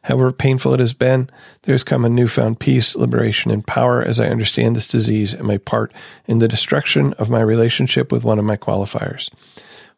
However 0.02 0.30
painful 0.30 0.74
it 0.74 0.80
has 0.80 0.92
been, 0.92 1.30
there 1.62 1.72
has 1.72 1.82
come 1.82 2.05
a 2.05 2.10
newfound 2.10 2.60
peace, 2.60 2.94
liberation, 2.94 3.50
and 3.50 3.66
power 3.66 4.02
as 4.02 4.20
I 4.20 4.28
understand 4.28 4.76
this 4.76 4.88
disease 4.88 5.32
and 5.32 5.44
my 5.44 5.56
part 5.56 5.90
in 6.26 6.38
the 6.38 6.48
destruction 6.48 7.14
of 7.14 7.30
my 7.30 7.40
relationship 7.40 8.12
with 8.12 8.24
one 8.24 8.38
of 8.38 8.44
my 8.44 8.59
qualifiers. 8.59 9.30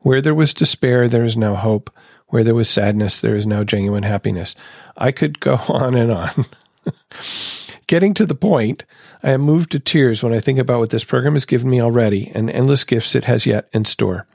Where 0.02 0.20
there 0.20 0.36
was 0.36 0.55
despair, 0.55 1.09
there 1.09 1.24
is 1.24 1.36
now 1.36 1.57
hope. 1.57 1.90
Where 2.28 2.44
there 2.44 2.55
was 2.55 2.70
sadness, 2.70 3.20
there 3.20 3.35
is 3.35 3.44
now 3.44 3.65
genuine 3.65 4.05
happiness. 4.05 4.55
I 4.97 5.11
could 5.11 5.40
go 5.40 5.55
on 5.69 5.97
and 5.97 6.12
on. 6.12 6.47
Getting 7.91 8.15
to 8.15 8.25
the 8.25 8.37
point, 8.37 8.85
I 9.21 9.33
am 9.33 9.41
moved 9.41 9.73
to 9.73 9.81
tears 9.81 10.23
when 10.23 10.33
I 10.33 10.39
think 10.39 10.61
about 10.61 10.79
what 10.79 10.91
this 10.91 11.03
program 11.03 11.33
has 11.33 11.45
given 11.45 11.69
me 11.69 11.83
already 11.83 12.31
and 12.37 12.49
endless 12.49 12.85
gifts 12.85 13.17
it 13.17 13.25
has 13.25 13.47
yet 13.47 13.69
in 13.73 13.85
store. 13.85 14.29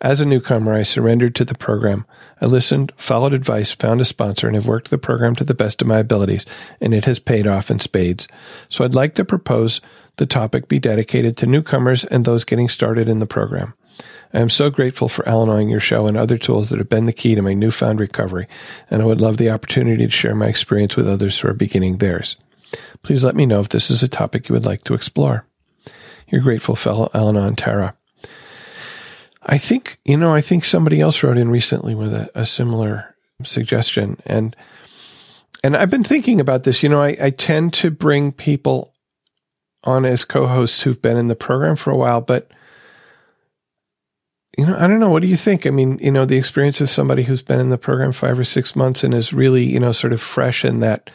As 0.00 0.18
a 0.18 0.26
newcomer, 0.26 0.74
I 0.74 0.82
surrendered 0.82 1.36
to 1.36 1.44
the 1.44 1.54
program. 1.54 2.04
I 2.40 2.46
listened, 2.46 2.90
followed 2.96 3.32
advice, 3.32 3.70
found 3.70 4.00
a 4.00 4.04
sponsor, 4.04 4.48
and 4.48 4.56
have 4.56 4.66
worked 4.66 4.90
the 4.90 4.98
program 4.98 5.36
to 5.36 5.44
the 5.44 5.54
best 5.54 5.80
of 5.80 5.86
my 5.86 6.00
abilities, 6.00 6.46
and 6.80 6.92
it 6.92 7.04
has 7.04 7.20
paid 7.20 7.46
off 7.46 7.70
in 7.70 7.78
spades. 7.78 8.26
So 8.68 8.84
I'd 8.84 8.96
like 8.96 9.14
to 9.14 9.24
propose 9.24 9.80
the 10.16 10.26
topic 10.26 10.66
be 10.66 10.80
dedicated 10.80 11.36
to 11.36 11.46
newcomers 11.46 12.04
and 12.04 12.24
those 12.24 12.42
getting 12.42 12.68
started 12.68 13.08
in 13.08 13.20
the 13.20 13.24
program. 13.24 13.74
I 14.34 14.40
am 14.40 14.50
so 14.50 14.68
grateful 14.68 15.08
for 15.08 15.28
Al 15.28 15.44
Anoning 15.44 15.70
your 15.70 15.78
show 15.78 16.08
and 16.08 16.16
other 16.16 16.38
tools 16.38 16.70
that 16.70 16.80
have 16.80 16.88
been 16.88 17.06
the 17.06 17.12
key 17.12 17.36
to 17.36 17.42
my 17.42 17.54
newfound 17.54 18.00
recovery, 18.00 18.48
and 18.90 19.00
I 19.00 19.04
would 19.04 19.20
love 19.20 19.36
the 19.36 19.50
opportunity 19.50 20.06
to 20.06 20.10
share 20.10 20.34
my 20.34 20.48
experience 20.48 20.96
with 20.96 21.06
others 21.06 21.38
who 21.38 21.46
are 21.46 21.54
beginning 21.54 21.98
theirs. 21.98 22.36
Please 23.02 23.24
let 23.24 23.36
me 23.36 23.46
know 23.46 23.60
if 23.60 23.68
this 23.68 23.90
is 23.90 24.02
a 24.02 24.08
topic 24.08 24.48
you 24.48 24.52
would 24.52 24.66
like 24.66 24.84
to 24.84 24.94
explore. 24.94 25.46
Your 26.28 26.40
grateful 26.40 26.76
fellow 26.76 27.10
Al 27.14 27.28
Anon 27.28 27.56
Tara. 27.56 27.96
I 29.42 29.58
think, 29.58 29.98
you 30.04 30.16
know, 30.16 30.34
I 30.34 30.40
think 30.40 30.64
somebody 30.64 31.00
else 31.00 31.22
wrote 31.22 31.36
in 31.36 31.50
recently 31.50 31.94
with 31.94 32.12
a, 32.12 32.30
a 32.34 32.44
similar 32.44 33.14
suggestion. 33.44 34.18
And, 34.26 34.56
and 35.62 35.76
I've 35.76 35.90
been 35.90 36.02
thinking 36.02 36.40
about 36.40 36.64
this. 36.64 36.82
You 36.82 36.88
know, 36.88 37.00
I, 37.00 37.16
I 37.20 37.30
tend 37.30 37.72
to 37.74 37.92
bring 37.92 38.32
people 38.32 38.92
on 39.84 40.04
as 40.04 40.24
co-hosts 40.24 40.82
who've 40.82 41.00
been 41.00 41.16
in 41.16 41.28
the 41.28 41.36
program 41.36 41.76
for 41.76 41.90
a 41.90 41.96
while, 41.96 42.20
but 42.20 42.50
you 44.58 44.66
know, 44.66 44.76
I 44.76 44.86
don't 44.86 45.00
know. 45.00 45.10
What 45.10 45.22
do 45.22 45.28
you 45.28 45.36
think? 45.36 45.66
I 45.66 45.70
mean, 45.70 45.98
you 45.98 46.10
know, 46.10 46.24
the 46.24 46.38
experience 46.38 46.80
of 46.80 46.88
somebody 46.88 47.24
who's 47.24 47.42
been 47.42 47.60
in 47.60 47.68
the 47.68 47.78
program 47.78 48.12
five 48.12 48.38
or 48.38 48.44
six 48.44 48.74
months 48.74 49.04
and 49.04 49.12
is 49.12 49.32
really, 49.32 49.64
you 49.64 49.78
know, 49.78 49.92
sort 49.92 50.14
of 50.14 50.22
fresh 50.22 50.64
in 50.64 50.80
that 50.80 51.10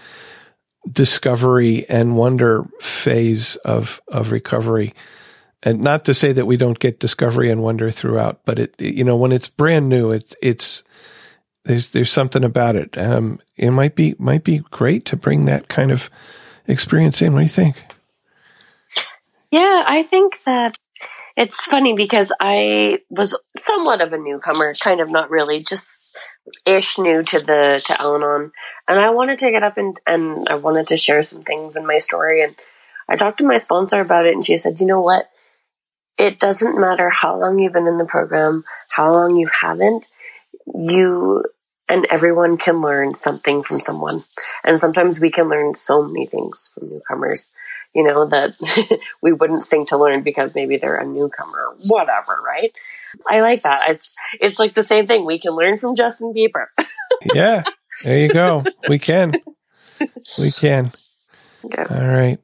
discovery 0.89 1.85
and 1.89 2.17
wonder 2.17 2.65
phase 2.79 3.55
of, 3.57 4.01
of 4.07 4.31
recovery 4.31 4.93
and 5.63 5.81
not 5.81 6.05
to 6.05 6.13
say 6.13 6.31
that 6.31 6.45
we 6.45 6.57
don't 6.57 6.79
get 6.79 6.99
discovery 6.99 7.51
and 7.51 7.61
wonder 7.61 7.91
throughout, 7.91 8.41
but 8.45 8.57
it, 8.57 8.75
you 8.79 9.03
know, 9.03 9.15
when 9.15 9.31
it's 9.31 9.47
brand 9.47 9.89
new, 9.89 10.11
it's, 10.11 10.35
it's, 10.41 10.83
there's, 11.63 11.89
there's 11.89 12.11
something 12.11 12.43
about 12.43 12.75
it. 12.75 12.97
Um, 12.97 13.39
it 13.57 13.69
might 13.69 13.95
be, 13.95 14.15
might 14.17 14.43
be 14.43 14.59
great 14.71 15.05
to 15.05 15.15
bring 15.15 15.45
that 15.45 15.67
kind 15.67 15.91
of 15.91 16.09
experience 16.67 17.21
in. 17.21 17.33
What 17.33 17.39
do 17.39 17.43
you 17.43 17.49
think? 17.49 17.83
Yeah, 19.51 19.83
I 19.85 20.01
think 20.01 20.39
that 20.45 20.75
it's 21.37 21.65
funny 21.65 21.93
because 21.93 22.33
I 22.39 22.99
was 23.09 23.37
somewhat 23.57 24.01
of 24.01 24.13
a 24.13 24.17
newcomer, 24.17 24.73
kind 24.81 24.99
of 24.99 25.11
not 25.11 25.29
really, 25.29 25.61
just 25.61 26.17
ish 26.65 26.97
new 26.97 27.23
to 27.23 27.39
the 27.39 27.81
to 27.85 28.01
Al-Anon, 28.01 28.51
and 28.87 28.99
I 28.99 29.09
wanted 29.09 29.39
to 29.39 29.51
get 29.51 29.63
up 29.63 29.77
and 29.77 29.95
and 30.07 30.47
I 30.49 30.55
wanted 30.55 30.87
to 30.87 30.97
share 30.97 31.21
some 31.21 31.41
things 31.41 31.75
in 31.75 31.85
my 31.85 31.97
story, 31.97 32.43
and 32.43 32.55
I 33.07 33.15
talked 33.15 33.39
to 33.39 33.47
my 33.47 33.57
sponsor 33.57 33.99
about 33.99 34.25
it, 34.25 34.33
and 34.33 34.45
she 34.45 34.57
said, 34.57 34.79
you 34.79 34.85
know 34.87 35.01
what, 35.01 35.29
it 36.17 36.39
doesn't 36.39 36.79
matter 36.79 37.09
how 37.09 37.39
long 37.39 37.59
you've 37.59 37.73
been 37.73 37.87
in 37.87 37.97
the 37.97 38.05
program, 38.05 38.63
how 38.89 39.11
long 39.11 39.35
you 39.35 39.49
haven't, 39.61 40.07
you 40.73 41.43
and 41.89 42.07
everyone 42.09 42.57
can 42.57 42.79
learn 42.79 43.15
something 43.15 43.63
from 43.63 43.79
someone. 43.81 44.23
And 44.63 44.79
sometimes 44.79 45.19
we 45.19 45.29
can 45.29 45.49
learn 45.49 45.75
so 45.75 46.01
many 46.01 46.25
things 46.25 46.69
from 46.73 46.89
newcomers, 46.89 47.51
you 47.93 48.03
know, 48.03 48.25
that 48.27 48.53
we 49.21 49.33
wouldn't 49.33 49.65
think 49.65 49.89
to 49.89 49.97
learn 49.97 50.23
because 50.23 50.55
maybe 50.55 50.77
they're 50.77 50.95
a 50.95 51.05
newcomer 51.05 51.75
whatever, 51.87 52.39
right? 52.45 52.71
I 53.29 53.41
like 53.41 53.63
that. 53.63 53.89
It's 53.89 54.15
it's 54.39 54.59
like 54.59 54.73
the 54.73 54.83
same 54.83 55.07
thing. 55.07 55.25
We 55.25 55.39
can 55.39 55.53
learn 55.53 55.77
from 55.77 55.95
Justin 55.95 56.33
Bieber. 56.33 56.65
yeah. 57.33 57.63
There 58.03 58.19
you 58.19 58.29
go. 58.29 58.63
We 58.87 58.99
can. 58.99 59.33
We 60.39 60.51
can. 60.51 60.91
All 61.63 62.07
right. 62.07 62.39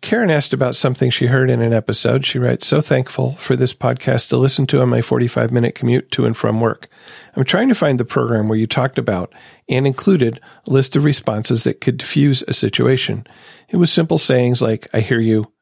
Karen 0.00 0.30
asked 0.30 0.54
about 0.54 0.76
something 0.76 1.10
she 1.10 1.26
heard 1.26 1.50
in 1.50 1.60
an 1.60 1.74
episode. 1.74 2.24
She 2.24 2.38
writes, 2.38 2.66
So 2.66 2.80
thankful 2.80 3.36
for 3.36 3.54
this 3.54 3.74
podcast 3.74 4.28
to 4.28 4.38
listen 4.38 4.66
to 4.68 4.80
on 4.80 4.88
my 4.88 5.02
45 5.02 5.52
minute 5.52 5.74
commute 5.74 6.10
to 6.12 6.24
and 6.24 6.36
from 6.36 6.60
work. 6.60 6.88
I'm 7.36 7.44
trying 7.44 7.68
to 7.68 7.74
find 7.74 8.00
the 8.00 8.04
program 8.06 8.48
where 8.48 8.58
you 8.58 8.66
talked 8.66 8.98
about 8.98 9.32
and 9.68 9.86
included 9.86 10.40
a 10.66 10.70
list 10.70 10.96
of 10.96 11.04
responses 11.04 11.64
that 11.64 11.82
could 11.82 11.98
diffuse 11.98 12.42
a 12.48 12.54
situation. 12.54 13.26
It 13.68 13.76
was 13.76 13.92
simple 13.92 14.18
sayings 14.18 14.62
like, 14.62 14.88
I 14.94 15.00
hear 15.00 15.20
you. 15.20 15.52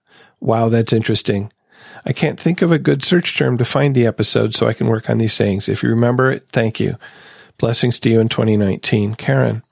Wow, 0.41 0.69
that's 0.69 0.93
interesting. 0.93 1.53
I 2.05 2.13
can't 2.13 2.41
think 2.41 2.63
of 2.63 2.73
a 2.73 2.79
good 2.79 3.05
search 3.05 3.37
term 3.37 3.59
to 3.59 3.65
find 3.65 3.95
the 3.95 4.07
episode 4.07 4.55
so 4.55 4.67
I 4.67 4.73
can 4.73 4.87
work 4.87 5.11
on 5.11 5.19
these 5.19 5.33
sayings. 5.33 5.69
If 5.69 5.83
you 5.83 5.91
remember 5.91 6.31
it, 6.31 6.49
thank 6.51 6.81
you. 6.81 6.97
Blessings 7.59 7.99
to 8.01 8.11
you 8.11 8.21
in 8.21 8.29
2019. 8.29 9.15
Karen. 9.17 9.63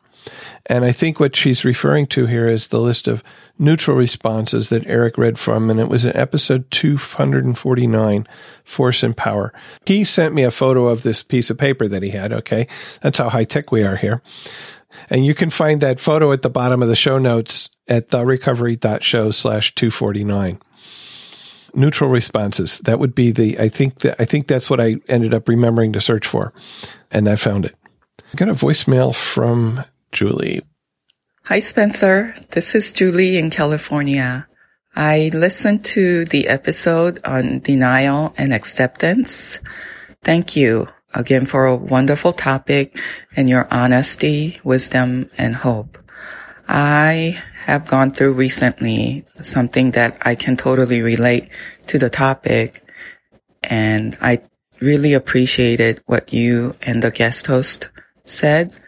And 0.68 0.84
I 0.84 0.90
think 0.90 1.20
what 1.20 1.36
she's 1.36 1.64
referring 1.64 2.08
to 2.08 2.26
here 2.26 2.48
is 2.48 2.68
the 2.68 2.80
list 2.80 3.06
of 3.06 3.22
neutral 3.58 3.96
responses 3.96 4.68
that 4.68 4.90
Eric 4.90 5.16
read 5.16 5.38
from, 5.38 5.70
and 5.70 5.78
it 5.78 5.88
was 5.88 6.04
in 6.04 6.16
episode 6.16 6.68
249, 6.72 8.26
Force 8.64 9.02
and 9.04 9.16
Power. 9.16 9.52
He 9.86 10.04
sent 10.04 10.34
me 10.34 10.42
a 10.42 10.50
photo 10.50 10.86
of 10.86 11.02
this 11.02 11.22
piece 11.22 11.50
of 11.50 11.58
paper 11.58 11.86
that 11.86 12.02
he 12.02 12.10
had, 12.10 12.32
okay? 12.32 12.66
That's 13.00 13.18
how 13.18 13.28
high 13.28 13.44
tech 13.44 13.70
we 13.70 13.84
are 13.84 13.96
here. 13.96 14.20
And 15.08 15.24
you 15.24 15.34
can 15.34 15.50
find 15.50 15.80
that 15.80 16.00
photo 16.00 16.32
at 16.32 16.42
the 16.42 16.50
bottom 16.50 16.82
of 16.82 16.88
the 16.88 16.96
show 16.96 17.18
notes 17.18 17.68
at 17.86 18.08
therecovery.show 18.08 19.30
slash 19.30 19.74
249 19.74 20.58
neutral 21.76 22.10
responses. 22.10 22.78
That 22.80 22.98
would 22.98 23.14
be 23.14 23.30
the, 23.30 23.58
I 23.58 23.68
think 23.68 24.00
that, 24.00 24.20
I 24.20 24.24
think 24.24 24.46
that's 24.46 24.70
what 24.70 24.80
I 24.80 24.96
ended 25.08 25.34
up 25.34 25.48
remembering 25.48 25.92
to 25.92 26.00
search 26.00 26.26
for. 26.26 26.52
And 27.10 27.28
I 27.28 27.36
found 27.36 27.66
it. 27.66 27.74
I 28.32 28.36
got 28.36 28.48
a 28.48 28.54
voicemail 28.54 29.14
from 29.14 29.84
Julie. 30.12 30.62
Hi, 31.44 31.60
Spencer. 31.60 32.34
This 32.50 32.74
is 32.74 32.92
Julie 32.92 33.38
in 33.38 33.50
California. 33.50 34.48
I 34.96 35.30
listened 35.32 35.84
to 35.86 36.24
the 36.24 36.48
episode 36.48 37.20
on 37.24 37.60
denial 37.60 38.34
and 38.36 38.52
acceptance. 38.52 39.60
Thank 40.24 40.56
you 40.56 40.88
again 41.14 41.46
for 41.46 41.66
a 41.66 41.76
wonderful 41.76 42.32
topic 42.32 42.98
and 43.36 43.48
your 43.48 43.68
honesty, 43.70 44.58
wisdom, 44.64 45.30
and 45.38 45.54
hope. 45.54 45.98
I 46.68 47.38
have 47.64 47.86
gone 47.86 48.10
through 48.10 48.34
recently 48.34 49.24
something 49.40 49.93
that 49.93 50.18
I 50.22 50.34
can 50.34 50.56
totally 50.56 51.02
relate 51.02 51.51
to 51.88 51.98
the 51.98 52.10
topic. 52.10 52.82
And 53.62 54.16
I 54.20 54.43
really 54.80 55.14
appreciated 55.14 56.01
what 56.06 56.32
you 56.32 56.76
and 56.82 57.02
the 57.02 57.10
guest 57.10 57.47
host 57.47 57.90
said. 58.24 58.78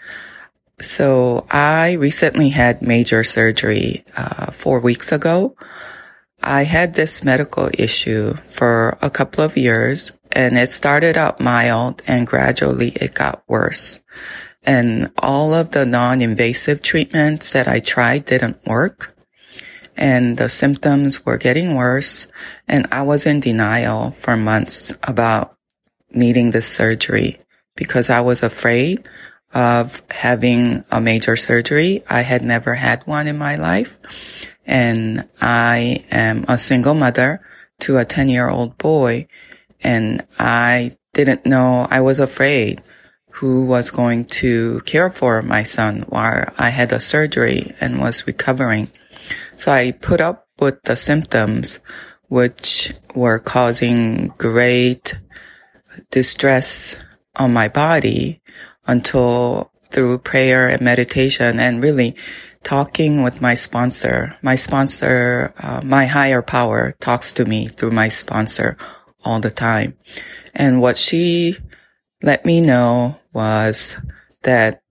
So 0.80 1.46
I 1.50 1.92
recently 1.92 2.50
had 2.50 2.82
major 2.82 3.24
surgery 3.24 4.04
uh, 4.16 4.52
four 4.52 4.80
weeks 4.80 5.10
ago. 5.10 5.56
I 6.40 6.62
had 6.62 6.94
this 6.94 7.24
medical 7.24 7.68
issue 7.74 8.34
for 8.34 8.96
a 9.02 9.10
couple 9.10 9.42
of 9.42 9.56
years 9.56 10.12
and 10.30 10.56
it 10.56 10.68
started 10.68 11.16
out 11.16 11.40
mild 11.40 12.02
and 12.06 12.26
gradually 12.26 12.90
it 12.90 13.14
got 13.14 13.42
worse. 13.48 14.00
And 14.68 15.10
all 15.16 15.54
of 15.54 15.70
the 15.70 15.86
non-invasive 15.86 16.82
treatments 16.82 17.54
that 17.54 17.66
I 17.66 17.80
tried 17.80 18.26
didn't 18.26 18.66
work 18.66 19.16
and 19.96 20.36
the 20.36 20.50
symptoms 20.50 21.24
were 21.24 21.38
getting 21.38 21.74
worse 21.74 22.26
and 22.68 22.86
I 22.92 23.00
was 23.00 23.24
in 23.24 23.40
denial 23.40 24.10
for 24.20 24.36
months 24.36 24.92
about 25.02 25.56
needing 26.10 26.50
this 26.50 26.66
surgery 26.66 27.38
because 27.76 28.10
I 28.10 28.20
was 28.20 28.42
afraid 28.42 29.08
of 29.54 30.02
having 30.10 30.84
a 30.90 31.00
major 31.00 31.36
surgery. 31.36 32.02
I 32.06 32.20
had 32.20 32.44
never 32.44 32.74
had 32.74 33.06
one 33.06 33.26
in 33.26 33.38
my 33.38 33.56
life. 33.56 33.96
And 34.66 35.26
I 35.40 36.04
am 36.10 36.44
a 36.46 36.58
single 36.58 36.92
mother 36.92 37.40
to 37.80 37.96
a 37.96 38.04
10 38.04 38.28
year 38.28 38.50
old 38.50 38.76
boy. 38.76 39.28
And 39.82 40.26
I 40.38 40.98
didn't 41.14 41.46
know, 41.46 41.88
I 41.90 42.02
was 42.02 42.20
afraid 42.20 42.82
who 43.38 43.66
was 43.66 43.90
going 43.90 44.24
to 44.24 44.80
care 44.80 45.10
for 45.10 45.42
my 45.42 45.62
son 45.62 46.04
while 46.08 46.52
I 46.58 46.70
had 46.70 46.92
a 46.92 46.98
surgery 46.98 47.72
and 47.80 48.00
was 48.00 48.26
recovering. 48.26 48.90
So 49.56 49.70
I 49.70 49.92
put 49.92 50.20
up 50.20 50.48
with 50.58 50.82
the 50.82 50.96
symptoms, 50.96 51.78
which 52.26 52.92
were 53.14 53.38
causing 53.38 54.28
great 54.38 55.14
distress 56.10 56.96
on 57.36 57.52
my 57.52 57.68
body 57.68 58.42
until 58.88 59.70
through 59.90 60.18
prayer 60.18 60.66
and 60.66 60.82
meditation 60.82 61.60
and 61.60 61.80
really 61.80 62.16
talking 62.64 63.22
with 63.22 63.40
my 63.40 63.54
sponsor. 63.54 64.36
My 64.42 64.56
sponsor, 64.56 65.54
uh, 65.58 65.80
my 65.84 66.06
higher 66.06 66.42
power 66.42 66.96
talks 66.98 67.32
to 67.34 67.44
me 67.44 67.66
through 67.66 67.92
my 67.92 68.08
sponsor 68.08 68.76
all 69.24 69.38
the 69.38 69.50
time. 69.50 69.96
And 70.54 70.80
what 70.80 70.96
she 70.96 71.56
let 72.22 72.44
me 72.44 72.60
know 72.60 73.16
was 73.38 73.96
that 74.42 74.82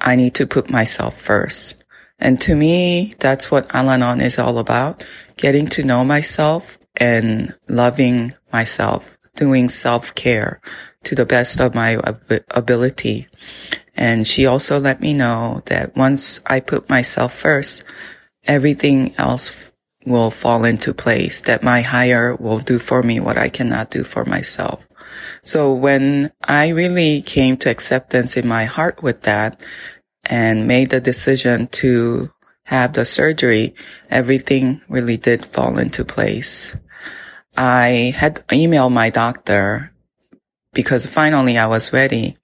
I 0.00 0.16
need 0.16 0.34
to 0.36 0.46
put 0.46 0.70
myself 0.70 1.20
first. 1.20 1.84
And 2.18 2.40
to 2.40 2.54
me, 2.54 3.12
that's 3.20 3.50
what 3.50 3.68
Al-Anon 3.74 4.22
is 4.22 4.38
all 4.38 4.56
about. 4.58 5.04
Getting 5.36 5.66
to 5.76 5.84
know 5.84 6.04
myself 6.04 6.78
and 6.96 7.52
loving 7.68 8.32
myself, 8.50 9.18
doing 9.36 9.68
self-care 9.68 10.60
to 11.04 11.14
the 11.14 11.26
best 11.26 11.60
of 11.60 11.74
my 11.74 12.00
ability. 12.50 13.28
And 13.94 14.26
she 14.26 14.46
also 14.46 14.80
let 14.80 15.00
me 15.00 15.12
know 15.12 15.60
that 15.66 15.94
once 15.96 16.40
I 16.46 16.60
put 16.60 16.88
myself 16.88 17.34
first, 17.34 17.84
everything 18.46 19.14
else 19.18 19.54
will 20.06 20.30
fall 20.30 20.64
into 20.64 20.94
place, 20.94 21.42
that 21.42 21.62
my 21.62 21.82
higher 21.82 22.34
will 22.34 22.60
do 22.60 22.78
for 22.78 23.02
me 23.02 23.20
what 23.20 23.36
I 23.36 23.50
cannot 23.50 23.90
do 23.90 24.02
for 24.02 24.24
myself. 24.24 24.87
So 25.42 25.72
when 25.72 26.30
I 26.42 26.68
really 26.68 27.22
came 27.22 27.56
to 27.58 27.70
acceptance 27.70 28.36
in 28.36 28.46
my 28.46 28.64
heart 28.64 29.02
with 29.02 29.22
that 29.22 29.64
and 30.24 30.68
made 30.68 30.90
the 30.90 31.00
decision 31.00 31.68
to 31.68 32.30
have 32.64 32.92
the 32.92 33.04
surgery, 33.04 33.74
everything 34.10 34.82
really 34.88 35.16
did 35.16 35.44
fall 35.46 35.78
into 35.78 36.04
place. 36.04 36.76
I 37.56 38.14
had 38.14 38.46
emailed 38.48 38.92
my 38.92 39.10
doctor 39.10 39.92
because 40.72 41.06
finally 41.06 41.58
I 41.58 41.66
was 41.66 41.92
ready. 41.92 42.36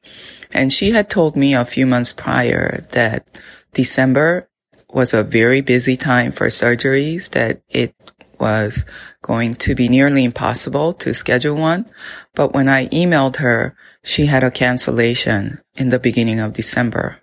And 0.53 0.73
she 0.73 0.91
had 0.91 1.11
told 1.11 1.37
me 1.37 1.55
a 1.55 1.65
few 1.65 1.87
months 1.87 2.13
prior 2.13 2.81
that 2.93 3.41
December 3.73 4.49
was 4.89 5.13
a 5.13 5.25
very 5.25 5.61
busy 5.61 5.97
time 5.97 6.33
for 6.33 6.47
surgeries, 6.47 7.31
that 7.31 7.61
it 7.69 7.95
was 8.39 8.85
going 9.25 9.55
to 9.55 9.75
be 9.75 9.89
nearly 9.89 10.23
impossible 10.23 10.93
to 10.93 11.15
schedule 11.15 11.57
one. 11.57 11.87
But 12.35 12.53
when 12.53 12.69
I 12.69 12.89
emailed 12.89 13.37
her, 13.37 13.75
she 14.05 14.27
had 14.27 14.45
a 14.45 14.51
cancellation 14.51 15.61
in 15.75 15.89
the 15.89 15.99
beginning 15.99 16.41
of 16.41 16.53
December. 16.53 17.19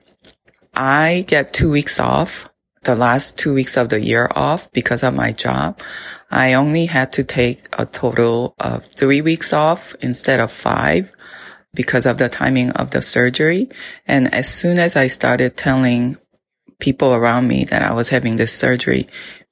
I 0.74 1.26
get 1.28 1.54
two 1.54 1.70
weeks 1.70 2.00
off, 2.00 2.50
the 2.84 2.96
last 2.96 3.38
two 3.38 3.54
weeks 3.54 3.78
of 3.78 3.90
the 3.90 4.02
year 4.02 4.28
off 4.34 4.72
because 4.72 5.04
of 5.04 5.14
my 5.14 5.32
job. 5.32 5.80
I 6.32 6.54
only 6.54 6.88
had 6.88 7.14
to 7.14 7.24
take 7.24 7.68
a 7.78 7.86
total 7.86 8.56
of 8.60 8.88
three 8.98 9.22
weeks 9.22 9.54
off 9.54 9.94
instead 10.02 10.40
of 10.40 10.52
five 10.52 11.14
because 11.72 12.08
of 12.08 12.18
the 12.18 12.30
timing 12.30 12.72
of 12.72 12.90
the 12.90 13.04
surgery. 13.04 13.70
And 14.08 14.34
as 14.34 14.50
soon 14.50 14.80
as 14.80 14.96
I 14.96 15.06
started 15.06 15.56
telling 15.56 16.18
people 16.80 17.14
around 17.14 17.48
me 17.48 17.64
that 17.66 17.84
I 17.84 17.94
was 17.94 18.10
having 18.10 18.38
this 18.38 18.52
surgery, 18.52 19.06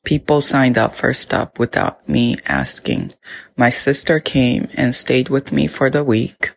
People 0.06 0.42
signed 0.42 0.78
up 0.78 0.96
first 0.96 1.34
up 1.34 1.60
without 1.60 2.08
me 2.08 2.38
asking. 2.46 3.12
My 3.58 3.70
sister 3.70 4.20
came 4.20 4.68
and 4.76 4.96
stayed 4.96 5.30
with 5.30 5.52
me 5.52 5.68
for 5.68 5.90
the 5.90 6.04
week 6.04 6.52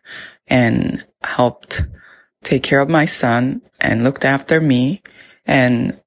and 0.47 1.05
helped 1.23 1.83
take 2.43 2.63
care 2.63 2.79
of 2.79 2.89
my 2.89 3.05
son 3.05 3.61
and 3.79 4.03
looked 4.03 4.25
after 4.25 4.61
me. 4.61 5.01
And 5.45 5.99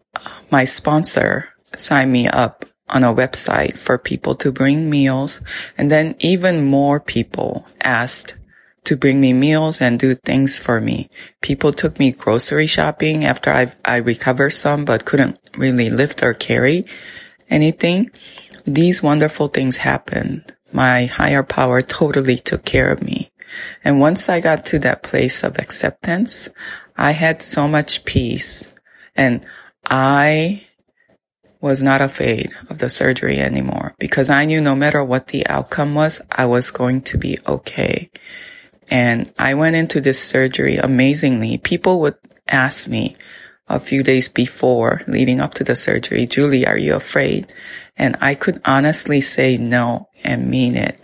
my 0.51 0.65
sponsor 0.65 1.51
signed 1.77 2.11
me 2.11 2.27
up 2.27 2.65
on 2.89 3.05
a 3.05 3.15
website 3.15 3.77
for 3.77 3.99
people 3.99 4.35
to 4.37 4.51
bring 4.51 4.89
meals. 4.89 5.41
And 5.77 5.91
then 5.91 6.17
even 6.21 6.65
more 6.65 7.01
people 7.01 7.67
asked 7.83 8.39
to 8.85 8.97
bring 8.97 9.21
me 9.21 9.33
meals 9.33 9.81
and 9.81 9.99
do 9.99 10.15
things 10.15 10.59
for 10.59 10.81
me. 10.81 11.11
People 11.43 11.73
took 11.73 11.99
me 11.99 12.13
grocery 12.13 12.67
shopping 12.67 13.25
after 13.25 13.51
I, 13.51 13.73
I 13.85 13.97
recovered 13.97 14.51
some, 14.51 14.85
but 14.85 15.05
couldn't 15.05 15.39
really 15.57 15.91
lift 15.91 16.23
or 16.23 16.33
carry 16.33 16.87
anything, 17.49 18.11
these 18.65 19.03
wonderful 19.03 19.49
things 19.49 19.79
happened. 19.79 20.45
My 20.73 21.07
higher 21.07 21.43
power 21.43 21.81
totally 21.81 22.37
took 22.37 22.65
care 22.65 22.91
of 22.91 23.03
me. 23.03 23.31
And 23.85 24.01
once 24.01 24.29
I 24.29 24.41
got 24.41 24.65
to 24.67 24.79
that 24.81 25.03
place 25.03 25.45
of 25.45 25.59
acceptance, 25.59 26.49
I 26.97 27.13
had 27.13 27.43
so 27.43 27.69
much 27.69 28.05
peace 28.05 28.75
and 29.15 29.47
I 29.85 30.67
was 31.61 31.83
not 31.83 32.01
afraid 32.01 32.53
of 32.69 32.79
the 32.79 32.89
surgery 32.89 33.39
anymore 33.39 33.95
because 33.99 34.31
I 34.31 34.45
knew 34.45 34.61
no 34.61 34.75
matter 34.75 35.03
what 35.03 35.29
the 35.29 35.47
outcome 35.47 35.95
was, 35.95 36.21
I 36.31 36.47
was 36.47 36.71
going 36.71 37.03
to 37.03 37.19
be 37.19 37.39
okay. 37.47 38.11
And 38.89 39.31
I 39.39 39.55
went 39.55 39.77
into 39.77 40.01
this 40.01 40.23
surgery 40.23 40.77
amazingly. 40.77 41.59
People 41.59 42.01
would 42.01 42.17
ask 42.47 42.89
me, 42.89 43.17
a 43.69 43.81
few 43.81 44.03
days 44.03 44.29
before 44.29 45.03
leading 45.07 45.41
up 45.41 45.55
to 45.55 45.65
the 45.65 45.75
surgery, 45.75 46.27
Julie, 46.27 46.67
are 46.67 46.79
you 46.79 46.95
afraid? 46.95 47.53
And 47.97 48.17
I 48.21 48.35
could 48.35 48.61
honestly 48.65 49.21
say 49.21 49.57
no 49.57 50.09
and 50.23 50.51
mean 50.51 50.77
it. 50.77 51.01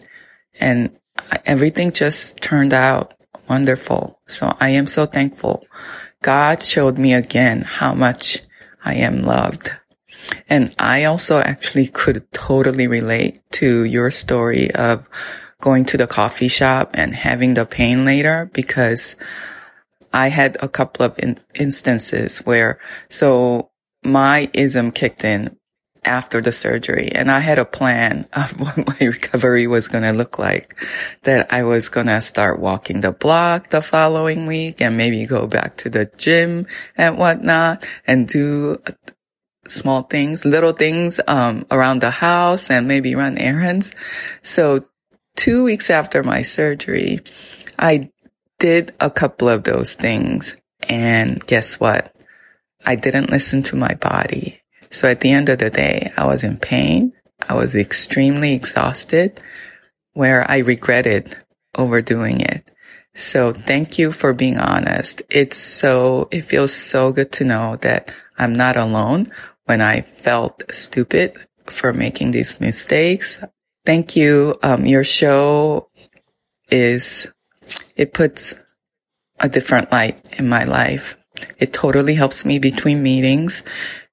And 0.60 0.96
everything 1.44 1.92
just 1.92 2.40
turned 2.40 2.74
out 2.74 3.14
wonderful. 3.48 4.20
So 4.26 4.54
I 4.60 4.70
am 4.70 4.86
so 4.86 5.06
thankful. 5.06 5.66
God 6.22 6.62
showed 6.62 6.98
me 6.98 7.14
again 7.14 7.62
how 7.62 7.94
much 7.94 8.42
I 8.84 8.94
am 8.94 9.22
loved. 9.22 9.70
And 10.48 10.74
I 10.78 11.04
also 11.04 11.38
actually 11.38 11.88
could 11.88 12.30
totally 12.32 12.86
relate 12.86 13.40
to 13.52 13.84
your 13.84 14.10
story 14.10 14.70
of 14.72 15.08
going 15.60 15.84
to 15.86 15.96
the 15.96 16.06
coffee 16.06 16.48
shop 16.48 16.90
and 16.94 17.14
having 17.14 17.54
the 17.54 17.66
pain 17.66 18.04
later 18.04 18.50
because 18.52 19.16
I 20.12 20.28
had 20.28 20.56
a 20.60 20.68
couple 20.68 21.06
of 21.06 21.18
in- 21.18 21.38
instances 21.54 22.38
where, 22.38 22.78
so 23.08 23.70
my 24.04 24.50
ism 24.52 24.90
kicked 24.90 25.24
in 25.24 25.56
after 26.04 26.40
the 26.40 26.52
surgery 26.52 27.10
and 27.14 27.30
I 27.30 27.38
had 27.38 27.58
a 27.58 27.64
plan 27.64 28.26
of 28.32 28.58
what 28.60 28.76
my 28.76 29.06
recovery 29.06 29.66
was 29.66 29.88
going 29.88 30.04
to 30.04 30.12
look 30.12 30.38
like. 30.38 30.76
That 31.22 31.52
I 31.52 31.62
was 31.62 31.88
going 31.88 32.08
to 32.08 32.20
start 32.20 32.60
walking 32.60 33.00
the 33.00 33.12
block 33.12 33.70
the 33.70 33.82
following 33.82 34.46
week 34.46 34.80
and 34.80 34.96
maybe 34.96 35.26
go 35.26 35.46
back 35.46 35.74
to 35.78 35.90
the 35.90 36.10
gym 36.16 36.66
and 36.96 37.18
whatnot 37.18 37.86
and 38.06 38.28
do 38.28 38.78
small 39.66 40.02
things, 40.02 40.44
little 40.44 40.72
things, 40.72 41.20
um, 41.28 41.66
around 41.70 42.00
the 42.00 42.10
house 42.10 42.70
and 42.70 42.88
maybe 42.88 43.14
run 43.14 43.38
errands. 43.38 43.94
So 44.42 44.84
two 45.36 45.64
weeks 45.64 45.88
after 45.88 46.22
my 46.22 46.42
surgery, 46.42 47.20
I 47.78 48.10
did 48.62 48.92
a 49.00 49.10
couple 49.10 49.48
of 49.48 49.64
those 49.64 49.96
things. 49.96 50.56
And 50.88 51.44
guess 51.46 51.80
what? 51.80 52.14
I 52.86 52.94
didn't 52.94 53.28
listen 53.28 53.64
to 53.64 53.76
my 53.76 53.94
body. 53.94 54.60
So 54.90 55.08
at 55.08 55.20
the 55.20 55.32
end 55.32 55.48
of 55.48 55.58
the 55.58 55.68
day, 55.68 56.12
I 56.16 56.26
was 56.26 56.44
in 56.44 56.58
pain. 56.58 57.12
I 57.48 57.54
was 57.54 57.74
extremely 57.74 58.54
exhausted 58.54 59.42
where 60.12 60.48
I 60.48 60.58
regretted 60.58 61.36
overdoing 61.76 62.40
it. 62.40 62.70
So 63.14 63.52
thank 63.52 63.98
you 63.98 64.12
for 64.12 64.32
being 64.32 64.58
honest. 64.58 65.22
It's 65.28 65.56
so, 65.56 66.28
it 66.30 66.42
feels 66.42 66.72
so 66.72 67.12
good 67.12 67.32
to 67.32 67.44
know 67.44 67.76
that 67.82 68.14
I'm 68.38 68.52
not 68.52 68.76
alone 68.76 69.26
when 69.64 69.80
I 69.80 70.02
felt 70.02 70.62
stupid 70.70 71.34
for 71.66 71.92
making 71.92 72.30
these 72.30 72.60
mistakes. 72.60 73.42
Thank 73.84 74.14
you. 74.14 74.54
Um, 74.62 74.86
your 74.86 75.04
show 75.04 75.88
is 76.70 77.28
it 77.96 78.12
puts 78.12 78.54
a 79.40 79.48
different 79.48 79.90
light 79.92 80.20
in 80.38 80.48
my 80.48 80.64
life. 80.64 81.18
It 81.58 81.72
totally 81.72 82.14
helps 82.14 82.44
me 82.44 82.58
between 82.58 83.02
meetings 83.02 83.62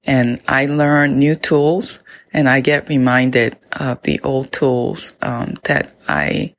and 0.03 0.41
I 0.47 0.65
learn 0.65 1.19
new 1.19 1.35
tools 1.35 1.99
and 2.33 2.47
I 2.47 2.61
get 2.61 2.89
reminded 2.89 3.57
of 3.71 4.01
the 4.03 4.19
old 4.21 4.51
tools 4.51 5.13
um, 5.21 5.55
that 5.63 5.93
I 6.07 6.55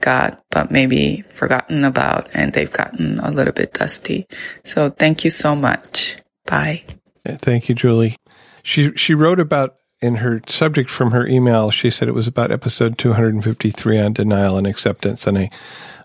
got, 0.00 0.42
but 0.50 0.70
maybe 0.70 1.24
forgotten 1.34 1.84
about 1.84 2.28
and 2.34 2.52
they've 2.52 2.72
gotten 2.72 3.18
a 3.20 3.30
little 3.30 3.52
bit 3.52 3.72
dusty. 3.72 4.26
So 4.64 4.90
thank 4.90 5.24
you 5.24 5.30
so 5.30 5.56
much. 5.56 6.16
Bye. 6.46 6.84
Thank 7.26 7.68
you, 7.68 7.74
Julie. 7.74 8.16
She, 8.62 8.94
she 8.96 9.14
wrote 9.14 9.40
about 9.40 9.76
in 10.00 10.16
her 10.16 10.42
subject 10.48 10.90
from 10.90 11.12
her 11.12 11.26
email, 11.26 11.70
she 11.70 11.88
said 11.88 12.08
it 12.08 12.14
was 12.14 12.26
about 12.26 12.50
episode 12.50 12.98
253 12.98 14.00
on 14.00 14.12
denial 14.12 14.58
and 14.58 14.66
acceptance. 14.66 15.28
And 15.28 15.38
I, 15.38 15.50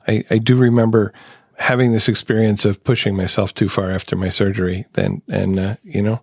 I, 0.07 0.23
I 0.29 0.37
do 0.37 0.55
remember 0.55 1.13
having 1.57 1.91
this 1.91 2.07
experience 2.07 2.65
of 2.65 2.83
pushing 2.83 3.15
myself 3.15 3.53
too 3.53 3.69
far 3.69 3.91
after 3.91 4.15
my 4.15 4.29
surgery. 4.29 4.85
Then, 4.93 5.21
and, 5.27 5.59
uh, 5.59 5.75
you 5.83 6.01
know, 6.01 6.21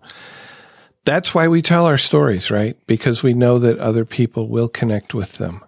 that's 1.05 1.35
why 1.35 1.49
we 1.49 1.61
tell 1.61 1.87
our 1.87 1.99
stories, 1.99 2.51
right? 2.51 2.77
Because 2.87 3.23
we 3.23 3.35
know 3.35 3.59
that 3.59 3.79
other 3.79 4.05
people 4.05 4.49
will 4.49 4.69
connect 4.69 5.13
with 5.13 5.39
them. 5.39 5.63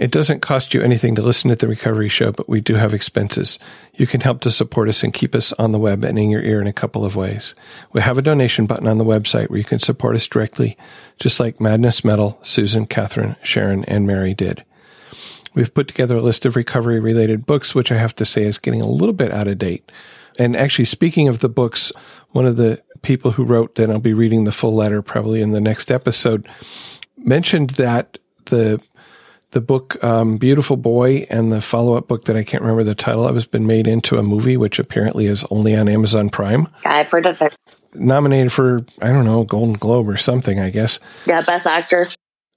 It 0.00 0.10
doesn't 0.10 0.40
cost 0.40 0.72
you 0.72 0.80
anything 0.80 1.14
to 1.16 1.22
listen 1.22 1.50
to 1.50 1.56
the 1.56 1.68
recovery 1.68 2.08
show, 2.08 2.32
but 2.32 2.48
we 2.48 2.62
do 2.62 2.76
have 2.76 2.94
expenses. 2.94 3.58
You 3.92 4.06
can 4.06 4.22
help 4.22 4.40
to 4.40 4.50
support 4.50 4.88
us 4.88 5.02
and 5.02 5.12
keep 5.12 5.34
us 5.34 5.52
on 5.52 5.72
the 5.72 5.78
web 5.78 6.04
and 6.04 6.18
in 6.18 6.30
your 6.30 6.40
ear 6.40 6.58
in 6.58 6.66
a 6.66 6.72
couple 6.72 7.04
of 7.04 7.16
ways. 7.16 7.54
We 7.92 8.00
have 8.00 8.16
a 8.16 8.22
donation 8.22 8.64
button 8.64 8.88
on 8.88 8.96
the 8.96 9.04
website 9.04 9.50
where 9.50 9.58
you 9.58 9.64
can 9.64 9.78
support 9.78 10.16
us 10.16 10.26
directly, 10.26 10.78
just 11.18 11.38
like 11.38 11.60
Madness 11.60 12.02
Metal, 12.02 12.38
Susan, 12.40 12.86
Catherine, 12.86 13.36
Sharon, 13.42 13.84
and 13.84 14.06
Mary 14.06 14.32
did. 14.32 14.64
We've 15.54 15.72
put 15.72 15.88
together 15.88 16.16
a 16.16 16.22
list 16.22 16.46
of 16.46 16.56
recovery 16.56 17.00
related 17.00 17.46
books, 17.46 17.74
which 17.74 17.90
I 17.90 17.96
have 17.98 18.14
to 18.16 18.24
say 18.24 18.42
is 18.42 18.58
getting 18.58 18.80
a 18.80 18.88
little 18.88 19.12
bit 19.12 19.32
out 19.32 19.48
of 19.48 19.58
date. 19.58 19.90
And 20.38 20.56
actually, 20.56 20.84
speaking 20.84 21.28
of 21.28 21.40
the 21.40 21.48
books, 21.48 21.92
one 22.30 22.46
of 22.46 22.56
the 22.56 22.82
people 23.02 23.32
who 23.32 23.44
wrote, 23.44 23.78
and 23.78 23.92
I'll 23.92 23.98
be 23.98 24.14
reading 24.14 24.44
the 24.44 24.52
full 24.52 24.74
letter 24.74 25.02
probably 25.02 25.42
in 25.42 25.50
the 25.50 25.60
next 25.60 25.90
episode, 25.90 26.48
mentioned 27.16 27.70
that 27.70 28.18
the 28.46 28.80
the 29.52 29.60
book 29.60 30.02
um, 30.04 30.38
Beautiful 30.38 30.76
Boy 30.76 31.26
and 31.28 31.52
the 31.52 31.60
follow 31.60 31.94
up 31.94 32.06
book 32.06 32.26
that 32.26 32.36
I 32.36 32.44
can't 32.44 32.62
remember 32.62 32.84
the 32.84 32.94
title 32.94 33.26
of 33.26 33.34
has 33.34 33.46
been 33.46 33.66
made 33.66 33.88
into 33.88 34.16
a 34.16 34.22
movie, 34.22 34.56
which 34.56 34.78
apparently 34.78 35.26
is 35.26 35.44
only 35.50 35.74
on 35.74 35.88
Amazon 35.88 36.30
Prime. 36.30 36.68
I've 36.84 37.10
heard 37.10 37.26
of 37.26 37.42
it. 37.42 37.56
Nominated 37.92 38.52
for, 38.52 38.86
I 39.02 39.08
don't 39.08 39.24
know, 39.24 39.42
Golden 39.42 39.74
Globe 39.74 40.08
or 40.08 40.16
something, 40.16 40.60
I 40.60 40.70
guess. 40.70 41.00
Yeah, 41.26 41.40
Best 41.40 41.66
Actor. 41.66 42.06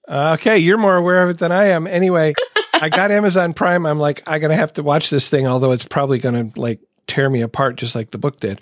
Okay, 0.08 0.60
you're 0.60 0.78
more 0.78 0.96
aware 0.96 1.24
of 1.24 1.32
it 1.32 1.40
than 1.40 1.52
I 1.52 1.70
am. 1.70 1.88
Anyway, 1.88 2.36
I 2.84 2.90
got 2.90 3.12
Amazon 3.12 3.54
Prime. 3.54 3.86
I'm 3.86 3.98
like, 3.98 4.24
I'm 4.28 4.42
to 4.42 4.58
have 4.58 4.74
to 4.74 4.84
watch 4.84 5.10
this 5.10 5.30
thing, 5.30 5.48
although 5.48 5.72
it's 5.72 5.86
probably 5.86 6.20
to 6.20 6.60
like 6.60 6.82
tear 7.08 7.30
me 7.30 7.42
apart 7.42 7.78
just 7.78 7.96
like 7.96 8.12
the 8.12 8.18
book 8.18 8.42
did. 8.42 8.60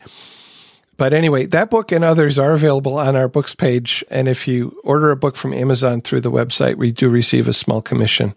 But 0.96 1.16
anyway, 1.16 1.48
that 1.48 1.72
book 1.72 1.92
and 1.92 2.04
others 2.04 2.38
are 2.38 2.54
available 2.54 3.00
on 3.00 3.16
our 3.16 3.28
books 3.28 3.56
page. 3.56 4.04
And 4.12 4.28
if 4.28 4.48
you 4.48 4.80
order 4.84 5.10
a 5.10 5.16
book 5.16 5.36
from 5.36 5.56
Amazon 5.56 6.02
through 6.02 6.22
the 6.22 6.30
website, 6.30 6.76
we 6.76 6.92
do 6.92 7.10
receive 7.10 7.48
a 7.48 7.54
small 7.54 7.82
commission. 7.82 8.36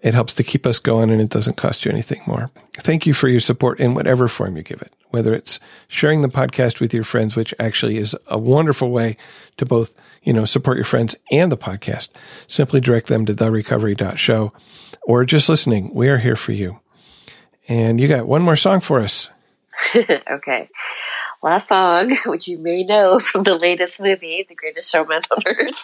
It 0.00 0.14
helps 0.14 0.32
to 0.34 0.44
keep 0.44 0.64
us 0.64 0.78
going 0.78 1.10
and 1.10 1.20
it 1.20 1.30
doesn't 1.30 1.56
cost 1.56 1.84
you 1.84 1.90
anything 1.90 2.22
more. 2.24 2.48
Thank 2.74 3.04
you 3.04 3.12
for 3.12 3.26
your 3.26 3.40
support 3.40 3.80
in 3.80 3.94
whatever 3.94 4.28
form 4.28 4.56
you 4.56 4.62
give 4.62 4.80
it, 4.80 4.92
whether 5.08 5.34
it's 5.34 5.58
sharing 5.88 6.22
the 6.22 6.28
podcast 6.28 6.78
with 6.78 6.94
your 6.94 7.02
friends, 7.02 7.34
which 7.34 7.52
actually 7.58 7.96
is 7.96 8.14
a 8.28 8.38
wonderful 8.38 8.92
way 8.92 9.16
to 9.56 9.66
both, 9.66 9.92
you 10.22 10.32
know, 10.32 10.44
support 10.44 10.76
your 10.76 10.84
friends 10.84 11.16
and 11.30 11.50
the 11.50 11.56
podcast. 11.56 12.10
Simply 12.46 12.80
direct 12.80 13.08
them 13.08 13.26
to 13.26 13.34
therecovery.show 13.34 14.52
or 15.02 15.24
just 15.24 15.48
listening. 15.48 15.94
We 15.94 16.08
are 16.08 16.18
here 16.18 16.36
for 16.36 16.52
you. 16.52 16.80
And 17.68 18.00
you 18.00 18.08
got 18.08 18.26
one 18.26 18.42
more 18.42 18.56
song 18.56 18.80
for 18.80 19.00
us. 19.00 19.30
okay. 19.96 20.68
Last 21.42 21.68
song, 21.68 22.10
which 22.26 22.48
you 22.48 22.58
may 22.58 22.84
know 22.84 23.18
from 23.20 23.44
the 23.44 23.54
latest 23.54 24.00
movie, 24.00 24.44
The 24.48 24.54
Greatest 24.54 24.90
Showman 24.90 25.22
on 25.30 25.42
Earth. 25.46 25.74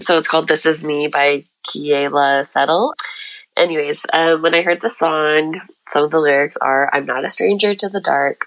so 0.00 0.18
it's 0.18 0.28
called 0.28 0.48
This 0.48 0.66
Is 0.66 0.84
Me 0.84 1.08
by 1.08 1.44
Keala 1.66 2.44
Settle. 2.44 2.94
Anyways, 3.56 4.06
um, 4.12 4.42
when 4.42 4.54
I 4.54 4.62
heard 4.62 4.80
the 4.80 4.90
song, 4.90 5.60
some 5.88 6.04
of 6.04 6.12
the 6.12 6.20
lyrics 6.20 6.56
are 6.56 6.88
I'm 6.94 7.06
not 7.06 7.24
a 7.24 7.28
stranger 7.28 7.74
to 7.74 7.88
the 7.88 8.00
dark. 8.00 8.46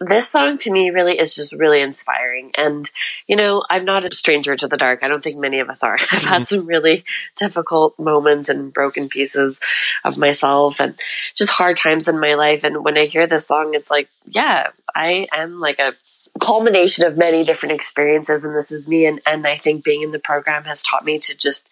this 0.00 0.28
song 0.28 0.58
to 0.58 0.70
me 0.70 0.90
really 0.90 1.18
is 1.18 1.34
just 1.34 1.52
really 1.52 1.80
inspiring. 1.80 2.52
And, 2.56 2.88
you 3.26 3.36
know, 3.36 3.64
I'm 3.68 3.84
not 3.84 4.04
a 4.04 4.14
stranger 4.14 4.54
to 4.54 4.68
the 4.68 4.76
dark. 4.76 5.02
I 5.02 5.08
don't 5.08 5.22
think 5.22 5.38
many 5.38 5.58
of 5.60 5.68
us 5.68 5.82
are. 5.82 5.94
I've 6.12 6.24
had 6.24 6.42
mm-hmm. 6.42 6.44
some 6.44 6.66
really 6.66 7.04
difficult 7.36 7.98
moments 7.98 8.48
and 8.48 8.72
broken 8.72 9.08
pieces 9.08 9.60
of 10.04 10.16
myself 10.16 10.80
and 10.80 10.98
just 11.34 11.50
hard 11.50 11.76
times 11.76 12.08
in 12.08 12.20
my 12.20 12.34
life. 12.34 12.64
And 12.64 12.84
when 12.84 12.96
I 12.96 13.06
hear 13.06 13.26
this 13.26 13.46
song, 13.46 13.74
it's 13.74 13.90
like, 13.90 14.08
yeah, 14.26 14.68
I 14.94 15.26
am 15.32 15.58
like 15.58 15.78
a 15.80 15.94
culmination 16.40 17.04
of 17.04 17.16
many 17.16 17.44
different 17.44 17.74
experiences. 17.74 18.44
And 18.44 18.54
this 18.54 18.70
is 18.70 18.88
me. 18.88 19.06
And, 19.06 19.20
and 19.26 19.46
I 19.46 19.58
think 19.58 19.84
being 19.84 20.02
in 20.02 20.12
the 20.12 20.18
program 20.20 20.64
has 20.64 20.82
taught 20.82 21.04
me 21.04 21.18
to 21.18 21.36
just, 21.36 21.68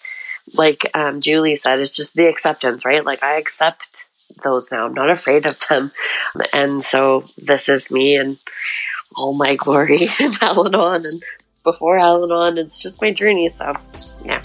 like 0.55 0.91
um, 0.95 1.21
Julie 1.21 1.57
said, 1.57 1.79
it's 1.79 1.95
just 1.95 2.15
the 2.15 2.27
acceptance, 2.27 2.85
right? 2.85 3.05
Like 3.05 3.23
I 3.23 3.39
accept 3.39 4.06
those 4.43 4.71
now. 4.71 4.87
I'm 4.87 4.95
not 4.95 5.11
afraid 5.11 5.47
of 5.47 5.59
them. 5.69 5.93
And 6.53 6.83
so 6.83 7.25
this 7.39 7.69
is 7.69 7.91
me 7.91 8.17
and 8.17 8.39
all 9.15 9.37
my 9.37 9.57
glory 9.57 10.09
in 10.21 10.35
Al 10.41 10.67
Anon 10.67 11.03
and 11.05 11.23
before 11.65 11.99
Al 11.99 12.25
Anon. 12.25 12.59
It's 12.59 12.81
just 12.81 13.03
my 13.03 13.13
journey. 13.13 13.49
So, 13.49 13.75
yeah. 14.25 14.43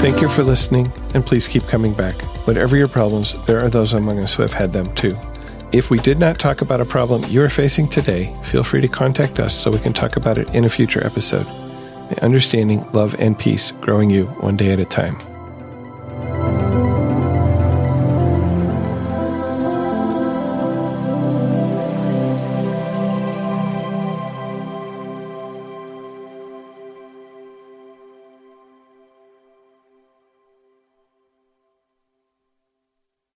Thank 0.00 0.22
you 0.22 0.30
for 0.30 0.42
listening, 0.42 0.90
and 1.12 1.24
please 1.24 1.46
keep 1.46 1.62
coming 1.64 1.92
back. 1.92 2.14
Whatever 2.46 2.74
your 2.74 2.88
problems, 2.88 3.34
there 3.44 3.60
are 3.60 3.68
those 3.68 3.92
among 3.92 4.18
us 4.18 4.32
who 4.32 4.40
have 4.40 4.54
had 4.54 4.72
them 4.72 4.94
too. 4.94 5.14
If 5.72 5.90
we 5.90 5.98
did 5.98 6.18
not 6.18 6.38
talk 6.38 6.62
about 6.62 6.80
a 6.80 6.86
problem 6.86 7.22
you 7.28 7.42
are 7.42 7.50
facing 7.50 7.86
today, 7.86 8.34
feel 8.44 8.64
free 8.64 8.80
to 8.80 8.88
contact 8.88 9.38
us 9.38 9.54
so 9.54 9.70
we 9.70 9.78
can 9.78 9.92
talk 9.92 10.16
about 10.16 10.38
it 10.38 10.48
in 10.54 10.64
a 10.64 10.70
future 10.70 11.04
episode 11.04 11.46
May 12.10 12.16
understanding, 12.22 12.86
love, 12.92 13.14
and 13.18 13.38
peace 13.38 13.70
growing 13.70 14.10
you 14.10 14.26
one 14.26 14.56
day 14.56 14.72
at 14.72 14.80
a 14.80 14.84
time. 14.84 15.16